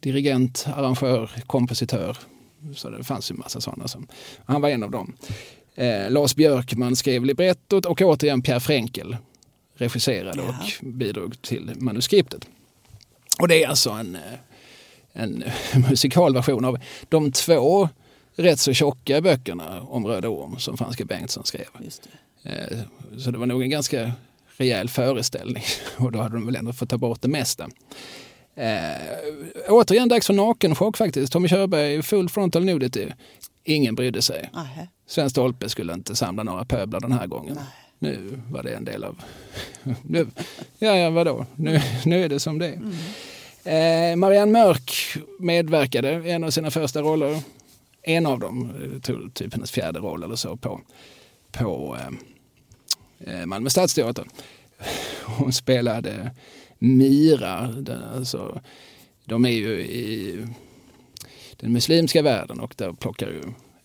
dirigent, 0.01 0.67
arrangör, 0.75 1.31
kompositör. 1.47 2.17
Så 2.75 2.91
det 2.91 3.05
fanns 3.05 3.31
ju 3.31 3.35
massa 3.35 3.61
sådana. 3.61 3.89
Som, 3.89 4.07
han 4.45 4.61
var 4.61 4.69
en 4.69 4.83
av 4.83 4.91
dem. 4.91 5.17
Eh, 5.75 6.11
Lars 6.11 6.35
Björkman 6.35 6.97
skrev 6.97 7.25
librettot 7.25 7.87
och 7.87 8.03
återigen 8.03 8.43
Pierre 8.43 8.61
Frenkel 8.61 9.17
regisserade 9.79 10.43
ja. 10.43 10.49
och 10.49 10.87
bidrog 10.87 11.43
till 11.43 11.73
manuskriptet. 11.77 12.49
Och 13.39 13.49
det 13.49 13.65
är 13.65 13.69
alltså 13.69 13.91
en, 13.91 14.15
eh, 14.15 14.23
en 15.13 15.45
musikalversion 15.89 16.65
av 16.65 16.79
de 17.09 17.33
två 17.33 17.89
rätt 18.37 18.61
så 18.61 18.73
tjocka 18.73 19.21
böckerna 19.21 19.81
om 19.83 20.07
Röda 20.07 20.29
Orm 20.29 20.59
som 20.59 20.77
Franska 20.77 21.05
Bengtsson 21.05 21.45
skrev. 21.45 21.67
Det. 22.43 22.51
Eh, 22.51 22.79
så 23.19 23.31
det 23.31 23.39
var 23.39 23.47
nog 23.47 23.63
en 23.63 23.71
ganska 23.71 24.13
rejäl 24.57 24.89
föreställning 24.89 25.65
och 25.97 26.13
då 26.13 26.19
hade 26.19 26.35
de 26.35 26.47
väl 26.47 26.57
ändå 26.57 26.73
fått 26.73 26.89
ta 26.89 26.99
bort 26.99 27.23
det 27.23 27.29
mesta. 27.29 27.69
Eh, 28.55 29.19
återigen 29.69 30.09
dags 30.09 30.27
för 30.27 30.35
nakenchock 30.35 30.97
faktiskt. 30.97 31.33
Tommy 31.33 31.49
Körberg, 31.49 32.03
full 32.03 32.29
frontal 32.29 32.65
nudity. 32.65 33.07
Ingen 33.65 33.95
brydde 33.95 34.23
sig. 34.23 34.51
Sven 35.07 35.31
Stolpe 35.31 35.69
skulle 35.69 35.93
inte 35.93 36.17
samla 36.17 36.43
några 36.43 36.65
pöblar 36.65 37.01
den 37.01 37.13
här 37.13 37.27
gången. 37.27 37.55
Nej 37.55 37.88
nu 37.99 38.41
var 38.51 38.63
det 38.63 38.75
en 38.75 38.85
del 38.85 39.05
av... 39.05 39.23
Nu, 40.03 40.27
ja, 40.79 40.97
ja, 40.97 41.11
vadå? 41.11 41.47
Nu, 41.57 41.81
nu 42.07 42.25
är 42.25 42.29
det 42.29 42.41
som 42.41 42.59
det 42.59 42.67
är. 42.67 42.73
Mm. 42.73 42.93
Eh, 43.65 44.17
Marianne 44.17 44.53
Mörk 44.53 45.17
medverkade 45.39 46.29
i 46.29 46.31
en 46.31 46.45
av 46.45 46.51
sina 46.51 46.71
första 46.71 47.03
roller. 47.03 47.41
En 48.03 48.27
av 48.27 48.39
dem, 48.39 48.71
eh, 48.83 49.31
typ 49.33 49.55
hennes 49.55 49.71
fjärde 49.71 49.99
roll 49.99 50.23
eller 50.23 50.37
så, 50.37 50.57
på, 50.57 50.81
på 51.53 51.97
eh, 52.01 53.41
eh, 53.41 53.47
Malmö 53.47 53.71
stadsteater. 53.71 54.25
Hon 55.25 55.53
spelade 55.53 56.31
Mira. 56.79 57.67
Den, 57.67 58.03
alltså, 58.03 58.61
de 59.25 59.45
är 59.45 59.51
ju 59.51 59.81
i 59.81 60.47
den 61.57 61.73
muslimska 61.73 62.23
världen 62.23 62.61
och 62.61 62.75
där 62.77 62.93
plockar 62.93 63.29
ju 63.29 63.43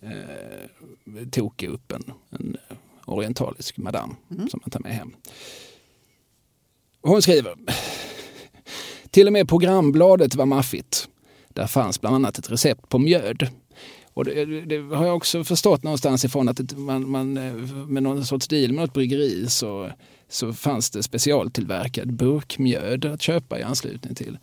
eh, 0.10 1.28
Toke 1.32 1.68
upp 1.68 1.92
en, 1.92 2.14
en 2.30 2.58
orientalisk 3.06 3.78
madam 3.78 4.16
mm. 4.32 4.50
som 4.50 4.60
man 4.64 4.70
tar 4.70 4.80
med 4.80 4.96
hem. 4.96 5.16
Hon 7.02 7.22
skriver 7.22 7.56
till 9.14 9.28
och 9.28 9.34
med 9.34 9.50
programbladet 9.50 10.36
var 10.36 10.46
maffigt. 10.46 11.08
Där 11.50 11.68
fanns 11.68 12.02
bland 12.02 12.16
annat 12.16 12.38
ett 12.38 12.52
recept 12.52 12.90
på 12.90 13.00
mjöd. 13.00 13.48
Och 14.14 14.26
det, 14.26 14.46
det 14.66 14.96
har 14.96 15.06
jag 15.06 15.16
också 15.16 15.44
förstått 15.44 15.84
någonstans 15.84 16.26
ifrån 16.26 16.50
att 16.50 16.78
man, 16.78 17.10
man, 17.10 17.38
eh, 17.38 17.54
med 17.88 18.04
någon 18.04 18.26
sorts 18.26 18.48
deal 18.48 18.72
med 18.72 18.82
något 18.82 18.94
bryggeri 18.94 19.50
så, 19.50 19.90
så 20.30 20.54
fanns 20.54 20.90
det 20.90 21.04
specialtillverkad 21.04 22.14
burkmjöd 22.14 23.06
att 23.06 23.22
köpa 23.22 23.60
i 23.60 23.64
anslutning 23.64 24.16
till. 24.16 24.38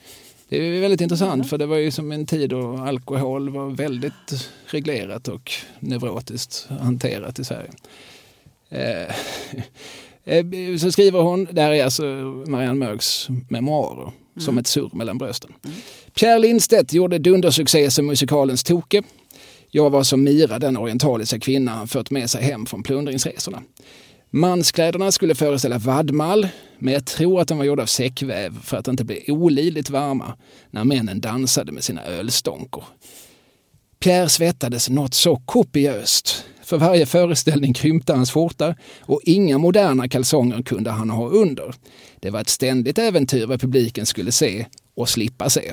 Det 0.48 0.56
är 0.56 0.80
väldigt 0.80 1.00
intressant 1.00 1.34
mm. 1.34 1.46
för 1.46 1.58
det 1.58 1.66
var 1.66 1.76
ju 1.76 1.90
som 1.90 2.12
en 2.12 2.26
tid 2.26 2.50
då 2.50 2.76
alkohol 2.76 3.50
var 3.50 3.70
väldigt 3.70 4.50
reglerat 4.66 5.28
och 5.28 5.52
neurotiskt 5.80 6.68
hanterat 6.80 7.38
i 7.38 7.44
Sverige. 7.44 7.70
Eh, 8.70 9.14
eh 10.34 10.76
så 10.78 10.92
skriver 10.92 11.20
hon, 11.20 11.48
det 11.50 11.62
här 11.62 11.70
är 11.70 11.84
alltså 11.84 12.02
Marianne 12.46 12.86
Mörks 12.86 13.28
memoarer, 13.48 14.02
mm. 14.02 14.12
som 14.36 14.58
ett 14.58 14.66
surr 14.66 14.90
mellan 14.92 15.18
brösten. 15.18 15.52
Mm. 15.64 15.76
Pierre 16.14 16.38
Lindstedt 16.38 16.92
gjorde 16.92 17.18
dundersuccé 17.18 17.90
som 17.90 18.06
musikalens 18.06 18.64
Toke. 18.64 19.02
Jag 19.70 19.90
var 19.90 20.02
som 20.02 20.24
Mira, 20.24 20.58
den 20.58 20.76
orientaliska 20.76 21.40
kvinna 21.40 21.72
han 21.72 21.88
fört 21.88 22.10
med 22.10 22.30
sig 22.30 22.42
hem 22.42 22.66
från 22.66 22.82
plundringsresorna. 22.82 23.62
Manskläderna 24.30 25.12
skulle 25.12 25.34
föreställa 25.34 25.78
vadmal, 25.78 26.48
men 26.78 26.94
jag 26.94 27.06
tror 27.06 27.40
att 27.40 27.48
de 27.48 27.58
var 27.58 27.64
gjorda 27.64 27.82
av 27.82 27.86
säckväv 27.86 28.62
för 28.62 28.76
att 28.76 28.88
inte 28.88 29.04
bli 29.04 29.24
olidligt 29.28 29.90
varma 29.90 30.36
när 30.70 30.84
männen 30.84 31.20
dansade 31.20 31.72
med 31.72 31.84
sina 31.84 32.04
ölstånkor. 32.04 32.84
Pierre 34.00 34.28
svettades 34.28 34.88
något 34.88 35.14
så 35.14 35.36
kopiöst. 35.36 36.44
För 36.70 36.78
varje 36.78 37.06
föreställning 37.06 37.74
krympte 37.74 38.12
hans 38.12 38.30
skjorta 38.30 38.74
och 39.00 39.20
inga 39.24 39.58
moderna 39.58 40.08
kalsonger 40.08 40.62
kunde 40.62 40.90
han 40.90 41.10
ha 41.10 41.28
under. 41.28 41.74
Det 42.20 42.30
var 42.30 42.40
ett 42.40 42.48
ständigt 42.48 42.98
äventyr 42.98 43.46
vad 43.46 43.60
publiken 43.60 44.06
skulle 44.06 44.32
se 44.32 44.66
och 44.94 45.08
slippa 45.08 45.50
se. 45.50 45.72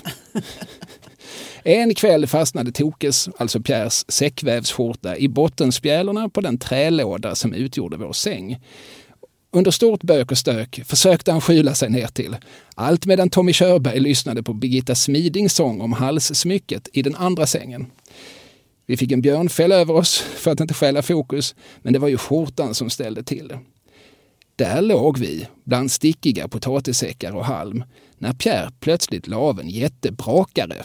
En 1.64 1.95
kväll 1.95 2.28
fastnade 2.28 2.72
Tokes, 2.72 3.30
alltså 3.38 3.61
Pierres 3.61 4.11
säckvävsskjorta 4.11 5.18
i 5.18 5.28
bottenspjälorna 5.28 6.30
på 6.30 6.41
den 6.41 6.57
trälåda 6.57 7.36
som 7.36 7.53
utgjorde 7.53 7.98
vår 7.98 8.14
säng. 8.14 8.60
Under 9.52 9.72
stort 9.72 10.03
bök 10.03 10.32
och 10.32 10.38
stök 10.38 10.82
försökte 10.86 11.32
han 11.32 11.41
skyla 11.41 11.76
sig 11.76 11.90
ner 11.90 12.07
till. 12.07 12.36
Allt 12.76 13.06
medan 13.06 13.30
Tommy 13.30 13.53
Körberg 13.53 13.99
lyssnade 13.99 14.44
på 14.44 14.53
Birgitta 14.53 14.95
Smidings 14.95 15.53
sång 15.53 15.82
om 15.82 15.94
halssmycket 15.94 16.90
i 16.94 17.02
den 17.02 17.15
andra 17.15 17.48
sängen. 17.48 17.86
Vi 18.88 18.97
fick 18.97 19.11
en 19.11 19.22
björnfäll 19.22 19.72
över 19.72 19.93
oss 19.93 20.18
för 20.18 20.51
att 20.51 20.59
inte 20.59 20.73
stjäla 20.73 21.01
fokus, 21.01 21.55
men 21.81 21.93
det 21.93 21.99
var 21.99 22.07
ju 22.07 22.18
skjortan 22.18 22.73
som 22.73 22.89
ställde 22.89 23.23
till 23.23 23.47
det. 23.47 23.59
Där 24.55 24.81
låg 24.81 25.18
vi, 25.18 25.47
bland 25.64 25.91
stickiga 25.91 26.47
potatissäckar 26.47 27.31
och 27.31 27.45
halm, 27.45 27.84
när 28.18 28.34
Pierre 28.34 28.72
plötsligt 28.80 29.27
la 29.27 29.38
av 29.38 29.59
en 29.59 29.69
jättebrakare. 29.69 30.84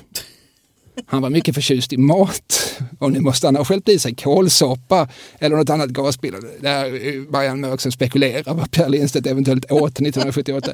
Han 1.07 1.23
var 1.23 1.31
mycket 1.31 1.55
förtjust 1.55 1.93
i 1.93 1.97
mat 1.97 2.81
och 2.99 3.13
nu 3.13 3.21
måste 3.21 3.47
han 3.47 3.57
ha 3.57 3.65
skällt 3.65 3.89
i 3.89 3.99
sig 3.99 4.15
kålsoppa 4.15 5.09
eller 5.39 5.57
något 5.57 5.71
annat 5.71 5.91
gasbilar. 5.91 6.41
Det 6.61 6.69
är 6.69 7.31
Marianne 7.31 7.69
Mörk 7.69 7.81
som 7.81 7.93
spekulerar 7.93 8.55
vad 8.55 8.71
Pierre 8.71 8.89
Lindstedt 8.89 9.27
eventuellt 9.27 9.73
åt 9.73 10.01
1978. 10.01 10.73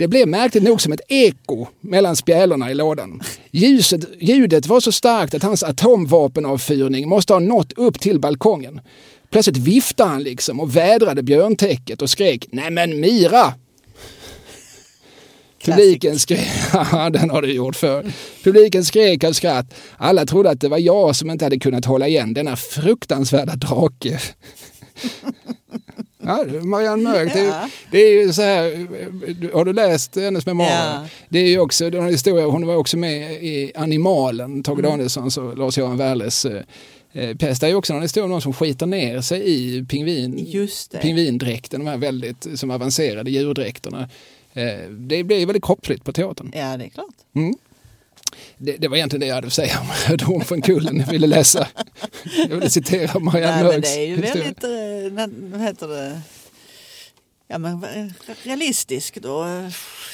Det 0.00 0.08
blev 0.08 0.28
märkligt 0.28 0.62
nog 0.62 0.80
som 0.80 0.92
ett 0.92 1.00
eko 1.08 1.66
mellan 1.80 2.16
spjälorna 2.16 2.70
i 2.70 2.74
lådan. 2.74 3.22
Ljuset, 3.50 4.00
ljudet 4.20 4.66
var 4.66 4.80
så 4.80 4.92
starkt 4.92 5.34
att 5.34 5.42
hans 5.42 5.62
atomvapenavfyrning 5.62 7.08
måste 7.08 7.32
ha 7.32 7.40
nått 7.40 7.72
upp 7.72 8.00
till 8.00 8.20
balkongen. 8.20 8.80
Plötsligt 9.30 9.56
viftade 9.56 10.10
han 10.10 10.22
liksom 10.22 10.60
och 10.60 10.76
vädrade 10.76 11.22
björntäcket 11.22 12.02
och 12.02 12.10
skrek 12.10 12.46
men 12.52 13.00
Mira! 13.00 13.54
Publiken 15.64 16.18
skrek, 16.18 16.48
den 17.12 17.30
har 17.30 17.42
du 17.42 17.52
gjort 17.52 17.76
för. 17.76 18.12
Publiken 18.44 18.84
skrek 18.84 19.24
av 19.24 19.32
skratt. 19.32 19.74
Alla 19.96 20.26
trodde 20.26 20.50
att 20.50 20.60
det 20.60 20.68
var 20.68 20.78
jag 20.78 21.16
som 21.16 21.30
inte 21.30 21.44
hade 21.44 21.58
kunnat 21.58 21.84
hålla 21.84 22.08
igen 22.08 22.34
denna 22.34 22.56
fruktansvärda 22.56 23.56
drake. 23.56 24.20
Ja, 26.22 26.44
Marianne 26.62 27.02
Mörk, 27.02 27.32
det, 27.32 27.44
ja. 27.44 27.68
det, 27.90 27.98
är 27.98 28.22
ju 28.22 28.32
så 28.32 28.42
här, 28.42 28.86
har 29.54 29.64
du 29.64 29.72
läst 29.72 30.16
hennes 30.16 30.46
memoarer? 30.46 30.94
Ja. 30.94 31.06
Det 31.28 31.38
är 31.38 31.48
ju 31.48 31.60
också 31.60 31.90
den 31.90 32.06
historia, 32.06 32.46
hon 32.46 32.66
var 32.66 32.76
också 32.76 32.96
med 32.96 33.32
i 33.32 33.72
Animalen, 33.74 34.62
Tage 34.62 34.78
mm. 34.78 34.90
Danielssons 34.90 35.38
och 35.38 35.58
Lars-Göran 35.58 35.96
Wärles 35.96 36.44
eh, 36.44 36.62
eh 37.12 37.36
pjäs. 37.36 37.60
Det 37.60 37.66
är 37.66 37.70
ju 37.70 37.76
också 37.76 37.92
en 37.92 38.02
historia 38.02 38.24
om 38.24 38.30
någon 38.30 38.42
som 38.42 38.52
skiter 38.52 38.86
ner 38.86 39.20
sig 39.20 39.42
i 39.44 39.84
pingvin, 39.84 40.68
pingvindräkten, 41.02 41.80
de 41.80 41.90
här 41.90 41.96
väldigt 41.96 42.46
som 42.54 42.70
avancerade 42.70 43.30
djurdräkterna. 43.30 44.08
Eh, 44.52 44.90
det 44.90 45.24
blir 45.24 45.46
väldigt 45.46 45.64
kroppsligt 45.64 46.04
på 46.04 46.12
teatern. 46.12 46.52
Ja, 46.54 46.76
det 46.76 46.84
är 46.84 46.88
klart. 46.88 47.14
Mm. 47.34 47.54
Det, 48.58 48.76
det, 48.76 48.88
var 48.88 48.96
egentligen 48.96 49.20
det 49.20 49.26
jag 49.26 49.34
hade 49.34 49.46
att 49.46 49.52
säga 49.52 49.80
om 49.80 50.16
Dom 50.16 50.40
från 50.44 50.62
kullen 50.62 51.00
jag 51.00 51.06
ville 51.06 51.26
läsa. 51.26 51.68
Jag 52.48 52.56
ville 52.56 52.70
citera 52.70 53.18
Marianne 53.18 53.62
Mörks 53.62 53.94
Det 53.94 54.00
är 54.00 54.06
ju 54.06 54.16
väldigt, 54.16 54.64
eh, 54.64 55.50
vad 55.50 55.60
heter 55.60 55.88
det, 55.88 56.20
ja, 57.50 57.58
men 57.58 57.84
realistiskt 58.42 59.24
och 59.24 59.44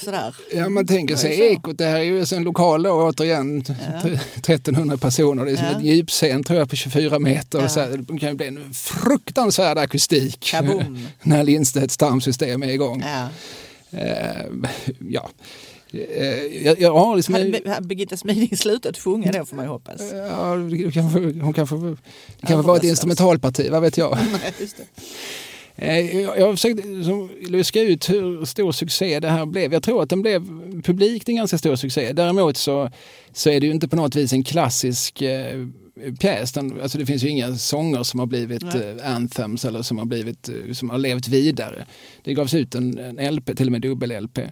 sådär. 0.04 0.36
Ja, 0.54 0.68
man 0.68 0.86
tänker 0.86 1.16
sig 1.16 1.52
Ekot, 1.52 1.78
det 1.78 1.84
här 1.84 1.98
är 1.98 2.02
ju 2.02 2.24
en 2.32 2.42
lokal 2.42 2.82
då, 2.82 2.90
återigen, 2.90 3.64
ja. 3.68 4.10
1300 4.36 4.96
personer. 4.96 5.44
Det 5.44 5.50
är 5.50 5.56
som 5.56 5.66
ja. 5.66 5.76
ett 5.76 5.82
djupscen 5.82 6.44
tror 6.44 6.58
jag 6.58 6.70
på 6.70 6.76
24 6.76 7.18
meter. 7.18 7.60
Ja. 7.60 7.68
så 7.68 7.80
här, 7.80 7.88
det 7.88 8.18
kan 8.18 8.28
ju 8.28 8.34
bli 8.34 8.46
en 8.46 8.74
fruktansvärd 8.74 9.78
akustik 9.78 10.40
Kaboom. 10.40 11.06
när 11.22 11.44
Lindstedts 11.44 11.96
tarmsystem 11.96 12.62
är 12.62 12.68
igång. 12.68 13.04
Ja. 13.06 13.28
Eh, 13.98 14.46
ja. 15.08 15.30
Eh, 15.98 16.66
jag, 16.66 16.81
jag 16.81 16.94
har 16.94 17.16
liksom 17.16 17.35
Hade 17.35 17.86
Birgitta 17.86 18.16
Smiding 18.16 18.56
slutat 18.56 18.98
sjunga 18.98 19.32
då 19.32 19.44
får 19.44 19.56
man 19.56 19.64
ju 19.64 19.70
hoppas. 19.70 20.01
Ja, 20.12 20.55
kanske, 20.94 21.18
hon 21.40 21.52
kanske, 21.52 21.77
det 21.77 22.47
kanske 22.47 22.68
var 22.68 22.77
ett 22.77 22.85
instrumentalparti, 22.85 23.68
vad 23.70 23.82
vet 23.82 23.98
jag. 23.98 24.18
Eh, 25.78 26.20
jag 26.20 26.47
har 26.47 26.52
försökt 26.52 26.81
luska 27.51 27.81
ut 27.81 28.10
hur 28.10 28.44
stor 28.44 28.73
succé 28.73 29.20
det 29.20 29.28
här 29.28 29.47
blev. 29.47 29.73
Jag 29.73 29.82
tror 29.82 30.02
att 30.02 30.10
den 30.10 30.23
blev 30.23 30.43
publikt 30.82 31.28
en 31.28 31.36
ganska 31.36 31.59
stor 31.59 31.77
succé. 31.77 32.12
Däremot 32.12 32.56
så, 32.56 32.90
så 33.32 33.51
är 33.51 33.60
det 33.60 33.66
ju 33.66 33.73
inte 33.73 33.89
på 33.89 33.97
något 33.97 34.16
vis 34.16 34.32
en 34.32 34.44
klassisk 34.44 35.23
eh, 35.23 35.66
pjäs. 36.20 36.52
Den, 36.52 36.81
alltså 36.82 36.98
det 36.98 37.06
finns 37.06 37.24
ju 37.24 37.28
inga 37.28 37.56
sånger 37.56 38.02
som 38.02 38.20
har 38.20 38.27
blivit 38.27 38.62
eh, 38.62 39.14
anthems 39.14 39.64
eller 39.64 39.82
som 39.82 39.98
har, 39.98 40.05
blivit, 40.05 40.48
eh, 40.48 40.73
som 40.73 40.90
har 40.90 40.98
levt 40.98 41.28
vidare. 41.28 41.86
Det 42.23 42.35
gavs 42.35 42.55
ut 42.55 42.74
en, 42.74 42.98
en 42.98 43.35
LP, 43.35 43.56
till 43.56 43.68
och 43.68 43.73
med 43.73 43.82
dubbel-LP 43.82 44.51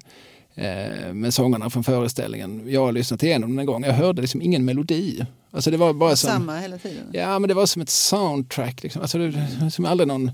med 1.13 1.35
sångerna 1.35 1.71
från 1.71 1.85
föreställningen. 1.85 2.63
Jag 2.67 2.85
har 2.85 2.93
lyssnat 2.93 3.23
igenom 3.23 3.51
den 3.51 3.59
en 3.59 3.67
gång. 3.67 3.85
Jag 3.85 3.93
hörde 3.93 4.21
liksom 4.23 4.43
ingen 4.43 4.65
melodi. 4.65 5.27
Alltså 5.51 5.71
det 5.71 5.77
var 5.77 5.93
bara 5.93 6.17
som, 6.17 6.31
Samma 6.31 6.59
hela 6.59 6.79
tiden? 6.79 7.11
Ja, 7.13 7.39
men 7.39 7.49
det 7.49 7.55
var 7.55 7.67
som 7.67 7.83
ett 7.83 7.91
soundtrack. 7.91 8.83
Liksom. 8.83 9.03
Alltså 9.03 9.19
det, 9.19 9.71
som 9.71 9.85
aldrig 9.85 10.09
någon 10.09 10.31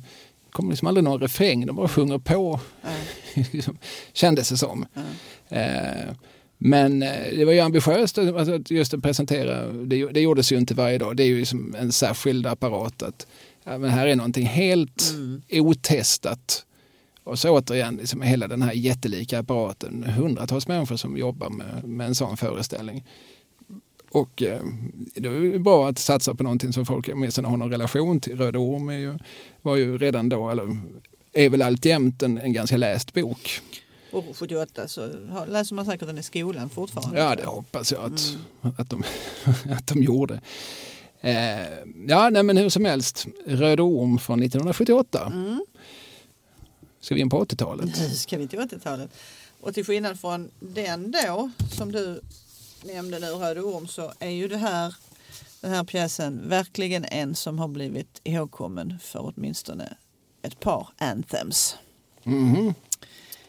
kommer 0.50 0.70
liksom 0.70 0.88
aldrig 0.88 1.04
någon 1.04 1.20
refräng, 1.20 1.66
de 1.66 1.76
bara 1.76 1.88
sjunger 1.88 2.18
på. 2.18 2.60
Mm. 3.34 3.76
Kändes 4.12 4.48
det 4.48 4.56
som. 4.56 4.86
Mm. 4.94 5.06
Eh, 5.48 6.14
men 6.58 7.02
eh, 7.02 7.36
det 7.36 7.44
var 7.44 7.52
ju 7.52 7.60
ambitiöst 7.60 8.18
alltså, 8.18 8.74
just 8.74 8.94
att 8.94 9.02
presentera, 9.02 9.72
det, 9.72 10.06
det 10.06 10.20
gjordes 10.20 10.52
ju 10.52 10.56
inte 10.56 10.74
varje 10.74 10.98
dag, 10.98 11.16
det 11.16 11.22
är 11.22 11.26
ju 11.26 11.44
som 11.44 11.74
en 11.78 11.92
särskild 11.92 12.46
apparat. 12.46 13.02
Att, 13.02 13.26
ja, 13.64 13.78
men 13.78 13.90
här 13.90 14.06
är 14.06 14.16
någonting 14.16 14.46
helt 14.46 15.10
mm. 15.10 15.42
otestat. 15.50 16.64
Och 17.30 17.38
så 17.38 17.50
återigen, 17.50 17.96
liksom 17.96 18.22
hela 18.22 18.48
den 18.48 18.62
här 18.62 18.72
jättelika 18.72 19.38
apparaten, 19.38 20.04
hundratals 20.04 20.68
människor 20.68 20.96
som 20.96 21.16
jobbar 21.16 21.50
med, 21.50 21.84
med 21.84 22.06
en 22.06 22.14
sån 22.14 22.36
föreställning. 22.36 23.04
Och 24.10 24.42
eh, 24.42 24.62
det 25.14 25.28
är 25.28 25.58
bra 25.58 25.88
att 25.88 25.98
satsa 25.98 26.34
på 26.34 26.42
någonting 26.42 26.72
som 26.72 26.86
folk 26.86 27.08
åtminstone 27.12 27.48
har 27.48 27.56
någon 27.56 27.70
relation 27.70 28.20
till. 28.20 28.36
Röda 28.36 28.58
Orm 28.58 28.88
är 28.88 28.98
ju, 28.98 29.18
var 29.62 29.76
ju 29.76 29.98
redan 29.98 30.28
då, 30.28 30.50
eller 30.50 30.78
är 31.32 31.48
väl 31.48 31.62
alltjämt 31.62 32.22
en, 32.22 32.38
en 32.38 32.52
ganska 32.52 32.76
läst 32.76 33.14
bok. 33.14 33.60
Och 34.12 34.24
78 34.36 34.88
så 34.88 35.06
läser 35.48 35.74
man 35.74 35.86
säkert 35.86 36.06
den 36.06 36.18
i 36.18 36.22
skolan 36.22 36.70
fortfarande. 36.70 37.20
Ja, 37.20 37.36
det 37.36 37.44
hoppas 37.44 37.92
jag 37.92 38.04
att, 38.04 38.34
mm. 38.62 38.74
att, 38.76 38.90
de, 38.90 39.02
att 39.72 39.86
de 39.86 40.02
gjorde. 40.02 40.40
Eh, 41.20 41.34
ja, 42.08 42.30
nej, 42.30 42.42
men 42.42 42.56
hur 42.56 42.68
som 42.68 42.84
helst. 42.84 43.26
Röd 43.46 43.80
orm 43.80 44.18
från 44.18 44.42
1978. 44.42 45.32
Mm. 45.34 45.64
Ska 47.00 47.14
vi 47.14 47.20
in 47.20 47.30
på 47.30 47.44
80-talet? 47.44 47.98
Nu 47.98 48.10
ska 48.10 48.38
vi 48.38 48.48
till 48.48 48.58
80-talet. 48.58 49.10
Och 49.60 49.74
till 49.74 49.84
skillnad 49.84 50.20
från 50.20 50.50
den 50.60 51.10
då, 51.10 51.50
som 51.72 51.92
du 51.92 52.20
nämnde 52.82 53.18
nu, 53.18 53.26
Röd 53.26 53.58
orm, 53.58 53.86
så 53.86 54.12
är 54.18 54.30
ju 54.30 54.48
det 54.48 54.56
här, 54.56 54.94
den 55.60 55.70
här 55.70 55.84
pjäsen 55.84 56.48
verkligen 56.48 57.04
en 57.04 57.34
som 57.34 57.58
har 57.58 57.68
blivit 57.68 58.20
ihågkommen 58.24 58.98
för 59.02 59.32
åtminstone 59.34 59.96
ett 60.42 60.60
par 60.60 60.88
anthems. 60.98 61.76
Mm. 62.24 62.74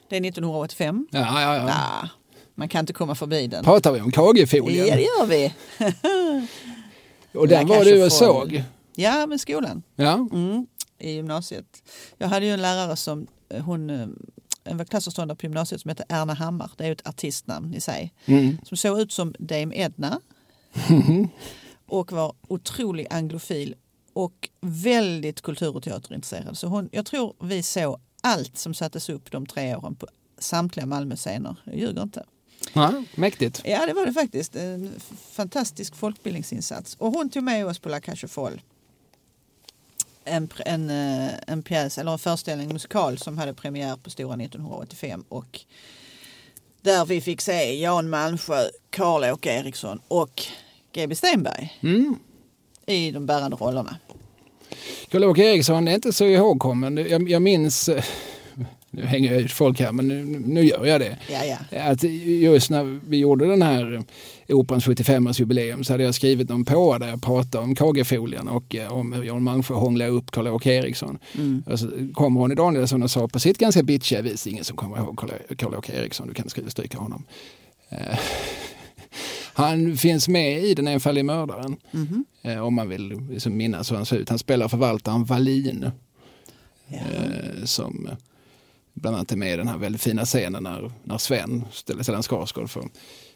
Det 0.10 0.15
är 0.15 0.26
1985. 0.26 1.07
Ja, 1.11 1.41
ja, 1.41 1.56
ja. 1.56 1.65
Nah, 1.65 2.10
man 2.56 2.69
kan 2.69 2.80
inte 2.80 2.94
komma 2.94 3.15
förbi 3.15 3.48
den. 3.48 3.64
Pratar 3.64 3.91
vi 3.91 4.02
om 4.02 4.11
KG-folien? 4.11 4.88
Ja, 4.88 4.95
det 4.95 5.02
gör 5.02 5.26
vi. 5.26 5.53
och 7.40 7.48
den 7.48 7.68
var 7.68 7.86
du 7.86 8.06
och 8.06 8.11
såg? 8.11 8.64
Ja, 8.95 9.28
med 9.28 9.41
skolan. 9.41 9.84
Ja. 9.95 10.14
Mm, 10.14 10.68
I 11.02 11.11
gymnasiet. 11.11 11.84
Jag 12.18 12.28
hade 12.28 12.45
ju 12.45 12.52
en 12.52 12.61
lärare 12.61 12.95
som, 12.95 13.28
eh, 13.49 13.64
hon 13.64 13.90
eh, 13.90 14.07
en 14.64 14.86
klassföreståndare 14.86 15.36
på 15.36 15.45
gymnasiet 15.45 15.82
som 15.82 15.90
hette 15.90 16.06
Erna 16.10 16.34
Hammar. 16.34 16.72
Det 16.78 16.84
är 16.84 16.88
ju 16.88 16.94
ett 16.94 17.07
artistnamn 17.07 17.73
i 17.73 17.82
sig. 17.82 18.14
Mm. 18.26 18.57
Som 18.64 18.78
såg 18.78 18.99
ut 18.99 19.11
som 19.11 19.36
Dame 19.40 19.76
Edna. 19.76 20.19
och 21.88 22.11
var 22.11 22.36
otrolig 22.48 23.07
anglofil 23.10 23.76
och 24.14 24.49
väldigt 24.61 25.41
kultur 25.41 25.76
och 25.76 25.84
teaterintresserad. 25.84 26.57
Så 26.57 26.68
hon, 26.68 26.90
jag 26.91 27.06
tror 27.06 27.34
vi 27.40 27.64
såg 27.64 27.99
allt 28.22 28.57
som 28.57 28.73
sattes 28.73 29.10
upp 29.10 29.32
de 29.32 29.45
tre 29.45 29.76
åren 29.76 29.95
på 29.95 30.07
samtliga 30.38 30.86
Malmöscener. 30.86 31.56
Jag 31.64 31.76
ljuger 31.76 32.02
inte. 32.02 32.26
Ja, 32.73 33.03
mäktigt. 33.15 33.61
Ja, 33.65 33.86
det 33.86 33.94
var 33.94 34.06
det 34.06 34.14
faktiskt. 34.14 34.56
En 34.56 34.91
fantastisk 35.32 35.95
folkbildningsinsats. 35.95 36.95
Och 36.95 37.11
hon 37.11 37.30
tog 37.30 37.44
med 37.44 37.65
oss 37.65 37.80
på 37.80 37.90
La 37.90 38.02
Cage 38.02 38.23
aux 38.23 38.32
Folles. 38.32 38.61
En, 40.26 40.49
en, 40.65 40.89
eh, 40.89 41.30
en 41.48 41.64
pjäs, 41.64 41.98
eller 41.98 42.11
en 42.11 42.19
föreställning, 42.19 42.73
musikal 42.73 43.18
som 43.18 43.38
hade 43.38 43.53
premiär 43.53 43.95
på 44.03 44.10
Stora 44.10 44.34
1985. 44.35 45.23
Och 45.30 45.60
där 46.81 47.06
vi 47.06 47.22
fick 47.22 47.41
se 47.41 47.80
Jan 47.81 48.10
Malmsjö, 48.10 48.64
Karl-Åke 48.89 49.49
Eriksson 49.60 50.02
och 50.07 50.43
GB 50.93 51.15
Stenberg 51.15 51.77
Mm. 51.84 52.15
i 52.85 53.11
de 53.11 53.26
bärande 53.26 53.57
rollerna. 53.57 53.95
Karl-Åke 55.10 55.43
Eriksson 55.43 55.88
är 55.88 55.93
inte 55.95 56.14
så 56.14 56.26
ihågkommen. 56.26 56.98
Jag, 56.98 57.30
jag 57.30 57.41
minns, 57.41 57.89
eh, 57.89 58.03
nu 58.91 59.05
hänger 59.05 59.34
jag 59.34 59.41
ut 59.41 59.51
folk 59.51 59.80
här 59.80 59.91
men 59.91 60.07
nu, 60.07 60.26
nu 60.45 60.63
gör 60.63 60.85
jag 60.85 61.01
det. 61.01 61.18
Ja, 61.30 61.57
ja. 61.72 61.81
Att 61.81 62.03
just 62.03 62.69
när 62.69 62.99
vi 63.07 63.18
gjorde 63.18 63.47
den 63.47 63.61
här 63.61 64.03
Operans 64.49 64.88
75-årsjubileum 64.88 65.84
så 65.84 65.93
hade 65.93 66.03
jag 66.03 66.15
skrivit 66.15 66.49
någon 66.49 66.65
på 66.65 66.97
där 66.97 67.07
jag 67.07 67.22
pratade 67.22 67.63
om 67.63 67.76
KG-folien 67.76 68.47
och 68.47 68.76
eh, 68.76 68.93
om 68.93 69.13
hur 69.13 69.23
Jan 69.23 69.43
Malmsjö 69.43 69.73
hånglade 69.73 70.11
upp 70.11 70.31
Karl-Åke 70.31 70.73
Eriksson. 70.73 71.18
Mm. 71.35 71.63
Och 71.68 71.80
så 71.80 71.89
kom 72.13 72.38
Ronny 72.38 72.55
Danielsson 72.55 73.03
och 73.03 73.11
sa 73.11 73.27
på 73.27 73.39
sitt 73.39 73.57
ganska 73.57 73.84
bitchiga 73.84 74.22
vis, 74.22 74.47
ingen 74.47 74.63
som 74.63 74.77
kommer 74.77 74.97
ihåg 74.97 75.19
Karl- 75.19 75.55
Karl-Åke 75.55 75.93
Eriksson, 75.93 76.27
du 76.27 76.34
kan 76.34 76.49
skriva 76.49 76.69
stryka 76.69 76.97
honom. 76.97 77.23
Eh, 77.89 77.97
Han 79.53 79.97
finns 79.97 80.27
med 80.27 80.63
i 80.63 80.73
Den 80.73 80.88
enfaldige 80.88 81.23
mördaren. 81.23 81.77
Eh, 82.41 82.57
om 82.65 82.73
man 82.73 82.89
vill 82.89 83.22
liksom 83.30 83.57
minnas 83.57 83.91
hur 83.91 83.95
han 83.95 84.05
ser 84.05 84.18
ut. 84.18 84.30
Han 84.30 84.39
spelar 84.39 84.68
förvaltaren 84.68 85.23
Wallin. 85.26 85.91
Ja. 86.88 86.97
Som 87.65 88.09
bland 89.02 89.15
annat 89.15 89.32
är 89.32 89.36
med 89.36 89.53
i 89.53 89.57
den 89.57 89.68
här 89.68 89.78
väldigt 89.78 90.02
fina 90.02 90.26
scenen 90.26 90.64
när, 90.64 90.91
när 91.03 91.18
Sven, 91.18 91.65
Stellan 91.72 92.23
Skarsgård, 92.23 92.69
får, 92.69 92.90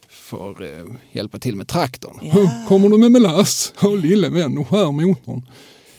får 0.09 0.63
eh, 0.63 0.85
hjälpa 1.11 1.39
till 1.39 1.55
med 1.55 1.67
traktorn. 1.67 2.19
Ja. 2.21 2.65
Kommer 2.67 2.89
du 2.89 2.97
med 2.97 3.11
melass? 3.11 3.73
Och 3.81 3.97
lille 3.97 4.29
vän 4.29 4.57
och 4.57 4.67
skär 4.69 4.91
motorn. 4.91 5.49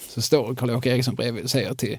Så 0.09 0.22
står 0.22 0.55
Karl-Åke 0.55 0.90
Eriksson 0.90 1.14
bredvid 1.14 1.44
och 1.44 1.51
säger 1.51 1.74
till 1.74 1.98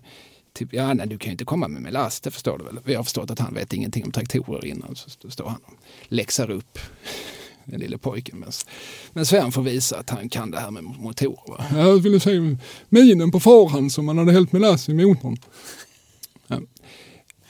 Typ, 0.53 0.73
ja, 0.73 0.94
nej, 0.94 1.07
du 1.07 1.18
kan 1.18 1.27
ju 1.27 1.31
inte 1.31 1.45
komma 1.45 1.68
med 1.68 1.81
melass, 1.81 2.22
det 2.22 2.31
förstår 2.31 2.57
du 2.57 2.64
väl? 2.64 2.80
Vi 2.84 2.95
har 2.95 3.03
förstått 3.03 3.31
att 3.31 3.39
han 3.39 3.53
vet 3.53 3.73
ingenting 3.73 4.06
om 4.06 4.11
traktorer 4.11 4.65
innan. 4.65 4.95
Så 4.95 5.07
st- 5.07 5.31
står 5.31 5.49
han 5.49 5.60
och 5.65 5.73
läxar 6.07 6.49
upp 6.52 6.80
den 7.65 7.80
lille 7.80 7.98
pojken. 7.98 8.39
Men, 8.39 8.52
men 9.14 9.26
Sven 9.26 9.52
får 9.52 9.61
visa 9.61 9.98
att 9.99 10.10
han 10.10 10.30
kan 10.30 10.52
det 10.52 10.60
här 10.60 10.72
med 10.72 10.84
motorer. 10.84 11.48
Va? 11.48 11.65
Jag 11.81 11.98
ville 11.98 12.19
se 12.19 12.57
minen 12.89 13.31
på 13.31 13.39
farhan 13.39 13.89
som 13.89 14.07
han 14.07 14.18
hade 14.18 14.31
hällt 14.31 14.52
melass 14.52 14.89
i 14.89 14.94
motorn. 14.94 15.38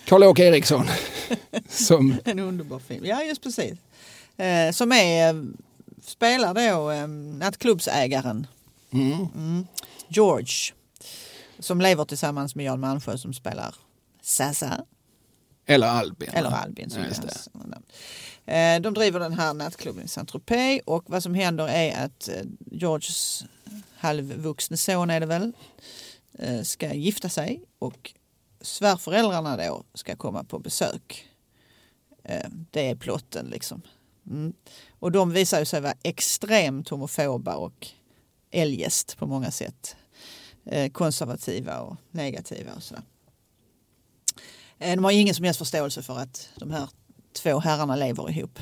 Karl-Åke 0.07 0.43
Eriksson. 0.43 0.87
som, 1.69 2.15
En 2.25 2.39
underbar 2.39 2.79
film. 2.79 3.05
Ja, 3.05 3.23
just 3.23 3.43
precis. 3.43 3.73
Eh, 4.37 4.71
som 4.71 4.91
är, 4.91 5.33
eh, 5.33 5.43
spelar 6.01 6.53
då 6.53 6.91
eh, 6.91 7.07
nattklubbsägaren 7.07 8.47
mm, 8.91 9.27
mm, 9.35 9.67
George. 10.07 10.73
Som 11.59 11.81
lever 11.81 12.05
tillsammans 12.05 12.55
med 12.55 12.65
Jan 12.65 12.79
Malmsjö 12.79 13.17
som 13.17 13.33
spelar 13.33 13.75
Sasa. 14.21 14.85
eller 15.65 15.87
Albin. 15.87 16.29
Eller 16.33 16.49
Albin 16.49 16.89
som 16.89 17.03
Ja. 17.03 18.53
Eh, 18.53 18.81
De 18.81 18.93
driver 18.93 19.19
den 19.19 19.33
här 19.33 19.53
nattklubben 19.53 20.05
i 20.05 20.07
Saint-Tropez 20.07 20.81
och 20.85 21.03
vad 21.07 21.23
som 21.23 21.33
händer 21.33 21.67
är 21.67 22.05
att 22.05 22.29
Georges 22.71 23.45
halvvuxne 23.97 24.77
son 24.77 25.09
är 25.09 25.19
det 25.19 25.25
väl 25.25 25.53
ska 26.63 26.93
gifta 26.93 27.29
sig 27.29 27.61
och 27.79 28.13
svärföräldrarna 28.61 29.57
då 29.57 29.83
ska 29.93 30.15
komma 30.15 30.43
på 30.43 30.59
besök. 30.59 31.27
Eh, 32.23 32.49
det 32.71 32.89
är 32.89 32.95
plotten 32.95 33.45
liksom. 33.45 33.81
Mm. 34.29 34.53
Och 34.99 35.11
de 35.11 35.31
visar 35.31 35.59
ju 35.59 35.65
sig 35.65 35.81
vara 35.81 35.93
extremt 36.03 36.89
homofoba 36.89 37.55
och 37.55 37.87
eljest 38.51 39.17
på 39.17 39.27
många 39.27 39.51
sätt. 39.51 39.95
Eh, 40.65 40.91
konservativa 40.91 41.79
och 41.79 41.95
negativa 42.11 42.73
och 42.73 42.83
sådär. 42.83 43.03
Eh, 44.77 44.95
de 44.95 45.03
har 45.03 45.11
ingen 45.11 45.35
som 45.35 45.45
helst 45.45 45.57
förståelse 45.57 46.01
för 46.01 46.19
att 46.19 46.49
de 46.55 46.71
här 46.71 46.89
två 47.33 47.59
herrarna 47.59 47.95
lever 47.95 48.29
ihop. 48.29 48.59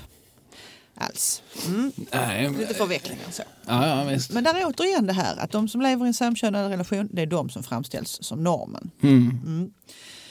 Alls. 0.96 1.42
Mm. 1.68 1.92
Nej, 2.12 2.50
Lite 2.50 2.74
förvecklingar 2.74 3.32
så. 3.32 3.44
ja, 3.66 3.88
ja, 3.88 4.04
visst. 4.04 4.32
Men 4.32 4.44
där 4.44 4.54
är 4.56 4.66
återigen 4.66 5.08
det 5.08 5.14
här 5.14 5.38
att 5.38 5.52
de 5.52 5.68
som 5.68 5.82
lever 5.82 6.06
i 6.06 6.08
en 6.08 6.14
samkönad 6.14 6.70
relation, 6.72 7.10
det 7.12 7.22
är 7.22 7.26
de 7.26 7.50
som 7.50 7.64
framställs 7.64 8.18
som 8.22 8.44
normen. 8.44 8.92
Mm. 9.04 9.30
Mm. 9.46 9.72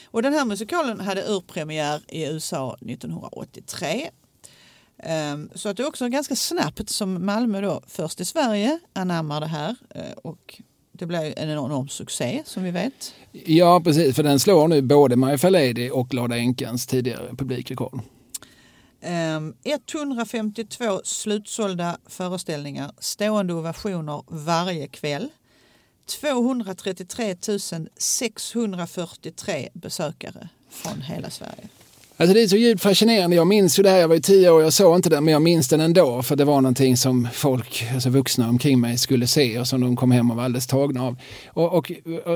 Och 0.05 0.21
den 0.21 0.33
här 0.33 0.45
musikalen 0.45 0.99
hade 0.99 1.21
urpremiär 1.23 2.01
i 2.07 2.25
USA 2.25 2.77
1983. 2.81 4.09
Ehm, 5.03 5.49
Så 5.55 5.69
att 5.69 5.77
det 5.77 5.83
är 5.83 5.87
också 5.87 6.09
ganska 6.09 6.35
snabbt 6.35 6.89
som 6.89 7.25
Malmö 7.25 7.61
då 7.61 7.81
först 7.87 8.21
i 8.21 8.25
Sverige 8.25 8.79
anammar 8.93 9.39
det 9.41 9.47
här 9.47 9.75
eh, 9.95 10.11
och 10.23 10.61
det 10.91 11.05
blev 11.05 11.21
en 11.37 11.49
enorm 11.49 11.87
succé 11.87 12.43
som 12.45 12.63
vi 12.63 12.71
vet. 12.71 13.13
Ja, 13.31 13.81
precis. 13.83 14.15
För 14.15 14.23
den 14.23 14.39
slår 14.39 14.67
nu 14.67 14.81
både 14.81 15.15
My 15.15 15.37
Fair 15.37 15.51
Lady 15.51 15.89
och 15.89 16.09
Glada 16.09 16.37
Änkans 16.37 16.87
tidigare 16.87 17.35
publikrekord. 17.37 17.99
Ehm, 19.07 19.53
152 19.63 21.01
slutsålda 21.03 21.97
föreställningar, 22.05 22.91
stående 22.99 23.53
ovationer 23.53 24.23
varje 24.27 24.87
kväll. 24.87 25.29
233 26.21 27.35
643 27.97 29.69
besökare 29.73 30.49
från 30.69 31.01
hela 31.01 31.29
Sverige. 31.29 31.69
Alltså 32.17 32.33
det 32.33 32.41
är 32.41 32.47
så 32.47 32.57
djupt 32.57 32.81
fascinerande. 32.81 33.35
Jag 33.35 33.47
minns 33.47 33.79
ju 33.79 33.83
det 33.83 33.89
här, 33.89 33.97
jag 33.97 34.07
var 34.07 34.15
ju 34.15 34.21
tio 34.21 34.49
år, 34.49 34.63
jag 34.63 34.73
såg 34.73 34.95
inte 34.95 35.09
det, 35.09 35.21
men 35.21 35.31
jag 35.31 35.41
minns 35.41 35.67
den 35.67 35.81
ändå. 35.81 36.23
För 36.23 36.35
det 36.35 36.45
var 36.45 36.61
någonting 36.61 36.97
som 36.97 37.27
folk, 37.33 37.85
alltså 37.93 38.09
vuxna 38.09 38.49
omkring 38.49 38.79
mig, 38.79 38.97
skulle 38.97 39.27
se 39.27 39.59
och 39.59 39.67
som 39.67 39.81
de 39.81 39.95
kom 39.95 40.11
hem 40.11 40.31
och 40.31 40.37
var 40.37 40.43
alldeles 40.43 40.67
tagna 40.67 41.03
av. 41.03 41.17
Och, 41.47 41.73
och, 41.73 41.91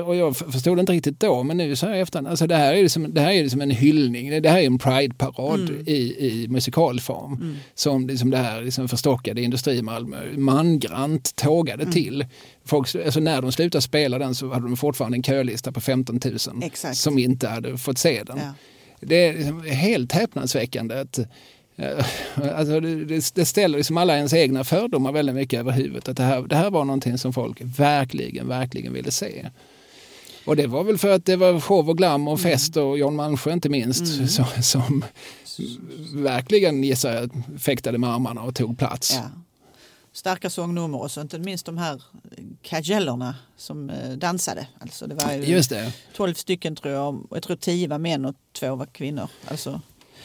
och 0.06 0.16
jag 0.16 0.36
förstod 0.36 0.76
det 0.76 0.80
inte 0.80 0.92
riktigt 0.92 1.20
då, 1.20 1.42
men 1.42 1.56
nu 1.56 1.76
så 1.76 1.86
här 1.86 1.94
i 1.94 2.00
efterhand, 2.00 2.28
alltså 2.28 2.46
det 2.46 2.56
här 2.56 2.74
är 2.74 2.82
liksom, 2.82 3.14
det 3.14 3.20
här 3.20 3.32
är 3.32 3.42
liksom 3.42 3.60
en 3.60 3.70
hyllning. 3.70 4.42
Det 4.42 4.48
här 4.48 4.58
är 4.58 4.66
en 4.66 4.78
Pride-parad 4.78 5.70
i, 5.86 6.26
i 6.28 6.48
musikalform. 6.48 7.56
Som 7.74 8.06
liksom 8.06 8.30
det 8.30 8.36
här 8.36 8.62
liksom 8.62 8.88
förstockade 8.88 9.42
Industri-Malmö 9.42 10.16
mangrant 10.36 11.36
tågade 11.36 11.92
till. 11.92 12.24
Folk, 12.64 12.94
alltså 12.94 13.20
när 13.20 13.42
de 13.42 13.52
slutade 13.52 13.82
spela 13.82 14.18
den 14.18 14.34
så 14.34 14.52
hade 14.52 14.66
de 14.66 14.76
fortfarande 14.76 15.16
en 15.16 15.22
kölista 15.22 15.72
på 15.72 15.80
15 15.80 16.20
000 16.24 16.36
Exakt. 16.62 16.96
som 16.96 17.18
inte 17.18 17.48
hade 17.48 17.78
fått 17.78 17.98
se 17.98 18.22
den. 18.22 18.38
Ja. 18.38 18.52
Det 19.00 19.26
är 19.28 19.32
liksom 19.32 19.62
helt 19.62 20.12
häpnadsväckande 20.12 20.94
att 21.00 21.18
eh, 21.76 22.04
alltså 22.56 22.80
det, 22.80 23.34
det- 23.34 23.44
ställer 23.46 23.78
liksom 23.78 23.96
alla 23.96 24.16
ens 24.16 24.34
egna 24.34 24.64
fördomar 24.64 25.12
väldigt 25.12 25.34
mycket 25.34 25.60
över 25.60 25.72
huvudet. 25.72 26.08
Att 26.08 26.16
det, 26.16 26.22
här, 26.22 26.42
det 26.42 26.56
här 26.56 26.70
var 26.70 26.84
någonting 26.84 27.18
som 27.18 27.32
folk 27.32 27.58
verkligen, 27.60 28.48
verkligen 28.48 28.92
ville 28.92 29.10
se. 29.10 29.46
Och 30.44 30.56
det 30.56 30.66
var 30.66 30.84
väl 30.84 30.98
för 30.98 31.08
att 31.14 31.24
det 31.24 31.36
var 31.36 31.60
show 31.60 31.90
och 31.90 31.98
glam 31.98 32.28
och 32.28 32.40
fest 32.40 32.76
och 32.76 32.98
Jon 32.98 33.16
Malmsjö 33.16 33.52
inte 33.52 33.68
minst 33.68 34.30
som, 34.30 34.44
som 34.62 35.04
verkligen 36.14 36.84
gissar 36.84 37.14
jag 37.14 37.30
fäktade 37.60 37.98
med 37.98 38.10
armarna 38.10 38.42
och 38.42 38.54
tog 38.54 38.78
plats. 38.78 39.14
Ja. 39.22 39.30
Starka 40.12 40.50
sångnummer 40.50 41.00
och 41.02 41.10
så 41.10 41.20
inte 41.20 41.38
minst 41.38 41.66
de 41.66 41.78
här 41.78 42.02
kajellerna 42.62 43.34
som 43.56 43.90
eh, 43.90 44.10
dansade. 44.10 44.66
Alltså 44.78 45.06
det 45.06 45.14
var 45.14 45.32
ju 45.32 45.60
det. 45.60 45.92
12 46.16 46.34
stycken 46.34 46.76
tror 46.76 46.94
jag, 46.94 47.14
och 47.14 47.36
jag 47.36 47.42
tror 47.42 47.56
10 47.56 47.88
var 47.88 47.98
män 47.98 48.24
och 48.24 48.34
två 48.58 48.74
var 48.76 48.86
kvinnor. 48.86 49.28
Alltså, 49.44 49.80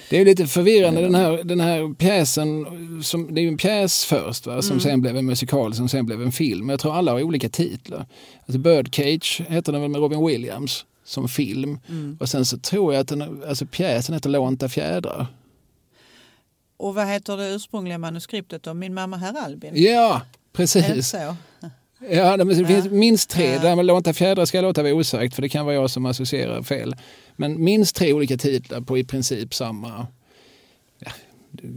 Det 0.09 0.17
är 0.21 0.25
lite 0.25 0.47
förvirrande 0.47 1.01
den 1.01 1.15
här, 1.15 1.43
den 1.43 1.59
här 1.59 1.93
pjäsen. 1.93 2.65
Som, 3.03 3.33
det 3.35 3.41
är 3.41 3.43
ju 3.43 3.47
en 3.47 3.57
pjäs 3.57 4.05
först 4.05 4.47
va, 4.47 4.61
som 4.61 4.79
sen 4.79 5.01
blev 5.01 5.17
en 5.17 5.25
musikal 5.25 5.73
som 5.73 5.89
sen 5.89 6.05
blev 6.05 6.21
en 6.21 6.31
film. 6.31 6.69
Jag 6.69 6.79
tror 6.79 6.95
alla 6.95 7.11
har 7.11 7.23
olika 7.23 7.49
titlar. 7.49 8.05
Alltså 8.39 8.57
Birdcage 8.57 9.41
heter 9.47 9.71
den 9.71 9.81
väl 9.81 9.91
med 9.91 10.01
Robin 10.01 10.25
Williams 10.25 10.85
som 11.05 11.29
film. 11.29 11.79
Och 12.19 12.29
sen 12.29 12.45
så 12.45 12.57
tror 12.57 12.93
jag 12.93 13.01
att 13.01 13.07
den, 13.07 13.43
alltså 13.47 13.65
pjäsen 13.65 14.13
heter 14.15 14.29
Lånta 14.29 14.69
fjädrar. 14.69 15.27
Och 16.77 16.95
vad 16.95 17.07
heter 17.07 17.37
det 17.37 17.49
ursprungliga 17.55 17.97
manuskriptet 17.97 18.67
om 18.67 18.79
Min 18.79 18.93
mamma 18.93 19.17
herr 19.17 19.45
Albin? 19.45 19.71
Ja, 19.75 20.21
precis. 20.53 21.09
så? 21.09 21.35
Ja, 22.09 22.37
det 22.37 22.55
finns 22.55 22.85
Ja. 22.85 22.91
minst 22.91 23.29
tre. 23.29 23.53
Ja. 23.53 23.59
Det 23.61 23.67
här 23.67 23.75
med 23.75 23.85
lånta 23.85 24.13
fjädrar 24.13 24.45
ska 24.45 24.57
jag 24.57 24.63
låta 24.63 24.83
vara 24.83 24.93
osagt 24.93 25.35
för 25.35 25.41
det 25.41 25.49
kan 25.49 25.65
vara 25.65 25.75
jag 25.75 25.89
som 25.89 26.05
associerar 26.05 26.61
fel. 26.61 26.95
Men 27.35 27.63
minst 27.63 27.95
tre 27.95 28.13
olika 28.13 28.37
titlar 28.37 28.81
på 28.81 28.97
i 28.97 29.03
princip 29.03 29.53
samma... 29.53 30.07
Ja, 30.99 31.11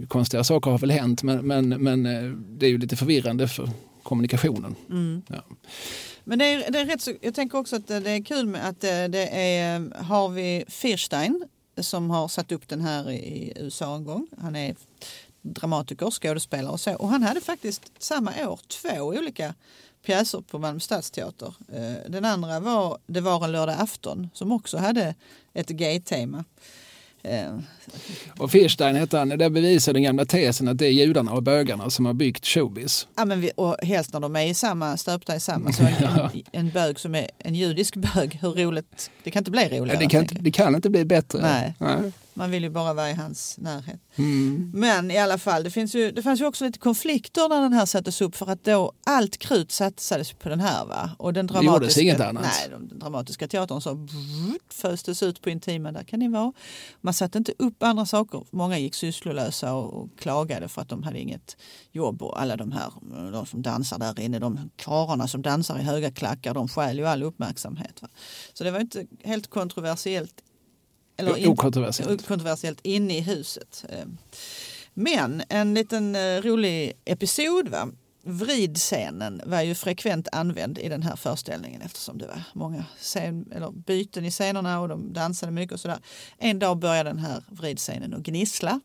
konstiga 0.08 0.44
saker 0.44 0.70
har 0.70 0.78
väl 0.78 0.90
hänt 0.90 1.22
men, 1.22 1.46
men, 1.46 1.68
men 1.68 2.06
eh, 2.06 2.22
det 2.32 2.66
är 2.66 2.70
ju 2.70 2.78
lite 2.78 2.96
förvirrande 2.96 3.48
för 3.48 3.70
kommunikationen. 4.02 4.74
Mm. 4.90 5.22
Ja. 5.28 5.44
Men 6.24 6.38
det 6.38 6.44
är, 6.44 6.70
det 6.70 6.78
är 6.78 6.84
rätt 6.84 7.00
så, 7.00 7.12
jag 7.20 7.34
tänker 7.34 7.58
också 7.58 7.76
att 7.76 7.86
det 7.86 8.10
är 8.10 8.24
kul 8.24 8.46
med 8.46 8.68
att 8.68 8.80
det, 8.80 9.08
det 9.08 9.28
är 9.28 10.02
Harvey 10.02 10.64
Fierstein 10.68 11.44
som 11.82 12.10
har 12.10 12.28
satt 12.28 12.52
upp 12.52 12.68
den 12.68 12.80
här 12.80 13.10
i 13.10 13.52
USA 13.56 13.96
en 13.96 14.04
gång. 14.04 14.26
Han 14.40 14.56
är 14.56 14.76
dramatiker, 15.42 16.10
skådespelare 16.10 16.72
och 16.72 16.80
så. 16.80 16.94
Och 16.96 17.08
han 17.08 17.22
hade 17.22 17.40
faktiskt 17.40 17.92
samma 17.98 18.48
år 18.48 18.60
två 18.68 19.02
olika 19.02 19.54
pjäser 20.02 20.40
på 20.40 20.58
Malmö 20.58 20.80
stadsteater. 20.80 21.54
Eh, 21.72 22.10
den 22.10 22.24
andra 22.24 22.60
var 22.60 22.98
Det 23.06 23.20
var 23.20 23.44
en 23.44 23.52
lördag 23.52 23.76
afton 23.78 24.30
som 24.34 24.52
också 24.52 24.78
hade 24.78 25.14
ett 25.54 25.68
gay-tema. 25.68 26.44
Eh, 27.22 27.58
Och 28.38 28.50
Fierstein 28.50 28.96
hette 28.96 29.18
han, 29.18 29.28
där 29.28 29.50
bevisar 29.50 29.92
den 29.92 30.02
gamla 30.02 30.24
tesen 30.24 30.68
att 30.68 30.78
det 30.78 30.86
är 30.86 30.90
judarna 30.90 31.32
och 31.32 31.42
bögarna 31.42 31.90
som 31.90 32.06
har 32.06 32.14
byggt 32.14 32.46
showbiz. 32.46 33.08
Ja, 33.16 33.24
men 33.24 33.40
vi, 33.40 33.50
och 33.56 33.76
helst 33.82 34.12
när 34.12 34.20
de 34.20 34.36
är 34.36 34.46
i 34.46 34.54
samma, 34.54 34.96
stöpta 34.96 35.36
i 35.36 35.40
samma. 35.40 35.72
Så 35.72 35.82
en, 35.82 35.88
en, 36.32 36.42
en 36.52 36.70
bög 36.70 37.00
som 37.00 37.14
är 37.14 37.30
en 37.38 37.54
judisk 37.54 37.96
bög, 37.96 38.38
hur 38.42 38.50
roligt? 38.50 39.10
Det 39.24 39.30
kan 39.30 39.40
inte 39.40 39.50
bli 39.50 39.64
roligare. 39.64 39.88
Ja, 39.92 39.98
det, 39.98 40.06
kan, 40.06 40.26
jag. 40.30 40.42
det 40.42 40.50
kan 40.50 40.74
inte 40.74 40.90
bli 40.90 41.04
bättre. 41.04 41.42
Nej. 41.42 41.74
Nej. 41.78 42.12
Man 42.38 42.50
vill 42.50 42.62
ju 42.62 42.70
bara 42.70 42.94
vara 42.94 43.10
i 43.10 43.14
hans 43.14 43.58
närhet. 43.58 44.00
Mm. 44.16 44.70
Men 44.74 45.10
i 45.10 45.18
alla 45.18 45.38
fall, 45.38 45.64
det, 45.64 45.70
finns 45.70 45.94
ju, 45.94 46.10
det 46.10 46.22
fanns 46.22 46.40
ju 46.40 46.46
också 46.46 46.64
lite 46.64 46.78
konflikter 46.78 47.48
när 47.48 47.60
den 47.60 47.72
här 47.72 47.86
sattes 47.86 48.20
upp 48.20 48.36
för 48.36 48.50
att 48.50 48.64
då 48.64 48.92
allt 49.06 49.38
krut 49.38 49.72
satsades 49.72 50.32
på 50.32 50.48
den 50.48 50.60
här. 50.60 50.86
Va? 50.86 51.10
Och 51.18 51.32
den 51.32 51.46
Det 51.46 51.54
gjordes 51.54 51.64
dramatiska, 51.66 52.00
inget 52.00 52.20
annat. 52.20 52.42
Nej, 52.42 52.68
den 52.70 52.98
dramatiska 52.98 53.48
teatern 53.48 53.80
så 53.80 54.08
föstes 54.70 55.22
ut 55.22 55.42
på 55.42 55.50
Intiman, 55.50 55.94
där 55.94 56.04
kan 56.04 56.18
ni 56.18 56.28
vara. 56.28 56.52
Man 57.00 57.14
satte 57.14 57.38
inte 57.38 57.52
upp 57.58 57.82
andra 57.82 58.06
saker. 58.06 58.44
Många 58.50 58.78
gick 58.78 58.94
sysslolösa 58.94 59.74
och, 59.74 60.02
och 60.02 60.08
klagade 60.18 60.68
för 60.68 60.82
att 60.82 60.88
de 60.88 61.02
hade 61.02 61.18
inget 61.18 61.56
jobb. 61.92 62.22
Och 62.22 62.40
alla 62.40 62.56
de 62.56 62.72
här 62.72 62.92
de 63.32 63.46
som 63.46 63.62
dansar 63.62 63.98
där 63.98 64.20
inne, 64.20 64.38
de 64.38 64.70
karlarna 64.76 65.28
som 65.28 65.42
dansar 65.42 65.78
i 65.78 65.82
höga 65.82 66.10
klackar, 66.10 66.54
de 66.54 66.68
stjäl 66.68 66.98
ju 66.98 67.06
all 67.06 67.22
uppmärksamhet. 67.22 68.02
Va? 68.02 68.08
Så 68.52 68.64
det 68.64 68.70
var 68.70 68.80
inte 68.80 69.06
helt 69.24 69.50
kontroversiellt. 69.50 70.42
Eller 71.18 71.36
inte- 71.36 71.48
Okontroversiellt. 71.50 72.26
kontroversiellt 72.26 72.80
inne 72.82 73.16
i 73.16 73.20
huset. 73.20 73.84
Eh, 73.88 74.04
Men 74.94 75.42
en 75.48 75.74
liten 75.74 76.16
eh, 76.16 76.42
rolig 76.42 76.92
episod. 77.04 77.68
Va? 77.68 77.88
Vridscenen 78.22 79.40
var 79.46 79.62
ju 79.62 79.74
frekvent 79.74 80.28
använd 80.32 80.78
i 80.78 80.88
den 80.88 81.02
här 81.02 81.16
föreställningen 81.16 81.82
eftersom 81.82 82.18
det 82.18 82.26
var 82.26 82.42
många 82.52 82.84
scen, 82.98 83.52
eller 83.54 83.70
byten 83.70 84.24
i 84.24 84.30
scenerna 84.30 84.80
och 84.80 84.88
de 84.88 85.12
dansade 85.12 85.52
mycket 85.52 85.72
och 85.72 85.80
sådär. 85.80 85.98
En 86.38 86.58
dag 86.58 86.78
började 86.78 87.10
den 87.10 87.18
här 87.18 87.42
vridscenen 87.48 88.14
att 88.14 88.20
gnissla 88.22 88.80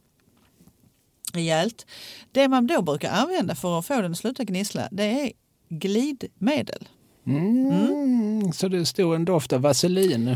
rejält. 1.33 1.85
Det 2.31 2.47
man 2.47 2.67
då 2.67 2.81
brukar 2.81 3.11
använda 3.11 3.55
för 3.55 3.79
att 3.79 3.85
få 3.85 4.01
den 4.01 4.11
att 4.11 4.17
sluta 4.17 4.43
gnissla 4.43 4.87
det 4.91 5.03
är 5.03 5.31
glidmedel. 5.69 6.89
Mm. 7.27 8.53
Så 8.53 8.67
det 8.67 8.85
stod 8.85 9.15
en 9.15 9.25
doft 9.25 9.53
av 9.53 9.61
vaselin. 9.61 10.35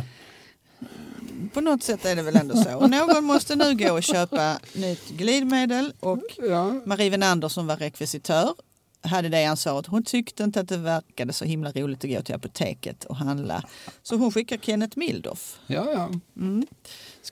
På 1.54 1.62
något 1.62 1.84
sätt 1.84 2.06
är 2.06 2.16
det 2.16 2.22
väl 2.22 2.36
ändå 2.36 2.56
så. 2.64 2.76
Och 2.78 2.90
någon 2.90 3.24
måste 3.24 3.56
nu 3.56 3.76
gå 3.76 3.94
och 3.94 4.04
köpa 4.04 4.60
nytt 4.74 5.10
glidmedel 5.10 5.94
och 6.00 6.20
Ja. 6.38 6.82
Marie 6.86 7.10
Wenander 7.10 7.48
som 7.50 7.68
var 7.68 7.78
rekvisitör 7.78 8.54
hade 9.02 9.30
det 9.30 9.46
ansvaret. 9.46 9.88
Hon 9.88 10.04
tyckte 10.04 10.44
inte 10.44 10.60
att 10.60 10.68
det 10.68 10.78
verkade 10.78 11.34
så 11.34 11.46
himla 11.46 11.72
roligt 11.72 12.04
att 12.04 12.10
gå 12.10 12.22
till 12.22 12.36
apoteket 12.36 13.04
och 13.06 13.16
handla. 13.16 13.64
Så 14.04 14.16
hon 14.16 14.32
skickar 14.32 14.58
Kenneth 14.58 14.98
Mildoff, 14.98 15.60
Ja, 15.68 15.86
ja. 15.94 16.10
mm, 16.38 16.68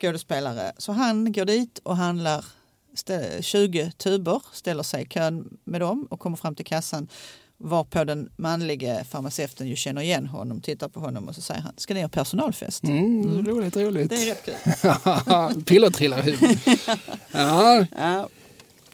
skådespelare. 0.02 0.72
Så 0.78 0.92
han 0.92 1.32
går 1.32 1.46
dit 1.46 1.80
och 1.84 1.98
handlar 1.98 2.46
stä- 2.96 3.42
20 3.42 3.92
tuber, 3.92 4.42
ställer 4.54 4.84
sig 4.84 5.04
i 5.04 5.06
kön 5.06 5.58
med 5.64 5.82
dem 5.82 6.08
och 6.10 6.20
kommer 6.20 6.38
fram 6.38 6.56
till 6.56 6.66
kassan 6.66 7.08
varpå 7.58 8.04
den 8.04 8.30
manlige 8.38 9.04
farmaceuten 9.10 9.68
ju 9.68 9.76
känner 9.76 10.02
igen 10.02 10.28
honom, 10.28 10.62
tittar 10.62 10.88
på 10.90 11.00
honom 11.00 11.28
och 11.28 11.36
så 11.36 11.42
säger 11.42 11.62
han, 11.62 11.74
ska 11.78 11.94
ni 11.94 12.02
ha 12.02 12.10
personalfest? 12.10 12.84
Mm, 12.84 13.46
Roligt, 13.48 13.78
roligt. 13.78 14.10
Det 14.10 14.16
är 14.16 14.26
rätt 14.26 14.46
kul. 14.46 15.64
Pillertrillarhumor. 15.66 16.58
Ja, 17.32 17.86
Ja, 17.98 18.30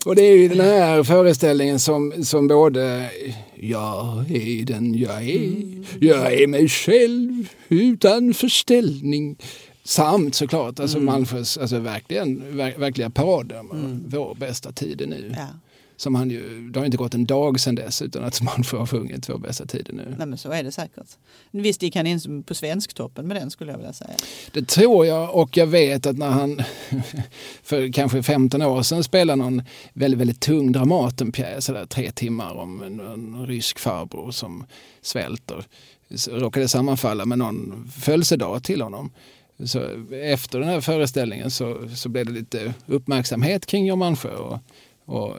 och 0.05 0.15
det 0.15 0.21
är 0.21 0.38
ju 0.38 0.47
den 0.47 0.59
här 0.59 1.03
föreställningen 1.03 1.79
som, 1.79 2.23
som 2.25 2.47
både 2.47 3.11
jag 3.55 4.31
är 4.31 4.65
den 4.65 4.95
jag 4.97 5.23
är, 5.29 5.83
jag 5.99 6.33
är 6.33 6.47
mig 6.47 6.69
själv 6.69 7.49
utan 7.69 8.33
förställning. 8.33 9.38
Samt 9.83 10.35
såklart 10.35 10.79
alltså 10.79 10.99
Malmsjös 10.99 11.57
alltså 11.57 11.79
verkligen, 11.79 12.57
ver, 12.57 12.73
verkliga 12.77 13.09
parader. 13.09 13.63
Vår 14.07 14.35
bästa 14.35 14.71
tid 14.71 15.01
är 15.01 15.07
nu. 15.07 15.33
ja. 15.38 15.47
Som 16.02 16.15
han 16.15 16.30
ju, 16.30 16.69
det 16.69 16.80
har 16.80 16.86
inte 16.86 16.98
gått 16.98 17.14
en 17.14 17.26
dag 17.26 17.60
sedan 17.60 17.76
dess 17.76 18.02
utan 18.02 18.23
att 18.23 18.41
Malmsjö 18.41 18.78
har 18.78 18.86
sjungit 18.86 19.30
Vår 19.30 19.38
bästa 19.38 19.65
tid 19.65 19.90
är 19.90 19.94
nu. 19.94 20.15
Nej, 20.18 20.28
men 20.28 20.38
så 20.38 20.52
är 20.52 20.64
det 20.64 20.72
säkert. 20.72 21.07
Visst 21.52 21.82
gick 21.82 21.95
han 21.95 22.07
in 22.07 22.44
på 22.44 22.56
Svensktoppen 22.56 23.28
med 23.28 23.38
den 23.38 23.52
skulle 23.52 23.72
jag 23.72 23.78
vilja 23.78 23.94
säga. 23.94 24.14
Det 24.52 24.68
tror 24.68 25.06
jag 25.06 25.36
och 25.36 25.57
jag 25.57 25.68
vet 25.68 26.06
att 26.06 26.18
när 26.18 26.30
han 26.30 26.61
för 27.64 27.91
kanske 27.94 28.23
15 28.23 28.61
år 28.61 28.82
sedan 28.82 29.03
spelade 29.03 29.44
någon 29.44 29.61
väldigt, 29.94 30.19
väldigt 30.19 30.40
tung 30.40 30.72
Dramatenpjäs, 30.72 31.65
sådär 31.65 31.86
tre 31.86 32.11
timmar 32.11 32.56
om 32.56 32.84
en, 32.84 32.99
en 32.99 33.45
rysk 33.48 33.80
farbror 33.80 34.32
som 34.32 34.65
svälter. 35.02 35.65
Så 36.15 36.32
råkade 36.32 36.68
sammanfalla 36.68 37.26
med 37.26 37.38
någon 37.38 37.91
födelsedag 37.95 38.64
till 38.64 38.82
honom. 38.82 39.11
Så 39.65 39.80
efter 40.11 40.60
den 40.60 40.69
här 40.69 40.82
föreställningen 40.82 41.52
så, 41.52 41.90
så 41.95 42.10
blev 42.10 42.26
det 42.26 42.32
lite 42.32 42.73
uppmärksamhet 42.86 43.65
kring 43.65 43.88
Jan 43.88 43.99
Malmsjö 43.99 44.36
och, 44.36 44.60
och 45.06 45.36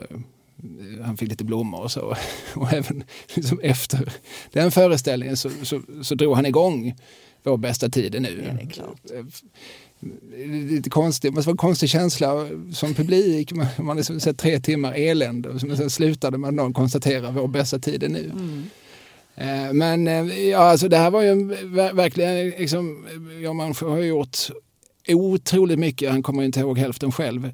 han 1.03 1.17
fick 1.17 1.29
lite 1.29 1.43
blommor 1.43 1.81
och 1.81 1.91
så. 1.91 2.15
Och 2.55 2.73
även 2.73 3.03
liksom 3.33 3.59
efter 3.63 4.13
den 4.51 4.71
föreställningen 4.71 5.37
så, 5.37 5.49
så, 5.63 5.81
så 6.03 6.15
drog 6.15 6.35
han 6.35 6.45
igång 6.45 6.95
Vår 7.43 7.57
bästa 7.57 7.89
tid 7.89 8.15
är 8.15 8.19
nu. 8.19 8.43
Ja, 8.47 8.53
det 8.53 8.61
är 8.61 8.69
klart. 8.69 9.25
Lite 10.69 10.89
konstigt, 10.89 11.31
det 11.31 11.35
måste 11.35 11.47
vara 11.47 11.53
en 11.53 11.57
konstig 11.57 11.89
känsla 11.89 12.47
som 12.73 12.93
publik. 12.93 13.53
Man 13.53 13.67
man 13.77 13.87
har 13.87 13.95
liksom 13.95 14.19
sett 14.19 14.37
tre 14.37 14.59
timmar 14.59 14.93
elände 14.93 15.49
och 15.49 15.61
sen 15.61 15.89
slutade 15.89 16.37
med 16.37 16.47
att 16.47 16.53
någon 16.53 16.73
konstaterar 16.73 17.31
vår 17.31 17.47
bästa 17.47 17.79
tid 17.79 18.03
är 18.03 18.09
nu. 18.09 18.31
Mm. 18.33 18.63
Eh, 19.35 19.73
Men 19.73 20.07
eh, 20.07 20.39
ja, 20.49 20.57
alltså 20.59 20.87
det 20.87 20.97
här 20.97 21.11
var 21.11 21.21
ju 21.21 21.29
en, 21.29 21.51
ver- 21.53 21.93
verkligen, 21.93 22.49
liksom, 22.49 23.05
ja, 23.43 23.53
man 23.53 23.73
har 23.81 23.97
gjort 23.97 24.37
otroligt 25.07 25.79
mycket, 25.79 26.11
han 26.11 26.23
kommer 26.23 26.43
inte 26.43 26.59
ihåg 26.59 26.77
hälften 26.77 27.11
själv. 27.11 27.51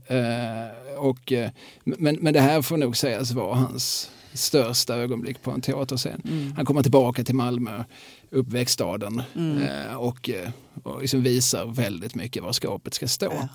Och, 0.99 1.31
eh, 1.31 1.49
men, 1.83 2.17
men 2.21 2.33
det 2.33 2.41
här 2.41 2.61
får 2.61 2.77
nog 2.77 2.97
sägas 2.97 3.31
vara 3.31 3.55
hans 3.55 4.11
största 4.33 4.95
ögonblick 4.95 5.41
på 5.41 5.51
en 5.51 5.61
teaterscen. 5.61 6.21
Mm. 6.25 6.53
Han 6.55 6.65
kommer 6.65 6.81
tillbaka 6.81 7.23
till 7.23 7.35
Malmö, 7.35 7.83
uppväxtstaden 8.29 9.21
Mm. 9.35 9.57
eh, 9.61 9.95
och, 9.95 10.29
eh, 10.29 10.49
och 10.83 11.01
liksom 11.01 11.23
visar 11.23 11.65
väldigt 11.65 12.15
mycket 12.15 12.43
var 12.43 12.51
skapet 12.51 12.93
ska 12.93 13.07
stå. 13.07 13.33
Ja. 13.33 13.49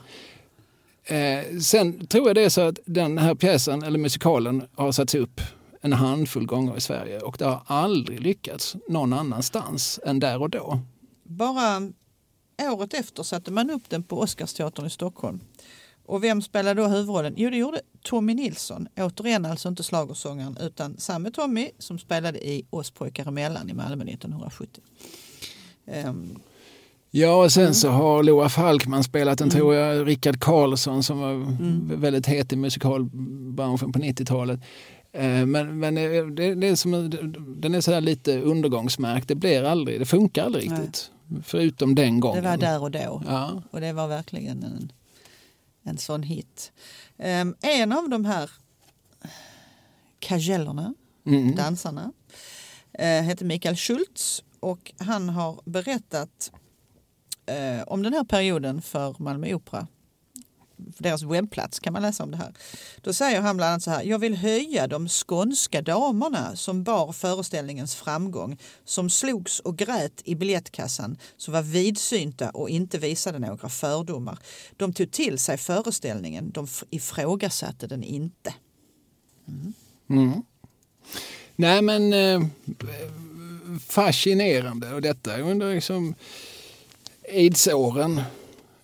Eh, 1.16 1.58
sen 1.58 2.06
tror 2.06 2.26
jag 2.26 2.36
det 2.36 2.44
är 2.44 2.48
så 2.48 2.60
att 2.60 2.78
den 2.86 3.18
här 3.18 3.34
pjäsen, 3.34 3.82
eller 3.82 3.98
musikalen, 3.98 4.62
har 4.74 4.92
satts 4.92 5.14
upp 5.14 5.40
en 5.80 5.92
handfull 5.92 6.46
gånger 6.46 6.76
i 6.76 6.80
Sverige 6.80 7.20
och 7.20 7.36
det 7.38 7.44
har 7.44 7.62
aldrig 7.66 8.20
lyckats 8.20 8.76
någon 8.88 9.12
annanstans 9.12 10.00
än 10.06 10.20
där 10.20 10.42
och 10.42 10.50
då. 10.50 10.80
Bara 11.22 11.92
året 12.72 12.94
efter 12.94 13.22
satte 13.22 13.50
man 13.50 13.70
upp 13.70 13.90
den 13.90 14.02
på 14.02 14.20
Oscarsteatern 14.20 14.86
i 14.86 14.90
Stockholm. 14.90 15.40
Och 16.06 16.24
vem 16.24 16.42
spelade 16.42 16.82
då 16.82 16.88
huvudrollen? 16.88 17.34
Jo, 17.36 17.50
det 17.50 17.56
gjorde 17.56 17.80
Tommy 18.02 18.34
Nilsson. 18.34 18.88
Återigen 18.96 19.46
alltså 19.46 19.68
inte 19.68 19.82
schlagersångaren 19.82 20.56
utan 20.60 20.96
samme 20.98 21.30
Tommy 21.30 21.70
som 21.78 21.98
spelade 21.98 22.48
i 22.48 22.62
Oss 22.70 22.90
pojkar 22.90 23.28
emellan 23.28 23.70
i 23.70 23.72
Malmö 23.72 24.04
1970. 24.04 24.80
Ehm, 25.86 26.38
Ja, 27.16 27.44
och 27.44 27.52
sen 27.52 27.62
Mm. 27.62 27.74
så 27.74 27.88
har 27.88 28.22
Loa 28.22 28.48
Falkman 28.48 29.04
spelat 29.04 29.38
den, 29.38 29.50
tror 29.50 29.74
jag, 29.74 30.08
Rickard 30.08 30.40
Karlsson 30.40 31.02
som 31.02 31.18
var 31.18 31.30
Mm. 31.32 32.00
väldigt 32.00 32.26
het 32.26 32.52
i 32.52 32.56
musikalbranschen 32.56 33.92
på 33.92 33.98
90-talet. 33.98 34.60
Eh, 35.12 35.46
Men, 35.46 35.78
men 35.78 35.96
eh, 35.98 36.26
det, 36.26 36.54
det 36.54 36.68
är 36.68 36.76
som, 36.76 37.10
den 37.60 37.74
är 37.74 37.80
så 37.80 37.92
här 37.92 38.00
lite 38.00 38.40
undergångsmärkt. 38.40 39.28
Det 39.28 39.34
blir 39.34 39.62
aldrig, 39.64 40.00
det 40.00 40.04
funkar 40.06 40.44
aldrig 40.44 40.70
Nej. 40.70 40.78
riktigt. 40.80 41.10
Förutom 41.42 41.94
den 41.94 42.14
det 42.14 42.20
gången. 42.20 42.44
var 42.44 42.56
där 42.56 42.82
och 42.82 42.90
då. 42.90 43.22
Ja. 43.26 43.62
Och 43.70 43.80
det 43.80 43.92
var 43.92 44.08
verkligen 44.08 44.62
en, 44.62 44.92
en 45.84 45.98
sån 45.98 46.22
hit. 46.22 46.72
Ehm, 47.18 47.54
en 47.62 47.92
av 47.92 48.08
de 48.08 48.24
här 48.24 48.50
kajellerna, 50.18 50.94
Mm. 51.26 51.54
dansarna, 51.54 52.12
eh, 52.92 53.22
heter 53.22 53.44
Mikael 53.44 53.76
Schultz 53.76 54.44
och 54.60 54.92
han 54.98 55.28
har 55.28 55.60
berättat 55.64 56.52
eh, 57.46 57.82
om 57.86 58.02
den 58.02 58.12
här 58.12 58.24
perioden 58.24 58.82
för 58.82 59.16
Malmö 59.18 59.54
Opera 59.54 59.86
deras 60.98 61.22
webbplats 61.22 61.80
kan 61.80 61.92
man 61.92 62.02
läsa 62.02 62.22
om 62.22 62.30
det 62.30 62.36
här. 62.36 62.54
Då 63.00 63.12
säger 63.12 63.40
han 63.40 63.56
bland 63.56 63.70
annat 63.70 63.82
så 63.82 63.90
här. 63.90 64.02
Jag 64.02 64.18
vill 64.18 64.36
höja 64.36 64.86
de 64.86 65.08
skånska 65.08 65.82
damerna 65.82 66.56
som 66.56 66.84
bar 66.84 67.12
föreställningens 67.12 67.94
framgång, 67.94 68.58
som 68.84 69.10
slogs 69.10 69.60
och 69.60 69.78
grät 69.78 70.22
i 70.24 70.34
biljettkassan, 70.34 71.18
som 71.36 71.54
var 71.54 71.62
vidsynta 71.62 72.50
och 72.50 72.68
inte 72.68 72.98
visade 72.98 73.38
några 73.38 73.68
fördomar. 73.68 74.38
De 74.76 74.92
tog 74.92 75.10
till 75.10 75.38
sig 75.38 75.56
föreställningen, 75.58 76.50
de 76.50 76.66
ifrågasatte 76.90 77.86
den 77.86 78.02
inte. 78.02 78.54
Mm. 79.48 79.74
Mm. 80.10 80.42
Nej 81.56 81.82
men 81.82 82.12
eh, 82.12 82.40
fascinerande 83.88 84.94
och 84.94 85.02
detta 85.02 85.38
under 85.38 85.74
liksom 85.74 86.14
aidsåren. 87.32 88.22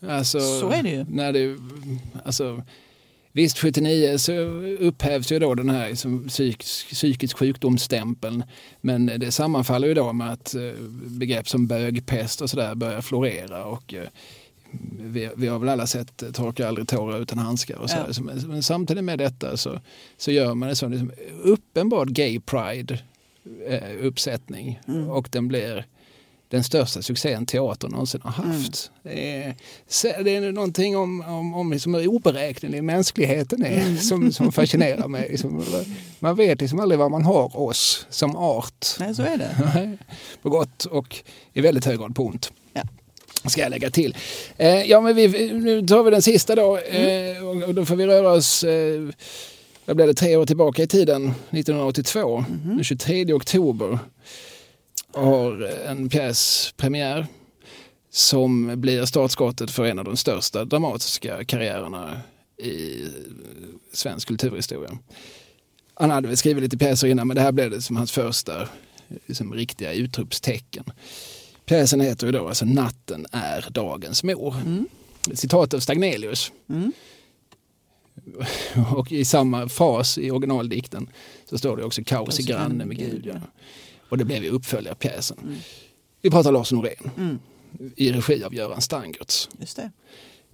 Alltså, 0.09 0.40
så 0.40 0.70
är 0.70 0.82
det 0.82 0.90
ju. 0.90 1.05
När 1.09 1.32
det, 1.32 1.56
alltså, 2.24 2.62
visst, 3.32 3.59
79 3.59 4.18
så 4.18 4.32
upphävs 4.78 5.32
ju 5.32 5.39
då 5.39 5.55
den 5.55 5.70
här 5.70 5.89
liksom, 5.89 6.28
psykisk, 6.28 6.90
psykisk 6.90 7.39
sjukdomsstämpeln. 7.39 8.44
Men 8.81 9.06
det 9.06 9.32
sammanfaller 9.32 9.89
ju 9.89 9.94
då 9.94 10.12
med 10.12 10.32
att 10.32 10.55
eh, 10.55 10.72
begrepp 11.06 11.48
som 11.48 11.66
bögpest 11.66 12.40
och 12.40 12.51
sådär 12.51 12.74
börjar 12.74 13.01
florera. 13.01 13.64
Och, 13.64 13.94
eh, 13.94 14.09
vi, 15.01 15.31
vi, 15.36 15.47
har 15.47 15.59
väl 15.59 15.68
alla 15.68 15.86
sett 15.86 16.35
Torka 16.35 16.68
aldrig 16.68 16.89
tårar 16.89 17.20
utan 17.20 17.39
handskar. 17.39 17.77
Och 17.77 17.90
så 17.90 17.97
ja. 17.97 18.22
men, 18.22 18.48
men, 18.48 18.62
samtidigt 18.62 19.05
med 19.05 19.18
detta 19.18 19.56
så, 19.56 19.81
så 20.16 20.31
gör 20.31 20.55
man 20.55 20.68
en 20.68 20.77
sån 20.77 20.90
liksom, 20.90 21.12
uppenbar 21.43 22.06
gay 22.06 22.40
pride 22.40 22.98
eh, 23.66 24.06
uppsättning. 24.06 24.81
Mm. 24.89 25.10
Och 25.10 25.28
den 25.32 25.48
blir 25.48 25.86
den 26.51 26.64
största 26.64 27.02
succén 27.02 27.47
teatern 27.47 27.90
någonsin 27.90 28.20
har 28.24 28.31
haft. 28.31 28.90
Mm. 29.05 29.16
Det, 29.16 29.43
är, 30.09 30.24
det 30.24 30.36
är 30.36 30.52
någonting 30.52 30.97
om, 30.97 31.20
om, 31.20 31.55
om 31.55 31.72
liksom 31.72 31.94
hur 31.94 32.06
oberäknelig 32.06 32.85
mänskligheten 32.85 33.64
är 33.64 33.81
mm. 33.81 33.97
som, 33.97 34.32
som 34.32 34.52
fascinerar 34.52 35.09
mig. 35.09 35.28
Liksom, 35.31 35.64
man 36.18 36.36
vet 36.36 36.60
liksom 36.60 36.81
aldrig 36.81 36.98
vad 36.98 37.10
man 37.10 37.24
har 37.24 37.60
oss 37.60 38.06
som 38.10 38.36
art. 38.36 38.86
Nej, 38.98 39.14
så 39.14 39.22
är 39.22 39.36
det. 39.36 39.98
på 40.43 40.51
gott 40.51 40.85
och 40.85 41.16
i 41.52 41.60
väldigt 41.60 41.85
hög 41.85 41.98
grad 41.98 42.14
på 42.14 42.27
ont. 42.27 42.52
Ja. 42.72 42.82
Ska 43.44 43.60
jag 43.60 43.70
lägga 43.70 43.90
till. 43.90 44.16
Eh, 44.56 44.82
ja, 44.82 45.01
men 45.01 45.16
vi, 45.16 45.52
nu 45.52 45.86
tar 45.86 46.02
vi 46.02 46.10
den 46.10 46.22
sista 46.22 46.55
då 46.55 46.77
mm. 46.77 47.36
eh, 47.36 47.44
och, 47.44 47.68
och, 47.68 47.74
då 47.74 47.85
får 47.85 47.97
vi 47.97 48.06
röra 48.06 48.32
oss 48.32 48.64
eh, 48.64 49.09
vad 49.85 49.97
blev 49.97 50.09
det, 50.09 50.14
tre 50.14 50.36
år 50.36 50.47
tillbaka 50.47 50.82
i 50.82 50.86
tiden, 50.86 51.27
1982, 51.51 52.44
mm. 52.48 52.77
den 52.77 52.85
23 52.85 53.32
oktober 53.32 53.98
har 55.12 55.62
en 55.87 56.09
pjäs 56.09 56.73
premiär 56.77 57.27
som 58.11 58.81
blir 58.81 59.05
startskottet 59.05 59.70
för 59.70 59.85
en 59.85 59.99
av 59.99 60.05
de 60.05 60.16
största 60.16 60.65
dramatiska 60.65 61.45
karriärerna 61.45 62.20
i 62.57 63.05
svensk 63.93 64.28
kulturhistoria. 64.28 64.99
Han 65.95 66.11
hade 66.11 66.28
väl 66.28 66.37
skrivit 66.37 66.62
lite 66.62 66.78
pjäser 66.78 67.09
innan 67.09 67.28
men 67.28 67.35
det 67.35 67.41
här 67.41 67.53
blev 67.53 67.70
det 67.70 67.82
som 67.82 67.97
hans 67.97 68.12
första 68.12 68.69
liksom, 69.27 69.55
riktiga 69.55 69.93
utropstecken. 69.93 70.85
Pjäsen 71.65 72.01
heter 72.01 72.27
ju 72.27 72.32
då 72.32 72.49
alltså 72.49 72.65
Natten 72.65 73.27
är 73.32 73.66
dagens 73.70 74.24
mor. 74.24 74.55
Mm. 74.66 74.89
Citat 75.35 75.74
av 75.74 75.81
Stagnelius. 75.81 76.53
Mm. 76.69 76.93
Och 78.97 79.12
i 79.12 79.24
samma 79.24 79.69
fas 79.69 80.19
i 80.19 80.31
originaldikten 80.31 81.11
så 81.51 81.59
står 81.59 81.77
det 81.77 81.85
också 81.85 82.03
kaos 82.05 82.41
i 82.41 82.43
granne 82.43 82.85
med 82.85 82.99
Gud. 82.99 83.27
Ja. 83.27 83.41
Och 84.11 84.19
det 84.19 84.24
blev 84.24 84.45
ju 84.45 84.51
uppföljarpjäsen. 84.51 85.39
Mm. 85.43 85.57
Vi 86.23 86.31
pratar 86.31 86.53
Lars 86.53 86.73
Norén 86.73 87.11
mm. 87.16 87.39
i 87.97 88.12
regi 88.12 88.45
av 88.45 88.55
Göran 88.55 88.81
Stangertz. 88.81 89.49
Just 89.61 89.77
det. 89.77 89.91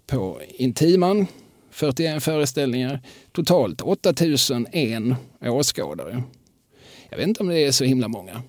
På 0.06 0.40
Intiman, 0.48 1.26
41 1.70 2.22
föreställningar, 2.22 3.00
totalt 3.32 3.80
8001 3.80 5.02
åskådare. 5.40 6.22
Jag 7.10 7.16
vet 7.16 7.28
inte 7.28 7.40
om 7.40 7.48
det 7.48 7.58
är 7.58 7.72
så 7.72 7.84
himla 7.84 8.08
många 8.08 8.42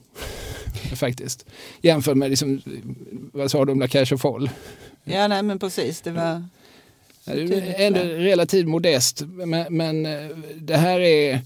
faktiskt. 0.95 1.45
Jämfört 1.81 2.17
med, 2.17 2.29
liksom, 2.29 2.61
vad 3.34 3.51
sa 3.51 3.65
du 3.65 3.71
om 3.71 3.79
La 3.79 3.88
Cash 3.88 4.13
of 4.13 4.21
Fall? 4.21 4.49
Ja, 5.03 5.27
nej 5.27 5.43
men 5.43 5.59
precis. 5.59 6.01
Det 6.01 6.11
var... 6.11 6.43
Ändå 7.25 7.99
relativt 7.99 8.67
modest, 8.67 9.21
men, 9.27 9.77
men 9.77 10.05
eh, 10.05 10.38
det 10.55 10.77
här 10.77 10.99
är... 10.99 11.41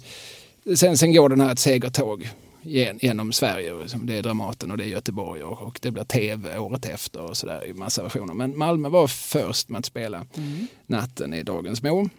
Sen, 0.75 0.97
sen 0.97 1.13
går 1.13 1.29
den 1.29 1.41
här 1.41 1.51
ett 1.51 1.59
segertåg 1.59 2.29
genom 2.63 3.31
Sverige. 3.31 3.73
Det 4.03 4.17
är 4.17 4.23
Dramaten 4.23 4.71
och 4.71 4.77
det 4.77 4.83
är 4.83 4.87
Göteborg 4.87 5.43
och, 5.43 5.79
det 5.81 5.91
blir 5.91 6.03
tv 6.03 6.57
året 6.57 6.85
efter 6.85 7.21
och 7.21 7.37
sådär 7.37 7.65
i 7.65 7.73
massa 7.73 8.03
versioner. 8.03 8.33
Men 8.33 8.57
Malmö 8.57 8.89
var 8.89 9.07
först 9.07 9.69
med 9.69 9.79
att 9.79 9.85
spela 9.85 10.25
mm. 10.37 10.67
Natten 10.85 11.33
i 11.33 11.43
Dagens 11.43 11.83
mål. 11.83 12.09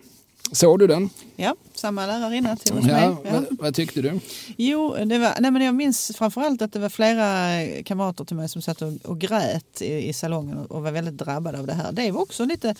Såg 0.52 0.78
du 0.78 0.86
den? 0.86 1.10
Ja, 1.36 1.56
samma 1.74 2.06
lärarinna 2.06 2.56
till 2.56 2.74
hos 2.74 2.86
ja, 2.86 2.92
mig. 2.92 3.16
Ja. 3.24 3.30
Vad, 3.32 3.46
vad, 3.50 3.74
tyckte 3.74 4.02
du? 4.02 4.20
Jo, 4.56 4.96
det 5.04 5.18
var, 5.18 5.34
nej 5.40 5.50
men 5.50 5.62
jag 5.62 5.74
minns 5.74 6.12
framförallt 6.16 6.62
att 6.62 6.72
det 6.72 6.78
var 6.78 6.88
flera 6.88 7.82
kamrater 7.82 8.24
till 8.24 8.36
mig 8.36 8.48
som 8.48 8.62
satt 8.62 8.82
och, 8.82 8.92
och 9.04 9.20
grät 9.20 9.82
i, 9.82 10.08
i 10.08 10.12
salongen 10.12 10.58
och, 10.58 10.70
och 10.70 10.82
var 10.82 10.90
väldigt 10.90 11.16
drabbade 11.16 11.58
av 11.58 11.66
det 11.66 11.74
här. 11.74 11.92
Det 11.92 12.10
var 12.10 12.20
också 12.22 12.44
lite, 12.44 12.74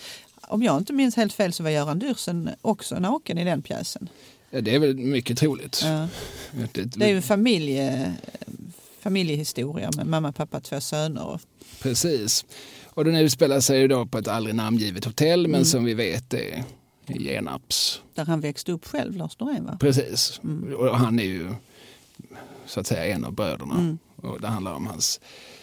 om 0.47 0.63
jag 0.63 0.77
inte 0.77 0.93
minns 0.93 1.15
helt 1.15 1.33
fel 1.33 1.53
så 1.53 1.63
var 1.63 1.69
Göran 1.69 1.99
Dyrsen 1.99 2.49
också 2.61 2.99
naken 2.99 3.37
i 3.37 3.43
den 3.43 3.61
pjäsen. 3.61 4.09
Ja, 4.53 4.61
det 4.61 4.75
är 4.75 4.79
väl 4.79 4.97
mycket 4.97 5.37
troligt. 5.37 5.81
Ja. 5.83 6.07
Det, 6.73 6.83
det 6.83 7.05
är 7.05 7.09
ju 7.09 7.15
en 7.15 7.21
familje, 7.21 8.13
familjehistoria 8.99 9.89
med 9.97 10.07
mamma, 10.07 10.31
pappa, 10.31 10.59
två 10.59 10.81
söner. 10.81 11.39
Precis. 11.81 12.45
Och 12.85 13.05
den 13.05 13.15
utspelar 13.15 13.59
sig 13.59 13.79
ju 13.79 13.87
då 13.87 14.05
på 14.05 14.17
ett 14.17 14.27
aldrig 14.27 14.55
namngivet 14.55 15.05
hotell 15.05 15.41
men 15.41 15.55
mm. 15.55 15.65
som 15.65 15.85
vi 15.85 15.93
vet 15.93 16.33
är 16.33 16.63
Genarps. 17.07 18.01
Där 18.15 18.25
han 18.25 18.41
växte 18.41 18.71
upp 18.71 18.85
själv, 18.85 19.15
Lars 19.15 19.39
Norén 19.39 19.65
va? 19.65 19.77
Precis. 19.79 20.41
Mm. 20.43 20.75
Och 20.75 20.97
han 20.97 21.19
är 21.19 21.23
ju 21.23 21.49
så 22.65 22.79
att 22.79 22.87
säga 22.87 23.15
en 23.15 23.25
av 23.25 23.33
bröderna. 23.33 23.75
Mm. 23.75 23.97
Och 24.15 24.41
det 24.41 24.47
handlar 24.47 24.73
om 24.73 24.87
hans 24.87 25.19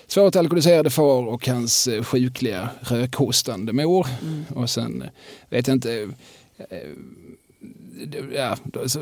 svårt 0.07 0.37
alkoholiserade 0.37 0.91
far 0.91 1.27
och 1.27 1.49
hans 1.49 1.89
eh, 1.89 2.05
sjukliga 2.05 2.71
rökhostande 2.81 3.73
mor. 3.73 4.07
Mm. 4.23 4.45
Och 4.55 4.71
sen 4.71 5.05
vet 5.49 5.67
jag 5.67 5.77
inte 5.77 6.09
eh, 6.59 6.79
ja, 8.35 8.57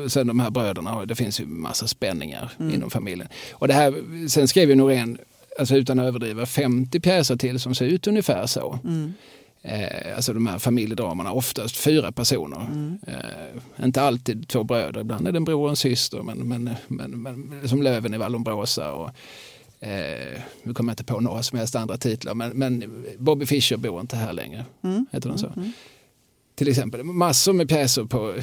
sen 0.09 0.27
de 0.27 0.39
här 0.39 0.49
bröderna, 0.49 1.05
det 1.05 1.15
finns 1.15 1.39
ju 1.39 1.45
massa 1.45 1.87
spänningar 1.87 2.51
mm. 2.59 2.73
inom 2.73 2.89
familjen. 2.89 3.27
Och 3.51 3.67
det 3.67 3.73
här, 3.73 3.93
sen 4.27 4.47
skrev 4.47 4.69
ju 4.69 4.75
Norén, 4.75 5.17
alltså 5.59 5.75
utan 5.75 5.99
att 5.99 6.05
överdriva, 6.05 6.45
50 6.45 6.99
pjäser 6.99 7.35
till 7.35 7.59
som 7.59 7.75
ser 7.75 7.85
ut 7.85 8.07
ungefär 8.07 8.45
så. 8.45 8.79
Mm. 8.83 9.13
Eh, 9.61 10.15
alltså 10.15 10.33
de 10.33 10.47
här 10.47 10.59
familjedramerna, 10.59 11.31
oftast 11.31 11.77
fyra 11.77 12.11
personer. 12.11 12.61
Mm. 12.61 12.99
Eh, 13.07 13.85
inte 13.85 14.01
alltid 14.01 14.47
två 14.47 14.63
bröder, 14.63 15.01
ibland 15.01 15.27
är 15.27 15.31
det 15.31 15.37
en 15.37 15.43
bror 15.43 15.63
och 15.63 15.69
en 15.69 15.75
syster. 15.75 16.21
Men, 16.21 16.37
men, 16.37 16.69
men, 16.87 17.11
men 17.21 17.69
som 17.69 17.81
Löven 17.81 18.13
i 18.13 18.17
Vallombrosa 18.17 18.91
och 18.91 19.09
eh, 19.79 20.41
nu 20.63 20.73
kommer 20.73 20.91
jag 20.91 20.93
inte 20.93 21.03
på 21.03 21.19
några 21.19 21.43
som 21.43 21.57
helst 21.57 21.75
andra 21.75 21.97
titlar. 21.97 22.33
Men, 22.33 22.51
men 22.51 23.03
Bobby 23.17 23.45
Fischer 23.45 23.77
bor 23.77 24.01
inte 24.01 24.15
här 24.15 24.33
längre. 24.33 24.65
Mm. 24.83 25.05
Heter 25.11 25.29
den 25.29 25.37
så? 25.37 25.51
Till 26.59 26.67
exempel. 26.67 27.03
Massor 27.03 27.53
med 27.53 27.69
pjäser 27.69 28.03
på, 28.03 28.35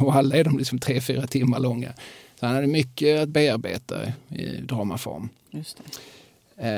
och 0.00 0.14
alla 0.14 0.36
är 0.36 0.44
de 0.44 0.58
liksom 0.58 0.78
tre, 0.78 1.00
fyra 1.00 1.26
timmar 1.26 1.60
långa. 1.60 1.92
Så 2.40 2.46
han 2.46 2.54
hade 2.54 2.66
mycket 2.66 3.22
att 3.22 3.28
bearbeta 3.28 3.96
i 4.28 4.46
dramaform. 4.46 5.28
Just 5.50 5.78
eh, 6.56 6.70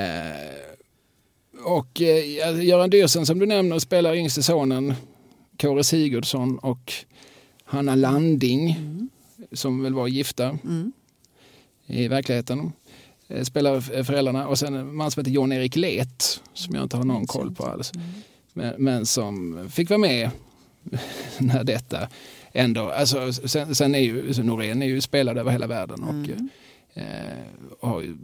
och 1.65 2.01
eh, 2.01 2.63
Göran 2.63 2.89
Dyrsen 2.89 3.25
som 3.25 3.39
du 3.39 3.45
nämner 3.45 3.79
spelar 3.79 4.15
yngste 4.15 4.43
sonen 4.43 4.93
Kåre 5.57 5.83
Sigurdsson 5.83 6.57
och 6.59 6.93
Hanna 7.63 7.95
Landing 7.95 8.71
mm. 8.71 9.09
som 9.51 9.83
väl 9.83 9.93
var 9.93 10.07
gifta 10.07 10.45
mm. 10.45 10.91
i 11.85 12.07
verkligheten. 12.07 12.71
Eh, 13.27 13.43
spelar 13.43 14.03
föräldrarna 14.03 14.47
och 14.47 14.59
sen 14.59 14.75
en 14.75 14.95
man 14.95 15.11
som 15.11 15.19
heter 15.19 15.31
John-Erik 15.31 15.75
Let 15.75 16.41
som 16.53 16.75
jag 16.75 16.83
inte 16.83 16.97
har 16.97 17.03
någon 17.03 17.27
koll 17.27 17.55
på 17.55 17.65
alls. 17.65 17.91
Mm. 17.95 18.07
Men, 18.53 18.73
men, 18.77 19.05
som 19.05 19.67
fick 19.71 19.89
vara 19.89 19.97
med 19.97 20.29
när 21.39 21.63
detta 21.63 22.07
ändå, 22.53 22.89
alltså 22.89 23.33
sen, 23.33 23.75
sen 23.75 23.95
är 23.95 23.99
ju 23.99 24.43
Norén 24.43 24.81
är 24.81 24.85
ju 24.85 25.01
spelad 25.01 25.37
över 25.37 25.51
hela 25.51 25.67
världen 25.67 26.03
och 26.03 26.13
mm. 26.13 26.49
eh, 26.93 27.87
har 27.89 28.01
ju, 28.01 28.17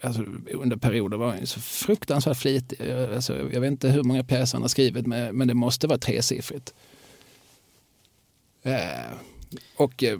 alltså, 0.00 0.24
under 0.52 0.76
perioder 0.76 1.16
var 1.16 1.28
han 1.28 1.46
så 1.46 1.60
fruktansvärt 1.60 2.36
flitig. 2.36 2.90
Alltså, 2.90 3.50
jag 3.52 3.60
vet 3.60 3.70
inte 3.70 3.88
hur 3.88 4.02
många 4.02 4.24
pjäser 4.24 4.56
han 4.56 4.62
har 4.62 4.68
skrivit 4.68 5.06
men 5.06 5.48
det 5.48 5.54
måste 5.54 5.86
vara 5.86 5.98
tresiffrigt. 5.98 6.74
Eh, 8.62 9.12
och 9.76 10.04
eh, 10.04 10.18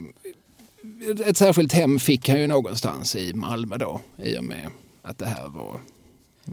ett 1.25 1.37
särskilt 1.37 1.73
hem 1.73 1.99
fick 1.99 2.29
han 2.29 2.39
ju 2.39 2.47
någonstans 2.47 3.15
i 3.15 3.33
Malmö 3.33 3.77
då 3.77 4.01
i 4.17 4.37
och 4.37 4.43
med 4.43 4.67
att 5.01 5.17
det 5.17 5.25
här 5.25 5.49
var 5.49 5.79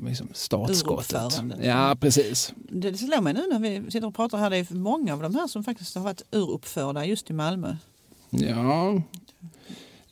liksom 0.06 0.28
startskottet. 0.32 1.40
Ja, 1.62 1.96
precis. 2.00 2.52
Det 2.56 2.96
slår 2.96 3.20
mig 3.20 3.34
nu 3.34 3.46
när 3.52 3.58
vi 3.58 3.90
sitter 3.90 4.06
och 4.06 4.14
pratar 4.14 4.38
här, 4.38 4.50
det 4.50 4.56
är 4.56 4.74
många 4.74 5.12
av 5.12 5.22
de 5.22 5.34
här 5.34 5.46
som 5.46 5.64
faktiskt 5.64 5.94
har 5.94 6.02
varit 6.02 6.22
uruppförda 6.30 7.04
just 7.04 7.30
i 7.30 7.32
Malmö. 7.32 7.76
Ja, 8.30 9.02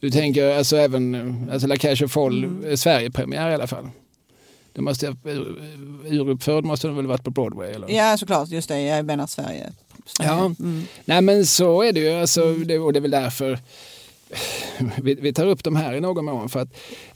du 0.00 0.10
tänker 0.10 0.56
alltså 0.56 0.76
även 0.76 1.48
alltså 1.52 1.68
La 1.68 1.76
Cache 1.76 2.08
Fall, 2.08 2.44
mm. 2.44 2.76
Sverigepremiär 2.76 3.50
i 3.50 3.54
alla 3.54 3.66
fall? 3.66 3.90
Det 4.72 4.82
måste, 4.82 5.16
uruppförd 6.04 6.64
måste 6.64 6.86
den 6.86 6.96
väl 6.96 7.06
varit 7.06 7.24
på 7.24 7.30
Broadway? 7.30 7.72
Eller? 7.72 7.90
Ja, 7.90 8.16
såklart. 8.16 8.48
Just 8.48 8.68
det. 8.68 8.80
Jag 8.80 9.06
menar 9.06 9.26
Sverige 9.26 9.72
Ja, 10.18 10.44
mm. 10.44 10.82
nej 11.04 11.22
men 11.22 11.46
så 11.46 11.82
är 11.82 11.92
det 11.92 12.00
ju. 12.00 12.10
Alltså, 12.10 12.54
det, 12.54 12.78
och 12.78 12.92
det 12.92 12.98
är 12.98 13.00
väl 13.00 13.10
därför 13.10 13.58
vi, 15.02 15.14
vi, 15.14 15.32
tar 15.32 15.46
upp 15.46 15.64
de 15.64 15.76
här 15.76 15.94
i 15.94 16.00
någon 16.00 16.24
mån. 16.24 16.48
För 16.48 16.60
att 16.60 16.68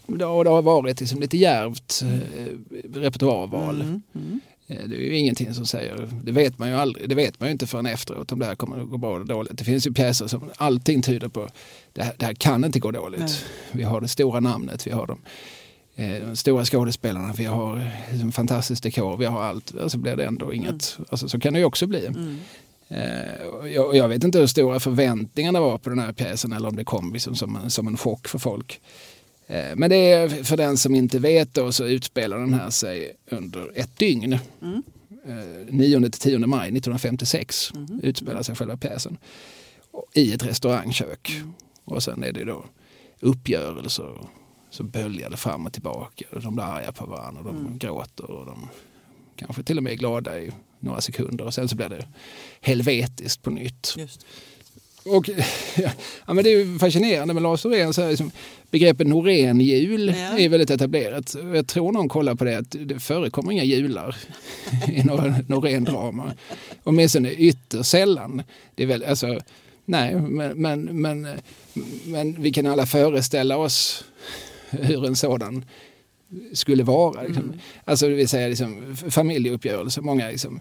har, 0.07 0.45
det 0.45 0.51
har 0.51 0.63
varit 0.63 1.01
liksom 1.01 1.21
lite 1.21 1.37
djärvt 1.37 2.03
eh, 2.03 3.01
repertoarval. 3.01 3.81
Mm. 3.81 4.03
Mm. 4.15 4.41
Eh, 4.69 4.89
det 4.89 4.97
är 4.97 5.01
ju 5.01 5.17
ingenting 5.17 5.55
som 5.55 5.67
säger, 5.67 6.09
det 6.23 6.33
vet 6.33 6.59
man 6.59 6.69
ju 6.69 6.75
aldrig, 6.75 7.09
det 7.09 7.15
vet 7.15 7.41
man 7.41 7.49
ju 7.49 7.53
inte 7.53 7.67
förrän 7.67 7.87
efteråt 7.87 8.33
om 8.33 8.39
det 8.39 8.47
här 8.47 8.55
kommer 8.55 8.81
att 8.81 8.89
gå 8.89 8.97
bra 8.97 9.17
eller 9.17 9.27
dåligt. 9.27 9.59
Det 9.59 9.65
finns 9.65 9.87
ju 9.87 9.93
pjäser 9.93 10.27
som 10.27 10.51
allting 10.57 11.03
tyder 11.03 11.29
på, 11.29 11.49
det 11.93 12.03
här, 12.03 12.15
det 12.17 12.27
här 12.27 12.35
kan 12.35 12.65
inte 12.65 12.79
gå 12.79 12.91
dåligt. 12.91 13.21
Nej. 13.21 13.31
Vi 13.73 13.83
har 13.83 14.01
det 14.01 14.09
stora 14.09 14.41
namnet, 14.41 14.87
vi 14.87 14.91
har 14.91 15.07
de, 15.07 15.19
eh, 15.97 16.29
de 16.29 16.37
stora 16.37 16.65
skådespelarna, 16.65 17.33
vi 17.37 17.45
har 17.45 17.91
liksom, 18.11 18.33
fantastisk 18.33 18.83
dekor, 18.83 19.17
vi 19.17 19.25
har 19.25 19.43
allt. 19.43 19.69
Så 19.69 19.83
alltså 19.83 19.99
blir 19.99 20.17
det 20.17 20.25
ändå 20.25 20.53
inget, 20.53 20.97
mm. 20.99 21.07
alltså, 21.11 21.29
så 21.29 21.41
kan 21.41 21.53
det 21.53 21.59
ju 21.59 21.65
också 21.65 21.87
bli. 21.87 22.07
Mm. 22.07 22.39
Eh, 22.89 23.71
jag, 23.75 23.97
jag, 23.97 24.09
vet 24.09 24.25
inte 24.25 24.39
hur 24.39 24.47
stora 24.47 24.81
förväntningarna 24.81 25.61
var 25.61 25.79
på 25.79 25.91
den 25.91 25.99
här 25.99 26.13
pjäsen 26.13 26.53
eller 26.53 26.69
om 26.69 26.77
det 26.77 26.85
kom 26.85 27.13
liksom 27.13 27.35
som, 27.35 27.57
en, 27.57 27.71
som 27.71 27.87
en 27.87 27.97
chock 27.97 28.29
för 28.29 28.39
folk. 28.39 28.81
Eh, 29.47 29.77
men 29.77 29.91
det 29.91 30.13
är 30.13 30.29
för 30.29 30.57
den 30.57 30.77
som 30.77 30.95
inte 30.95 31.19
vet 31.19 31.55
då 31.55 31.73
så 31.73 31.85
utspelar 31.85 32.39
den 32.39 32.55
här 32.55 32.71
sig 32.71 33.13
under 33.31 33.79
ett 33.79 33.99
dygn. 33.99 34.39
Mm. 34.63 34.83
9 35.69 36.11
10 36.11 36.39
maj 36.39 36.69
1956 36.69 37.73
mm. 37.75 38.01
utspelar 38.03 38.43
sig 38.43 38.57
själva 38.57 38.77
pjäsen. 38.77 39.17
I 40.15 40.33
ett 40.33 40.43
restaurangkök. 40.43 41.31
Mm. 41.37 41.53
Och 41.85 42.03
sen 42.03 42.23
är 42.23 42.33
det 42.33 42.45
då 42.45 42.65
uppgörelser. 43.21 44.19
Så 44.71 44.83
böljar 44.83 45.31
det 45.31 45.37
fram 45.37 45.67
och 45.67 45.73
tillbaka. 45.73 46.25
De 46.43 46.55
blir 46.55 46.65
arga 46.65 46.93
på 46.93 47.07
varandra, 47.07 47.43
de 47.43 47.57
mm. 47.57 47.79
gråter 47.79 48.31
och 48.31 48.47
de 48.47 48.69
kanske 49.37 49.63
till 49.63 49.77
och 49.77 49.83
med 49.83 49.93
är 49.93 49.97
glada 49.97 50.41
i 50.41 50.53
några 50.81 51.01
sekunder 51.01 51.45
och 51.45 51.55
sen 51.55 51.69
så 51.69 51.77
blir 51.77 51.89
det 51.89 52.07
helvetiskt 52.61 53.43
på 53.43 53.51
nytt. 53.51 53.95
Just. 53.97 54.27
Och, 55.05 55.29
ja, 56.27 56.35
men 56.35 56.45
det 56.45 56.51
är 56.51 56.79
fascinerande 56.79 57.35
med 57.35 57.43
Lars 57.43 57.65
Norén. 57.65 57.95
Så 57.95 58.03
här, 58.03 58.09
liksom, 58.09 58.31
begreppet 58.71 59.07
Norén-jul 59.07 60.15
ja. 60.17 60.39
är 60.39 60.49
väldigt 60.49 60.71
etablerat. 60.71 61.37
Jag 61.55 61.67
tror 61.67 61.93
någon 61.93 62.09
kollar 62.09 62.35
på 62.35 62.45
det 62.45 62.59
att 62.59 62.77
det 62.85 63.01
förekommer 63.01 63.53
inga 63.53 63.65
jular 63.65 64.17
i 64.89 65.03
några 65.03 65.35
Norén-drama. 65.47 66.33
Åtminstone 66.85 67.33
ytterst 67.33 67.91
sällan. 67.91 68.43
Det 68.75 68.83
är 68.83 68.87
väl, 68.87 69.05
alltså, 69.05 69.41
nej, 69.85 70.15
men, 70.15 70.63
men, 70.63 71.01
men, 71.01 71.29
men 72.05 72.43
vi 72.43 72.53
kan 72.53 72.67
alla 72.67 72.87
föreställa 72.87 73.57
oss 73.57 74.05
hur 74.71 75.07
en 75.07 75.17
sådan 75.17 75.65
skulle 76.53 76.83
vara. 76.83 77.23
Liksom. 77.23 77.45
Mm. 77.45 77.59
Alltså 77.85 78.09
det 78.09 78.15
vill 78.15 78.29
säga 78.29 78.49
liksom, 78.49 78.97
familjeuppgörelse. 79.11 80.01
Många 80.01 80.29
liksom, 80.29 80.61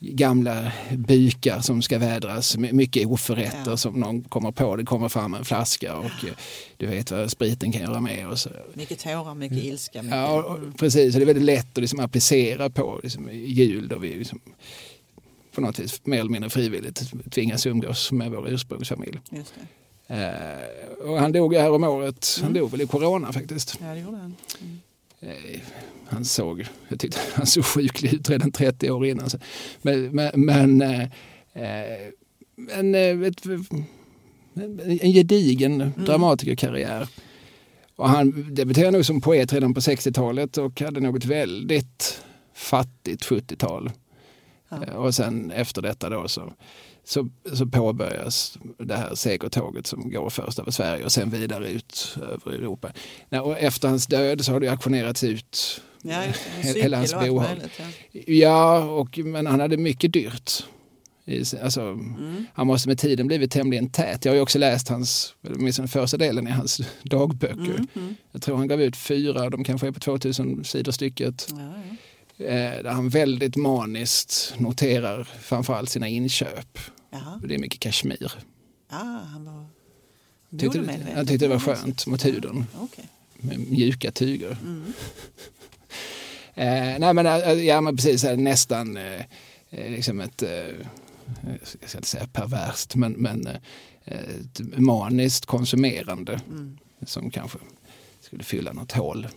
gamla 0.00 0.72
bykar 0.92 1.60
som 1.60 1.82
ska 1.82 1.98
vädras, 1.98 2.56
mycket 2.56 3.06
oförrätter 3.06 3.70
ja. 3.70 3.76
som 3.76 4.00
någon 4.00 4.22
kommer 4.22 4.52
på. 4.52 4.76
Det 4.76 4.84
kommer 4.84 5.08
fram 5.08 5.34
en 5.34 5.44
flaska 5.44 5.96
och 5.96 6.10
ja. 6.26 6.32
du 6.76 6.86
vet 6.86 7.10
vad 7.10 7.30
spriten 7.30 7.72
kan 7.72 7.82
göra 7.82 8.00
med. 8.00 8.28
Och 8.28 8.38
så. 8.38 8.50
Mycket 8.74 8.98
tårar, 8.98 9.34
mycket 9.34 9.58
mm. 9.58 9.68
ilska. 9.68 10.02
Mycket... 10.02 10.18
Ja, 10.18 10.58
precis. 10.78 11.14
Och 11.14 11.20
det 11.20 11.24
är 11.24 11.26
väldigt 11.26 11.44
lätt 11.44 11.70
att 11.72 11.80
liksom 11.80 12.00
applicera 12.00 12.70
på 12.70 13.00
liksom, 13.02 13.28
jul 13.32 13.88
då 13.88 13.98
vi 13.98 14.14
liksom, 14.14 14.40
på 15.54 15.60
något 15.60 15.78
vis 15.78 16.00
mer 16.04 16.20
eller 16.20 16.30
mindre 16.30 16.50
frivilligt 16.50 17.12
tvingas 17.30 17.66
umgås 17.66 18.12
med 18.12 18.30
vår 18.30 18.48
ursprungsfamilj. 18.48 19.20
Uh, 20.10 21.08
och 21.08 21.18
han 21.18 21.32
dog 21.32 21.54
här 21.54 21.70
om 21.70 21.84
året. 21.84 22.36
Mm. 22.38 22.44
Han 22.44 22.54
dog 22.54 22.70
väl 22.70 22.80
i 22.80 22.86
corona 22.86 23.32
faktiskt. 23.32 23.78
Ja, 23.80 23.86
det 23.86 24.00
gjorde 24.00 24.16
han. 24.16 24.34
Mm. 24.62 24.80
Han 26.08 26.24
såg, 26.24 26.66
jag 26.88 27.00
tyckte 27.00 27.20
han 27.34 27.46
såg 27.46 27.64
sjuklig 27.64 28.14
ut 28.14 28.30
redan 28.30 28.52
30 28.52 28.90
år 28.90 29.06
innan. 29.06 29.28
Men, 29.82 30.04
men, 30.04 30.30
men 30.34 30.82
eh, 30.82 31.02
eh 31.52 32.10
en, 32.72 32.94
eh, 32.94 33.22
ett, 33.22 33.46
en 35.00 35.12
gedigen 35.12 35.80
mm. 35.80 36.04
dramatikerkarriär. 36.04 37.08
Och 37.96 38.08
han 38.08 38.54
debuterade 38.54 38.90
nog 38.90 39.06
som 39.06 39.20
poet 39.20 39.52
redan 39.52 39.74
på 39.74 39.80
60-talet 39.80 40.58
och 40.58 40.80
hade 40.80 41.00
något 41.00 41.24
väldigt 41.24 42.22
fattigt 42.54 43.26
70-tal. 43.26 43.90
Ja. 44.68 44.92
Och 44.92 45.14
sen 45.14 45.50
efter 45.50 45.82
detta 45.82 46.08
då 46.08 46.28
så 46.28 46.52
så, 47.08 47.28
så 47.52 47.66
påbörjas 47.66 48.58
det 48.78 48.96
här 48.96 49.14
segertåget 49.14 49.86
som 49.86 50.10
går 50.10 50.30
först 50.30 50.58
över 50.58 50.70
Sverige 50.70 51.04
och 51.04 51.12
sen 51.12 51.30
vidare 51.30 51.68
ut 51.68 52.16
över 52.22 52.52
Europa. 52.52 52.92
Och 53.42 53.58
efter 53.58 53.88
hans 53.88 54.06
död 54.06 54.44
så 54.44 54.52
har 54.52 54.60
det 54.60 54.68
auktionerats 54.68 55.24
ut 55.24 55.82
ja, 56.02 56.22
hela 56.62 56.96
hans 56.96 57.14
bohag. 57.14 57.56
Ja, 58.12 58.20
ja 58.22 58.84
och, 58.84 59.18
men 59.18 59.46
han 59.46 59.60
hade 59.60 59.76
mycket 59.76 60.12
dyrt. 60.12 60.64
Alltså, 61.62 61.80
mm. 61.80 62.46
Han 62.54 62.66
måste 62.66 62.88
med 62.88 62.98
tiden 62.98 63.26
blivit 63.26 63.50
tämligen 63.50 63.90
tät. 63.90 64.24
Jag 64.24 64.32
har 64.32 64.36
ju 64.36 64.42
också 64.42 64.58
läst 64.58 64.88
hans, 64.88 65.34
åtminstone 65.48 65.88
första 65.88 66.16
delen 66.16 66.48
i 66.48 66.50
hans 66.50 66.80
dagböcker. 67.02 67.54
Mm, 67.56 67.86
mm. 67.94 68.14
Jag 68.32 68.42
tror 68.42 68.56
han 68.56 68.68
gav 68.68 68.82
ut 68.82 68.96
fyra, 68.96 69.50
de 69.50 69.64
kanske 69.64 69.86
är 69.86 69.92
på 69.92 70.00
2000 70.00 70.64
sidor 70.64 70.92
stycket. 70.92 71.48
Ja, 71.50 71.56
ja. 71.58 71.96
Eh, 72.38 72.82
där 72.82 72.90
han 72.90 73.08
väldigt 73.08 73.56
maniskt 73.56 74.54
noterar 74.58 75.28
framförallt 75.40 75.90
sina 75.90 76.08
inköp. 76.08 76.78
Jaha. 77.10 77.40
Det 77.44 77.54
är 77.54 77.58
mycket 77.58 77.80
kashmir. 77.80 78.32
Ah, 78.88 79.02
han 79.04 79.44
var 79.44 79.66
tyckte, 80.58 80.98
Jag 81.14 81.28
tyckte 81.28 81.44
det 81.44 81.52
var 81.52 81.58
skönt 81.58 82.06
mot 82.06 82.24
huden. 82.24 82.66
Okay. 82.80 83.04
Med 83.36 83.58
mjuka 83.58 84.10
tyger. 84.10 84.58
Mm. 84.62 84.84
eh, 86.54 86.98
nej 86.98 87.14
men, 87.14 87.26
eh, 87.26 87.52
ja, 87.52 87.80
men 87.80 87.96
precis, 87.96 88.24
nästan 88.24 88.96
eh, 88.96 89.20
eh, 89.70 89.90
liksom 89.90 90.20
ett, 90.20 90.42
eh, 90.42 90.50
jag 91.80 91.88
ska 91.88 91.98
inte 91.98 92.08
säga 92.08 92.26
perverst, 92.26 92.94
men, 92.94 93.12
men 93.12 93.46
eh, 93.46 93.56
ett 94.04 94.60
maniskt 94.78 95.46
konsumerande 95.46 96.40
mm. 96.48 96.78
som 97.06 97.30
kanske 97.30 97.58
skulle 98.20 98.44
fylla 98.44 98.72
något 98.72 98.92
hål 98.92 99.28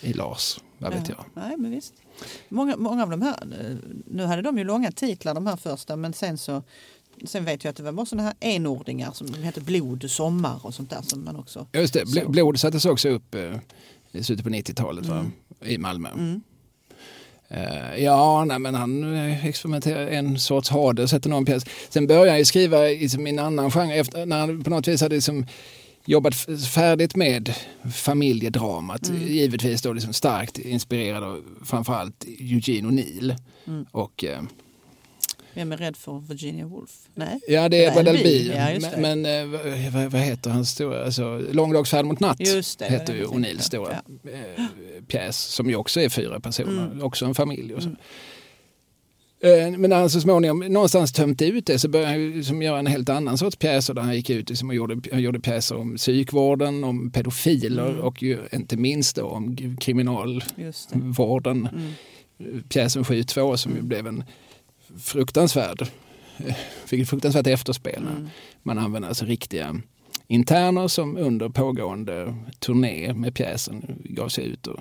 i 0.00 0.12
Lars, 0.12 0.58
vad 0.78 0.92
vet 0.92 1.08
ja. 1.08 1.14
jag. 1.16 1.42
Nej, 1.44 1.56
men 1.56 1.70
visst. 1.70 1.94
Många, 2.48 2.76
många 2.76 3.02
av 3.02 3.10
de 3.10 3.22
här, 3.22 3.36
nu 4.06 4.24
hade 4.24 4.42
de 4.42 4.58
ju 4.58 4.64
långa 4.64 4.92
titlar 4.92 5.34
de 5.34 5.46
här 5.46 5.56
första 5.56 5.96
men 5.96 6.12
sen 6.12 6.38
så 6.38 6.62
Sen 7.24 7.44
vet 7.44 7.64
jag 7.64 7.70
att 7.70 7.76
det 7.76 7.82
var 7.82 7.92
bara 7.92 8.06
sådana 8.06 8.22
här 8.28 8.54
enordingar 8.54 9.12
som 9.12 9.34
hette 9.34 9.60
Blod, 9.60 10.10
Sommar 10.10 10.66
och 10.66 10.74
sånt 10.74 10.90
där 10.90 11.02
som 11.02 11.24
man 11.24 11.36
också 11.36 11.66
Just 11.72 11.94
det, 11.94 12.06
såg. 12.06 12.30
Blod 12.30 12.60
sattes 12.60 12.84
också 12.84 13.08
upp 13.08 13.34
eh, 13.34 13.54
i 14.12 14.24
slutet 14.24 14.44
på 14.44 14.50
90-talet 14.50 15.06
mm. 15.06 15.32
i 15.64 15.78
Malmö. 15.78 16.08
Mm. 16.08 16.40
Uh, 17.50 18.02
ja, 18.02 18.44
nej, 18.44 18.58
men 18.58 18.74
han 18.74 19.14
eh, 19.14 19.46
experimenterar 19.46 20.06
en 20.06 20.38
sorts 20.38 20.70
Hades, 20.70 21.10
sätter 21.10 21.30
någon 21.30 21.44
pjäs. 21.44 21.64
Sen 21.88 22.06
började 22.06 22.30
han 22.30 22.38
ju 22.38 22.44
skriva 22.44 22.80
liksom, 22.80 23.26
i 23.26 23.30
en 23.30 23.38
annan 23.38 23.70
genre 23.70 23.94
efter, 23.94 24.26
när 24.26 24.38
han 24.38 24.64
på 24.64 24.70
något 24.70 24.88
vis 24.88 25.00
hade 25.00 25.14
liksom, 25.14 25.46
jobbat 26.04 26.34
färdigt 26.74 27.16
med 27.16 27.54
familjedramat. 27.94 29.08
Mm. 29.08 29.22
Givetvis 29.22 29.82
då 29.82 29.92
liksom 29.92 30.12
starkt 30.12 30.58
inspirerad 30.58 31.24
av 31.24 31.44
framförallt 31.64 32.24
Eugene 32.24 32.88
O'Neill. 32.88 33.36
Mm. 33.66 33.86
Och, 33.90 34.24
vem 35.54 35.72
är 35.72 35.76
rädd 35.76 35.96
för 35.96 36.18
Virginia 36.18 36.66
Woolf? 36.66 36.90
Nej? 37.14 37.40
Ja, 37.48 37.68
det 37.68 37.84
är 37.84 37.94
Badal 37.94 38.16
Ja, 38.16 38.90
men 38.98 39.26
eh, 39.26 39.90
vad, 39.92 40.12
vad, 40.12 40.20
heter 40.20 40.50
hans 40.50 40.70
stora, 40.70 41.04
alltså 41.04 41.38
Långdagsfärd 41.52 42.04
mot 42.04 42.20
natt 42.20 42.40
just 42.40 42.78
det, 42.78 42.84
heter 42.84 43.14
ju 43.14 43.24
O'Neills 43.24 43.60
stora 43.60 44.02
ja. 44.06 44.30
Eh, 44.30 44.64
pjäs 45.08 45.38
som 45.38 45.70
ju 45.70 45.76
också 45.76 46.00
är 46.00 46.08
fyra 46.08 46.40
personer, 46.40 46.86
mm. 46.86 47.02
också 47.02 47.24
en 47.24 47.34
familj. 47.34 47.74
Och 47.74 47.82
så. 47.82 47.88
Mm. 47.88 48.00
Eh, 49.40 49.78
men 49.78 49.90
när 49.90 49.96
han 49.96 50.10
så 50.10 50.20
småningom 50.20 50.58
någonstans 50.58 51.12
tömde 51.12 51.46
ut 51.46 51.66
det 51.66 51.78
så 51.78 51.88
började 51.88 52.10
han 52.10 52.30
liksom 52.30 52.62
göra 52.62 52.78
en 52.78 52.86
helt 52.86 53.08
annan 53.08 53.38
sorts 53.38 53.56
pjäser 53.56 53.94
där 53.94 54.02
han 54.02 54.14
gick 54.14 54.30
ut 54.30 54.48
liksom 54.48 54.68
och 54.68 54.74
gjorde, 54.74 55.00
han 55.12 55.22
gjorde 55.22 55.40
pjäser 55.40 55.76
om 55.76 55.96
psykvården, 55.96 56.84
om 56.84 57.10
pedofiler 57.10 57.88
mm. 57.88 58.00
och 58.00 58.22
ju, 58.22 58.38
inte 58.52 58.76
minst 58.76 59.16
då 59.16 59.26
om 59.26 59.76
kriminalvården. 59.80 61.68
Mm. 61.72 62.62
Pjäsen 62.68 63.02
7-2 63.02 63.56
som 63.56 63.76
ju 63.76 63.82
blev 63.82 64.06
en 64.06 64.24
fruktansvärd, 64.98 65.88
fick 66.86 67.00
ett 67.00 67.08
fruktansvärt 67.08 67.46
efterspel. 67.46 68.02
Mm. 68.02 68.28
Man 68.62 68.78
använde 68.78 69.08
alltså 69.08 69.24
riktiga 69.24 69.80
interner 70.26 70.88
som 70.88 71.16
under 71.16 71.48
pågående 71.48 72.34
turné 72.58 73.12
med 73.14 73.34
pjäsen 73.34 74.02
gav 74.04 74.28
sig 74.28 74.46
ut 74.46 74.66
och 74.66 74.80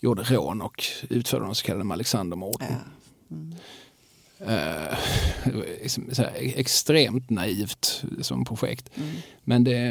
gjorde 0.00 0.22
rån 0.22 0.62
och 0.62 0.84
utförde 1.08 1.44
de 1.44 1.54
så 1.54 1.64
kallade 1.64 1.92
Alexandermorden. 1.92 2.68
Ja. 2.70 3.36
Mm. 3.36 3.54
Uh, 4.48 4.96
extremt 6.36 7.30
naivt 7.30 8.04
som 8.20 8.44
projekt. 8.44 8.90
Mm. 8.94 9.10
Men 9.44 9.64
det 9.64 9.90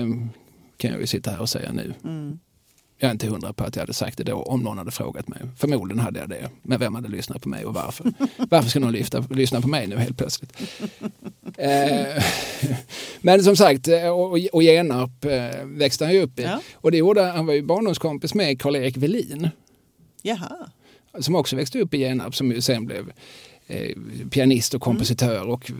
kan 0.77 0.91
jag 0.91 0.99
ju 0.99 1.07
sitta 1.07 1.31
här 1.31 1.41
och 1.41 1.49
säga 1.49 1.71
nu. 1.71 1.93
Mm. 2.03 2.39
Jag 3.01 3.07
är 3.07 3.11
inte 3.11 3.27
hundra 3.27 3.53
på 3.53 3.63
att 3.63 3.75
jag 3.75 3.81
hade 3.81 3.93
sagt 3.93 4.17
det 4.17 4.23
då 4.23 4.35
om 4.35 4.61
någon 4.61 4.77
hade 4.77 4.91
frågat 4.91 5.27
mig. 5.27 5.39
Förmodligen 5.57 5.99
hade 5.99 6.19
jag 6.19 6.29
det. 6.29 6.49
Men 6.61 6.79
vem 6.79 6.95
hade 6.95 7.09
lyssnat 7.09 7.41
på 7.41 7.49
mig 7.49 7.65
och 7.65 7.73
varför? 7.73 8.13
varför 8.49 8.69
ska 8.69 8.79
någon 8.79 8.91
lyfta, 8.91 9.25
lyssna 9.29 9.61
på 9.61 9.67
mig 9.67 9.87
nu 9.87 9.97
helt 9.97 10.17
plötsligt? 10.17 10.61
eh, 11.57 12.23
men 13.21 13.43
som 13.43 13.55
sagt, 13.55 13.87
eh, 13.87 14.07
och, 14.07 14.39
och 14.53 14.63
Genarp 14.63 15.25
eh, 15.25 15.65
växte 15.65 16.05
han 16.05 16.13
ju 16.13 16.21
upp 16.21 16.39
i. 16.39 16.43
Ja. 16.43 16.61
Och 16.73 16.91
det 16.91 16.97
gjorde, 16.97 17.21
han 17.21 17.45
var 17.45 17.53
ju 17.53 17.61
barndomskompis 17.61 18.33
med 18.33 18.61
Karl-Erik 18.61 18.97
Velin. 18.97 19.49
Jaha. 20.21 20.69
Som 21.19 21.35
också 21.35 21.55
växte 21.55 21.79
upp 21.79 21.93
i 21.93 21.97
Genarp 21.97 22.35
som 22.35 22.51
ju 22.51 22.61
sen 22.61 22.85
blev 22.85 23.11
eh, 23.67 23.95
pianist 24.31 24.73
och 24.73 24.81
kompositör 24.81 25.47
och 25.47 25.71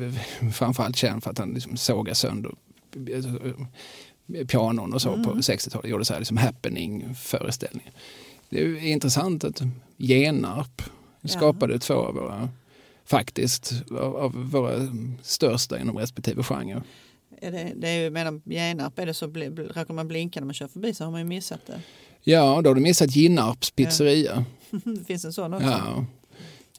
framförallt 0.53 0.95
känd 0.95 1.23
för 1.23 1.31
att 1.31 1.37
han 1.37 1.53
liksom 1.53 1.77
sågar 1.77 2.13
sönder 2.13 2.51
pianon 4.47 4.93
och 4.93 5.01
så 5.01 5.23
på 5.23 5.33
60-talet. 5.33 5.89
Gjorde 5.89 6.05
så 6.05 6.13
här 6.13 6.19
liksom 6.19 6.37
happening-föreställningar. 6.37 7.93
Det 8.49 8.61
är 8.61 8.85
intressant 8.85 9.43
att 9.43 9.61
Genarp 9.97 10.81
skapade 11.23 11.79
två 11.79 11.93
av 11.93 12.13
våra, 12.13 12.49
faktiskt, 13.05 13.73
av, 13.91 14.15
av 14.15 14.51
våra 14.51 14.87
största 15.21 15.79
inom 15.79 15.97
respektive 15.97 16.43
genre. 16.43 16.83
Är 17.41 17.51
det, 17.51 17.71
det 17.75 17.89
är 17.89 18.03
ju, 18.03 18.09
medan 18.09 18.41
Genarp 18.45 18.99
är 18.99 19.05
det 19.05 19.13
så 19.13 19.27
bli, 19.27 19.49
råkar 19.49 19.93
man 19.93 20.07
blinka 20.07 20.39
när 20.39 20.45
man 20.45 20.53
kör 20.53 20.67
förbi 20.67 20.93
så 20.93 21.03
har 21.03 21.11
man 21.11 21.19
ju 21.19 21.25
missat 21.25 21.67
det. 21.67 21.81
Ja, 22.23 22.61
då 22.61 22.69
har 22.69 22.75
du 22.75 22.81
missat 22.81 23.15
Ginnarps 23.15 23.71
pizzeria. 23.71 24.45
det 24.69 25.03
finns 25.05 25.25
en 25.25 25.33
sån 25.33 25.53
också. 25.53 25.67
Ja. 25.67 26.05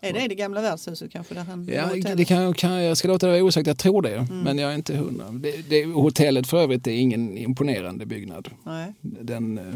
Är 0.04 0.12
det 0.12 0.24
i 0.24 0.28
det 0.28 0.34
gamla 0.34 0.62
värdshuset 0.62 1.12
kanske? 1.12 1.34
Där 1.34 1.44
han 1.44 1.68
Ja, 1.72 2.14
det 2.14 2.24
kan, 2.24 2.54
kan, 2.54 2.82
jag 2.82 2.96
ska 2.96 3.08
låta 3.08 3.26
det 3.26 3.32
vara 3.32 3.44
osagt, 3.44 3.66
jag 3.66 3.78
tror 3.78 4.02
det. 4.02 4.26
Men 4.30 4.58
jag 4.58 4.70
är 4.70 4.74
inte 4.74 4.96
hundra. 4.96 5.24
Det, 5.30 5.68
det, 5.68 5.84
hotellet 5.84 6.46
för 6.46 6.56
övrigt 6.56 6.86
är 6.86 6.90
ingen 6.90 7.38
imponerande 7.38 8.06
byggnad. 8.06 8.48
Nej. 8.64 8.92
Den, 9.00 9.58
eh, 9.58 9.74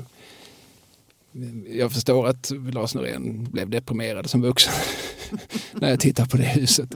jag 1.77 1.93
förstår 1.93 2.27
att 2.27 2.53
Lars 2.73 2.95
Norén 2.95 3.49
blev 3.51 3.71
deprimerad 3.71 4.31
som 4.31 4.43
vuxen 4.43 4.73
när 5.73 5.91
jag 5.91 6.01
tittar 6.01 6.27
på 6.27 6.37
det 6.37 6.45
huset. 6.45 6.95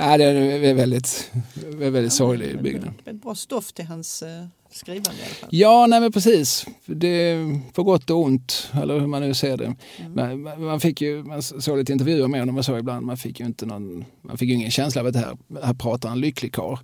Ja, 0.00 0.18
det 0.18 0.24
är 0.24 0.74
väldigt, 0.74 1.30
väldigt 1.76 2.12
sorglig 2.12 2.62
byggnad. 2.62 2.92
Ett 3.04 3.22
bra 3.22 3.34
stoff 3.34 3.72
till 3.72 3.84
hans 3.86 4.22
eh, 4.22 4.44
skrivande 4.70 5.20
i 5.20 5.24
alla 5.24 5.34
fall. 5.34 5.48
Ja, 5.52 5.86
nej 5.86 6.00
men 6.00 6.12
precis. 6.12 6.66
Det 6.86 7.36
på 7.72 7.82
gott 7.82 8.10
och 8.10 8.18
ont, 8.20 8.70
eller 8.82 8.98
hur 9.00 9.06
man 9.06 9.22
nu 9.22 9.34
ser 9.34 9.56
det. 9.56 9.74
Man, 10.14 10.42
man- 10.42 10.64
man 10.64 10.80
fick 10.80 11.00
ju, 11.00 11.22
man 11.24 11.42
såg 11.42 11.78
lite 11.78 11.92
intervjuer 11.92 12.28
med 12.28 12.40
honom 12.40 12.58
och 12.58 12.64
så 12.64 12.78
ibland, 12.78 13.06
man 13.06 13.16
fick 13.16 13.40
ju 13.40 13.46
inte 13.46 13.66
någon, 13.66 14.04
man 14.22 14.38
fick 14.38 14.50
ingen 14.50 14.70
känsla 14.70 15.00
av 15.00 15.06
att 15.06 15.12
det 15.12 15.18
här, 15.18 15.36
här 15.62 15.74
pratar 15.74 16.10
en 16.10 16.20
lycklig 16.20 16.52
karl. 16.52 16.76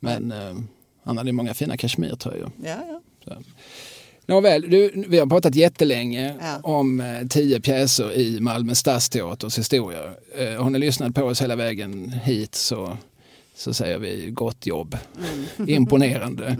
Men 0.00 0.32
eh, 0.32 0.54
han 1.04 1.18
hade 1.18 1.32
många 1.32 1.54
fina 1.54 1.76
kashmirtröjor. 1.76 2.50
Ja, 2.64 2.76
ja. 3.24 3.36
Nåväl, 4.28 4.70
du, 4.70 5.04
vi 5.08 5.18
har 5.18 5.26
pratat 5.26 5.54
jättelänge 5.54 6.34
Ja. 6.40 6.60
om 6.62 7.00
eh, 7.00 7.26
tio 7.28 7.60
pjäser 7.60 8.12
i 8.12 8.40
Malmö 8.40 8.74
stadsteaters 8.74 9.58
historia. 9.58 9.98
Eh, 10.38 10.62
har 10.62 10.70
ni 10.70 10.78
lyssnat 10.78 11.14
på 11.14 11.22
oss 11.22 11.42
hela 11.42 11.56
vägen 11.56 12.10
hit 12.24 12.54
så, 12.54 12.96
så 13.54 13.74
säger 13.74 13.98
vi 13.98 14.30
gott 14.30 14.66
jobb. 14.66 14.96
Imponerande. 15.66 16.56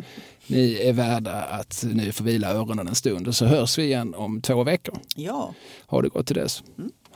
Ni 0.46 0.74
är 0.74 0.92
värda 0.92 1.42
att 1.42 1.84
ni 1.92 2.12
får 2.12 2.24
vila 2.24 2.50
öronen 2.52 2.88
en 2.88 2.94
stund 2.94 3.28
och 3.28 3.34
så 3.34 3.44
hörs 3.46 3.78
vi 3.78 3.82
igen 3.84 4.14
om 4.14 4.40
två 4.40 4.64
veckor. 4.64 4.98
ja. 5.16 5.54
Ha 5.86 6.02
det 6.02 6.08
gott 6.08 6.26
till 6.26 6.36
dess. 6.36 6.62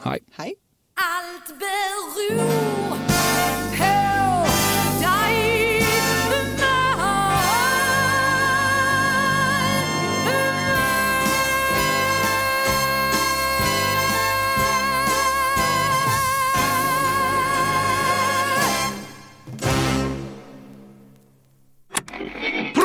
Hej. 0.03 0.19
Hej. 0.37 0.55
Allt 0.95 1.59
beror 1.59 2.43